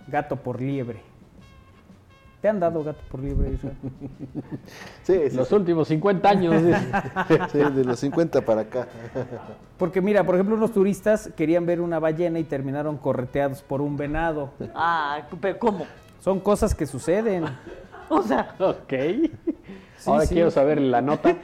gato 0.07 0.37
por 0.37 0.59
liebre. 0.61 1.01
¿Te 2.41 2.49
han 2.49 2.59
dado 2.59 2.83
gato 2.83 2.99
por 3.09 3.21
liebre, 3.21 3.57
Sí, 5.03 5.19
los 5.33 5.51
últimos 5.51 5.87
50 5.87 6.29
años. 6.29 6.55
sí, 7.51 7.57
de 7.57 7.83
los 7.83 7.99
50 7.99 8.41
para 8.41 8.61
acá. 8.61 8.87
Porque 9.77 10.01
mira, 10.01 10.23
por 10.23 10.35
ejemplo, 10.35 10.55
unos 10.55 10.71
turistas 10.71 11.29
querían 11.35 11.65
ver 11.65 11.81
una 11.81 11.99
ballena 11.99 12.37
y 12.39 12.43
terminaron 12.43 12.97
correteados 12.97 13.61
por 13.61 13.81
un 13.81 13.97
venado. 13.97 14.51
Ah, 14.75 15.21
pero 15.41 15.57
¿cómo? 15.57 15.85
Son 16.21 16.39
cosas 16.39 16.75
que 16.75 16.85
suceden. 16.85 17.45
O 18.09 18.21
sea. 18.21 18.55
Ok. 18.59 18.93
Ahora 20.05 20.27
quiero 20.27 20.51
saber 20.51 20.79
la 20.79 21.01
nota. 21.01 21.35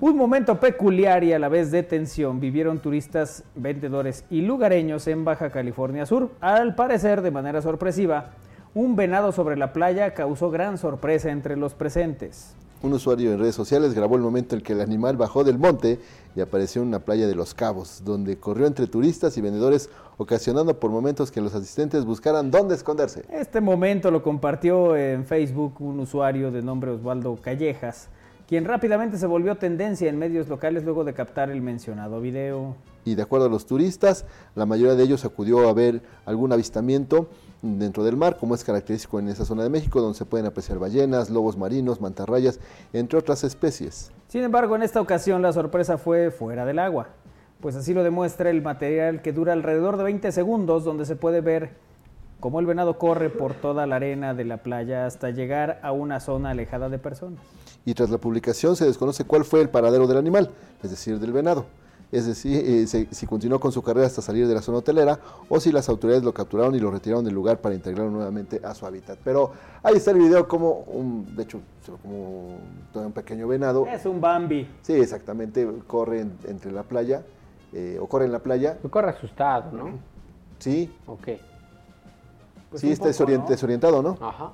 Un 0.00 0.16
momento 0.16 0.58
peculiar 0.58 1.22
y 1.24 1.32
a 1.32 1.38
la 1.38 1.48
vez 1.48 1.70
de 1.70 1.82
tensión 1.82 2.40
vivieron 2.40 2.80
turistas, 2.80 3.44
vendedores 3.54 4.24
y 4.28 4.42
lugareños 4.42 5.06
en 5.06 5.24
Baja 5.24 5.50
California 5.50 6.04
Sur. 6.04 6.32
Al 6.40 6.74
parecer, 6.74 7.22
de 7.22 7.30
manera 7.30 7.62
sorpresiva, 7.62 8.32
un 8.74 8.96
venado 8.96 9.30
sobre 9.30 9.56
la 9.56 9.72
playa 9.72 10.14
causó 10.14 10.50
gran 10.50 10.78
sorpresa 10.78 11.30
entre 11.30 11.56
los 11.56 11.74
presentes. 11.74 12.54
Un 12.82 12.92
usuario 12.92 13.32
en 13.32 13.38
redes 13.38 13.54
sociales 13.54 13.94
grabó 13.94 14.16
el 14.16 14.22
momento 14.22 14.56
en 14.56 14.60
que 14.60 14.72
el 14.72 14.80
animal 14.80 15.16
bajó 15.16 15.44
del 15.44 15.58
monte 15.58 16.00
y 16.34 16.40
apareció 16.40 16.82
en 16.82 16.88
una 16.88 16.98
playa 16.98 17.26
de 17.26 17.34
Los 17.34 17.54
Cabos, 17.54 18.02
donde 18.04 18.36
corrió 18.36 18.66
entre 18.66 18.88
turistas 18.88 19.38
y 19.38 19.40
vendedores, 19.40 19.88
ocasionando 20.18 20.78
por 20.78 20.90
momentos 20.90 21.30
que 21.30 21.40
los 21.40 21.54
asistentes 21.54 22.04
buscaran 22.04 22.50
dónde 22.50 22.74
esconderse. 22.74 23.24
Este 23.30 23.60
momento 23.60 24.10
lo 24.10 24.22
compartió 24.22 24.96
en 24.96 25.24
Facebook 25.24 25.80
un 25.80 26.00
usuario 26.00 26.50
de 26.50 26.60
nombre 26.60 26.90
Osvaldo 26.90 27.36
Callejas, 27.36 28.08
quien 28.48 28.66
rápidamente 28.66 29.16
se 29.16 29.26
volvió 29.26 29.54
tendencia 29.54 30.10
en 30.10 30.18
medios 30.18 30.48
locales 30.48 30.84
luego 30.84 31.04
de 31.04 31.14
captar 31.14 31.48
el 31.48 31.62
mencionado 31.62 32.20
video. 32.20 32.74
Y 33.06 33.14
de 33.14 33.22
acuerdo 33.22 33.46
a 33.46 33.50
los 33.50 33.66
turistas, 33.66 34.26
la 34.54 34.66
mayoría 34.66 34.94
de 34.94 35.04
ellos 35.04 35.24
acudió 35.24 35.68
a 35.68 35.72
ver 35.72 36.02
algún 36.26 36.52
avistamiento 36.52 37.28
dentro 37.64 38.04
del 38.04 38.16
mar, 38.16 38.36
como 38.36 38.54
es 38.54 38.62
característico 38.62 39.18
en 39.18 39.28
esa 39.28 39.44
zona 39.44 39.62
de 39.62 39.70
México, 39.70 40.00
donde 40.00 40.18
se 40.18 40.26
pueden 40.26 40.46
apreciar 40.46 40.78
ballenas, 40.78 41.30
lobos 41.30 41.56
marinos, 41.56 42.00
mantarrayas, 42.00 42.60
entre 42.92 43.18
otras 43.18 43.42
especies. 43.42 44.12
Sin 44.28 44.42
embargo, 44.42 44.76
en 44.76 44.82
esta 44.82 45.00
ocasión 45.00 45.40
la 45.42 45.52
sorpresa 45.52 45.96
fue 45.96 46.30
fuera 46.30 46.66
del 46.66 46.78
agua, 46.78 47.08
pues 47.60 47.74
así 47.76 47.94
lo 47.94 48.04
demuestra 48.04 48.50
el 48.50 48.60
material 48.60 49.22
que 49.22 49.32
dura 49.32 49.54
alrededor 49.54 49.96
de 49.96 50.04
20 50.04 50.30
segundos, 50.32 50.84
donde 50.84 51.06
se 51.06 51.16
puede 51.16 51.40
ver 51.40 51.70
cómo 52.38 52.60
el 52.60 52.66
venado 52.66 52.98
corre 52.98 53.30
por 53.30 53.54
toda 53.54 53.86
la 53.86 53.96
arena 53.96 54.34
de 54.34 54.44
la 54.44 54.58
playa 54.58 55.06
hasta 55.06 55.30
llegar 55.30 55.80
a 55.82 55.92
una 55.92 56.20
zona 56.20 56.50
alejada 56.50 56.90
de 56.90 56.98
personas. 56.98 57.40
Y 57.86 57.94
tras 57.94 58.10
la 58.10 58.18
publicación 58.18 58.76
se 58.76 58.84
desconoce 58.84 59.24
cuál 59.24 59.44
fue 59.44 59.62
el 59.62 59.70
paradero 59.70 60.06
del 60.06 60.18
animal, 60.18 60.50
es 60.82 60.90
decir, 60.90 61.18
del 61.18 61.32
venado 61.32 61.64
es 62.12 62.26
decir, 62.26 62.62
eh, 62.64 62.86
si, 62.86 63.26
continuó 63.26 63.58
con 63.58 63.72
su 63.72 63.82
carrera 63.82 64.06
hasta 64.06 64.22
salir 64.22 64.46
de 64.46 64.54
la 64.54 64.62
zona 64.62 64.78
hotelera 64.78 65.18
o 65.48 65.58
si 65.58 65.72
las 65.72 65.88
autoridades 65.88 66.24
lo 66.24 66.32
capturaron 66.32 66.74
y 66.74 66.78
lo 66.78 66.90
retiraron 66.90 67.24
del 67.24 67.34
lugar 67.34 67.58
para 67.58 67.74
integrarlo 67.74 68.10
nuevamente 68.10 68.60
a 68.62 68.74
su 68.74 68.86
hábitat. 68.86 69.18
Pero 69.24 69.52
ahí 69.82 69.96
está 69.96 70.12
el 70.12 70.18
video 70.18 70.46
como, 70.46 70.84
un, 70.86 71.34
de 71.34 71.42
hecho, 71.42 71.60
como 72.02 72.56
un 72.94 73.12
pequeño 73.12 73.48
venado. 73.48 73.86
Es 73.86 74.06
un 74.06 74.20
Bambi. 74.20 74.68
Sí, 74.82 74.92
exactamente, 74.92 75.68
corre 75.86 76.20
entre 76.20 76.70
la 76.70 76.84
playa, 76.84 77.22
eh, 77.72 77.98
o 78.00 78.06
corre 78.06 78.26
en 78.26 78.32
la 78.32 78.38
playa. 78.38 78.78
corre 78.90 79.10
asustado, 79.10 79.72
¿no? 79.72 79.98
Sí. 80.58 80.92
Ok. 81.06 81.28
Pues 82.70 82.80
sí, 82.80 82.90
está 82.90 83.08
desorientado, 83.08 84.02
¿no? 84.02 84.18
Ajá. 84.20 84.52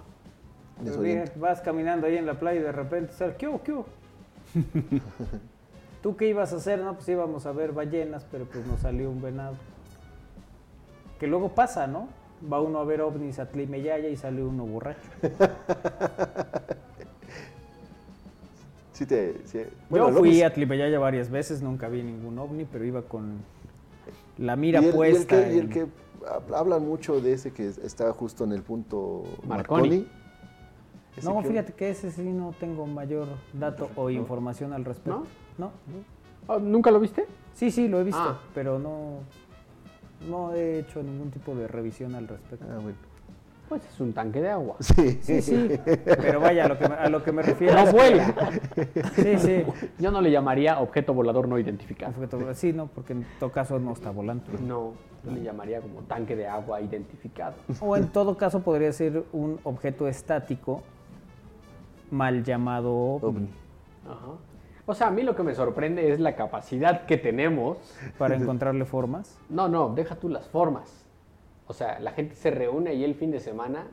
vas 1.36 1.60
caminando 1.60 2.06
ahí 2.06 2.16
en 2.16 2.26
la 2.26 2.38
playa 2.38 2.60
y 2.60 2.62
de 2.62 2.72
repente 2.72 3.12
sale, 3.12 3.36
¿qué 3.36 3.48
hubo, 3.48 3.62
qué 3.62 3.72
hubo? 3.72 3.86
¿Tú 6.02 6.16
qué 6.16 6.28
ibas 6.28 6.52
a 6.52 6.56
hacer? 6.56 6.80
No, 6.80 6.94
pues 6.94 7.08
íbamos 7.08 7.46
a 7.46 7.52
ver 7.52 7.72
ballenas, 7.72 8.26
pero 8.30 8.46
pues 8.46 8.66
nos 8.66 8.80
salió 8.80 9.10
un 9.10 9.20
venado. 9.20 9.54
Que 11.18 11.26
luego 11.26 11.50
pasa, 11.50 11.86
¿no? 11.86 12.08
Va 12.50 12.60
uno 12.60 12.78
a 12.78 12.84
ver 12.84 13.02
ovnis 13.02 13.38
a 13.38 13.50
Tlimeyaya 13.50 14.08
y 14.08 14.16
sale 14.16 14.42
uno 14.42 14.64
borracho. 14.64 15.10
sí 18.92 19.04
te, 19.04 19.36
Yo 19.90 20.08
fui 20.12 20.42
a 20.42 20.52
Tlimeyaya 20.52 20.98
varias 20.98 21.30
veces, 21.30 21.60
nunca 21.60 21.88
vi 21.88 22.02
ningún 22.02 22.38
ovni, 22.38 22.64
pero 22.64 22.84
iba 22.84 23.02
con 23.02 23.40
la 24.38 24.56
mira 24.56 24.80
puesta. 24.80 25.52
Y 25.52 25.58
el, 25.58 25.68
que, 25.68 25.86
hablan 26.54 26.86
mucho 26.86 27.20
de 27.20 27.34
ese 27.34 27.52
que 27.52 27.66
está 27.66 28.10
justo 28.12 28.44
en 28.44 28.52
el 28.52 28.62
punto 28.62 29.24
Marconi 29.46 30.06
no, 31.22 31.42
fíjate 31.42 31.72
que 31.72 31.90
ese 31.90 32.10
sí 32.10 32.22
no 32.22 32.54
tengo 32.58 32.86
mayor 32.86 33.28
dato 33.52 33.90
o 33.96 34.10
información 34.10 34.72
al 34.72 34.84
respecto. 34.84 35.20
¿No? 35.20 35.26
Ah, 36.48 36.58
¿Nunca 36.60 36.90
lo 36.90 37.00
viste? 37.00 37.26
Sí, 37.54 37.70
sí, 37.70 37.88
lo 37.88 38.00
he 38.00 38.04
visto, 38.04 38.20
ah. 38.20 38.40
pero 38.54 38.78
no, 38.78 39.20
no 40.28 40.52
he 40.54 40.78
hecho 40.80 41.02
ningún 41.02 41.30
tipo 41.30 41.54
de 41.54 41.68
revisión 41.68 42.14
al 42.14 42.28
respecto. 42.28 42.66
Ah, 42.68 42.80
pues 43.70 43.84
es 43.86 44.00
un 44.00 44.12
tanque 44.12 44.40
de 44.40 44.50
agua. 44.50 44.74
Sí, 44.80 45.20
sí, 45.22 45.40
sí. 45.40 45.70
Pero 46.04 46.40
vaya, 46.40 46.64
a 46.64 46.68
lo 46.68 46.76
que 46.76 46.88
me, 46.88 46.94
a 46.96 47.08
lo 47.08 47.22
que 47.22 47.30
me 47.30 47.40
refiero. 47.40 47.74
No 47.74 47.92
vuela. 47.92 48.34
Sí, 49.14 49.38
sí. 49.38 49.64
Yo 49.96 50.10
no 50.10 50.20
le 50.20 50.32
llamaría 50.32 50.80
objeto 50.80 51.14
volador 51.14 51.46
no 51.46 51.56
identificado. 51.56 52.12
sí, 52.54 52.72
no, 52.72 52.88
porque 52.88 53.12
en 53.12 53.24
todo 53.38 53.52
caso 53.52 53.78
no 53.78 53.92
está 53.92 54.10
volando. 54.10 54.44
No, 54.66 54.94
yo 55.24 55.30
le 55.30 55.42
llamaría 55.44 55.80
como 55.80 56.00
tanque 56.00 56.34
de 56.34 56.48
agua 56.48 56.80
identificado. 56.80 57.54
O 57.80 57.96
en 57.96 58.08
todo 58.08 58.36
caso 58.36 58.60
podría 58.60 58.92
ser 58.92 59.22
un 59.32 59.60
objeto 59.62 60.08
estático 60.08 60.82
mal 62.10 62.42
llamado 62.42 62.92
ovni. 62.92 63.50
Ajá. 64.04 64.32
O 64.90 64.94
sea, 64.94 65.06
a 65.06 65.10
mí 65.12 65.22
lo 65.22 65.36
que 65.36 65.44
me 65.44 65.54
sorprende 65.54 66.10
es 66.10 66.18
la 66.18 66.34
capacidad 66.34 67.06
que 67.06 67.16
tenemos. 67.16 67.78
Para 68.18 68.34
encontrarle 68.36 68.84
formas. 68.84 69.38
No, 69.48 69.68
no, 69.68 69.94
deja 69.94 70.16
tú 70.16 70.28
las 70.28 70.48
formas. 70.48 71.06
O 71.68 71.72
sea, 71.72 72.00
la 72.00 72.10
gente 72.10 72.34
se 72.34 72.50
reúne 72.50 72.90
ahí 72.90 73.04
el 73.04 73.14
fin 73.14 73.30
de 73.30 73.38
semana 73.38 73.86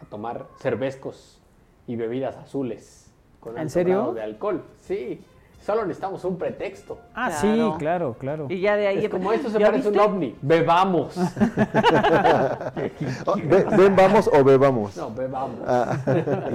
a 0.00 0.04
tomar 0.04 0.46
cervezcos 0.60 1.42
y 1.88 1.96
bebidas 1.96 2.36
azules. 2.36 3.12
Con 3.40 3.58
¿En 3.58 3.68
serio? 3.68 4.12
de 4.12 4.22
alcohol. 4.22 4.62
Sí. 4.78 5.20
Solo 5.60 5.86
necesitamos 5.86 6.24
un 6.24 6.38
pretexto. 6.38 7.00
Ah, 7.14 7.32
sí, 7.32 7.72
claro, 7.78 8.14
claro. 8.16 8.46
Y 8.48 8.60
ya 8.60 8.76
de 8.76 8.86
ahí. 8.86 9.08
como 9.08 9.32
esto 9.32 9.50
se 9.50 9.58
parece 9.58 9.88
un 9.88 9.98
ovni. 9.98 10.36
Bebamos. 10.40 11.16
¿Ven 13.76 13.96
vamos 13.96 14.30
o 14.32 14.44
bebamos? 14.44 14.96
No, 14.96 15.10
bebamos. 15.10 15.58
Ah. 15.66 15.98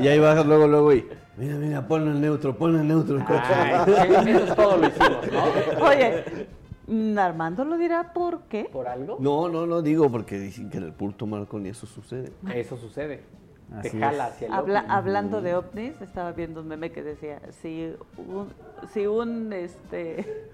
y 0.02 0.08
ahí 0.08 0.20
bajas 0.20 0.46
luego, 0.46 0.68
luego 0.68 0.94
y. 0.94 1.06
Mira, 1.40 1.56
mira, 1.56 1.88
ponlo 1.88 2.12
en 2.12 2.20
neutro, 2.20 2.54
ponlo 2.54 2.82
en 2.82 2.90
neutro 2.90 3.16
el 3.16 3.24
coche. 3.24 4.34
eso 4.44 4.56
todo 4.56 4.76
lo 4.76 4.88
hicimos, 4.88 5.32
¿no? 5.32 5.86
Oye, 5.86 6.48
Armando 7.18 7.64
lo 7.64 7.78
dirá 7.78 8.12
por 8.12 8.42
qué. 8.44 8.66
¿Por 8.66 8.90
algo? 8.90 9.16
No, 9.22 9.48
no, 9.48 9.66
no 9.66 9.82
digo 9.82 10.10
porque 10.10 10.38
dicen 10.38 10.70
que 10.70 10.80
en 10.80 10.84
el 10.84 10.92
punto 10.92 11.26
Marconi 11.26 11.70
eso 11.70 11.88
sucede. 11.88 12.34
Eso 12.54 12.76
sucede. 12.76 13.24
Te 13.82 13.90
jala 13.92 14.26
hacia 14.26 14.48
el 14.48 14.54
Habla, 14.54 14.84
Hablando 14.90 15.42
de 15.42 15.56
ovnis, 15.56 16.02
estaba 16.02 16.34
viendo 16.34 16.60
un 16.60 16.68
meme 16.68 16.92
que 16.92 17.04
decía, 17.04 17.40
si 17.62 17.94
un, 18.18 18.50
si 18.92 19.08
un, 19.08 19.54
este, 19.54 20.46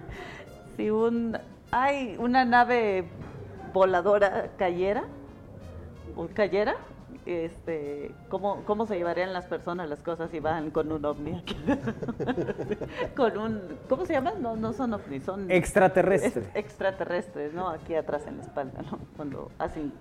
si 0.76 0.90
un, 0.90 1.38
hay 1.70 2.16
una 2.18 2.44
nave 2.44 3.04
voladora 3.72 4.50
cayera, 4.58 5.04
o 6.16 6.26
cayera, 6.26 6.76
este, 7.26 8.12
¿cómo, 8.28 8.62
¿cómo 8.64 8.86
se 8.86 8.96
llevarían 8.96 9.32
las 9.32 9.46
personas 9.46 9.88
las 9.88 10.00
cosas 10.00 10.30
si 10.30 10.40
van 10.40 10.70
con 10.70 10.90
un 10.92 11.04
ovni 11.04 11.42
con 13.16 13.36
un, 13.36 13.60
¿cómo 13.88 14.06
se 14.06 14.12
llama? 14.12 14.32
No, 14.40 14.56
no 14.56 14.72
son 14.72 14.94
ovnis, 14.94 15.24
son... 15.24 15.50
Extraterrestres. 15.50 16.48
extraterrestres, 16.54 17.52
¿no? 17.52 17.68
Aquí 17.68 17.94
atrás 17.94 18.26
en 18.26 18.38
la 18.38 18.44
espalda, 18.44 18.82
¿no? 18.82 18.98
Cuando 19.16 19.50
hacen 19.58 19.92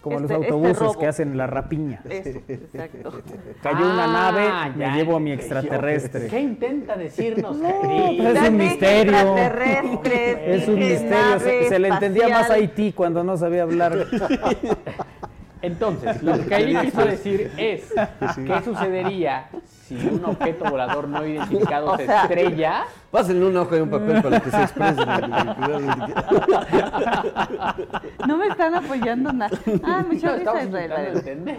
como 0.00 0.18
los 0.18 0.30
este, 0.30 0.42
este 0.42 0.52
autobuses 0.52 0.96
que 0.96 1.06
hacen 1.06 1.36
la 1.36 1.46
rapiña. 1.46 2.00
Eso, 2.08 2.40
exacto. 2.48 3.12
Cayó 3.62 3.84
una 3.84 4.04
ah, 4.04 4.32
nave, 4.32 4.76
me 4.76 4.96
llevo 4.96 5.16
a 5.16 5.20
mi 5.20 5.32
extraterrestre. 5.32 6.28
¿Qué 6.28 6.40
intenta 6.40 6.96
decirnos? 6.96 7.56
No, 7.56 7.68
es 7.68 8.48
un 8.48 8.56
misterio. 8.56 9.36
Es 9.36 10.68
un 10.68 10.78
misterio. 10.78 11.40
Se, 11.68 11.78
le 11.78 11.88
entendía 11.88 12.28
más 12.28 12.50
a 12.50 12.54
Haití 12.54 12.92
cuando 12.92 13.22
no 13.22 13.36
sabía 13.36 13.62
hablar. 13.62 14.06
Entonces, 15.62 16.22
lo 16.22 16.38
que 16.46 16.54
ahí 16.54 16.76
quiso 16.76 17.04
decir 17.04 17.50
es, 17.56 17.92
¿qué 18.46 18.62
sucedería 18.64 19.48
si 19.86 19.96
un 20.06 20.24
objeto 20.24 20.70
volador 20.70 21.08
no 21.08 21.26
identificado 21.26 21.96
se 21.96 22.04
estrella? 22.04 22.84
Pásenle 23.10 23.46
un 23.46 23.56
hoja 23.56 23.76
y 23.76 23.80
un 23.80 23.90
papel 23.90 24.22
para 24.22 24.40
que 24.40 24.50
se 24.50 24.62
exprese. 24.62 25.04
no 28.26 28.36
me 28.36 28.46
están 28.46 28.74
apoyando 28.74 29.32
nada. 29.32 29.58
Ah, 29.82 30.04
me 30.08 30.16
echó 30.16 30.36
risa 30.36 30.62
Israel. 30.62 31.16
entender. 31.16 31.58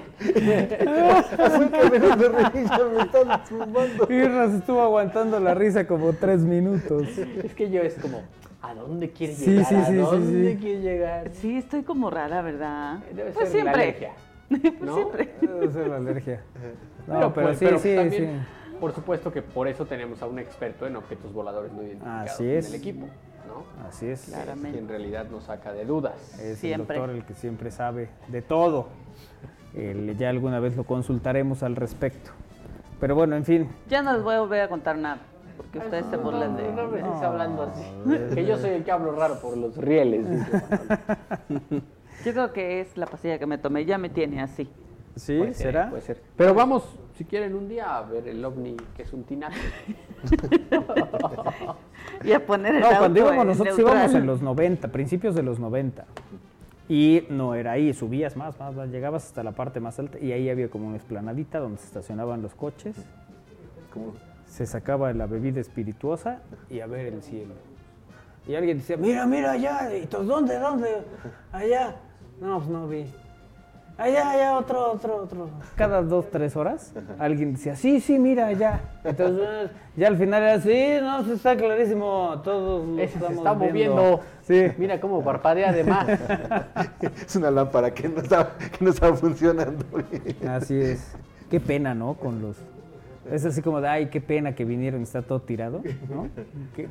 Irra 4.09 4.49
se 4.49 4.57
estuvo 4.57 4.81
aguantando 4.81 5.39
la 5.39 5.53
risa 5.53 5.85
como 5.85 6.13
tres 6.13 6.41
minutos. 6.41 7.07
Es 7.43 7.53
que 7.53 7.69
yo 7.69 7.81
es 7.81 7.95
como, 7.95 8.21
¿A 8.61 8.75
dónde 8.75 9.09
quiere 9.11 9.35
llegar? 9.35 9.65
Sí, 9.65 9.75
sí, 9.75 9.99
¿A 9.99 10.03
dónde 10.03 10.57
quiere 10.57 10.81
llegar? 10.81 11.31
Sí, 11.33 11.57
estoy 11.57 11.83
como 11.83 12.09
rara, 12.09 12.41
¿verdad? 12.41 12.99
Debe 13.13 13.31
pues 13.31 13.49
ser 13.49 13.61
siempre. 13.61 13.73
la 13.73 13.83
alergia. 13.83 14.11
pues 14.49 14.93
siempre. 14.93 15.35
Debe 15.41 15.71
ser 15.71 15.88
la 15.88 15.95
alergia. 15.97 16.43
No, 17.07 17.33
pero, 17.33 17.47
pues, 17.47 17.57
sí, 17.57 17.65
sí, 17.79 17.95
también, 17.95 18.45
Por 18.79 18.93
supuesto 18.93 19.31
que 19.33 19.41
por 19.41 19.67
eso 19.67 19.88
tenemos 19.88 20.21
a 20.21 20.27
un 20.27 20.38
experto 20.38 20.85
en 20.85 20.95
objetos 20.95 21.33
voladores 21.33 21.73
no 21.73 21.81
identificados 21.81 22.39
en 22.39 22.65
el 22.65 22.75
equipo. 22.75 23.07
¿no? 23.47 23.88
Así 23.88 24.07
es. 24.07 24.25
Claramente. 24.25 24.73
Que 24.73 24.83
en 24.83 24.88
realidad 24.88 25.25
nos 25.29 25.45
saca 25.45 25.73
de 25.73 25.83
dudas. 25.83 26.39
Es 26.39 26.59
siempre. 26.59 26.95
el 26.95 27.01
doctor 27.01 27.15
el 27.15 27.25
que 27.25 27.33
siempre 27.33 27.71
sabe 27.71 28.09
de 28.27 28.43
todo. 28.43 28.89
ya 30.15 30.29
alguna 30.29 30.59
vez 30.59 30.77
lo 30.77 30.83
consultaremos 30.83 31.63
al 31.63 31.75
respecto. 31.75 32.31
Pero 32.99 33.15
bueno, 33.15 33.35
en 33.35 33.45
fin. 33.45 33.69
Ya 33.89 34.03
no 34.03 34.13
les 34.13 34.21
voy 34.21 34.35
a 34.35 34.41
volver 34.41 34.61
a 34.61 34.69
contar 34.69 34.95
nada. 34.95 35.21
Porque 35.57 35.79
ustedes 35.79 36.05
se 36.07 36.17
burlan 36.17 36.55
de. 36.57 36.71
No, 36.71 36.87
no, 36.87 36.97
no, 36.97 37.21
hablando 37.21 37.63
así. 37.63 37.83
que 38.33 38.45
yo 38.45 38.57
soy 38.57 38.71
el 38.71 38.83
que 38.83 38.91
hablo 38.91 39.13
raro 39.13 39.39
por 39.39 39.57
los 39.57 39.77
rieles. 39.77 40.25
yo 42.25 42.33
creo 42.33 42.53
que 42.53 42.81
es 42.81 42.97
la 42.97 43.05
pastilla 43.05 43.39
que 43.39 43.45
me 43.45 43.57
tomé. 43.57 43.85
Ya 43.85 43.97
me 43.97 44.09
tiene 44.09 44.41
así. 44.41 44.69
¿Sí? 45.15 45.53
¿Será? 45.53 45.89
puede 45.89 46.01
ser. 46.01 46.21
Pero 46.35 46.53
vamos, 46.53 46.83
si 47.17 47.25
quieren, 47.25 47.55
un 47.55 47.67
día 47.67 47.97
a 47.97 48.01
ver 48.03 48.27
el 48.27 48.43
ovni, 48.43 48.77
que 48.95 49.03
es 49.03 49.13
un 49.13 49.23
tinaco. 49.23 49.55
y 52.23 52.31
a 52.31 52.45
poner 52.45 52.75
el 52.75 52.81
No, 52.81 52.89
cuando 52.97 53.19
íbamos, 53.19 53.45
nosotros 53.45 53.77
íbamos 53.77 54.13
en 54.13 54.25
los 54.25 54.41
90, 54.41 54.87
principios 54.91 55.35
de 55.35 55.43
los 55.43 55.59
90. 55.59 56.05
Y 56.87 57.25
no 57.29 57.55
era 57.55 57.73
ahí, 57.73 57.93
subías 57.93 58.35
más, 58.35 58.59
más, 58.59 58.75
más, 58.75 58.89
llegabas 58.89 59.25
hasta 59.25 59.43
la 59.43 59.51
parte 59.51 59.79
más 59.79 59.97
alta 59.99 60.19
y 60.19 60.31
ahí 60.31 60.49
había 60.49 60.69
como 60.69 60.87
una 60.87 60.97
esplanadita 60.97 61.59
donde 61.59 61.77
se 61.77 61.85
estacionaban 61.85 62.41
los 62.41 62.53
coches. 62.53 62.95
¿Cómo? 63.93 64.13
Se 64.51 64.65
sacaba 64.65 65.13
la 65.13 65.27
bebida 65.27 65.61
espirituosa 65.61 66.39
y 66.69 66.81
a 66.81 66.85
ver 66.85 67.07
el 67.07 67.23
cielo. 67.23 67.53
Y 68.45 68.55
alguien 68.55 68.79
decía, 68.79 68.97
mira, 68.97 69.25
mira 69.25 69.51
allá, 69.51 69.95
y 69.95 70.05
todos, 70.07 70.27
¿dónde, 70.27 70.59
dónde? 70.59 70.89
Allá. 71.53 71.95
No, 72.41 72.57
pues 72.57 72.69
no 72.69 72.87
vi. 72.87 73.05
Allá, 73.97 74.31
allá, 74.31 74.57
otro, 74.57 74.91
otro, 74.91 75.15
otro. 75.23 75.49
Cada 75.75 76.01
dos, 76.01 76.29
tres 76.29 76.57
horas, 76.57 76.91
alguien 77.17 77.53
decía, 77.53 77.77
sí, 77.77 78.01
sí, 78.01 78.19
mira, 78.19 78.47
allá. 78.47 78.81
Entonces, 79.05 79.69
ya 79.95 80.07
al 80.07 80.17
final 80.17 80.43
era 80.43 80.53
así, 80.55 80.97
no, 80.99 81.23
se 81.23 81.35
está 81.35 81.55
clarísimo, 81.55 82.41
todos 82.43 82.85
lo 82.85 82.97
se 82.97 83.33
está 83.33 83.53
moviendo. 83.53 84.19
Sí. 84.41 84.65
Mira 84.77 84.99
cómo 84.99 85.23
parpadea 85.23 85.69
además. 85.69 86.07
es 87.25 87.35
una 87.37 87.51
lámpara 87.51 87.93
que 87.93 88.09
no 88.09 88.19
está, 88.19 88.51
que 88.57 88.83
no 88.83 88.89
está 88.89 89.13
funcionando. 89.13 89.85
Así 90.49 90.75
es. 90.75 91.15
Qué 91.49 91.61
pena, 91.61 91.93
¿no? 91.93 92.15
Con 92.15 92.41
los 92.41 92.57
es 93.30 93.45
así 93.45 93.61
como 93.61 93.81
de, 93.81 93.88
ay, 93.88 94.06
qué 94.07 94.19
pena 94.22 94.56
que 94.56 94.65
vinieron 94.65 95.02
y 95.02 95.03
está 95.03 95.22
todo 95.22 95.41
tirado, 95.41 95.81
¿no? 96.10 96.30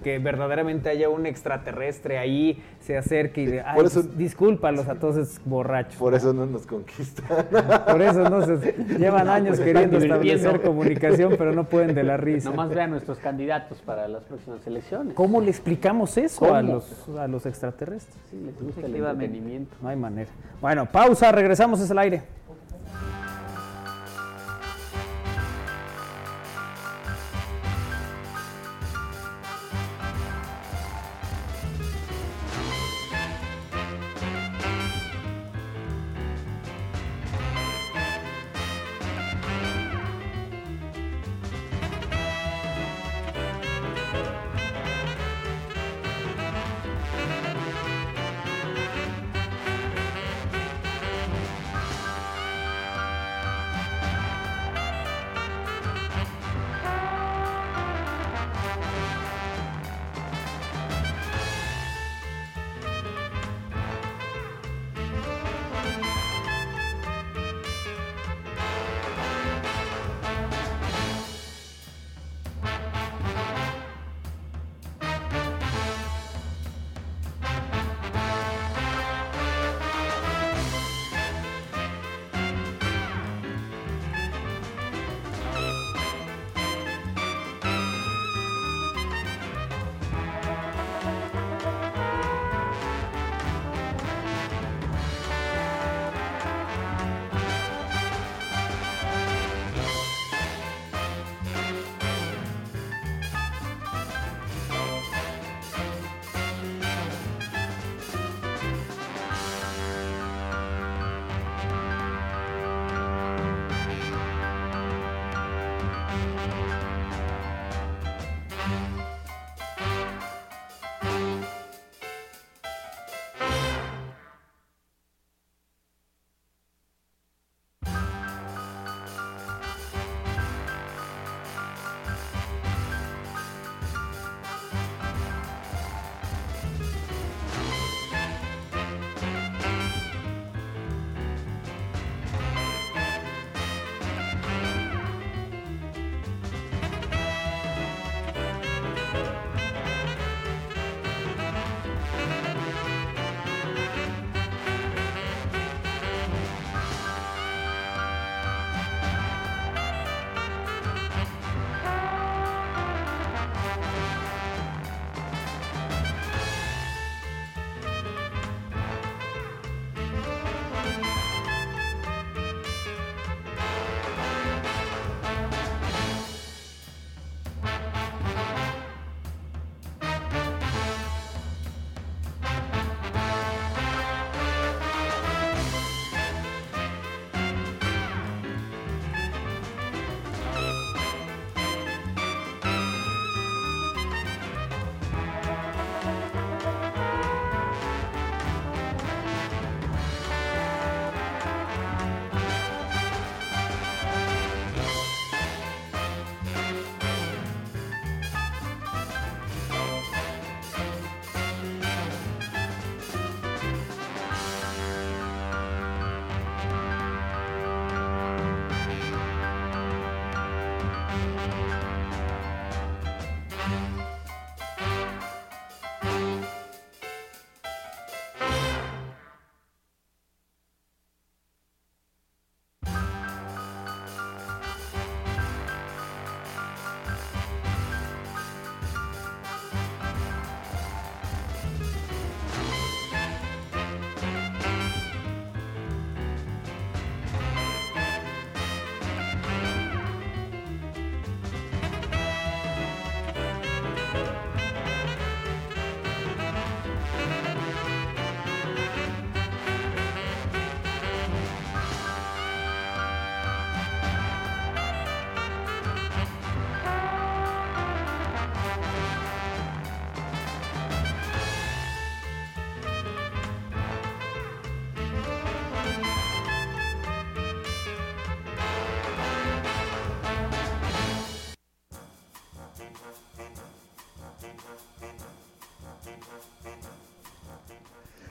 que, 0.03 0.19
verdaderamente 0.19 0.89
haya 0.89 1.09
un 1.09 1.27
extraterrestre 1.27 2.19
ahí, 2.19 2.63
se 2.81 2.97
acerque 2.97 3.43
y 3.43 3.47
de, 3.47 3.61
ay, 3.63 3.75
pues, 3.75 4.17
discúlpalos 4.17 4.89
a 4.89 4.95
todos 4.97 5.17
esos 5.17 5.45
borrachos. 5.45 5.97
Por 5.97 6.15
eso 6.15 6.33
no 6.33 6.47
nos 6.47 6.67
conquistan. 6.67 7.27
Por 7.87 8.03
eso 8.03 8.29
no 8.29 8.43
se, 8.45 8.75
llevan 8.99 9.29
años 9.29 9.59
queriendo 9.59 9.99
establecer 9.99 10.61
comunicación, 10.63 11.35
pero 11.37 11.53
no 11.53 11.65
pueden 11.65 11.95
de 11.95 12.05
la 12.05 12.17
risa. 12.17 12.51
Nomás 12.51 12.71
vean 12.71 12.91
nuestros 12.91 13.19
candidatos 13.19 13.81
para 13.83 14.07
las 14.09 14.23
próximas 14.25 14.65
elecciones. 14.67 15.15
¿Cómo 15.15 15.41
le 15.41 15.51
explicamos 15.51 16.17
eso 16.17 16.55
a 16.55 16.63
los, 16.63 17.09
a 17.19 17.27
los 17.27 17.47
extraterrestres? 17.47 18.17
Sí, 18.31 18.41
les 18.45 18.61
gusta 18.61 18.87
el 18.87 18.95
entretenimiento. 18.95 19.77
No 19.83 19.89
hay 19.89 19.97
manera. 19.97 20.31
Bueno, 20.61 20.87
pausa, 20.87 21.33
regresamos, 21.33 21.81
es 21.81 21.91
el 21.91 21.99
aire. 21.99 22.23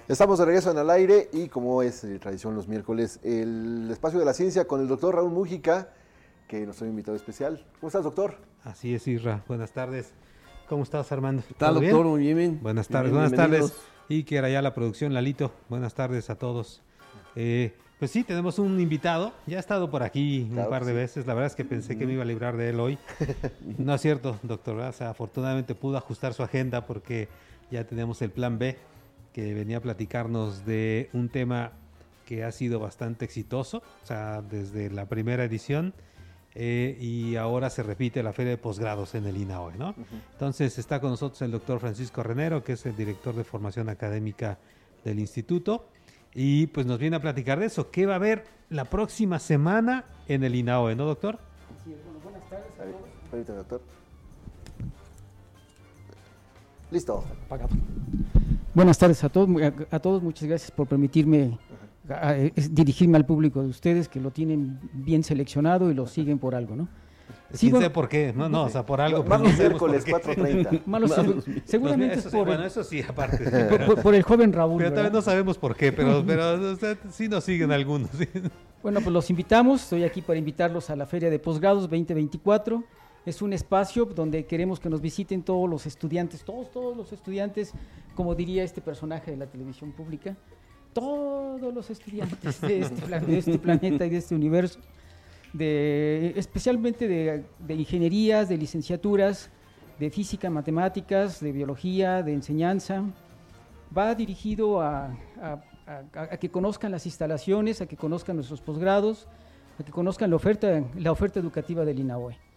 Estamos 0.09 0.39
de 0.39 0.45
regreso 0.45 0.71
en 0.71 0.79
el 0.79 0.89
aire 0.89 1.29
y 1.31 1.49
como 1.49 1.83
es 1.83 2.03
eh, 2.03 2.17
tradición 2.17 2.55
los 2.55 2.67
miércoles, 2.67 3.19
el 3.21 3.87
espacio 3.91 4.17
de 4.17 4.25
la 4.25 4.33
ciencia 4.33 4.65
con 4.65 4.81
el 4.81 4.87
doctor 4.87 5.13
Raúl 5.13 5.29
Mújica, 5.29 5.89
que 6.47 6.65
nos 6.65 6.81
ha 6.81 6.87
invitado 6.87 7.15
especial. 7.15 7.63
¿Cómo 7.79 7.89
estás, 7.89 8.03
doctor? 8.03 8.37
Así 8.63 8.95
es, 8.95 9.07
Isra. 9.07 9.43
Buenas 9.47 9.71
tardes. 9.71 10.11
¿Cómo 10.67 10.81
estás, 10.81 11.11
Armando? 11.11 11.43
¿Qué 11.47 11.53
tal, 11.53 11.75
doctor? 11.75 12.07
Muy 12.07 12.33
bien. 12.33 12.59
Buenas 12.59 12.87
tardes, 12.87 13.11
buenas 13.13 13.33
tardes. 13.33 13.71
Y 14.07 14.23
que 14.23 14.37
era 14.37 14.49
ya 14.49 14.63
la 14.63 14.73
producción, 14.73 15.13
Lalito. 15.13 15.51
Buenas 15.69 15.93
tardes 15.93 16.31
a 16.31 16.35
todos. 16.39 16.81
Eh, 17.35 17.75
pues 17.99 18.09
sí, 18.09 18.23
tenemos 18.23 18.57
un 18.57 18.79
invitado. 18.79 19.31
Ya 19.45 19.57
ha 19.57 19.59
estado 19.59 19.91
por 19.91 20.01
aquí 20.01 20.49
un 20.49 20.67
par 20.71 20.85
de 20.85 20.93
veces. 20.93 21.27
La 21.27 21.35
verdad 21.35 21.51
es 21.51 21.55
que 21.55 21.65
pensé 21.65 21.99
que 21.99 22.07
me 22.07 22.13
iba 22.13 22.23
a 22.23 22.25
librar 22.25 22.57
de 22.57 22.69
él 22.69 22.79
hoy. 22.79 22.97
no 23.77 23.93
es 23.93 24.01
cierto, 24.01 24.39
doctor. 24.41 24.79
O 24.79 24.91
sea, 24.91 25.11
afortunadamente 25.11 25.75
pudo 25.75 25.97
ajustar 25.97 26.33
su 26.33 26.41
agenda 26.41 26.87
porque 26.87 27.27
ya 27.69 27.83
tenemos 27.83 28.23
el 28.23 28.31
plan 28.31 28.57
B 28.57 28.75
que 29.39 29.53
venía 29.53 29.77
a 29.77 29.79
platicarnos 29.79 30.65
de 30.65 31.09
un 31.13 31.29
tema 31.29 31.71
que 32.25 32.43
ha 32.43 32.51
sido 32.51 32.77
bastante 32.77 33.23
exitoso, 33.23 33.81
o 34.03 34.05
sea, 34.05 34.41
desde 34.41 34.89
la 34.89 35.05
primera 35.05 35.45
edición. 35.45 35.93
Eh, 36.55 36.97
y 36.99 37.37
ahora 37.37 37.69
se 37.69 37.83
repite 37.83 38.21
la 38.21 38.33
feria 38.33 38.51
de 38.51 38.57
posgrados 38.57 39.15
en 39.15 39.25
el 39.27 39.37
INAOE, 39.37 39.77
¿no? 39.77 39.95
Entonces 40.33 40.77
está 40.77 40.99
con 40.99 41.11
nosotros 41.11 41.41
el 41.43 41.51
doctor 41.51 41.79
Francisco 41.79 42.21
Renero, 42.21 42.63
que 42.63 42.73
es 42.73 42.85
el 42.85 42.97
director 42.97 43.33
de 43.33 43.45
formación 43.45 43.87
académica 43.87 44.57
del 45.05 45.19
instituto, 45.19 45.87
y 46.33 46.67
pues 46.67 46.85
nos 46.85 46.99
viene 46.99 47.15
a 47.15 47.21
platicar 47.21 47.59
de 47.59 47.67
eso. 47.67 47.91
¿Qué 47.91 48.05
va 48.05 48.13
a 48.13 48.17
haber 48.17 48.43
la 48.69 48.85
próxima 48.85 49.39
semana 49.39 50.03
en 50.27 50.43
el 50.43 50.55
INAOE, 50.55 50.95
no, 50.95 51.05
doctor? 51.05 51.39
Sí, 51.85 51.95
bueno, 52.03 52.19
buenas 52.23 52.43
tardes 52.49 53.49
a 53.49 53.53
doctor. 53.53 53.81
Listo. 56.91 57.23
Buenas 58.79 58.97
tardes 58.97 59.21
a 59.25 59.27
todos, 59.27 59.49
a, 59.91 59.99
todos, 59.99 60.23
muchas 60.23 60.47
gracias 60.47 60.71
por 60.71 60.87
permitirme 60.87 61.59
dirigirme 62.71 63.17
al 63.17 63.25
público 63.25 63.61
de 63.61 63.67
ustedes 63.67 64.07
que 64.07 64.21
lo 64.21 64.31
tienen 64.31 64.79
bien 64.93 65.21
seleccionado 65.21 65.91
y 65.91 65.93
lo 65.93 66.07
siguen 66.07 66.39
por 66.39 66.55
algo, 66.55 66.77
¿no? 66.77 66.87
Sí, 67.51 67.71
sé 67.71 67.89
por 67.89 68.07
qué, 68.07 68.31
no, 68.33 68.47
no, 68.47 68.63
o 68.63 68.69
sea, 68.69 68.85
por 68.85 69.01
algo. 69.01 69.21
Malos 69.27 69.57
miércoles 69.57 70.07
4.30. 70.07 70.83
Malos, 70.85 71.13
seguramente 71.65 72.19
eso 72.19 72.31
por, 72.31 72.47
bueno, 72.47 72.63
eso 72.63 72.81
sí, 72.85 73.03
aparte. 73.05 73.51
por, 74.01 74.15
el 74.15 74.23
joven 74.23 74.53
Raúl. 74.53 74.77
Pero 74.77 74.91
todavía 74.91 75.11
no 75.11 75.21
sabemos 75.21 75.57
por 75.57 75.75
qué, 75.75 75.91
pero, 75.91 76.23
pero 76.25 76.77
sí 77.11 77.27
nos 77.27 77.43
siguen 77.43 77.73
algunos. 77.73 78.11
Bueno, 78.81 79.01
pues 79.01 79.11
los 79.11 79.29
invitamos, 79.29 79.83
estoy 79.83 80.05
aquí 80.05 80.21
para 80.21 80.39
invitarlos 80.39 80.89
a 80.89 80.95
la 80.95 81.05
Feria 81.05 81.29
de 81.29 81.37
Posgrados 81.37 81.81
2024 81.81 82.81
es 83.25 83.41
un 83.41 83.53
espacio 83.53 84.05
donde 84.05 84.45
queremos 84.45 84.79
que 84.79 84.89
nos 84.89 85.01
visiten 85.01 85.43
todos 85.43 85.69
los 85.69 85.85
estudiantes, 85.85 86.43
todos, 86.43 86.71
todos 86.71 86.95
los 86.95 87.11
estudiantes, 87.11 87.73
como 88.15 88.35
diría 88.35 88.63
este 88.63 88.81
personaje 88.81 89.31
de 89.31 89.37
la 89.37 89.47
televisión 89.47 89.91
pública, 89.91 90.35
todos 90.93 91.73
los 91.73 91.89
estudiantes 91.89 92.61
de 92.61 92.79
este, 92.79 93.37
este 93.37 93.59
planeta 93.59 94.05
y 94.05 94.09
de 94.09 94.17
este 94.17 94.35
universo, 94.35 94.79
especialmente 95.53 97.07
de, 97.07 97.73
ingenierías, 97.73 98.49
de 98.49 98.57
licenciaturas, 98.57 99.49
de 99.99 100.09
física, 100.09 100.49
matemáticas, 100.49 101.39
de 101.39 101.51
biología, 101.51 102.23
de 102.23 102.33
enseñanza. 102.33 103.03
Va 103.95 104.15
dirigido 104.15 104.81
a, 104.81 105.15
que 106.39 106.49
conozcan 106.49 106.91
las 106.91 107.05
instalaciones, 107.05 107.81
a 107.81 107.87
que 107.87 107.97
conozcan 107.97 108.35
nuestros 108.35 108.61
posgrados, 108.61 109.27
a 109.79 109.83
que 109.83 109.91
conozcan 109.91 110.29
la 110.29 110.35
oferta, 110.35 110.83
la 110.95 111.11
oferta 111.11 111.39
educativa 111.39 111.83
del 111.85 111.99
INAOE. 111.99 112.48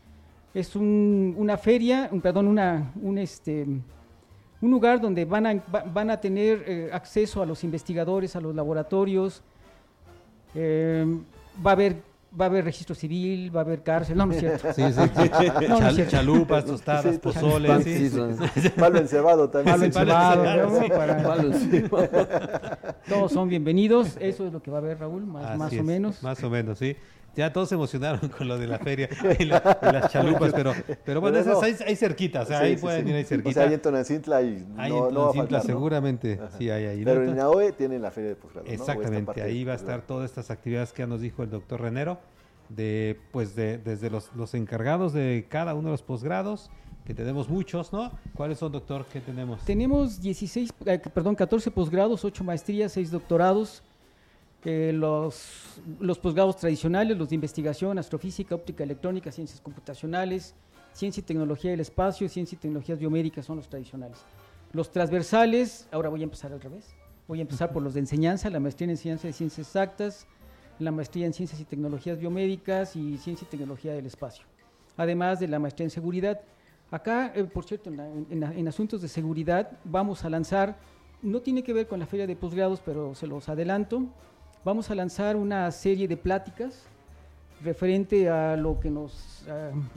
Es 0.55 0.77
una 0.77 1.57
feria, 1.57 2.09
un, 2.13 2.21
perdón, 2.21 2.47
una, 2.47 2.93
un, 3.01 3.17
este, 3.19 3.63
un 3.63 4.71
lugar 4.71 5.01
donde 5.01 5.25
van 5.25 5.47
a, 5.47 5.63
van 5.93 6.11
a 6.11 6.21
tener 6.21 6.65
eh, 6.67 6.91
acceso 6.93 7.43
a 7.43 7.47
los 7.47 7.65
investigadores, 7.65 8.37
a 8.37 8.41
los 8.41 8.55
laboratorios. 8.55 9.43
Eh, 10.55 11.07
va 11.65 11.71
a 11.71 11.75
haber 11.75 12.13
va 12.39 12.47
a 12.47 12.49
haber 12.49 12.65
registro 12.65 12.95
civil, 12.95 13.55
va 13.55 13.61
a 13.61 13.65
haber 13.65 13.83
cárcel, 13.83 14.17
no, 14.17 14.27
no 14.27 14.33
es 14.33 14.41
cierto. 14.41 14.73
Sí, 14.73 14.83
sí, 14.93 15.01
no, 15.69 15.81
no 15.81 16.07
Chalupas, 16.07 16.65
tostadas, 16.65 17.19
pozoles. 17.19 17.85
Sí, 17.85 18.11
sí, 18.11 18.69
Palo 18.79 18.99
encebado 18.99 19.51
también. 19.51 19.75
Palo 19.75 19.87
encebado, 19.87 20.89
para... 20.89 21.23
Todos 23.09 23.33
son 23.33 23.49
bienvenidos, 23.49 24.17
eso 24.21 24.47
es 24.47 24.53
lo 24.53 24.63
que 24.63 24.71
va 24.71 24.79
a 24.79 24.81
haber, 24.81 24.99
Raúl, 24.99 25.27
más, 25.27 25.59
más 25.59 25.73
o 25.73 25.83
menos. 25.83 26.23
Más 26.23 26.43
o 26.43 26.51
menos, 26.51 26.79
sí. 26.79 26.97
Ya 27.35 27.53
todos 27.53 27.71
se 27.71 27.77
emocionaron 27.77 28.29
con 28.29 28.47
lo 28.47 28.59
de 28.59 28.67
la 28.67 28.79
feria 28.79 29.09
y, 29.39 29.45
las 29.47 30.13
chalupas, 30.13 30.53
pero, 30.53 30.75
pero 31.05 31.21
bueno, 31.21 31.39
esas 31.39 31.63
hay, 31.63 31.97
cerquitas, 31.97 32.45
o 32.45 32.49
sea, 32.49 32.61
ahí 32.61 32.77
pueden 32.77 33.09
ir 33.09 33.15
ahí 33.15 33.25
cerquita. 33.25 33.51
O 33.51 33.53
sea, 33.53 33.63
hay 33.65 33.75
en 33.75 33.81
Tonacintla 33.81 34.43
y 34.43 34.67
no, 34.77 35.09
en 35.09 35.15
Tonacintla 35.15 35.63
seguramente, 35.63 36.39
sí 36.59 36.69
hay 36.69 36.85
ahí. 36.85 37.05
Pero 37.05 37.25
en 37.25 37.37
Naoe 37.37 37.73
tienen 37.73 38.03
la 38.03 38.11
feria 38.11 38.31
de 38.31 38.37
posgrado, 38.37 38.67
Exactamente, 38.69 39.41
ahí 39.43 39.65
va 39.65 39.73
a 39.73 39.77
estar 39.77 40.03
todas 40.03 40.29
estas 40.29 40.51
actividades 40.51 40.93
que 40.93 41.03
ya 41.03 41.07
nos 41.07 41.21
dijo 41.21 41.43
el 41.43 41.51
doctor 41.51 41.81
Renero, 41.81 42.19
de, 42.69 43.19
pues 43.33 43.55
de, 43.55 43.79
desde 43.79 44.11
los, 44.11 44.31
los 44.35 44.55
encargados 44.55 45.13
de 45.13 45.47
cada 45.49 45.75
uno 45.75 45.89
de 45.89 45.93
los 45.93 46.03
posgrados, 46.03 46.71
que 47.05 47.15
tenemos 47.15 47.49
muchos, 47.49 47.93
¿no? 47.93 48.13
¿Cuáles 48.35 48.59
son, 48.59 48.73
doctor? 48.73 49.05
¿Qué 49.13 49.21
tenemos? 49.21 49.65
Tenemos 49.65 50.21
16, 50.21 50.73
eh, 50.87 50.99
perdón, 51.13 51.35
14 51.35 51.71
posgrados, 51.71 52.25
8 52.25 52.45
maestrías, 52.45 52.93
6 52.93 53.11
doctorados, 53.11 53.83
los, 54.65 55.81
los 55.99 56.19
posgrados 56.19 56.57
tradicionales, 56.57 57.19
los 57.19 57.29
de 57.29 57.35
investigación, 57.35 57.99
astrofísica, 57.99 58.55
óptica 58.55 58.85
electrónica, 58.85 59.33
ciencias 59.33 59.61
computacionales, 59.61 60.55
ciencia 60.93 61.21
y 61.21 61.25
tecnología 61.25 61.71
del 61.71 61.81
espacio, 61.81 62.29
ciencia 62.29 62.57
y 62.57 62.59
tecnologías 62.59 62.99
biomédicas 62.99 63.47
son 63.47 63.57
los 63.57 63.69
tradicionales. 63.69 64.19
Los 64.73 64.91
transversales, 64.91 65.89
ahora 65.91 66.09
voy 66.09 66.21
a 66.21 66.25
empezar 66.25 66.53
al 66.53 66.61
revés, 66.61 66.95
voy 67.27 67.41
a 67.41 67.43
empezar 67.43 67.73
por 67.73 67.83
los 67.83 67.95
de 67.95 68.01
enseñanza, 68.01 68.51
la 68.51 68.61
maestría 68.61 68.85
en 68.85 68.91
enseñanza 68.91 69.27
de 69.27 69.33
ciencias 69.33 69.67
exactas, 69.67 70.27
la 70.79 70.91
maestría 70.91 71.27
en 71.27 71.33
ciencias 71.33 71.61
y 71.61 71.65
tecnologías 71.65 72.19
biomédicas 72.19 72.97
y 72.97 73.19
ciencia 73.19 73.45
y 73.47 73.51
tecnología 73.51 73.93
del 73.93 74.07
espacio, 74.07 74.45
además 74.97 75.41
de 75.41 75.49
la 75.49 75.59
maestría 75.59 75.85
en 75.85 75.91
seguridad. 75.91 76.41
Acá, 76.91 77.33
eh, 77.35 77.45
por 77.45 77.65
cierto, 77.65 77.91
en 77.91 78.69
asuntos 78.69 79.01
de 79.01 79.09
seguridad 79.09 79.79
vamos 79.85 80.25
a 80.25 80.31
lanzar, 80.31 80.79
no 81.23 81.41
tiene 81.41 81.63
que 81.63 81.73
ver 81.73 81.87
con 81.87 82.01
la 82.01 82.07
feria 82.07 82.27
de 82.27 82.37
posgrados, 82.37 82.81
pero 82.85 83.15
se 83.15 83.27
los 83.27 83.49
adelanto, 83.49 84.07
vamos 84.65 84.91
a 84.91 84.95
lanzar 84.95 85.37
una 85.37 85.71
serie 85.71 86.07
de 86.09 86.17
pláticas 86.17 86.87
referente 87.63 88.29
a 88.29 88.57
lo 88.57 88.81
que 88.81 88.91
nos, 88.91 89.45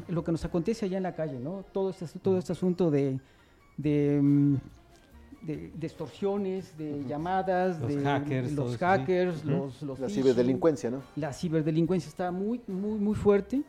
lo 0.08 0.24
que 0.24 0.32
nos 0.32 0.46
acontece 0.46 0.86
allá 0.86 0.98
en 0.98 1.04
la 1.04 1.16
calle, 1.16 1.40
¿no? 1.40 1.64
Todo 1.72 1.90
este, 1.90 2.20
todo 2.20 2.38
este 2.38 2.52
asunto 2.52 2.92
de, 2.92 3.20
de, 3.78 4.20
mm, 4.22 4.56
extorsiones, 5.82 6.78
de 6.78 7.04
llamadas, 7.06 7.80
los 7.80 7.96
de 7.96 8.04
hackers, 8.04 8.52
los, 8.54 8.78
hackers 8.78 9.46
los, 9.46 9.82
la 10.00 10.10
ciberdelincuencia, 10.10 10.92
¿no? 10.92 11.02
La 11.16 11.34
ciberdelincuencia 11.34 12.10
está 12.10 12.32
muy, 12.32 12.62
muy, 12.68 13.00
muy 13.00 13.16
fuerte. 13.16 13.64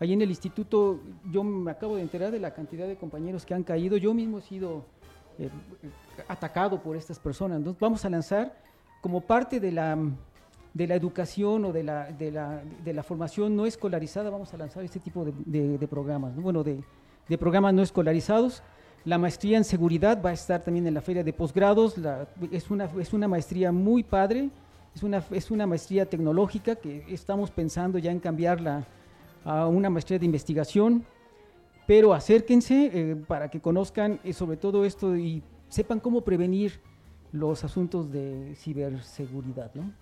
Allí 0.00 0.12
en 0.14 0.22
el 0.22 0.30
instituto, 0.30 1.00
yo 1.30 1.44
me 1.44 1.70
acabo 1.70 1.96
de 1.96 2.02
enterar 2.02 2.30
de 2.30 2.40
la 2.40 2.52
cantidad 2.52 2.86
de 2.86 2.96
compañeros 2.96 3.46
que 3.46 3.54
han 3.54 3.62
caído. 3.62 3.96
Yo 3.96 4.12
mismo 4.12 4.38
he 4.38 4.42
sido 4.42 4.84
eh, 5.38 5.50
atacado 6.28 6.82
por 6.82 6.96
estas 6.96 7.18
personas. 7.18 7.58
Entonces, 7.58 7.80
vamos 7.80 8.04
a 8.04 8.10
lanzar 8.10 8.54
como 9.00 9.20
parte 9.20 9.60
de 9.60 9.70
la 9.70 9.98
de 10.74 10.88
la 10.88 10.96
educación 10.96 11.64
o 11.64 11.72
de 11.72 11.84
la, 11.84 12.10
de 12.10 12.32
la, 12.32 12.60
de 12.84 12.92
la 12.92 13.04
formación 13.04 13.54
no 13.54 13.64
escolarizada, 13.64 14.28
vamos 14.28 14.52
a 14.52 14.56
lanzar 14.56 14.84
este 14.84 14.98
tipo 14.98 15.24
de, 15.24 15.78
de, 15.78 15.88
programas, 15.88 16.34
bueno, 16.34 16.64
de, 16.64 16.82
de, 17.28 17.38
programas 17.38 17.72
no 17.72 17.82
escolarizados. 17.82 18.62
La 19.04 19.16
maestría 19.16 19.56
en 19.56 19.64
seguridad 19.64 20.20
va 20.20 20.30
a 20.30 20.32
estar 20.32 20.62
también 20.62 20.86
en 20.86 20.94
la 20.94 21.00
feria 21.00 21.22
de 21.22 21.32
posgrados, 21.32 21.94
es, 22.50 22.70
una, 22.70 22.90
es 22.98 23.12
una 23.12 23.28
maestría 23.28 23.70
muy 23.70 24.02
padre, 24.02 24.50
es 24.94 25.02
una, 25.04 25.22
es 25.30 25.50
una 25.50 25.66
maestría 25.66 26.06
tecnológica 26.06 26.74
que 26.74 27.04
estamos 27.08 27.52
pensando 27.52 27.98
ya 27.98 28.10
en 28.10 28.18
cambiarla 28.18 28.84
a 29.44 29.68
una 29.68 29.90
maestría 29.90 30.18
de 30.18 30.26
investigación, 30.26 31.04
pero 31.86 32.14
acérquense 32.14 32.90
eh, 32.92 33.16
para 33.28 33.48
que 33.48 33.60
conozcan 33.60 34.18
eh, 34.24 34.32
sobre 34.32 34.56
todo 34.56 34.84
esto 34.84 35.16
y 35.16 35.42
sepan 35.68 36.00
cómo 36.00 36.22
prevenir 36.22 36.80
los 37.30 37.62
asuntos 37.62 38.10
de 38.10 38.54
ciberseguridad, 38.56 39.72
¿no? 39.74 39.92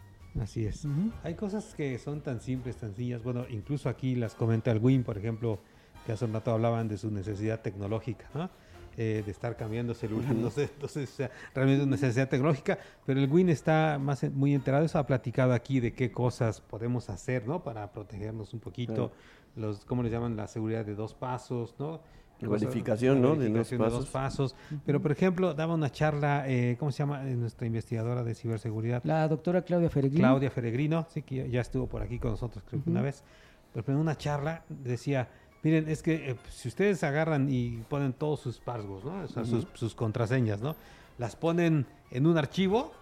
Así 0.40 0.64
es. 0.64 0.86
Hay 1.22 1.34
cosas 1.34 1.74
que 1.74 1.98
son 1.98 2.20
tan 2.22 2.40
simples, 2.40 2.76
tan 2.76 2.90
sencillas. 2.90 3.22
Bueno, 3.22 3.44
incluso 3.50 3.88
aquí 3.88 4.14
las 4.14 4.34
comenta 4.34 4.70
el 4.70 4.78
WIN, 4.78 5.04
por 5.04 5.18
ejemplo, 5.18 5.59
que 6.06 6.12
hace 6.12 6.24
un 6.24 6.32
rato 6.32 6.52
hablaban 6.52 6.88
de 6.88 6.98
su 6.98 7.10
necesidad 7.10 7.60
tecnológica, 7.60 8.28
¿no? 8.34 8.50
Eh, 8.98 9.22
de 9.24 9.30
estar 9.30 9.56
cambiando 9.56 9.94
celular, 9.94 10.34
no 10.34 10.50
sé, 10.50 10.64
entonces 10.64 11.09
o 11.10 11.16
sea, 11.16 11.30
realmente 11.54 11.82
una 11.82 11.92
necesidad 11.92 12.28
tecnológica, 12.28 12.78
pero 13.06 13.20
el 13.20 13.30
WIN 13.30 13.48
está 13.48 13.98
más 13.98 14.22
muy 14.32 14.54
enterado, 14.54 14.84
eso 14.84 14.98
ha 14.98 15.06
platicado 15.06 15.54
aquí 15.54 15.80
de 15.80 15.94
qué 15.94 16.12
cosas 16.12 16.60
podemos 16.60 17.09
hacer, 17.09 17.46
¿no? 17.46 17.62
Para 17.64 17.90
protegernos 17.90 18.52
un 18.52 18.60
poquito, 18.60 19.10
los, 19.56 19.86
¿cómo 19.86 20.02
le 20.02 20.10
llaman? 20.10 20.36
La 20.36 20.46
seguridad 20.46 20.84
de 20.84 20.94
dos 20.94 21.14
pasos, 21.14 21.74
¿no? 21.78 22.02
Verificación, 22.48 23.23
¿no? 23.23 23.36
de, 23.36 23.48
dos 23.48 24.09
pasos. 24.09 24.55
Pero, 24.85 25.01
por 25.01 25.12
ejemplo, 25.12 25.55
daba 25.55 25.74
una 25.74 25.90
charla, 25.90 26.44
eh, 26.48 26.77
¿cómo 26.78 26.93
se 26.93 26.98
llama? 26.98 27.28
Eh, 27.28 27.36
nuestra 27.36 27.66
investigadora 27.66 28.23
de 28.23 28.35
ciberseguridad. 28.35 29.02
La 29.05 29.27
doctora 29.28 29.62
Claudia 29.62 29.90
Feregrino. 29.90 30.23
Claudia 30.23 30.51
Feregrino, 30.51 31.06
sí, 31.09 31.23
que 31.23 31.48
ya 31.48 31.60
estuvo 31.60 31.86
por 31.86 32.02
aquí 32.02 32.19
con 32.19 32.32
nosotros, 32.32 32.64
creo 32.69 32.82
que 32.82 32.90
una 32.90 33.02
vez. 33.02 33.23
Pero 33.73 33.93
en 33.93 33.97
una 33.97 34.16
charla 34.16 34.64
decía, 34.69 35.28
miren, 35.62 35.89
es 35.89 36.02
que 36.02 36.31
eh, 36.31 36.36
si 36.51 36.69
ustedes 36.69 37.02
agarran 37.05 37.48
y 37.51 37.78
ponen 37.89 38.12
todos 38.12 38.40
sus 38.40 38.59
passwords, 38.59 39.05
¿no? 39.05 39.23
O 39.23 39.28
sea, 39.28 39.44
sus, 39.44 39.66
sus, 39.74 39.94
contraseñas, 39.94 40.60
¿no? 40.60 40.77
Las 41.19 41.36
ponen 41.36 41.86
en 42.10 42.27
un 42.27 42.36
archivo 42.36 42.93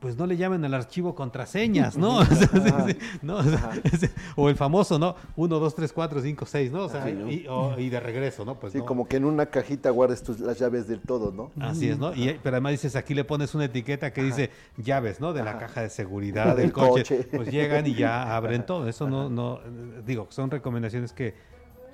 pues 0.00 0.16
no 0.16 0.26
le 0.26 0.36
llamen 0.36 0.64
al 0.64 0.74
archivo 0.74 1.14
contraseñas, 1.14 1.96
¿no? 1.96 2.20
o 4.36 4.48
el 4.48 4.56
famoso, 4.56 4.98
¿no? 4.98 5.16
1, 5.36 5.58
2, 5.58 5.74
3, 5.74 5.92
4, 5.92 6.22
5, 6.22 6.46
6, 6.46 6.72
¿no? 6.72 6.84
O 6.84 6.88
sea, 6.88 7.08
y, 7.08 7.88
de 7.88 8.00
regreso, 8.00 8.44
¿no? 8.44 8.58
Pues 8.58 8.72
sí, 8.72 8.80
como 8.80 9.08
que 9.08 9.16
en 9.16 9.24
una 9.24 9.46
cajita 9.46 9.90
guardes 9.90 10.22
tus, 10.22 10.40
las 10.40 10.58
llaves 10.58 10.86
del 10.86 11.00
todo, 11.00 11.32
¿no? 11.32 11.50
Así 11.64 11.88
es, 11.88 11.98
¿no? 11.98 12.14
Y, 12.14 12.38
pero 12.42 12.56
además 12.56 12.72
dices, 12.72 12.96
aquí 12.96 13.14
le 13.14 13.24
pones 13.24 13.54
una 13.54 13.64
etiqueta 13.64 14.12
que 14.12 14.22
dice 14.22 14.50
llaves, 14.76 15.20
¿no? 15.20 15.32
De 15.32 15.42
la 15.42 15.58
caja 15.58 15.82
de 15.82 15.90
seguridad 15.90 16.38
del 16.56 16.72
coche. 16.72 17.26
Pues 17.30 17.50
llegan 17.50 17.86
y 17.86 17.94
ya 17.94 18.36
abren 18.36 18.64
todo. 18.64 18.88
Eso 18.88 19.08
no, 19.08 19.28
no, 19.28 19.60
digo, 20.06 20.26
son 20.30 20.50
recomendaciones 20.50 21.12
que 21.12 21.34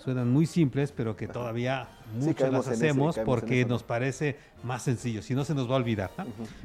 suenan 0.05 0.31
muy 0.31 0.45
simples, 0.45 0.93
pero 0.93 1.17
que 1.17 1.27
todavía 1.27 1.89
muchas 2.21 2.53
las 2.53 2.69
hacemos 2.69 3.19
porque 3.25 3.65
nos 3.65 3.83
parece 3.83 4.37
más 4.63 4.83
sencillo, 4.83 5.23
si 5.23 5.35
no 5.35 5.45
se 5.45 5.55
nos 5.55 5.69
va 5.69 5.75
a 5.75 5.77
olvidar. 5.77 6.11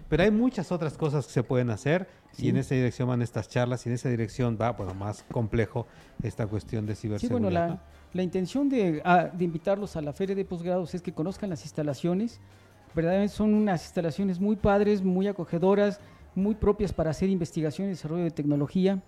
Pero 0.10 0.24
hay 0.24 0.32
muchas 0.32 0.72
otras 0.74 0.98
cosas 0.98 1.26
que 1.26 1.32
se 1.32 1.44
pueden 1.44 1.70
hacer 1.70 2.08
y 2.38 2.50
en 2.50 2.58
esa 2.58 2.76
dirección 2.76 3.08
van 3.08 3.22
estas 3.22 3.48
charlas 3.48 3.86
y 3.86 3.90
en 3.90 3.96
esa 3.96 4.10
dirección 4.10 4.58
va, 4.60 4.72
bueno, 4.72 4.94
más 4.94 5.24
complejo 5.32 5.88
esta 6.22 6.48
cuestión 6.48 6.86
de 6.86 6.96
ciberseguridad. 6.96 7.38
Sí, 7.38 7.44
bueno, 7.44 7.80
la, 8.14 8.24
intención 8.24 8.70
ah, 9.06 9.30
de, 9.34 9.44
invitarlos 9.46 9.96
a 9.96 10.02
la 10.02 10.12
feria 10.12 10.36
de 10.36 10.44
posgrados 10.44 10.94
es 10.94 11.02
que 11.02 11.14
conozcan 11.14 11.50
las 11.50 11.64
instalaciones. 11.64 12.42
Verdaderamente 12.94 13.36
son 13.36 13.54
unas 13.54 13.84
instalaciones 13.84 14.40
muy 14.40 14.58
padres, 14.58 15.02
muy 15.02 15.28
acogedoras, 15.28 16.02
muy 16.36 16.56
propias 16.56 16.92
para 16.92 17.12
hacer 17.12 17.30
investigación 17.30 17.88
y 17.88 17.92
desarrollo 17.92 18.24
de 18.24 18.32
tecnología. 18.32 19.02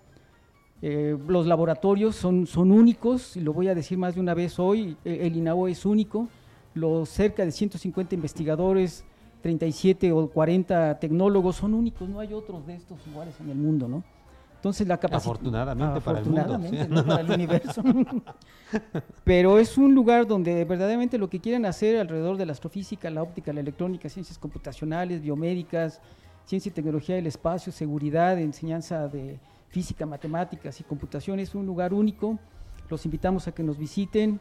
Eh, 0.82 1.16
los 1.28 1.46
laboratorios 1.46 2.16
son, 2.16 2.46
son 2.46 2.72
únicos, 2.72 3.36
y 3.36 3.40
lo 3.40 3.52
voy 3.52 3.68
a 3.68 3.74
decir 3.74 3.96
más 3.96 4.16
de 4.16 4.20
una 4.20 4.34
vez 4.34 4.58
hoy, 4.58 4.96
el 5.04 5.36
INAO 5.36 5.68
es 5.68 5.86
único, 5.86 6.28
los 6.74 7.08
cerca 7.08 7.44
de 7.44 7.52
150 7.52 8.14
investigadores, 8.16 9.04
37 9.42 10.10
o 10.12 10.28
40 10.28 10.98
tecnólogos 10.98 11.56
son 11.56 11.74
únicos, 11.74 12.08
no 12.08 12.20
hay 12.20 12.32
otros 12.32 12.66
de 12.66 12.74
estos 12.74 12.98
iguales 13.06 13.34
en 13.40 13.50
el 13.50 13.56
mundo, 13.56 13.88
¿no? 13.88 14.02
Entonces 14.56 14.86
la 14.86 14.96
capacidad... 14.96 15.32
Afortunadamente, 15.32 16.00
para 16.00 16.20
el 16.20 16.26
mundo. 16.26 16.58
no 16.88 17.04
para 17.06 17.20
el 17.20 17.30
universo. 17.32 17.82
Pero 19.24 19.58
es 19.58 19.76
un 19.76 19.92
lugar 19.92 20.24
donde 20.24 20.64
verdaderamente 20.64 21.18
lo 21.18 21.28
que 21.28 21.40
quieren 21.40 21.66
hacer 21.66 21.98
alrededor 21.98 22.36
de 22.36 22.46
la 22.46 22.52
astrofísica, 22.52 23.10
la 23.10 23.24
óptica, 23.24 23.52
la 23.52 23.58
electrónica, 23.58 24.08
ciencias 24.08 24.38
computacionales, 24.38 25.20
biomédicas, 25.20 26.00
ciencia 26.44 26.70
y 26.70 26.72
tecnología 26.72 27.16
del 27.16 27.26
espacio, 27.26 27.72
seguridad, 27.72 28.38
enseñanza 28.38 29.08
de 29.08 29.40
física, 29.72 30.04
matemáticas 30.04 30.78
y 30.80 30.84
computación 30.84 31.40
es 31.40 31.54
un 31.54 31.64
lugar 31.66 31.94
único. 31.94 32.38
Los 32.90 33.06
invitamos 33.06 33.48
a 33.48 33.52
que 33.52 33.62
nos 33.62 33.78
visiten, 33.78 34.38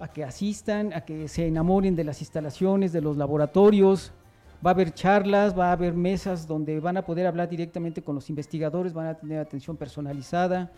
a 0.00 0.08
que 0.08 0.24
asistan, 0.24 0.92
a 0.92 1.02
que 1.02 1.28
se 1.28 1.46
enamoren 1.46 1.94
de 1.94 2.02
las 2.02 2.20
instalaciones, 2.20 2.92
de 2.92 3.00
los 3.00 3.16
laboratorios. 3.16 4.12
Va 4.64 4.70
a 4.70 4.74
haber 4.74 4.92
charlas, 4.92 5.56
va 5.56 5.68
a 5.68 5.72
haber 5.72 5.94
mesas 5.94 6.48
donde 6.48 6.80
van 6.80 6.96
a 6.96 7.02
poder 7.02 7.28
hablar 7.28 7.48
directamente 7.48 8.02
con 8.02 8.16
los 8.16 8.28
investigadores, 8.28 8.92
van 8.92 9.06
a 9.06 9.14
tener 9.14 9.38
atención 9.38 9.76
personalizada. 9.76 10.72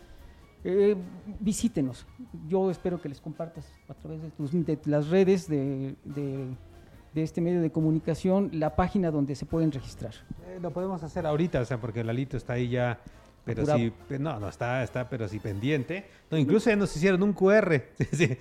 Eh, 0.62 0.94
visítenos. 1.40 2.06
Yo 2.46 2.70
espero 2.70 3.00
que 3.00 3.08
les 3.08 3.18
compartas 3.18 3.66
a 3.88 3.94
través 3.94 4.20
de, 4.20 4.78
las 4.84 5.08
redes 5.08 5.48
de, 5.48 5.96
este 7.14 7.40
medio 7.40 7.62
de 7.62 7.72
comunicación 7.72 8.50
la 8.52 8.76
página 8.76 9.10
donde 9.10 9.34
se 9.34 9.46
pueden 9.46 9.72
registrar. 9.72 10.12
Eh, 10.46 10.58
lo 10.60 10.70
podemos 10.70 11.02
hacer 11.02 11.26
ahorita, 11.26 11.62
o 11.62 11.64
sea, 11.64 11.80
porque 11.80 12.04
Lalito 12.04 12.36
está 12.36 12.52
ahí 12.52 12.68
ya 12.68 13.00
pero 13.54 13.76
sí, 13.76 13.92
no, 14.18 14.40
no 14.40 14.48
está, 14.48 14.82
está, 14.82 15.08
pero 15.08 15.28
sí 15.28 15.38
pendiente. 15.38 16.06
No, 16.30 16.38
incluso 16.38 16.70
ya 16.70 16.76
nos 16.76 16.94
hicieron 16.96 17.22
un 17.22 17.32
QR. 17.32 17.82
sí, 18.12 18.36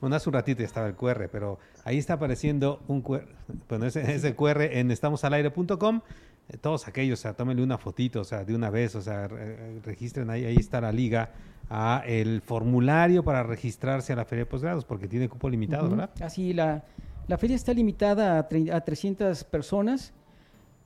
Bueno, 0.00 0.16
hace 0.16 0.28
un 0.28 0.34
ratito 0.34 0.60
ya 0.60 0.66
estaba 0.66 0.86
el 0.86 0.94
QR, 0.94 1.28
pero 1.30 1.58
ahí 1.84 1.98
está 1.98 2.14
apareciendo 2.14 2.82
un 2.88 3.00
QR. 3.00 3.24
Bueno, 3.68 3.86
ese, 3.86 4.34
QR 4.34 4.62
en 4.62 4.90
estamosalaire.com. 4.90 6.00
Eh, 6.50 6.58
todos 6.58 6.86
aquellos, 6.88 7.20
o 7.20 7.22
sea, 7.22 7.32
tómenle 7.32 7.62
una 7.62 7.78
fotito, 7.78 8.20
o 8.20 8.24
sea, 8.24 8.44
de 8.44 8.54
una 8.54 8.68
vez, 8.68 8.94
o 8.96 9.00
sea, 9.00 9.28
registren 9.82 10.28
ahí, 10.28 10.44
ahí 10.44 10.56
está 10.56 10.80
la 10.80 10.92
liga 10.92 11.30
a 11.70 12.02
el 12.06 12.42
formulario 12.42 13.24
para 13.24 13.42
registrarse 13.42 14.12
a 14.12 14.16
la 14.16 14.26
feria 14.26 14.44
de 14.44 14.50
posgrados, 14.50 14.84
porque 14.84 15.08
tiene 15.08 15.28
cupo 15.28 15.48
limitado, 15.48 15.88
¿verdad? 15.88 16.10
Así, 16.20 16.52
la, 16.52 16.84
la 17.26 17.38
feria 17.38 17.56
está 17.56 17.72
limitada 17.72 18.38
a, 18.38 18.76
a 18.76 18.80
300 18.82 19.44
personas 19.44 20.12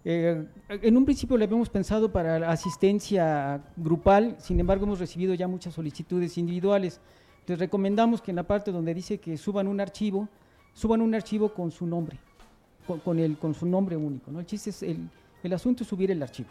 eh, 0.05 0.45
en 0.69 0.97
un 0.97 1.05
principio 1.05 1.37
le 1.37 1.45
habíamos 1.45 1.69
pensado 1.69 2.11
para 2.11 2.39
la 2.39 2.51
asistencia 2.51 3.61
grupal, 3.77 4.37
sin 4.39 4.61
embargo 4.61 4.85
hemos 4.85 5.01
recibido 5.01 5.35
ya 5.35 5.49
muchas 5.49 5.75
solicitudes 5.75 6.39
individuales. 6.39 7.01
Les 7.47 7.59
recomendamos 7.59 8.21
que 8.21 8.31
en 8.31 8.37
la 8.37 8.45
parte 8.45 8.73
donde 8.73 8.95
dice 8.95 9.19
que 9.19 9.37
suban 9.37 9.69
un 9.69 9.81
archivo, 9.81 10.29
suban 10.73 11.01
un 11.01 11.15
archivo 11.15 11.53
con 11.53 11.71
su 11.71 11.87
nombre, 11.87 12.19
con, 13.05 13.19
el, 13.19 13.37
con 13.39 13.55
su 13.55 13.67
nombre 13.67 13.97
único. 13.97 14.31
¿no? 14.31 14.41
El 14.41 14.47
chiste 14.47 14.71
es, 14.71 14.83
el, 14.83 15.09
el 15.43 15.53
asunto 15.53 15.83
es 15.83 15.89
subir 15.89 16.11
el 16.11 16.23
archivo. 16.23 16.49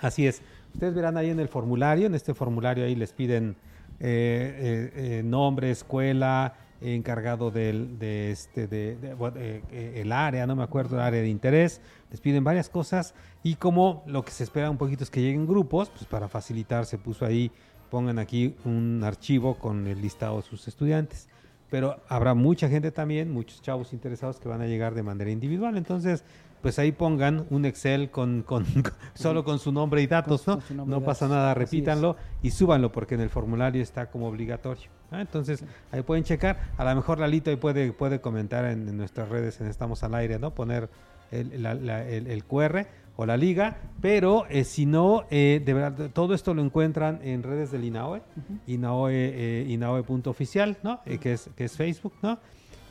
Así 0.00 0.26
es. 0.26 0.42
Ustedes 0.74 0.94
verán 0.94 1.16
ahí 1.16 1.30
en 1.30 1.40
el 1.40 1.48
formulario, 1.48 2.06
en 2.06 2.14
este 2.14 2.34
formulario 2.34 2.84
ahí 2.84 2.94
les 2.94 3.12
piden 3.12 3.56
eh, 4.00 4.92
eh, 4.94 5.22
nombre, 5.24 5.70
escuela, 5.70 6.54
encargado 6.80 7.50
del, 7.50 7.98
de 7.98 8.30
este, 8.30 8.66
de, 8.66 8.96
eh, 9.36 9.92
el 9.96 10.12
área, 10.12 10.46
no 10.46 10.56
me 10.56 10.62
acuerdo, 10.62 10.96
el 10.96 11.02
área 11.02 11.20
de 11.20 11.28
interés, 11.28 11.80
les 12.10 12.20
piden 12.20 12.44
varias 12.44 12.68
cosas 12.68 13.14
y 13.42 13.56
como 13.56 14.02
lo 14.06 14.24
que 14.24 14.30
se 14.30 14.44
espera 14.44 14.70
un 14.70 14.78
poquito 14.78 15.04
es 15.04 15.10
que 15.10 15.20
lleguen 15.20 15.46
grupos, 15.46 15.90
pues 15.90 16.04
para 16.04 16.28
facilitar 16.28 16.86
se 16.86 16.98
puso 16.98 17.24
ahí, 17.24 17.50
pongan 17.90 18.18
aquí 18.18 18.54
un 18.64 19.02
archivo 19.04 19.54
con 19.54 19.86
el 19.86 20.00
listado 20.00 20.36
de 20.36 20.42
sus 20.42 20.68
estudiantes. 20.68 21.28
Pero 21.70 22.00
habrá 22.08 22.32
mucha 22.32 22.68
gente 22.68 22.90
también, 22.90 23.30
muchos 23.30 23.60
chavos 23.60 23.92
interesados 23.92 24.40
que 24.40 24.48
van 24.48 24.62
a 24.62 24.66
llegar 24.66 24.94
de 24.94 25.02
manera 25.02 25.30
individual, 25.30 25.76
entonces 25.76 26.24
pues 26.62 26.78
ahí 26.78 26.92
pongan 26.92 27.46
un 27.50 27.64
Excel 27.64 28.10
con, 28.10 28.42
con, 28.42 28.64
solo 29.14 29.44
con 29.44 29.58
su 29.58 29.70
nombre 29.70 30.02
y 30.02 30.06
datos, 30.06 30.46
¿no? 30.46 30.60
No 30.86 31.02
pasa 31.02 31.28
nada, 31.28 31.54
repítanlo 31.54 32.16
y 32.42 32.50
súbanlo 32.50 32.90
porque 32.90 33.14
en 33.14 33.20
el 33.20 33.30
formulario 33.30 33.82
está 33.82 34.10
como 34.10 34.28
obligatorio. 34.28 34.88
Entonces 35.12 35.64
ahí 35.90 36.02
pueden 36.02 36.24
checar, 36.24 36.58
a 36.76 36.84
lo 36.84 36.94
mejor 36.94 37.18
Lalito 37.18 37.50
ahí 37.50 37.56
puede, 37.56 37.92
puede 37.92 38.20
comentar 38.20 38.64
en, 38.66 38.96
nuestras 38.96 39.28
redes 39.28 39.60
en 39.60 39.66
Estamos 39.66 40.02
al 40.02 40.14
Aire, 40.14 40.38
¿no? 40.38 40.54
Poner 40.54 40.88
el, 41.30 41.66
el, 41.66 42.44
QR 42.44 42.86
o 43.16 43.26
la 43.26 43.36
liga, 43.36 43.78
pero 44.00 44.46
eh, 44.48 44.64
si 44.64 44.86
no, 44.86 45.24
eh, 45.30 45.62
de 45.64 45.74
verdad, 45.74 46.10
todo 46.12 46.34
esto 46.34 46.54
lo 46.54 46.62
encuentran 46.62 47.20
en 47.22 47.42
redes 47.42 47.70
del 47.70 47.84
INAOE, 47.84 48.22
INAOE, 48.66 49.12
eh, 49.12 49.66
INAOE.oficial, 49.68 50.78
¿no? 50.82 51.00
que, 51.04 51.32
es, 51.32 51.50
que 51.56 51.64
es 51.64 51.76
Facebook, 51.76 52.14
¿no? 52.22 52.38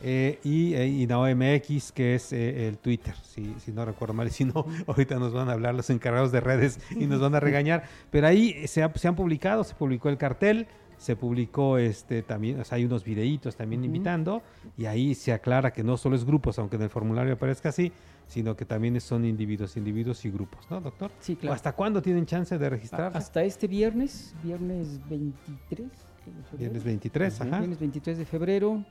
Eh, 0.02 0.38
y, 0.44 0.74
eh, 0.74 1.34
MX, 1.34 1.92
que 1.92 2.14
es 2.14 2.32
eh, 2.32 2.68
el 2.68 2.78
Twitter, 2.78 3.14
si, 3.22 3.54
si, 3.64 3.72
no 3.72 3.84
recuerdo 3.84 4.14
mal, 4.14 4.28
y 4.28 4.30
si 4.30 4.44
no, 4.44 4.64
ahorita 4.86 5.16
nos 5.16 5.32
van 5.32 5.48
a 5.48 5.52
hablar 5.52 5.74
los 5.74 5.90
encargados 5.90 6.30
de 6.30 6.40
redes 6.40 6.78
y 6.90 7.06
nos 7.06 7.20
van 7.20 7.34
a 7.34 7.40
regañar, 7.40 7.84
pero 8.10 8.28
ahí 8.28 8.66
se, 8.68 8.82
han 8.82 9.16
publicado, 9.16 9.64
se 9.64 9.74
publicó 9.74 10.08
el 10.08 10.16
cartel, 10.16 10.68
se 10.98 11.16
publicó 11.16 11.78
este 11.78 12.22
también, 12.22 12.60
o 12.60 12.64
sea, 12.64 12.76
hay 12.76 12.84
unos 12.84 13.04
videitos 13.04 13.56
también 13.56 13.84
invitando, 13.84 14.42
y 14.76 14.86
ahí 14.86 15.14
se 15.14 15.32
aclara 15.32 15.72
que 15.72 15.84
no 15.84 15.96
solo 15.96 16.16
es 16.16 16.24
grupos, 16.24 16.58
aunque 16.58 16.76
en 16.76 16.82
el 16.82 16.90
formulario 16.90 17.34
aparezca 17.34 17.68
así, 17.70 17.92
sino 18.26 18.56
que 18.56 18.64
también 18.64 19.00
son 19.00 19.24
individuos, 19.24 19.76
individuos 19.76 20.24
y 20.24 20.30
grupos, 20.30 20.68
¿no, 20.70 20.80
doctor? 20.80 21.10
Sí, 21.20 21.36
claro. 21.36 21.54
¿Hasta 21.54 21.72
cuándo 21.72 22.02
tienen 22.02 22.26
chance 22.26 22.58
de 22.58 22.68
registrar? 22.68 23.16
Hasta 23.16 23.42
este 23.44 23.66
viernes, 23.66 24.34
viernes 24.42 25.00
23. 25.08 25.88
Viernes 26.58 26.84
23, 26.84 27.40
ajá. 27.40 27.58
Viernes 27.58 27.78
23 27.78 28.18
de 28.18 28.24
febrero. 28.26 28.84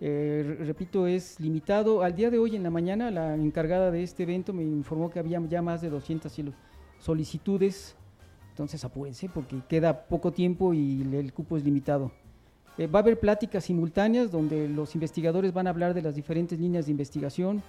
Eh, 0.00 0.56
repito, 0.60 1.06
es 1.06 1.40
limitado. 1.40 2.02
Al 2.02 2.14
día 2.14 2.30
de 2.30 2.38
hoy 2.38 2.54
en 2.54 2.62
la 2.62 2.70
mañana, 2.70 3.10
la 3.10 3.34
encargada 3.34 3.90
de 3.90 4.02
este 4.02 4.22
evento 4.22 4.52
me 4.52 4.62
informó 4.62 5.10
que 5.10 5.18
había 5.18 5.40
ya 5.48 5.62
más 5.62 5.80
de 5.80 5.90
200 5.90 6.32
solicitudes. 6.98 7.96
Entonces 8.60 8.84
apúrense 8.84 9.26
porque 9.30 9.56
queda 9.66 10.02
poco 10.04 10.32
tiempo 10.32 10.74
y 10.74 11.00
el 11.14 11.32
cupo 11.32 11.56
es 11.56 11.64
limitado. 11.64 12.12
Eh, 12.76 12.86
va 12.86 12.98
a 12.98 13.02
haber 13.02 13.18
pláticas 13.18 13.64
simultáneas 13.64 14.30
donde 14.30 14.68
los 14.68 14.94
investigadores 14.94 15.54
van 15.54 15.66
a 15.66 15.70
hablar 15.70 15.94
de 15.94 16.02
las 16.02 16.14
diferentes 16.14 16.60
líneas 16.60 16.84
de 16.84 16.90
investigación. 16.90 17.62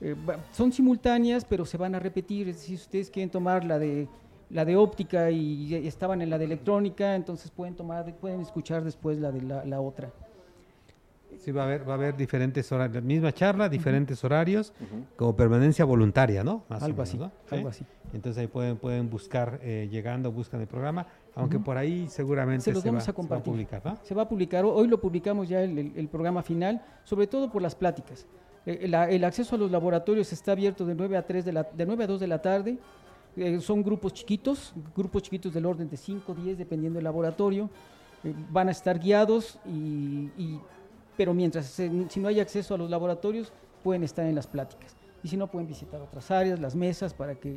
Eh, 0.00 0.16
son 0.52 0.72
simultáneas, 0.72 1.44
pero 1.44 1.66
se 1.66 1.76
van 1.76 1.94
a 1.94 1.98
repetir. 1.98 2.54
Si 2.54 2.76
ustedes 2.76 3.10
quieren 3.10 3.28
tomar 3.28 3.62
la 3.62 3.78
de 3.78 4.08
la 4.48 4.64
de 4.64 4.74
óptica 4.74 5.30
y 5.30 5.74
estaban 5.86 6.22
en 6.22 6.30
la 6.30 6.38
de 6.38 6.46
electrónica, 6.46 7.14
entonces 7.14 7.50
pueden 7.50 7.74
tomar, 7.74 8.10
pueden 8.16 8.40
escuchar 8.40 8.84
después 8.84 9.18
la 9.18 9.32
de 9.32 9.42
la 9.42 9.80
otra. 9.82 10.10
Sí, 11.42 11.50
va 11.50 11.62
a 11.62 11.64
haber, 11.64 11.88
va 11.88 11.94
a 11.94 11.96
haber 11.96 12.16
diferentes 12.16 12.70
horarios, 12.70 12.94
la 12.94 13.00
misma 13.00 13.32
charla, 13.32 13.68
diferentes 13.68 14.22
horarios, 14.22 14.72
como 15.16 15.34
permanencia 15.34 15.84
voluntaria, 15.84 16.44
¿no? 16.44 16.62
algo 16.68 17.02
así, 17.02 17.18
algo 17.50 17.68
así. 17.68 17.84
Entonces 18.12 18.40
ahí 18.40 18.46
pueden, 18.46 18.76
pueden 18.76 19.10
buscar, 19.10 19.58
eh, 19.60 19.88
llegando, 19.90 20.30
buscan 20.30 20.60
el 20.60 20.68
programa, 20.68 21.04
aunque 21.34 21.58
por 21.58 21.76
ahí 21.76 22.06
seguramente 22.08 22.62
se, 22.62 22.72
los 22.72 22.84
vamos 22.84 23.08
a, 23.08 23.12
compartir. 23.12 23.52
publicar, 23.52 23.82
¿no? 23.84 23.98
Se 24.04 24.14
va 24.14 24.22
a 24.22 24.28
publicar, 24.28 24.64
hoy 24.64 24.86
lo 24.86 25.00
publicamos 25.00 25.48
ya 25.48 25.62
el, 25.62 26.08
programa 26.12 26.44
final, 26.44 26.80
sobre 27.02 27.26
todo 27.26 27.50
por 27.50 27.60
las 27.60 27.74
pláticas. 27.74 28.24
Eh, 28.64 28.78
el, 28.82 29.24
acceso 29.24 29.56
a 29.56 29.58
los 29.58 29.68
laboratorios 29.68 30.32
está 30.32 30.52
abierto 30.52 30.86
de 30.86 30.94
9 30.94 31.16
a 31.16 31.26
3 31.26 31.44
de 31.44 31.52
la, 31.52 31.64
de 31.64 31.84
9 31.84 32.04
a 32.04 32.06
2 32.06 32.20
de 32.20 32.26
la 32.28 32.40
tarde. 32.40 32.78
Eh, 33.36 33.58
son 33.60 33.82
grupos 33.82 34.14
chiquitos, 34.14 34.74
grupos 34.94 35.24
chiquitos 35.24 35.52
del 35.52 35.66
orden 35.66 35.90
de 35.90 35.96
5, 35.96 36.34
10, 36.34 36.58
dependiendo 36.58 36.98
del 36.98 37.04
laboratorio. 37.04 37.68
van 38.50 38.68
a 38.68 38.70
estar 38.70 39.00
guiados 39.00 39.58
y 39.66 40.60
pero 41.16 41.34
mientras 41.34 41.66
si 41.66 42.20
no 42.20 42.28
hay 42.28 42.40
acceso 42.40 42.74
a 42.74 42.78
los 42.78 42.90
laboratorios, 42.90 43.52
pueden 43.82 44.02
estar 44.04 44.24
en 44.26 44.34
las 44.34 44.46
pláticas. 44.46 44.96
Y 45.22 45.28
si 45.28 45.36
no, 45.36 45.46
pueden 45.46 45.68
visitar 45.68 46.00
otras 46.00 46.30
áreas, 46.30 46.58
las 46.58 46.74
mesas, 46.74 47.14
para 47.14 47.34
que 47.34 47.56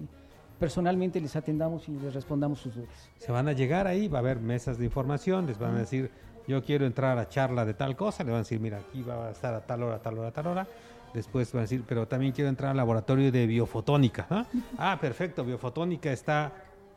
personalmente 0.60 1.20
les 1.20 1.36
atendamos 1.36 1.88
y 1.90 1.94
les 1.94 2.14
respondamos 2.14 2.60
sus 2.60 2.76
dudas. 2.76 3.10
Se 3.18 3.32
van 3.32 3.48
a 3.48 3.54
llegar 3.54 3.88
ahí, 3.88 4.08
va 4.08 4.20
a 4.20 4.22
haber 4.22 4.40
mesas 4.40 4.78
de 4.78 4.86
información, 4.86 5.48
les 5.48 5.58
van 5.58 5.76
a 5.76 5.80
decir, 5.80 6.12
yo 6.48 6.64
quiero 6.64 6.86
entrar 6.86 7.18
a 7.18 7.28
charla 7.28 7.66
de 7.66 7.74
tal 7.74 7.96
cosa, 7.96 8.24
le 8.24 8.32
van 8.32 8.40
a 8.40 8.44
decir, 8.44 8.60
mira, 8.60 8.78
aquí 8.78 9.02
va 9.02 9.28
a 9.28 9.32
estar 9.32 9.54
a 9.54 9.62
tal 9.66 9.84
hora, 9.84 10.00
tal 10.00 10.18
hora, 10.18 10.32
tal 10.32 10.48
hora. 10.48 10.68
Después 11.14 11.52
van 11.54 11.60
a 11.60 11.62
decir, 11.64 11.84
pero 11.88 12.08
también 12.08 12.34
quiero 12.34 12.50
entrar 12.50 12.72
al 12.72 12.78
laboratorio 12.78 13.32
de 13.32 13.48
biofotónica. 13.48 14.28
¿ah? 14.30 14.46
ah, 14.78 14.98
perfecto, 15.00 15.44
biofotónica 15.44 16.12
está 16.12 16.52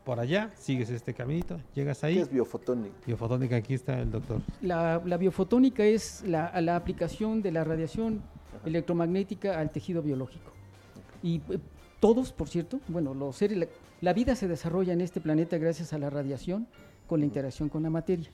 por 0.08 0.20
allá, 0.20 0.50
sigues 0.56 0.88
este 0.88 1.12
caminito, 1.12 1.60
llegas 1.74 2.02
ahí. 2.02 2.14
¿Qué 2.14 2.20
es 2.22 2.30
biofotónica? 2.30 2.96
Biofotónica, 3.06 3.56
aquí 3.56 3.74
está 3.74 4.00
el 4.00 4.10
doctor. 4.10 4.40
La, 4.62 4.98
biofotónica 5.18 5.84
es 5.84 6.24
la, 6.26 6.76
aplicación 6.76 7.42
de 7.42 7.52
la 7.52 7.62
radiación 7.62 8.22
electromagnética 8.64 9.60
al 9.60 9.70
tejido 9.70 10.00
biológico. 10.00 10.50
Y 11.22 11.42
eh, 11.50 11.58
todos, 12.00 12.32
por 12.32 12.48
cierto, 12.48 12.80
bueno, 12.88 13.12
los 13.12 13.36
seres, 13.36 13.68
la, 14.00 14.12
vida 14.14 14.34
se 14.34 14.48
desarrolla 14.48 14.94
en 14.94 15.02
este 15.02 15.20
planeta 15.20 15.58
gracias 15.58 15.92
a 15.92 15.98
la 15.98 16.08
radiación 16.08 16.68
con 17.06 17.20
la 17.20 17.26
interacción 17.26 17.68
con 17.68 17.82
la 17.82 17.90
materia. 17.90 18.30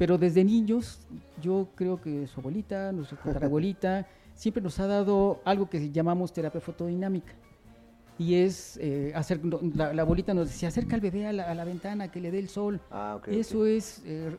Pero 0.00 0.18
desde 0.18 0.42
niños, 0.42 1.06
yo 1.40 1.68
creo 1.76 2.00
que 2.00 2.26
su 2.26 2.40
abuelita, 2.40 2.90
nuestra 2.90 3.16
abuelita, 3.46 4.08
siempre 4.34 4.60
nos 4.60 4.80
ha 4.80 4.88
dado 4.88 5.40
algo 5.44 5.70
que 5.70 5.92
llamamos 5.92 6.32
terapia 6.32 6.60
fotodinámica 6.60 7.32
y 8.22 8.36
es 8.36 8.78
eh, 8.80 9.12
hacer, 9.16 9.40
la, 9.74 9.92
la, 9.92 10.02
abuelita 10.02 10.32
nos 10.32 10.48
decía, 10.48 10.68
acerca 10.68 10.94
al 10.94 11.00
bebé 11.00 11.26
a 11.26 11.32
la, 11.32 11.64
ventana, 11.64 12.10
que 12.10 12.20
le 12.20 12.30
dé 12.30 12.38
el 12.38 12.48
sol. 12.48 12.80
Ah, 12.90 13.20
Eso 13.26 13.66
es 13.66 14.00
eh, 14.06 14.36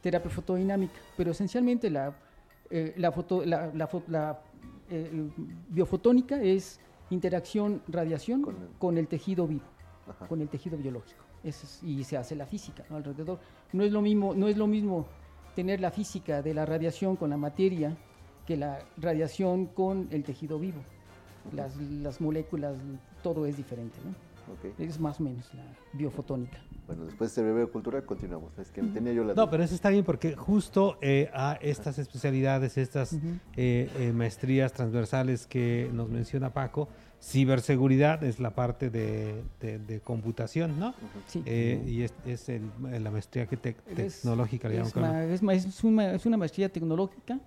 terapia 0.00 0.30
fotodinámica, 0.30 0.94
pero 1.16 1.32
esencialmente 1.32 1.90
la, 1.90 2.14
eh, 2.70 2.94
la, 2.96 3.10
foto, 3.10 3.44
la, 3.44 3.72
la 3.74 4.40
biofotónica 5.68 6.40
es 6.40 6.78
interacción, 7.10 7.82
radiación 7.88 8.54
con 8.78 8.98
el, 8.98 9.08
tejido 9.08 9.48
vivo, 9.48 9.64
con 10.28 10.40
el 10.40 10.48
tejido 10.48 10.78
biológico. 10.78 11.24
y 11.82 12.04
se 12.04 12.16
hace 12.16 12.36
la 12.36 12.46
física 12.46 12.84
alrededor. 12.90 13.40
No 13.72 13.82
es, 13.82 13.90
lo 13.90 14.00
mismo, 14.00 14.32
no 14.34 14.46
es 14.46 14.56
lo 14.56 14.68
mismo 14.68 15.06
tener 15.56 15.80
la 15.80 15.90
física 15.90 16.40
de 16.40 16.54
la 16.54 16.66
radiación 16.66 17.16
con 17.16 17.30
la 17.30 17.36
materia 17.36 17.96
que 18.46 18.56
la 18.56 18.78
radiación 18.96 19.66
con 19.66 20.06
el 20.10 20.22
tejido 20.22 20.58
vivo 20.58 20.82
las, 21.52 21.76
las 21.76 22.20
moléculas, 22.20 22.76
todo 23.22 23.46
es 23.46 23.56
diferente, 23.56 23.98
¿no? 24.04 24.14
Es 24.78 25.00
más 25.00 25.20
o 25.20 25.22
menos 25.22 25.52
la 25.54 25.64
biofotónica. 25.92 26.58
Bueno, 26.86 27.06
después 27.06 27.34
de 27.34 27.40
este 27.40 27.52
breve 27.52 27.70
cultura 27.70 28.02
continuamos. 28.02 28.58
Es 28.58 28.70
que 28.70 28.82
tenía 28.82 29.12
yo 29.12 29.24
la 29.24 29.34
No, 29.34 29.48
pero 29.48 29.62
eso 29.62 29.74
está 29.74 29.88
bien 29.88 30.04
porque 30.04 30.36
justo 30.36 30.98
eh, 31.00 31.30
a 31.32 31.58
estas 31.62 31.98
especialidades, 31.98 32.76
estas 32.76 33.14
eh, 33.14 33.18
eh, 33.56 34.12
maestrías 34.14 34.72
transversales 34.72 35.46
que 35.46 35.90
nos 35.94 36.10
menciona 36.10 36.52
Paco, 36.52 36.88
ciberseguridad 37.22 38.22
es 38.22 38.38
la 38.38 38.54
parte 38.54 38.90
de, 38.90 39.42
de, 39.60 40.00
computación, 40.00 40.78
¿no? 40.78 40.94
Sí. 41.26 41.42
y 41.46 42.02
es, 42.02 42.12
es 42.26 42.50
el, 42.50 42.70
la 42.82 43.10
maestría 43.10 43.46
que 43.46 43.56
tecnológica. 43.56 44.68
Es, 44.70 45.42
es, 45.42 45.84
una, 45.84 46.12
es 46.12 46.26
una 46.26 46.36
maestría 46.36 46.68
tecnológica 46.68 47.40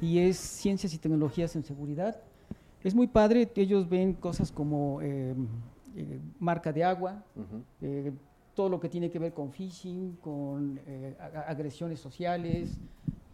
y 0.00 0.20
es 0.20 0.38
ciencias 0.38 0.94
y 0.94 0.98
tecnologías 0.98 1.54
en 1.54 1.64
seguridad 1.64 2.16
es 2.82 2.94
muy 2.94 3.06
padre, 3.06 3.50
ellos 3.56 3.88
ven 3.88 4.14
cosas 4.14 4.50
como 4.50 5.00
eh, 5.02 5.34
eh, 5.96 6.20
marca 6.38 6.72
de 6.72 6.84
agua, 6.84 7.22
eh, 7.80 8.12
todo 8.54 8.68
lo 8.68 8.80
que 8.80 8.88
tiene 8.88 9.10
que 9.10 9.18
ver 9.18 9.32
con 9.32 9.52
phishing, 9.52 10.16
con 10.20 10.80
agresiones 11.46 12.00
sociales, 12.00 12.78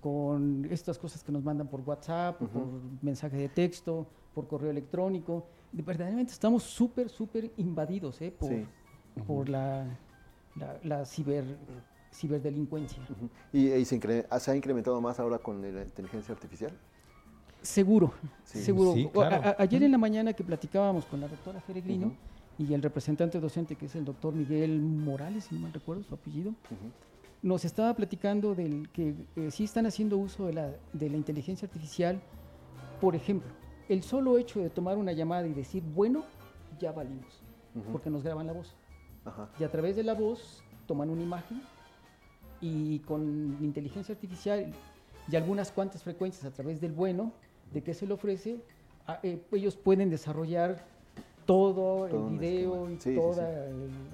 con 0.00 0.66
estas 0.70 0.98
cosas 0.98 1.22
que 1.24 1.32
nos 1.32 1.42
mandan 1.42 1.68
por 1.68 1.80
WhatsApp, 1.80 2.38
por 2.38 2.66
mensaje 3.02 3.36
de 3.36 3.48
texto, 3.48 4.06
por 4.34 4.46
correo 4.46 4.70
electrónico. 4.70 5.46
Verdaderamente 5.72 6.32
estamos 6.32 6.62
súper, 6.62 7.08
súper 7.08 7.50
invadidos 7.56 8.20
por, 8.38 8.52
por 9.26 9.48
la, 9.48 9.98
la, 10.82 11.04
ciber 11.04 11.44
ciberdelincuencia. 12.12 13.02
¿Y, 13.52 13.84
se, 13.84 14.26
se, 14.40 14.50
ha 14.50 14.56
incrementado 14.56 15.00
más 15.00 15.18
ahora 15.18 15.38
con 15.38 15.60
la 15.60 15.82
inteligencia 15.82 16.34
artificial? 16.34 16.72
Seguro, 17.62 18.12
seguro. 18.44 18.94
ayer 19.58 19.82
en 19.82 19.92
la 19.92 19.98
mañana 19.98 20.32
que 20.32 20.44
platicábamos 20.44 21.04
con 21.06 21.20
la 21.20 21.28
doctora 21.28 21.60
Feregrino 21.60 22.14
y 22.58 22.72
el 22.72 22.82
representante 22.82 23.40
docente 23.40 23.76
que 23.76 23.86
es 23.86 23.94
el 23.96 24.04
doctor 24.04 24.34
Miguel 24.34 24.80
Morales, 24.80 25.44
si 25.44 25.54
no 25.54 25.62
mal 25.62 25.72
recuerdo 25.72 26.02
su 26.04 26.14
apellido, 26.14 26.54
nos 27.42 27.64
estaba 27.64 27.94
platicando 27.94 28.54
del 28.54 28.88
que 28.90 29.14
eh, 29.36 29.50
sí 29.50 29.64
están 29.64 29.86
haciendo 29.86 30.16
uso 30.16 30.46
de 30.46 30.54
la, 30.54 30.72
de 30.92 31.10
la 31.10 31.16
inteligencia 31.16 31.66
artificial. 31.66 32.20
Por 33.00 33.14
ejemplo, 33.14 33.50
el 33.88 34.02
solo 34.02 34.38
hecho 34.38 34.60
de 34.60 34.70
tomar 34.70 34.96
una 34.96 35.12
llamada 35.12 35.46
y 35.46 35.52
decir, 35.52 35.82
bueno, 35.82 36.24
ya 36.80 36.92
valimos, 36.92 37.42
porque 37.92 38.10
nos 38.10 38.22
graban 38.22 38.46
la 38.46 38.52
voz. 38.52 38.74
Y 39.58 39.64
a 39.64 39.70
través 39.70 39.96
de 39.96 40.02
la 40.02 40.14
voz 40.14 40.62
toman 40.86 41.10
una 41.10 41.22
imagen 41.22 41.62
y 42.60 43.00
con 43.00 43.58
inteligencia 43.60 44.14
artificial 44.14 44.72
y 45.30 45.36
algunas 45.36 45.72
cuantas 45.72 46.02
frecuencias 46.02 46.44
a 46.44 46.50
través 46.52 46.80
del 46.80 46.92
bueno, 46.92 47.32
de 47.72 47.82
qué 47.82 47.94
se 47.94 48.06
le 48.06 48.14
ofrece, 48.14 48.58
eh, 49.22 49.40
ellos 49.52 49.76
pueden 49.76 50.10
desarrollar 50.10 50.84
todo, 51.46 52.06
el 52.06 52.38
video 52.38 52.90
y 52.90 52.96
todo 52.96 53.40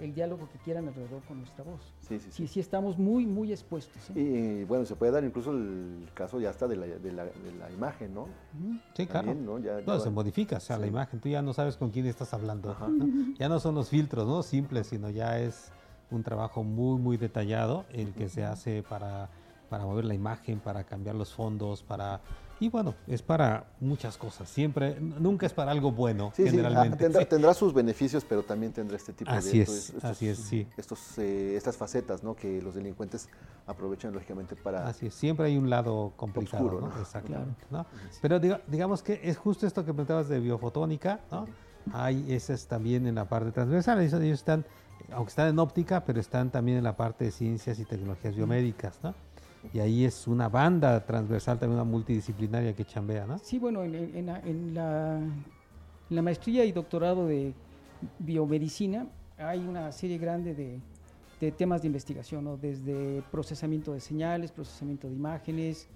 el, 0.01 0.15
diálogo 0.15 0.49
que 0.53 0.59
quieran 0.59 0.87
alrededor 0.87 1.23
con 1.23 1.39
nuestra 1.39 1.65
voz. 1.65 1.81
Sí, 2.07 2.19
sí, 2.19 2.29
sí. 2.31 2.47
Sí, 2.47 2.61
estamos 2.61 2.99
muy, 2.99 3.27
muy 3.27 3.51
expuestos. 3.51 4.11
¿eh? 4.11 4.21
Y 4.21 4.65
bueno, 4.65 4.85
se 4.85 4.95
puede 4.95 5.13
dar 5.13 5.25
incluso 5.25 5.51
el 5.51 6.09
caso 6.15 6.39
ya 6.41 6.51
está 6.51 6.69
de 6.69 6.77
la, 6.77 6.87
de 6.87 7.13
la, 7.13 7.25
de 7.25 7.53
la 7.59 7.71
imagen, 7.71 8.15
¿no? 8.15 8.27
Sí, 8.95 9.07
claro. 9.07 9.35
¿no? 9.35 9.59
Ya, 9.59 9.99
se 9.99 10.11
modifica, 10.11 10.59
o 10.59 10.61
sea, 10.61 10.77
la 10.77 10.87
imagen, 10.87 11.21
tú 11.21 11.31
ya 11.31 11.41
no 11.41 11.55
sabes 11.55 11.77
con 11.77 11.91
quién 11.91 12.07
estás 12.07 12.35
hablando. 12.35 12.77
Ya 13.39 13.49
no 13.49 13.59
son 13.61 13.75
los 13.75 13.89
filtros, 13.89 14.27
¿no? 14.27 14.43
Simples, 14.43 14.89
sino 14.89 15.09
ya 15.09 15.41
es 15.41 15.73
un 16.11 16.23
trabajo 16.23 16.63
muy, 16.63 17.01
muy 17.01 17.17
detallado 17.17 17.87
el 17.93 18.13
que 18.13 18.29
se 18.29 18.45
hace 18.45 18.83
para, 18.83 19.31
para 19.71 19.85
mover 19.85 20.05
la 20.05 20.15
imagen, 20.15 20.61
para 20.61 20.85
cambiar 20.85 21.17
los 21.17 21.33
fondos, 21.33 21.83
para 21.83 22.21
y 22.63 22.69
bueno, 22.69 22.95
es 23.09 23.23
para 23.23 23.65
muchas 23.81 24.17
cosas. 24.17 24.49
Siempre, 24.49 24.97
nunca 25.01 25.47
es 25.47 25.53
para 25.53 25.73
algo 25.73 25.91
bueno, 25.91 26.33
generalmente. 26.37 27.25
tendrá, 27.25 27.55
sus 27.55 27.75
beneficios, 27.75 28.25
pero 28.25 28.45
también 28.45 28.73
tendrá 28.73 28.97
este 28.97 29.13
tipo 29.13 29.33
así 29.33 29.59
de 29.59 29.65
es, 29.65 29.93
así 30.05 30.29
es, 30.29 30.39
sí. 30.39 30.69
estos, 30.77 31.19
eh, 31.19 31.57
estas 31.57 31.77
facetas, 31.77 32.23
¿no? 32.23 32.37
Que 32.37 32.63
los 32.63 32.77
delincuentes 32.77 33.29
aprovechan 33.67 34.13
lógicamente 34.13 34.55
para. 34.55 34.87
Así 34.87 35.07
es, 35.07 35.15
siempre 35.15 35.47
hay 35.47 35.57
un 35.57 35.69
lado 35.71 36.13
complicado, 36.15 36.81
¿no? 36.83 37.01
Exactamente. 37.01 37.65
¿no? 37.73 37.85
Pero 38.21 38.39
digamos 38.39 39.03
que 39.03 39.21
es 39.25 39.37
justo 39.37 39.67
esto 39.67 39.85
que 39.85 39.93
preguntabas 39.93 40.29
de 40.29 40.39
biofotónica, 40.39 41.19
¿no? 41.33 41.47
Hay 41.93 42.33
esas 42.33 42.69
también 42.69 43.09
en 43.09 43.17
la 43.17 43.25
parte 43.25 43.51
transversal. 43.51 44.01
Ellos 44.01 44.39
están, 44.39 44.65
aunque 45.11 45.31
están 45.31 45.49
en 45.49 45.59
óptica, 45.59 46.05
pero 46.05 46.21
están 46.21 46.53
también 46.53 46.79
en 46.79 46.85
la 46.85 46.95
parte 46.95 47.25
de 47.25 47.33
ciencias 47.33 47.81
y 47.81 47.85
tecnologías 47.85 48.37
biomédicas, 48.37 49.01
¿no? 49.03 49.13
Y 49.73 49.79
ahí 49.79 50.05
es 50.05 50.27
una 50.27 50.49
banda 50.49 51.05
transversal, 51.05 51.59
también 51.59 51.81
una 51.81 51.91
multidisciplinaria 51.91 52.75
que 52.75 52.85
chambea, 52.85 53.27
¿no? 53.27 53.39
Sí, 53.39 53.59
bueno, 53.59 53.83
en, 53.85 54.75
la, 54.75 55.21
maestría 56.23 56.65
y 56.65 56.73
doctorado 56.73 57.27
de 57.27 57.55
biomedicina 58.19 59.07
hay 59.39 59.61
una 59.61 59.93
serie 59.93 60.19
grande 60.19 60.55
de, 60.55 60.81
temas 61.53 61.83
de 61.83 61.89
investigación, 61.89 62.45
¿no? 62.45 62.57
desde 62.57 63.23
procesamiento 63.31 63.93
de 63.93 64.01
señales, 64.01 64.53
procesamiento 64.53 65.09
de 65.09 65.15
imágenes, 65.15 65.89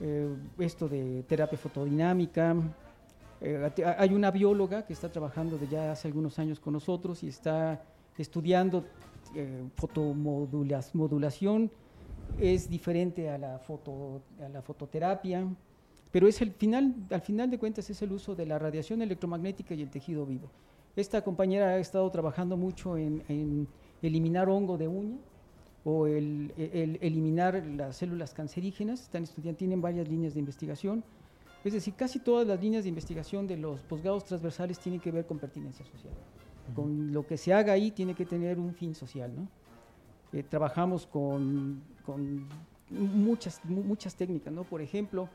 eh, 0.00 0.28
esto 0.58 0.88
de 0.88 1.22
terapia 1.22 1.56
fotodinámica. 1.56 2.54
Eh, 3.40 3.70
hay 3.96 4.12
una 4.12 4.30
bióloga 4.30 4.84
que 4.84 4.92
está 4.92 5.10
trabajando 5.10 5.56
de 5.56 5.68
ya 5.68 5.92
hace 5.92 6.08
algunos 6.08 6.38
años 6.38 6.60
con 6.60 6.74
nosotros 6.74 7.22
y 7.22 7.28
está 7.28 7.82
estudiando 8.18 8.84
eh, 9.34 9.64
fotomodulación 9.76 11.70
es 12.38 12.68
diferente 12.68 13.30
a 13.30 13.38
la, 13.38 13.58
foto, 13.58 14.22
a 14.44 14.48
la 14.48 14.62
fototerapia, 14.62 15.46
pero 16.10 16.26
es 16.28 16.40
el 16.40 16.52
final, 16.52 16.94
al 17.10 17.20
final 17.20 17.50
de 17.50 17.58
cuentas 17.58 17.90
es 17.90 18.00
el 18.02 18.12
uso 18.12 18.34
de 18.34 18.46
la 18.46 18.58
radiación 18.58 19.02
electromagnética 19.02 19.74
y 19.74 19.82
el 19.82 19.90
tejido 19.90 20.24
vivo. 20.24 20.48
Esta 20.96 21.22
compañera 21.22 21.68
ha 21.68 21.78
estado 21.78 22.10
trabajando 22.10 22.56
mucho 22.56 22.96
en, 22.96 23.68
eliminar 24.02 24.48
hongo 24.48 24.78
de 24.78 24.88
uña 24.88 25.16
o 25.84 26.06
el, 26.06 26.52
eliminar 27.00 27.64
las 27.64 27.96
células 27.96 28.32
cancerígenas, 28.34 29.02
están 29.02 29.24
estudiando, 29.24 29.58
tienen 29.58 29.80
varias 29.80 30.08
líneas 30.08 30.34
de 30.34 30.40
investigación. 30.40 31.04
Es 31.64 31.72
decir, 31.72 31.94
casi 31.94 32.20
todas 32.20 32.46
las 32.46 32.60
líneas 32.60 32.84
de 32.84 32.88
investigación 32.88 33.46
de 33.46 33.56
los 33.56 33.80
posgrados 33.82 34.24
transversales 34.24 34.78
tienen 34.78 35.00
que 35.00 35.10
ver 35.10 35.26
con 35.26 35.38
pertinencia 35.38 35.84
social. 35.84 36.14
Con 36.74 37.12
lo 37.12 37.26
que 37.26 37.36
se 37.36 37.52
haga 37.52 37.72
ahí 37.72 37.90
tiene 37.90 38.14
que 38.14 38.26
tener 38.26 38.58
un 38.58 38.74
fin 38.74 38.94
social. 38.94 39.32
¿no? 39.34 39.48
Eh, 40.32 40.42
trabajamos 40.42 41.06
con 41.06 41.82
con 42.08 42.48
muchas, 42.88 43.62
muchas 43.66 44.14
técnicas, 44.14 44.50
¿no? 44.50 44.64
Por 44.64 44.80
ejemplo, 44.80 45.28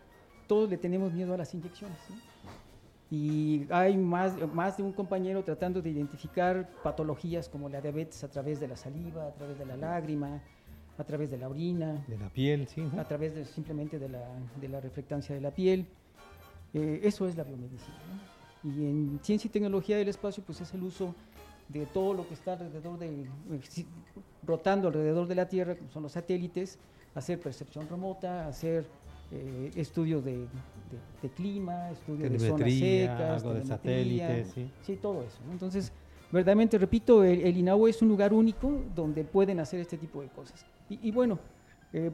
todos 0.47 0.67
le 0.71 0.77
tenemos 0.79 1.13
miedo 1.13 1.35
a 1.35 1.37
las 1.37 1.53
inyecciones. 1.53 1.99
Y 3.11 3.67
hay 3.69 3.95
más, 3.95 4.33
más 4.55 4.77
de 4.77 4.81
un 4.81 4.91
compañero 4.91 5.43
tratando 5.43 5.83
de 5.83 5.91
identificar 5.91 6.67
patologías 6.81 7.47
como 7.47 7.69
la 7.69 7.79
diabetes 7.79 8.23
a 8.23 8.27
través 8.27 8.59
de 8.59 8.67
la 8.67 8.75
saliva, 8.75 9.27
a 9.27 9.33
través 9.33 9.59
de 9.59 9.67
la 9.67 9.77
lágrima, 9.77 10.41
a 10.97 11.03
través 11.03 11.29
de 11.29 11.37
la 11.37 11.47
orina. 11.47 12.03
De 12.07 12.17
la 12.17 12.29
piel, 12.29 12.67
sí. 12.67 12.89
A 12.97 13.03
través 13.03 13.35
de, 13.35 13.45
simplemente 13.45 13.99
de 13.99 14.09
la, 14.09 14.27
de 14.59 14.67
la 14.67 14.81
reflectancia 14.81 15.35
de 15.35 15.41
la 15.41 15.51
piel. 15.51 15.85
Eh, 16.73 17.01
eso 17.03 17.27
es 17.27 17.37
la 17.37 17.43
biomedicina. 17.43 17.99
Y 18.63 18.83
en 18.83 19.19
ciencia 19.21 19.47
y 19.47 19.51
tecnología 19.51 19.95
del 19.95 20.07
espacio, 20.07 20.41
pues 20.43 20.59
es 20.61 20.73
el 20.73 20.81
uso 20.81 21.13
de 21.73 21.85
todo 21.87 22.13
lo 22.13 22.27
que 22.27 22.35
está 22.35 22.53
alrededor 22.53 22.99
de, 22.99 23.25
rotando 24.45 24.87
alrededor 24.87 25.27
de 25.27 25.35
la 25.35 25.47
Tierra, 25.47 25.75
como 25.75 25.89
son 25.89 26.03
los 26.03 26.11
satélites, 26.11 26.77
hacer 27.15 27.39
percepción 27.39 27.87
remota, 27.89 28.47
hacer 28.47 28.85
eh, 29.31 29.71
estudios 29.75 30.23
de, 30.23 30.45
clima, 31.35 31.89
estudios 31.91 32.31
de 32.31 32.39
zonas 32.39 32.73
secas, 32.73 33.43
algo 33.43 33.53
de 33.55 33.65
satélites, 33.65 34.51
sí. 34.53 34.69
sí. 34.83 34.95
todo 35.01 35.23
eso. 35.23 35.39
Entonces, 35.51 35.91
verdaderamente, 36.31 36.77
repito, 36.77 37.23
el, 37.23 37.41
el, 37.41 37.87
es 37.89 38.01
un 38.01 38.09
lugar 38.09 38.33
único 38.33 38.81
donde 38.95 39.23
pueden 39.23 39.59
hacer 39.59 39.79
este 39.79 39.97
tipo 39.97 40.21
de 40.21 40.27
cosas. 40.27 40.65
Y, 40.89 41.11
bueno, 41.11 41.39
eh, 41.93 42.11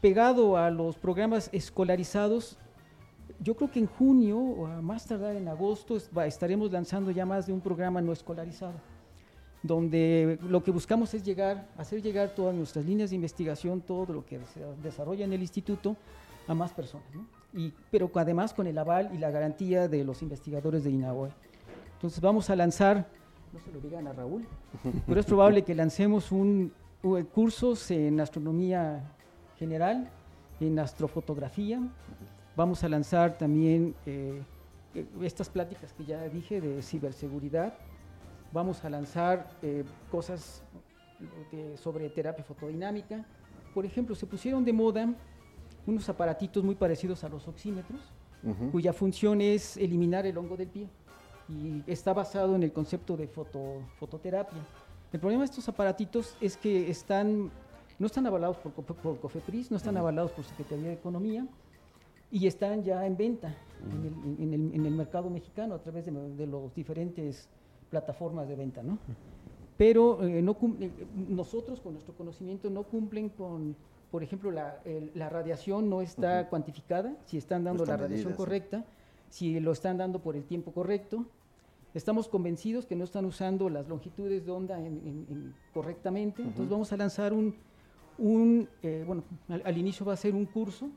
pegado 0.00 0.56
a 0.56 0.70
los 0.70 0.96
programas 0.96 1.48
escolarizados, 1.52 2.56
yo 3.40 3.56
creo 3.56 3.70
que 3.70 3.80
en 3.80 3.86
junio 3.86 4.38
o 4.38 4.66
a 4.66 4.80
más 4.82 5.06
tardar 5.06 5.34
en 5.34 5.48
agosto 5.48 5.96
estaremos 5.96 6.70
lanzando 6.70 7.10
ya 7.10 7.24
más 7.24 7.46
de 7.46 7.52
un 7.52 7.60
programa 7.60 8.00
no 8.00 8.12
escolarizado, 8.12 8.74
donde 9.62 10.38
lo 10.48 10.62
que 10.62 10.70
buscamos 10.70 11.12
es 11.14 11.22
llegar, 11.22 11.68
hacer 11.76 12.02
llegar 12.02 12.34
todas 12.34 12.54
nuestras 12.54 12.84
líneas 12.84 13.10
de 13.10 13.16
investigación, 13.16 13.80
todo 13.80 14.12
lo 14.12 14.24
que 14.24 14.38
se 14.52 14.60
desarrolla 14.82 15.24
en 15.24 15.32
el 15.32 15.40
instituto 15.40 15.96
a 16.48 16.54
más 16.54 16.72
personas, 16.72 17.06
y, 17.54 17.72
pero 17.90 18.10
además 18.14 18.54
con 18.54 18.66
el 18.66 18.78
aval 18.78 19.10
y 19.14 19.18
la 19.18 19.30
garantía 19.30 19.88
de 19.88 20.04
los 20.04 20.22
investigadores 20.22 20.84
de 20.84 20.90
INAOE. 20.90 21.30
Entonces 21.94 22.20
vamos 22.20 22.48
a 22.48 22.56
lanzar, 22.56 23.06
no 23.52 23.58
se 23.60 23.70
lo 23.72 23.80
digan 23.80 24.06
a 24.06 24.12
Raúl, 24.12 24.46
pero 25.06 25.20
es 25.20 25.26
probable 25.26 25.62
que 25.62 25.74
lancemos 25.74 26.32
un, 26.32 26.72
un 27.02 27.22
cursos 27.24 27.90
en 27.90 28.20
astronomía 28.20 29.12
general, 29.58 30.10
en 30.60 30.78
astrofotografía, 30.78 31.80
Vamos 32.56 32.82
a 32.84 32.88
lanzar 32.88 33.38
también 33.38 33.94
eh, 34.04 34.42
estas 35.22 35.48
pláticas 35.48 35.92
que 35.92 36.04
ya 36.04 36.28
dije 36.28 36.60
de 36.60 36.82
ciberseguridad. 36.82 37.72
Vamos 38.52 38.84
a 38.84 38.90
lanzar 38.90 39.48
eh, 39.62 39.84
cosas 40.10 40.62
sobre 41.76 42.08
terapia 42.08 42.42
fotodinámica. 42.42 43.24
Por 43.74 43.84
ejemplo, 43.84 44.14
se 44.14 44.26
pusieron 44.26 44.64
de 44.64 44.72
moda 44.72 45.14
unos 45.86 46.08
aparatitos 46.08 46.64
muy 46.64 46.74
parecidos 46.74 47.22
a 47.24 47.28
los 47.28 47.46
oxímetros, 47.46 48.00
cuya 48.72 48.92
función 48.92 49.40
es 49.40 49.76
eliminar 49.76 50.24
el 50.26 50.38
hongo 50.38 50.56
del 50.56 50.68
pie 50.68 50.88
y 51.48 51.82
está 51.86 52.12
basado 52.14 52.56
en 52.56 52.62
el 52.62 52.72
concepto 52.72 53.16
de 53.16 53.26
foto, 53.28 53.82
fototerapia. 53.98 54.60
El 55.12 55.20
problema 55.20 55.42
de 55.42 55.46
estos 55.46 55.68
aparatitos 55.68 56.36
es 56.40 56.56
que 56.56 56.90
están, 56.90 57.50
no 57.98 58.06
están 58.06 58.26
avalados 58.26 58.56
por, 58.58 58.72
por 58.72 59.20
COFEPRIS, 59.20 59.70
no 59.70 59.76
están 59.76 59.96
avalados 59.96 60.30
por 60.32 60.44
Secretaría 60.44 60.88
de 60.88 60.94
Economía, 60.94 61.46
y 62.30 62.46
están 62.46 62.82
ya 62.84 63.04
en 63.04 63.16
venta 63.16 63.54
en, 64.38 64.84
el, 64.86 64.92
mercado 64.92 65.28
mexicano 65.28 65.74
a 65.74 65.78
través 65.82 66.06
de, 66.06 66.12
de 66.12 66.46
las 66.46 66.74
diferentes 66.74 67.48
plataformas 67.90 68.48
de 68.48 68.56
venta, 68.56 68.82
¿no? 68.82 68.98
Pero 69.76 70.22
eh, 70.22 70.42
no 70.42 70.56
eh, 70.80 70.90
nosotros 71.28 71.80
con 71.80 71.94
nuestro 71.94 72.14
conocimiento 72.14 72.70
no 72.70 72.84
cumplen 72.84 73.28
con, 73.30 73.76
por 74.10 74.22
ejemplo, 74.22 74.50
la, 74.50 74.80
radiación 75.28 75.88
no 75.88 76.00
está 76.00 76.48
cuantificada, 76.48 77.16
si 77.26 77.36
están 77.36 77.64
dando 77.64 77.84
la 77.84 77.96
radiación 77.96 78.34
correcta, 78.34 78.84
si 79.28 79.58
lo 79.60 79.72
están 79.72 79.98
dando 79.98 80.20
por 80.20 80.36
el 80.36 80.44
tiempo 80.44 80.72
correcto. 80.72 81.24
Estamos 81.92 82.28
convencidos 82.28 82.86
que 82.86 82.94
no 82.94 83.02
están 83.02 83.24
usando 83.24 83.68
las 83.68 83.88
longitudes 83.88 84.46
de 84.46 84.52
onda 84.52 84.78
correctamente, 85.74 86.42
entonces 86.42 86.68
vamos 86.68 86.92
a 86.92 86.96
lanzar 86.96 87.32
un, 87.32 87.56
un 88.18 88.68
eh, 88.82 89.02
bueno, 89.04 89.24
al 89.48 89.76
inicio 89.76 90.06
va 90.06 90.12
a 90.12 90.16
ser 90.16 90.34
un 90.34 90.44
curso 90.44 90.88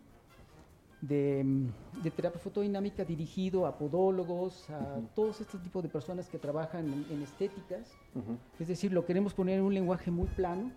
de, 1.08 2.12
terapia 2.16 2.40
fotodinámica 2.40 3.04
dirigido 3.04 3.66
a 3.66 3.78
podólogos, 3.78 4.70
a 4.70 5.00
todos 5.16 5.42
estos 5.42 5.62
tipos 5.62 5.84
de 5.84 5.90
personas 5.90 6.30
que 6.30 6.38
trabajan 6.38 7.06
en, 7.10 7.22
estéticas. 7.22 7.92
Es 8.60 8.68
decir, 8.68 8.92
lo 8.94 9.06
queremos 9.06 9.34
poner 9.34 9.60
en 9.60 9.66
un 9.66 9.74
lenguaje 9.74 10.12
muy 10.12 10.28
plano 10.28 10.72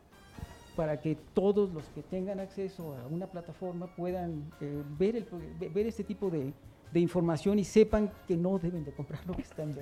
para 0.74 1.00
que 1.00 1.16
todos 1.32 1.72
los 1.72 1.84
que 1.90 2.02
tengan 2.02 2.40
acceso 2.40 2.94
a 2.96 3.06
una 3.06 3.26
plataforma 3.26 3.86
puedan 3.96 4.52
eh, 4.60 4.82
ver, 4.98 5.16
el, 5.16 5.26
ver 5.72 5.86
este 5.86 6.04
tipo 6.04 6.28
de, 6.30 6.52
información 6.94 7.58
y 7.58 7.64
sepan 7.64 8.10
que 8.26 8.38
no 8.38 8.58
deben 8.58 8.82
de 8.82 8.90
comprar 8.90 9.20
lo 9.26 9.34
que, 9.34 9.42
están, 9.42 9.76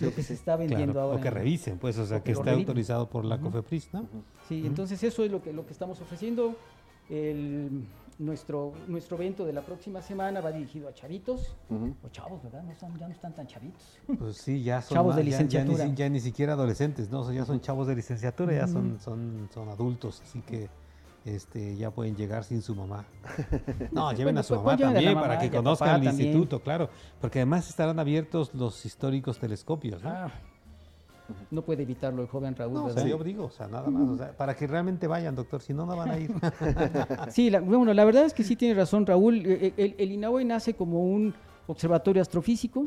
lo 0.00 0.14
que 0.14 0.22
se 0.24 0.34
está 0.34 0.56
vendiendo 0.56 1.00
ahora. 1.00 1.20
O 1.20 1.22
que 1.22 1.30
revisen, 1.30 1.78
pues, 1.78 1.96
o 1.96 2.04
sea, 2.04 2.24
que, 2.24 2.32
esté 2.32 2.50
autorizado 2.50 3.08
por 3.08 3.24
la 3.24 3.38
COFEPRIS, 3.38 3.94
¿no? 3.94 4.08
Sí, 4.48 4.66
entonces 4.66 5.00
eso 5.04 5.24
es 5.24 5.30
lo 5.30 5.40
que, 5.40 5.52
lo 5.52 5.64
que 5.64 5.72
estamos 5.72 6.00
ofreciendo. 6.00 6.56
El, 7.08 7.86
nuestro, 8.18 8.72
nuestro 8.86 9.16
evento 9.16 9.44
de 9.44 9.52
la 9.52 9.62
próxima 9.62 10.00
semana 10.00 10.40
va 10.40 10.52
dirigido 10.52 10.88
a 10.88 10.94
chavitos, 10.94 11.56
o 12.02 12.08
chavos, 12.08 12.42
¿verdad? 12.42 12.64
ya 12.98 13.06
no 13.06 13.12
están 13.12 13.34
tan 13.34 13.46
chavitos. 13.46 13.98
Pues 14.18 14.36
sí, 14.36 14.62
ya 14.62 14.80
son 14.80 14.96
chavos 14.96 15.16
de 15.16 15.24
licenciatura. 15.24 15.86
Ya, 15.94 16.08
ni, 16.08 16.20
siquiera 16.20 16.54
adolescentes, 16.54 17.10
¿no? 17.10 17.30
ya 17.32 17.44
son 17.44 17.60
chavos 17.60 17.86
de 17.86 17.96
licenciatura, 17.96 18.54
ya 18.54 18.66
son, 18.66 18.98
son, 19.00 19.48
son 19.52 19.68
adultos, 19.68 20.22
así 20.22 20.40
que 20.40 20.68
este, 21.26 21.76
ya 21.76 21.90
pueden 21.90 22.16
llegar 22.16 22.44
sin 22.44 22.62
su 22.62 22.74
mamá. 22.74 23.04
No, 23.92 24.12
lleven 24.12 24.38
a 24.38 24.42
su 24.42 24.54
mamá 24.54 24.76
también 24.76 25.14
para 25.14 25.38
que 25.38 25.50
conozcan 25.50 26.00
el 26.00 26.08
instituto, 26.08 26.60
claro, 26.60 26.88
porque 27.20 27.40
además 27.40 27.68
estarán 27.68 27.98
abiertos 27.98 28.54
los 28.54 28.84
históricos 28.86 29.38
telescopios. 29.38 30.02
¿no? 30.02 30.10
Ah, 30.10 30.32
no 31.50 31.62
puede 31.62 31.82
evitarlo 31.82 32.22
el 32.22 32.28
joven 32.28 32.54
Raúl. 32.54 32.74
No, 32.74 33.06
yo 33.06 33.22
digo, 33.22 33.44
o 33.44 33.50
sea, 33.50 33.68
nada 33.68 33.88
más, 33.88 34.08
o 34.08 34.16
sea, 34.16 34.36
para 34.36 34.54
que 34.54 34.66
realmente 34.66 35.06
vayan, 35.06 35.34
doctor, 35.34 35.60
si 35.60 35.74
no, 35.74 35.86
no 35.86 35.96
van 35.96 36.10
a 36.10 36.18
ir. 36.18 36.30
sí, 37.30 37.50
la, 37.50 37.60
bueno, 37.60 37.92
la 37.94 38.04
verdad 38.04 38.24
es 38.24 38.34
que 38.34 38.44
sí 38.44 38.56
tiene 38.56 38.74
razón 38.74 39.06
Raúl. 39.06 39.44
E, 39.44 39.66
e, 39.66 39.74
el, 39.76 39.94
el, 39.98 40.12
INAOE 40.12 40.44
nace 40.44 40.74
como 40.74 41.02
un 41.04 41.34
observatorio 41.66 42.22
astrofísico. 42.22 42.86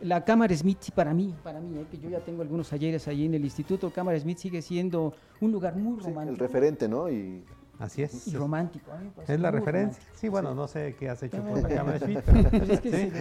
La 0.00 0.24
Cámara 0.24 0.56
Smith, 0.56 0.78
sí, 0.80 0.92
para 0.92 1.12
mí, 1.12 1.34
para 1.42 1.60
mí, 1.60 1.76
eh, 1.76 1.86
que 1.90 1.98
yo 1.98 2.08
ya 2.08 2.20
tengo 2.20 2.42
algunos 2.42 2.72
ayeres 2.72 3.08
allí 3.08 3.26
en 3.26 3.34
el 3.34 3.44
instituto, 3.44 3.90
Cámara 3.90 4.18
Smith 4.20 4.38
sigue 4.38 4.62
siendo 4.62 5.12
un 5.40 5.50
lugar 5.50 5.74
muy 5.74 5.98
romántico. 5.98 6.30
el 6.30 6.38
referente, 6.38 6.88
¿no? 6.88 7.10
Y 7.10 7.42
Así 7.78 8.02
es. 8.02 8.26
Y 8.26 8.36
romántico. 8.36 8.90
Es 9.26 9.38
la 9.38 9.50
referencia. 9.50 10.02
Sí, 10.14 10.28
bueno, 10.28 10.54
no 10.54 10.66
sé 10.66 10.96
qué 10.98 11.08
has 11.08 11.22
hecho 11.22 11.42
por 11.42 11.62
la 11.62 11.68
cámara 11.68 11.98
de 11.98 12.22
pero... 12.26 12.50
Pues 12.50 12.70
es 12.70 12.80
que 12.80 12.90
¿sí? 12.90 13.12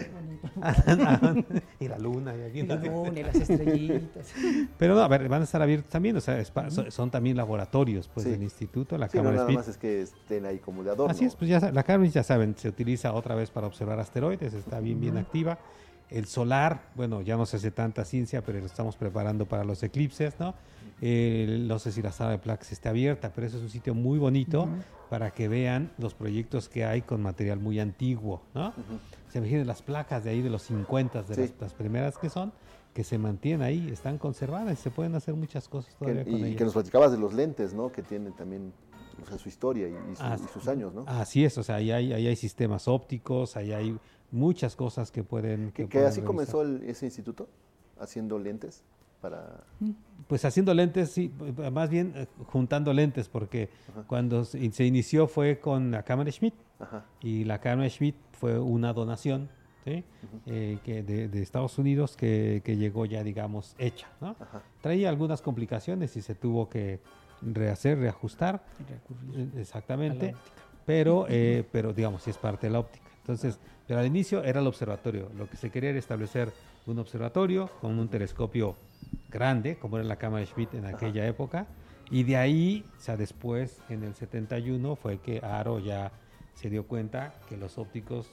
y 1.80 1.88
la 1.88 2.00
luna. 2.00 2.36
Y, 2.36 2.42
aquí, 2.42 2.60
y 2.62 2.66
la 2.66 2.76
luna 2.76 3.20
y 3.20 3.24
las 3.24 3.36
estrellitas. 3.36 4.34
Pero 4.78 4.96
no, 4.96 5.02
a 5.02 5.08
ver, 5.08 5.28
van 5.30 5.42
a 5.42 5.44
estar 5.44 5.62
abiertos 5.62 5.92
también, 5.92 6.18
o 6.18 6.22
sea, 6.22 6.44
son, 6.90 7.12
también 7.12 7.38
laboratorios 7.38 8.08
pues 8.08 8.26
del 8.26 8.42
instituto, 8.42 8.98
la 8.98 9.08
cámara 9.08 9.32
no, 9.32 9.42
nada 9.44 9.52
más 9.52 9.68
es 9.68 9.78
que 9.78 10.02
estén 10.02 10.46
ahí 10.46 10.60
como 10.60 10.84
de 10.84 10.92
adorno. 10.92 11.12
Así 11.12 11.26
es, 11.26 11.36
pues 11.36 11.50
ya 11.50 11.60
la 11.72 11.84
cámara 11.84 12.10
ya 12.10 12.24
saben, 12.24 12.56
se 12.58 12.70
utiliza 12.70 13.14
otra 13.14 13.36
vez 13.36 13.52
para 13.52 13.68
observar 13.68 14.00
asteroides, 14.00 14.54
está 14.54 14.80
bien, 14.80 15.00
bien 15.00 15.18
activa. 15.18 15.60
El 16.10 16.26
solar, 16.26 16.90
bueno, 16.96 17.22
ya 17.22 17.36
no 17.36 17.46
se 17.46 17.58
hace 17.58 17.72
tanta 17.72 18.06
ciencia, 18.06 18.42
pero 18.42 18.60
lo 18.60 18.66
estamos 18.66 18.96
preparando 18.96 19.46
para 19.46 19.64
los 19.64 19.84
eclipses, 19.84 20.40
¿no? 20.40 20.56
no 21.02 21.80
sé 21.80 21.92
si 21.92 22.02
la 22.02 22.12
sala 22.12 22.32
de 22.32 22.38
placas 22.40 22.72
está 22.72 22.90
abierta, 22.90 23.32
pero 23.34 23.46
eso 23.46 23.58
es 23.58 23.64
un 23.64 23.70
sitio 23.70 23.94
muy 23.94 24.18
bonito 24.18 24.68
para 25.10 25.32
que 25.32 25.48
vean 25.48 25.92
los 25.98 26.14
proyectos 26.14 26.70
que 26.70 26.86
hay 26.86 27.02
con 27.02 27.22
material 27.22 27.60
muy 27.60 27.80
antiguo, 27.80 28.42
¿no? 28.54 28.74
Se 29.30 29.38
imaginen 29.38 29.68
las 29.68 29.82
placas 29.82 30.24
de 30.24 30.32
ahí 30.32 30.42
de 30.42 30.50
los 30.50 30.64
50, 30.64 31.24
de 31.24 31.54
las, 31.60 31.74
primeras 31.74 32.18
que 32.18 32.30
son, 32.30 32.52
que 32.94 33.04
se 33.04 33.18
mantienen 33.18 33.62
ahí, 33.62 33.90
están 33.92 34.18
conservadas 34.18 34.80
y 34.80 34.82
se 34.82 34.90
pueden 34.90 35.16
hacer 35.16 35.36
muchas 35.36 35.68
cosas 35.68 35.96
todavía 35.96 36.24
con 36.24 36.36
ellas. 36.36 36.50
Y 36.50 36.56
que 36.56 36.64
nos 36.64 36.74
platicabas 36.74 37.12
de 37.12 37.18
los 37.18 37.34
lentes, 37.34 37.74
¿no? 37.74 37.92
Que 37.92 38.02
tienen 38.02 38.34
también 38.34 38.74
su 39.38 39.50
historia 39.50 39.88
y, 39.88 39.96
sus 40.54 40.68
años, 40.68 40.94
¿no? 40.94 41.04
Así 41.08 41.44
es, 41.46 41.58
o 41.58 41.64
sea, 41.64 41.76
ahí 41.76 41.92
hay, 41.92 42.14
hay 42.14 42.36
sistemas 42.36 42.88
ópticos, 42.88 43.56
ahí 43.56 43.72
hay 43.72 43.98
muchas 44.32 44.76
cosas 44.76 45.12
que 45.12 45.24
pueden... 45.24 45.72
Que, 45.72 45.88
así 46.06 46.22
comenzó 46.22 46.64
ese 46.64 47.06
instituto, 47.06 47.48
haciendo 48.00 48.40
lentes 48.40 48.84
para... 49.22 49.64
Pues 50.28 50.44
haciendo 50.46 50.74
lentes, 50.74 51.12
sí, 51.12 51.32
más 51.72 51.90
bien 51.90 52.14
eh, 52.16 52.28
juntando 52.48 52.94
lentes, 52.94 53.30
porque 53.30 53.70
cuando 54.08 54.44
se 54.46 54.86
inició 54.86 55.28
fue 55.28 55.60
con 55.60 55.92
la 55.92 56.04
cámara 56.04 56.32
Schmidt, 56.32 56.54
y 57.22 57.44
la 57.46 57.60
cámara 57.60 57.90
Schmidt 57.90 58.16
fue 58.34 58.60
una 58.60 58.94
donación 58.94 59.50
eh, 59.86 60.80
que 60.84 61.02
de, 61.02 61.42
Estados 61.42 61.78
Unidos 61.78 62.18
que, 62.18 62.62
llegó 62.66 63.06
ya, 63.06 63.24
digamos, 63.24 63.76
hecha. 63.80 64.08
¿no? 64.20 64.36
Traía 64.82 65.10
algunas 65.10 65.42
complicaciones 65.42 66.16
y 66.18 66.22
se 66.22 66.36
tuvo 66.36 66.70
que 66.70 67.00
rehacer, 67.42 67.98
reajustar. 68.00 68.64
Eh, 69.34 69.48
exactamente. 69.58 70.36
Pero, 70.86 71.26
pero, 71.72 71.94
digamos, 71.94 72.24
sí 72.24 72.30
es 72.30 72.38
parte 72.38 72.68
de 72.68 72.74
la 72.74 72.80
óptica. 72.80 73.06
Entonces, 73.22 73.60
pero 73.88 74.02
al 74.02 74.06
inicio 74.06 74.44
era 74.44 74.60
el 74.60 74.68
observatorio. 74.68 75.30
Lo 75.38 75.50
que 75.50 75.58
se 75.58 75.70
quería 75.70 75.92
era 75.92 76.00
establecer 76.00 76.52
un 76.86 77.00
observatorio 77.00 77.70
con 77.82 77.98
un 77.98 78.10
telescopio 78.10 78.76
grande, 79.30 79.78
como 79.78 79.98
era 79.98 80.06
la 80.06 80.18
cámara 80.18 80.46
Schmidt 80.46 80.74
en 80.74 80.86
aquella 80.86 81.26
época. 81.26 81.68
Y 82.10 82.24
de 82.24 82.38
ahí, 82.38 82.86
o 82.98 83.02
sea, 83.02 83.18
después, 83.18 83.82
en 83.90 84.04
el 84.04 84.14
71, 84.14 84.96
fue 84.96 85.20
que 85.20 85.40
Aro 85.44 85.80
ya 85.80 86.12
se 86.54 86.70
dio 86.70 86.86
cuenta 86.86 87.34
que 87.48 87.58
los 87.58 87.78
ópticos 87.78 88.28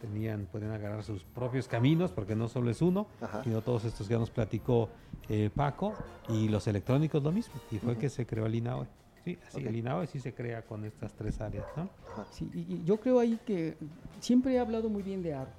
tenían, 0.00 0.46
pueden 0.50 0.70
agarrar 0.70 1.02
sus 1.02 1.24
propios 1.24 1.68
caminos, 1.68 2.10
porque 2.10 2.34
no 2.34 2.48
solo 2.48 2.70
es 2.70 2.80
uno, 2.80 3.06
sino 3.44 3.60
todos 3.60 3.84
estos 3.84 4.08
que 4.08 4.14
nos 4.14 4.30
platicó 4.30 4.88
eh, 5.28 5.50
Paco, 5.54 5.94
y 6.28 6.48
los 6.48 6.66
electrónicos 6.66 7.22
lo 7.22 7.32
mismo. 7.32 7.54
Y 7.70 7.78
fue 7.78 7.96
que 7.96 8.08
se 8.08 8.26
creó 8.26 8.46
el 8.46 8.54
INAOE. 8.54 8.86
Sí, 9.24 9.38
así 9.46 9.60
el 9.66 9.76
INAOE 9.76 10.06
sí 10.06 10.18
se 10.18 10.32
crea 10.32 10.62
con 10.62 10.84
estas 10.84 11.12
tres 11.12 11.40
áreas, 11.40 11.66
¿no? 11.76 11.90
Sí, 12.30 12.50
y, 12.54 12.82
yo 12.84 12.98
creo 12.98 13.18
ahí 13.18 13.38
que 13.44 13.76
siempre 14.18 14.54
he 14.54 14.58
hablado 14.58 14.88
muy 14.88 15.02
bien 15.02 15.22
de 15.22 15.34
Aro 15.34 15.50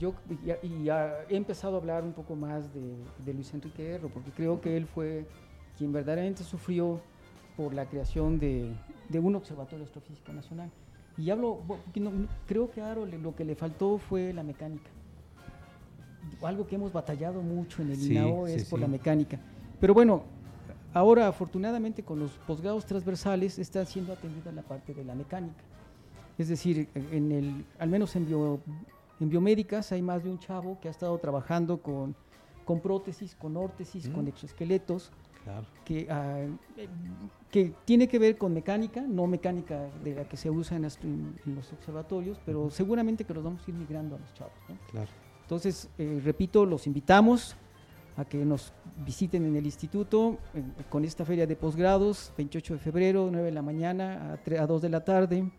Yo 0.00 0.14
y, 0.62 0.88
he 0.88 1.36
empezado 1.36 1.76
a 1.76 1.78
hablar 1.78 2.02
un 2.02 2.12
poco 2.12 2.34
más 2.34 2.72
de, 2.74 3.32
Luis 3.32 3.54
Enrique 3.54 3.94
Erro, 3.94 4.08
porque 4.08 4.30
creo 4.30 4.60
que 4.60 4.76
él 4.76 4.86
fue 4.86 5.26
quien 5.78 5.92
verdaderamente 5.92 6.42
sufrió 6.42 7.00
por 7.56 7.72
la 7.72 7.86
creación 7.86 8.38
de, 8.38 8.74
un 9.14 9.36
observatorio 9.36 9.84
astrofísico 9.84 10.32
nacional. 10.32 10.70
Y 11.18 11.30
hablo, 11.30 11.60
creo 12.46 12.70
que 12.70 12.80
a 12.80 12.94
lo 12.94 13.36
que 13.36 13.44
le 13.44 13.54
faltó 13.54 13.98
fue 13.98 14.32
la 14.32 14.42
mecánica. 14.42 14.90
Algo 16.42 16.66
que 16.66 16.74
hemos 16.74 16.92
batallado 16.92 17.42
mucho 17.42 17.82
en 17.82 17.92
el 17.92 18.02
INAO 18.02 18.46
es 18.46 18.64
por 18.64 18.80
la 18.80 18.88
mecánica. 18.88 19.38
Pero 19.78 19.94
bueno, 19.94 20.24
ahora 20.94 21.28
afortunadamente 21.28 22.02
con 22.02 22.18
los 22.18 22.32
posgrados 22.46 22.86
transversales 22.86 23.58
está 23.58 23.84
siendo 23.84 24.12
atendida 24.12 24.52
la 24.52 24.62
parte 24.62 24.94
de 24.94 25.04
la 25.04 25.14
mecánica. 25.14 25.62
Es 26.38 26.48
decir, 26.48 26.88
en 26.94 27.32
el, 27.32 27.64
al 27.78 27.88
menos 27.88 28.16
en, 28.16 28.26
en 29.20 29.28
biomédicas 29.28 29.92
hay 29.92 30.02
más 30.02 30.24
de 30.24 30.30
un 30.30 30.38
chavo 30.38 30.78
que 30.80 30.88
ha 30.88 30.90
estado 30.90 31.16
trabajando 31.18 31.82
con, 31.82 32.14
con 32.64 32.80
prótesis, 32.80 33.34
con 33.34 33.56
órtesis, 33.56 34.08
con 34.08 34.24
mm. 34.24 34.28
exoesqueletos, 34.28 35.12
que, 35.84 36.06
ah, 36.08 36.46
que 37.50 37.72
tiene 37.84 38.08
que 38.08 38.18
ver 38.18 38.38
con 38.38 38.54
mecánica, 38.54 39.00
no 39.02 39.26
mecánica 39.26 39.88
de 40.04 40.14
la 40.14 40.24
que 40.28 40.36
se 40.36 40.50
usa 40.50 40.76
en, 40.76 40.82
los 41.46 41.72
observatorios, 41.72 42.38
pero 42.46 42.70
seguramente 42.70 43.24
que 43.24 43.34
los 43.34 43.42
vamos 43.42 43.66
a 43.66 43.70
ir 43.70 43.76
migrando 43.76 44.16
a 44.16 44.18
los 44.18 44.32
chavos. 44.34 44.54
Entonces, 45.42 45.90
eh, 45.98 46.20
repito, 46.24 46.64
los 46.64 46.86
invitamos 46.86 47.56
a 48.16 48.24
que 48.24 48.44
nos 48.44 48.72
visiten 49.04 49.44
en 49.44 49.56
el 49.56 49.64
instituto 49.64 50.38
con 50.90 51.04
esta 51.04 51.24
feria 51.24 51.46
de 51.46 51.56
posgrados, 51.56 52.32
28 52.36 52.74
de 52.74 52.80
febrero, 52.80 53.28
9 53.30 53.46
de 53.46 53.52
la 53.52 53.62
mañana 53.62 54.38
a, 54.58 54.62
a 54.62 54.66
2 54.66 54.82
de 54.82 54.88
la 54.88 55.04
tarde 55.04 55.50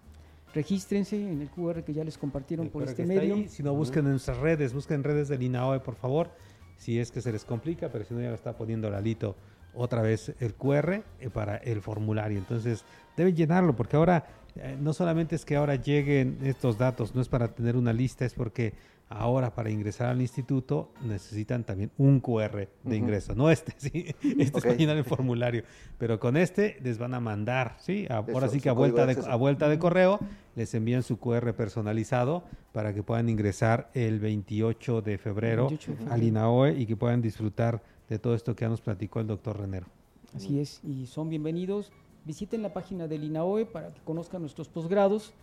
regístrense 0.53 1.15
en 1.15 1.41
el 1.41 1.49
QR 1.49 1.83
que 1.83 1.93
ya 1.93 2.03
les 2.03 2.17
compartieron 2.17 2.69
por 2.69 2.83
este 2.83 3.05
medio. 3.05 3.47
Si 3.47 3.63
no, 3.63 3.73
busquen 3.73 4.05
en 4.05 4.11
nuestras 4.11 4.37
redes, 4.37 4.73
busquen 4.73 4.97
en 4.97 5.03
redes 5.03 5.27
del 5.27 5.41
INAOE, 5.41 5.79
por 5.79 5.95
favor, 5.95 6.31
si 6.77 6.99
es 6.99 7.11
que 7.11 7.21
se 7.21 7.31
les 7.31 7.43
complica, 7.43 7.89
pero 7.89 8.05
si 8.05 8.13
no, 8.13 8.21
ya 8.21 8.29
lo 8.29 8.35
está 8.35 8.55
poniendo 8.55 8.89
Lalito 8.89 9.35
otra 9.73 10.01
vez 10.01 10.33
el 10.39 10.53
QR 10.53 11.03
eh, 11.19 11.29
para 11.33 11.57
el 11.57 11.81
formulario. 11.81 12.37
Entonces, 12.37 12.85
deben 13.17 13.35
llenarlo, 13.35 13.75
porque 13.75 13.95
ahora 13.95 14.27
eh, 14.55 14.77
no 14.79 14.93
solamente 14.93 15.35
es 15.35 15.45
que 15.45 15.55
ahora 15.55 15.75
lleguen 15.75 16.37
estos 16.43 16.77
datos, 16.77 17.15
no 17.15 17.21
es 17.21 17.29
para 17.29 17.47
tener 17.47 17.75
una 17.75 17.91
lista, 17.91 18.23
es 18.25 18.35
porque 18.35 18.73
Ahora 19.09 19.53
para 19.53 19.69
ingresar 19.69 20.07
al 20.07 20.21
instituto 20.21 20.91
necesitan 21.03 21.63
también 21.63 21.91
un 21.97 22.19
QR 22.19 22.67
de 22.83 22.97
ingreso, 22.97 23.35
no 23.35 23.51
este, 23.51 23.73
sí, 23.77 24.07
este 24.21 24.41
es 24.41 24.51
para 24.51 24.73
llenar 24.73 24.97
el 24.97 25.03
formulario, 25.03 25.63
pero 25.99 26.19
con 26.19 26.35
este 26.35 26.79
les 26.81 26.97
van 26.97 27.13
a 27.13 27.19
mandar, 27.19 27.75
sí, 27.79 28.07
ahora 28.09 28.47
sí 28.47 28.59
que 28.59 28.69
a 28.69 28.73
vuelta 28.73 29.05
de, 29.05 29.21
a 29.27 29.35
vuelta 29.35 29.69
de 29.69 29.77
correo 29.77 30.19
les 30.55 30.73
envían 30.73 31.03
su 31.03 31.17
QR 31.17 31.53
personalizado 31.53 32.43
para 32.71 32.93
que 32.93 33.03
puedan 33.03 33.29
ingresar 33.29 33.91
el 33.93 34.19
28 34.19 35.01
de 35.01 35.17
febrero, 35.19 35.69
al 36.09 36.23
INAOE 36.23 36.79
y 36.79 36.87
que 36.87 36.95
puedan 36.95 37.21
disfrutar 37.21 37.83
de 38.09 38.17
todo 38.17 38.33
esto 38.33 38.55
que 38.55 38.65
ya 38.65 38.69
nos 38.69 38.81
platicó 38.81 39.19
el 39.19 39.27
doctor 39.27 39.59
Renero. 39.59 39.87
Así 40.35 40.59
es, 40.59 40.81
y 40.83 41.05
son 41.05 41.29
bienvenidos. 41.29 41.91
Visiten 42.25 42.61
la 42.63 42.73
página 42.73 43.07
del 43.07 43.23
INAOE 43.25 43.65
para 43.65 43.93
que 43.93 44.01
conozcan 44.01 44.41
nuestros 44.41 44.69
posgrados 44.69 45.33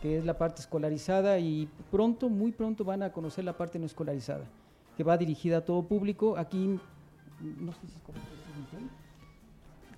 que 0.00 0.18
es 0.18 0.24
la 0.24 0.38
parte 0.38 0.60
escolarizada 0.60 1.38
y 1.38 1.68
pronto, 1.90 2.28
muy 2.28 2.52
pronto 2.52 2.84
van 2.84 3.02
a 3.02 3.12
conocer 3.12 3.44
la 3.44 3.56
parte 3.56 3.78
no 3.78 3.86
escolarizada, 3.86 4.44
que 4.96 5.04
va 5.04 5.16
dirigida 5.16 5.58
a 5.58 5.64
todo 5.64 5.82
público. 5.82 6.36
Aquí, 6.36 6.78
no 7.40 7.72
sé 7.72 7.80
si 7.80 7.86
es 7.86 8.02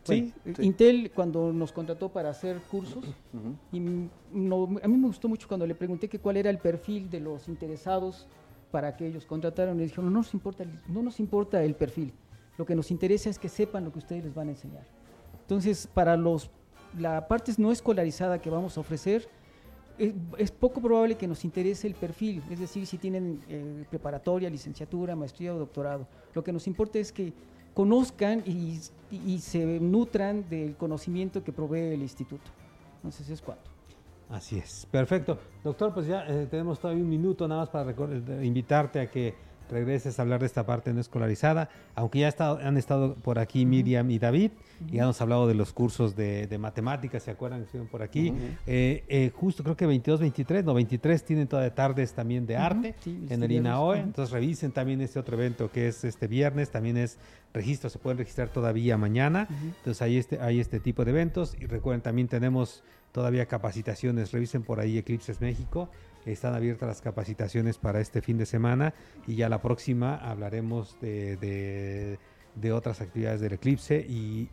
Intel. 0.05 0.35
sí, 0.55 0.63
Intel 0.63 1.11
cuando 1.15 1.53
nos 1.53 1.73
contrató 1.73 2.09
para 2.09 2.31
hacer 2.31 2.59
cursos, 2.71 3.05
y 3.73 3.79
a 3.79 3.81
mí 3.81 4.97
me 4.97 5.07
gustó 5.07 5.29
mucho 5.29 5.47
cuando 5.49 5.67
le 5.67 5.75
pregunté 5.75 6.09
que 6.09 6.19
cuál 6.19 6.39
era 6.39 6.51
el 6.51 6.59
perfil 6.59 7.11
de 7.11 7.21
los 7.21 7.49
interesados 7.49 8.27
para 8.71 8.97
que 8.97 9.07
ellos 9.07 9.27
contrataran 9.27 9.79
y 9.81 9.83
dijeron, 9.83 10.07
no 10.07 10.13
nos 10.13 10.33
importa, 10.33 10.65
no 10.89 11.03
nos 11.03 11.21
importa 11.21 11.63
el 11.63 11.75
perfil, 11.75 12.13
lo 12.57 12.65
que 12.65 12.75
nos 12.75 12.91
interesa 12.91 13.29
es 13.29 13.39
que 13.39 13.49
sepan 13.49 13.85
lo 13.85 13.93
que 13.93 13.99
ustedes 13.99 14.25
les 14.25 14.35
van 14.35 14.49
a 14.49 14.51
enseñar. 14.53 14.85
Entonces, 15.43 15.89
para 15.93 16.17
los, 16.17 16.51
la 16.97 17.27
parte 17.27 17.53
no 17.59 17.73
escolarizada 17.73 18.41
que 18.41 18.51
vamos 18.51 18.77
a 18.77 18.81
ofrecer, 18.81 19.29
es, 20.39 20.51
poco 20.51 20.81
probable 20.81 21.17
que 21.17 21.29
nos 21.29 21.45
interese 21.45 21.87
el 21.87 21.95
perfil, 21.95 22.43
es 22.51 22.59
decir, 22.59 22.87
si 22.87 22.97
tienen 22.97 23.41
eh, 23.49 23.85
preparatoria, 23.91 24.49
licenciatura, 24.49 25.15
maestría 25.15 25.55
o 25.55 25.59
doctorado. 25.59 26.07
Lo 26.35 26.43
que 26.43 26.53
nos 26.53 26.67
importa 26.67 26.99
es 26.99 27.13
que 27.13 27.33
conozcan 27.75 28.43
y, 28.47 28.81
se 29.39 29.81
nutran 29.81 30.49
del 30.49 30.77
conocimiento 30.77 31.45
que 31.45 31.53
provee 31.53 31.95
el 31.95 32.03
instituto. 32.03 32.51
Entonces 32.97 33.29
es 33.29 33.43
cuanto. 33.43 33.71
Así 34.29 34.59
es, 34.59 34.87
perfecto. 34.91 35.39
Doctor, 35.63 35.93
pues 35.93 36.07
ya 36.07 36.25
eh, 36.27 36.47
tenemos 36.51 36.79
todavía 36.79 37.03
un 37.03 37.11
minuto 37.11 37.47
nada 37.49 37.63
más 37.63 37.71
para 37.71 38.45
invitarte 38.45 39.01
a 39.01 39.11
que 39.11 39.35
regreses 39.71 40.19
a 40.19 40.23
hablar 40.23 40.41
de 40.41 40.47
esta 40.47 40.67
parte 40.67 40.93
no 40.93 41.01
escolarizada, 41.01 41.69
aunque 41.95 42.21
ya 42.21 42.35
han 42.39 42.77
estado 42.77 43.15
por 43.15 43.39
aquí 43.39 43.65
Miriam 43.67 44.11
y 44.11 44.19
David, 44.19 44.51
y 44.91 44.97
ya 44.97 45.05
nos 45.05 45.21
hablado 45.21 45.47
de 45.47 45.55
los 45.55 45.73
cursos 45.73 46.17
de, 46.17 46.49
matemáticas, 46.59 47.23
¿se 47.23 47.31
acuerdan 47.31 47.61
que 47.61 47.65
estuvieron 47.65 47.89
por 47.89 48.03
aquí? 48.03 48.33
Eh, 48.67 49.05
eh, 49.09 49.31
justo 49.35 49.63
creo 49.63 49.77
que 49.77 49.87
22, 49.87 50.21
23, 50.21 50.65
no, 50.65 50.75
23 50.75 51.25
tienen 51.25 51.47
todas 51.47 51.75
tardes 51.75 52.13
también 52.13 52.47
de 52.47 52.57
arte 52.57 52.95
en 53.07 53.43
el 53.43 53.53
INAOE, 53.53 53.99
entonces 53.99 54.33
revisen 54.33 54.73
también 54.73 55.01
este 55.01 55.19
otro 55.19 55.37
evento 55.37 55.71
que 55.71 55.89
es 55.89 56.05
este 56.05 56.27
viernes, 56.27 56.71
también 56.71 56.97
es 56.97 57.19
registro, 57.53 57.91
se 57.91 57.99
pueden 57.99 58.19
registrar 58.19 58.49
todavía 58.49 58.97
mañana, 58.97 59.49
entonces 59.51 60.03
hay 60.03 60.17
este, 60.17 60.41
hay 60.41 60.61
este 60.61 60.81
tipo 60.81 61.05
de 61.05 61.11
eventos, 61.11 61.57
y 61.61 61.67
recuerden 61.67 62.03
también 62.03 62.29
tenemos 62.29 62.83
todavía 63.13 63.47
capacitaciones, 63.47 64.33
revisen 64.33 64.63
por 64.63 64.81
ahí 64.81 64.99
Eclipses 64.99 65.41
México, 65.41 65.89
están 66.27 66.55
abiertas 66.55 66.89
las 66.89 67.01
capacitaciones 67.01 67.79
para 67.79 68.01
este 68.01 68.21
fin 68.21 68.39
de 68.39 68.47
semana 68.47 68.95
y 69.27 69.37
ya 69.37 69.49
la 69.49 69.61
próxima 69.61 70.17
hablaremos 70.17 70.97
de, 71.01 72.19
de, 72.57 72.73
otras 72.73 73.01
actividades 73.01 73.41
del 73.41 73.55
eclipse 73.55 74.05
y, 74.09 74.49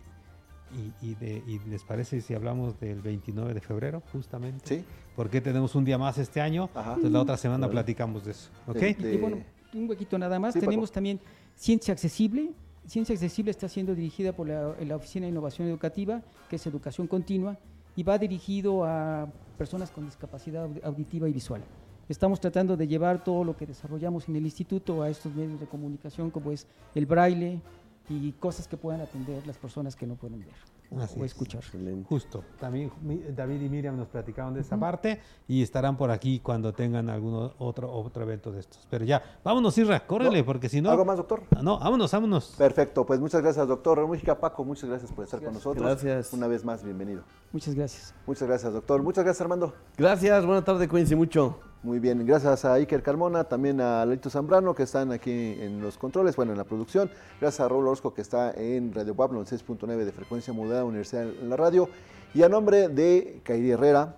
y, 1.01 1.15
de, 1.15 1.43
y, 1.47 1.59
les 1.69 1.83
parece 1.83 2.21
si 2.21 2.33
hablamos 2.33 2.79
del 2.79 3.01
29 3.01 3.53
de 3.53 3.61
febrero 3.61 4.01
justamente. 4.11 4.77
Sí. 4.77 4.85
Porque 5.15 5.41
tenemos 5.41 5.75
un 5.75 5.83
día 5.83 5.97
más 5.97 6.17
este 6.17 6.41
año, 6.41 6.69
entonces 6.75 7.11
la 7.11 7.21
otra 7.21 7.37
semana 7.37 7.69
platicamos 7.69 8.25
de 8.25 8.31
eso. 8.31 8.49
¿ok? 8.67 8.81
Y 8.99 9.17
bueno, 9.17 9.37
un 9.73 9.89
huequito 9.89 10.17
nada 10.17 10.39
más, 10.39 10.53
tenemos 10.53 10.91
también 10.91 11.19
Ciencia 11.55 11.91
Accesible. 11.91 12.51
Ciencia 12.85 13.13
Accesible 13.13 13.51
está 13.51 13.67
siendo 13.67 13.95
dirigida 13.95 14.31
por 14.31 14.47
la, 14.47 14.75
la 14.79 14.95
Oficina 14.95 15.25
de 15.25 15.31
Innovación 15.31 15.67
Educativa, 15.67 16.21
que 16.49 16.55
es 16.55 16.65
Educación 16.67 17.07
Continua, 17.07 17.57
y 17.97 18.03
va 18.03 18.17
dirigido 18.17 18.85
a 18.85 19.27
personas 19.57 19.89
con 19.91 20.05
discapacidad 20.05 20.69
auditiva 20.83 21.27
y 21.27 21.33
visual. 21.33 21.63
Estamos 22.07 22.39
tratando 22.39 22.77
de 22.77 22.87
llevar 22.87 23.23
todo 23.23 23.43
lo 23.43 23.57
que 23.57 23.65
desarrollamos 23.65 24.29
en 24.29 24.37
el 24.37 24.45
instituto 24.45 25.01
a 25.01 25.09
estos 25.09 25.33
medios 25.33 25.59
de 25.59 25.65
comunicación 25.65 26.29
como 26.29 26.51
es 26.51 26.67
el 26.95 27.07
braille 27.07 27.59
y 28.07 28.31
cosas 28.33 28.67
que 28.67 28.77
puedan 28.77 29.01
atender 29.01 29.45
las 29.45 29.57
personas 29.57 29.95
que 29.95 30.05
no 30.05 30.15
pueden 30.15 30.39
ver 30.39 30.76
o 30.91 31.25
escuchar. 31.25 31.63
Justo. 32.07 32.43
También 32.59 32.91
David 33.35 33.61
y 33.61 33.69
Miriam 33.69 33.97
nos 33.97 34.07
platicaron 34.07 34.53
de 34.53 34.61
esa 34.61 34.77
parte 34.77 35.19
y 35.47 35.61
estarán 35.61 35.97
por 35.97 36.11
aquí 36.11 36.39
cuando 36.39 36.73
tengan 36.73 37.09
algún 37.09 37.51
otro, 37.57 37.91
otro 37.91 38.23
evento 38.23 38.51
de 38.51 38.59
estos. 38.59 38.87
Pero 38.89 39.05
ya, 39.05 39.21
vámonos, 39.43 39.77
Irra, 39.77 40.05
córrele, 40.05 40.43
porque 40.43 40.69
si 40.69 40.81
no. 40.81 40.89
¿Algo 40.89 41.05
más, 41.05 41.17
doctor? 41.17 41.43
Ah, 41.55 41.61
no, 41.61 41.79
vámonos, 41.79 42.11
vámonos. 42.11 42.55
Perfecto, 42.57 43.05
pues 43.05 43.19
muchas 43.19 43.41
gracias, 43.41 43.67
doctor. 43.67 44.05
Música, 44.07 44.39
Paco, 44.39 44.63
muchas 44.63 44.89
gracias 44.89 45.11
por 45.11 45.23
estar 45.23 45.41
con 45.41 45.53
nosotros. 45.53 45.85
Gracias. 45.85 46.33
Una 46.33 46.47
vez 46.47 46.63
más, 46.63 46.83
bienvenido. 46.83 47.23
Muchas 47.51 47.75
gracias. 47.75 48.13
Muchas 48.25 48.47
gracias, 48.47 48.73
doctor. 48.73 49.01
Muchas 49.03 49.23
gracias, 49.23 49.41
Armando. 49.41 49.73
Gracias, 49.97 50.45
buena 50.45 50.63
tarde, 50.63 50.87
cuídense 50.87 51.15
mucho. 51.15 51.59
Muy 51.87 51.99
bien, 51.99 52.25
gracias 52.25 52.65
a 52.65 52.73
Iker 52.73 53.01
Carmona, 53.01 53.45
también 53.45 53.79
a 53.79 54.05
Leito 54.05 54.29
Zambrano 54.29 54.75
que 54.75 54.83
están 54.83 55.13
aquí 55.13 55.31
en 55.31 55.79
los 55.81 55.97
controles, 55.97 56.35
bueno, 56.35 56.51
en 56.51 56.57
la 56.57 56.65
producción. 56.65 57.09
Gracias 57.39 57.61
a 57.61 57.69
Raúl 57.69 57.87
Orozco 57.87 58.13
que 58.13 58.21
está 58.21 58.51
en 58.57 58.93
Radio 58.93 59.13
WAP 59.13 59.31
6.9 59.31 60.03
de 60.03 60.11
frecuencia 60.11 60.51
modulada 60.51 60.83
Universidad 60.83 61.23
en 61.29 61.49
la 61.49 61.55
radio. 61.55 61.87
Y 62.33 62.43
a 62.43 62.49
nombre 62.49 62.89
de 62.89 63.39
Kairi 63.41 63.71
Herrera, 63.71 64.17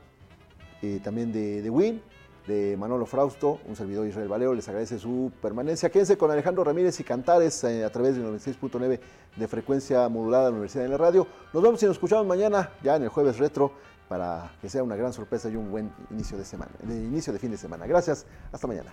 eh, 0.82 1.00
también 1.04 1.32
de, 1.32 1.62
de 1.62 1.70
Win, 1.70 2.02
de 2.48 2.76
Manolo 2.76 3.06
Frausto, 3.06 3.60
un 3.68 3.76
servidor 3.76 4.08
Israel 4.08 4.30
Valero, 4.30 4.56
les 4.56 4.68
agradece 4.68 4.98
su 4.98 5.32
permanencia. 5.40 5.91
Quédense 5.91 6.18
con 6.18 6.32
Alejandro 6.32 6.64
Ramírez 6.64 7.00
y 7.00 7.04
Cantares 7.04 7.64
eh, 7.66 7.86
a 7.86 7.91
través 7.91 8.16
de 8.16 8.24
96.9 8.24 9.00
de 9.36 9.48
frecuencia 9.48 10.10
modulada 10.10 10.50
Universidad 10.50 10.86
en 10.86 10.91
la 10.91 10.98
radio. 10.98 11.28
Nos 11.54 11.62
vemos 11.62 11.84
y 11.84 11.86
nos 11.86 11.98
escuchamos 11.98 12.26
mañana, 12.26 12.72
ya 12.82 12.96
en 12.96 13.04
el 13.04 13.10
jueves 13.10 13.38
retro 13.38 13.74
para 14.10 14.52
que 14.60 14.69
sea 14.69 14.84
una 14.84 14.95
gran 14.95 15.14
sorpresa 15.14 15.49
y 15.49 15.56
un 15.56 15.72
buen 15.72 15.94
inicio 16.10 16.38
de 16.38 16.44
semana, 16.44 16.72
inicio 16.84 17.31
de 17.31 17.40
fin 17.40 17.52
de 17.52 17.57
semana. 17.57 17.86
Gracias, 17.86 18.26
hasta 18.52 18.68
mañana. 18.68 18.91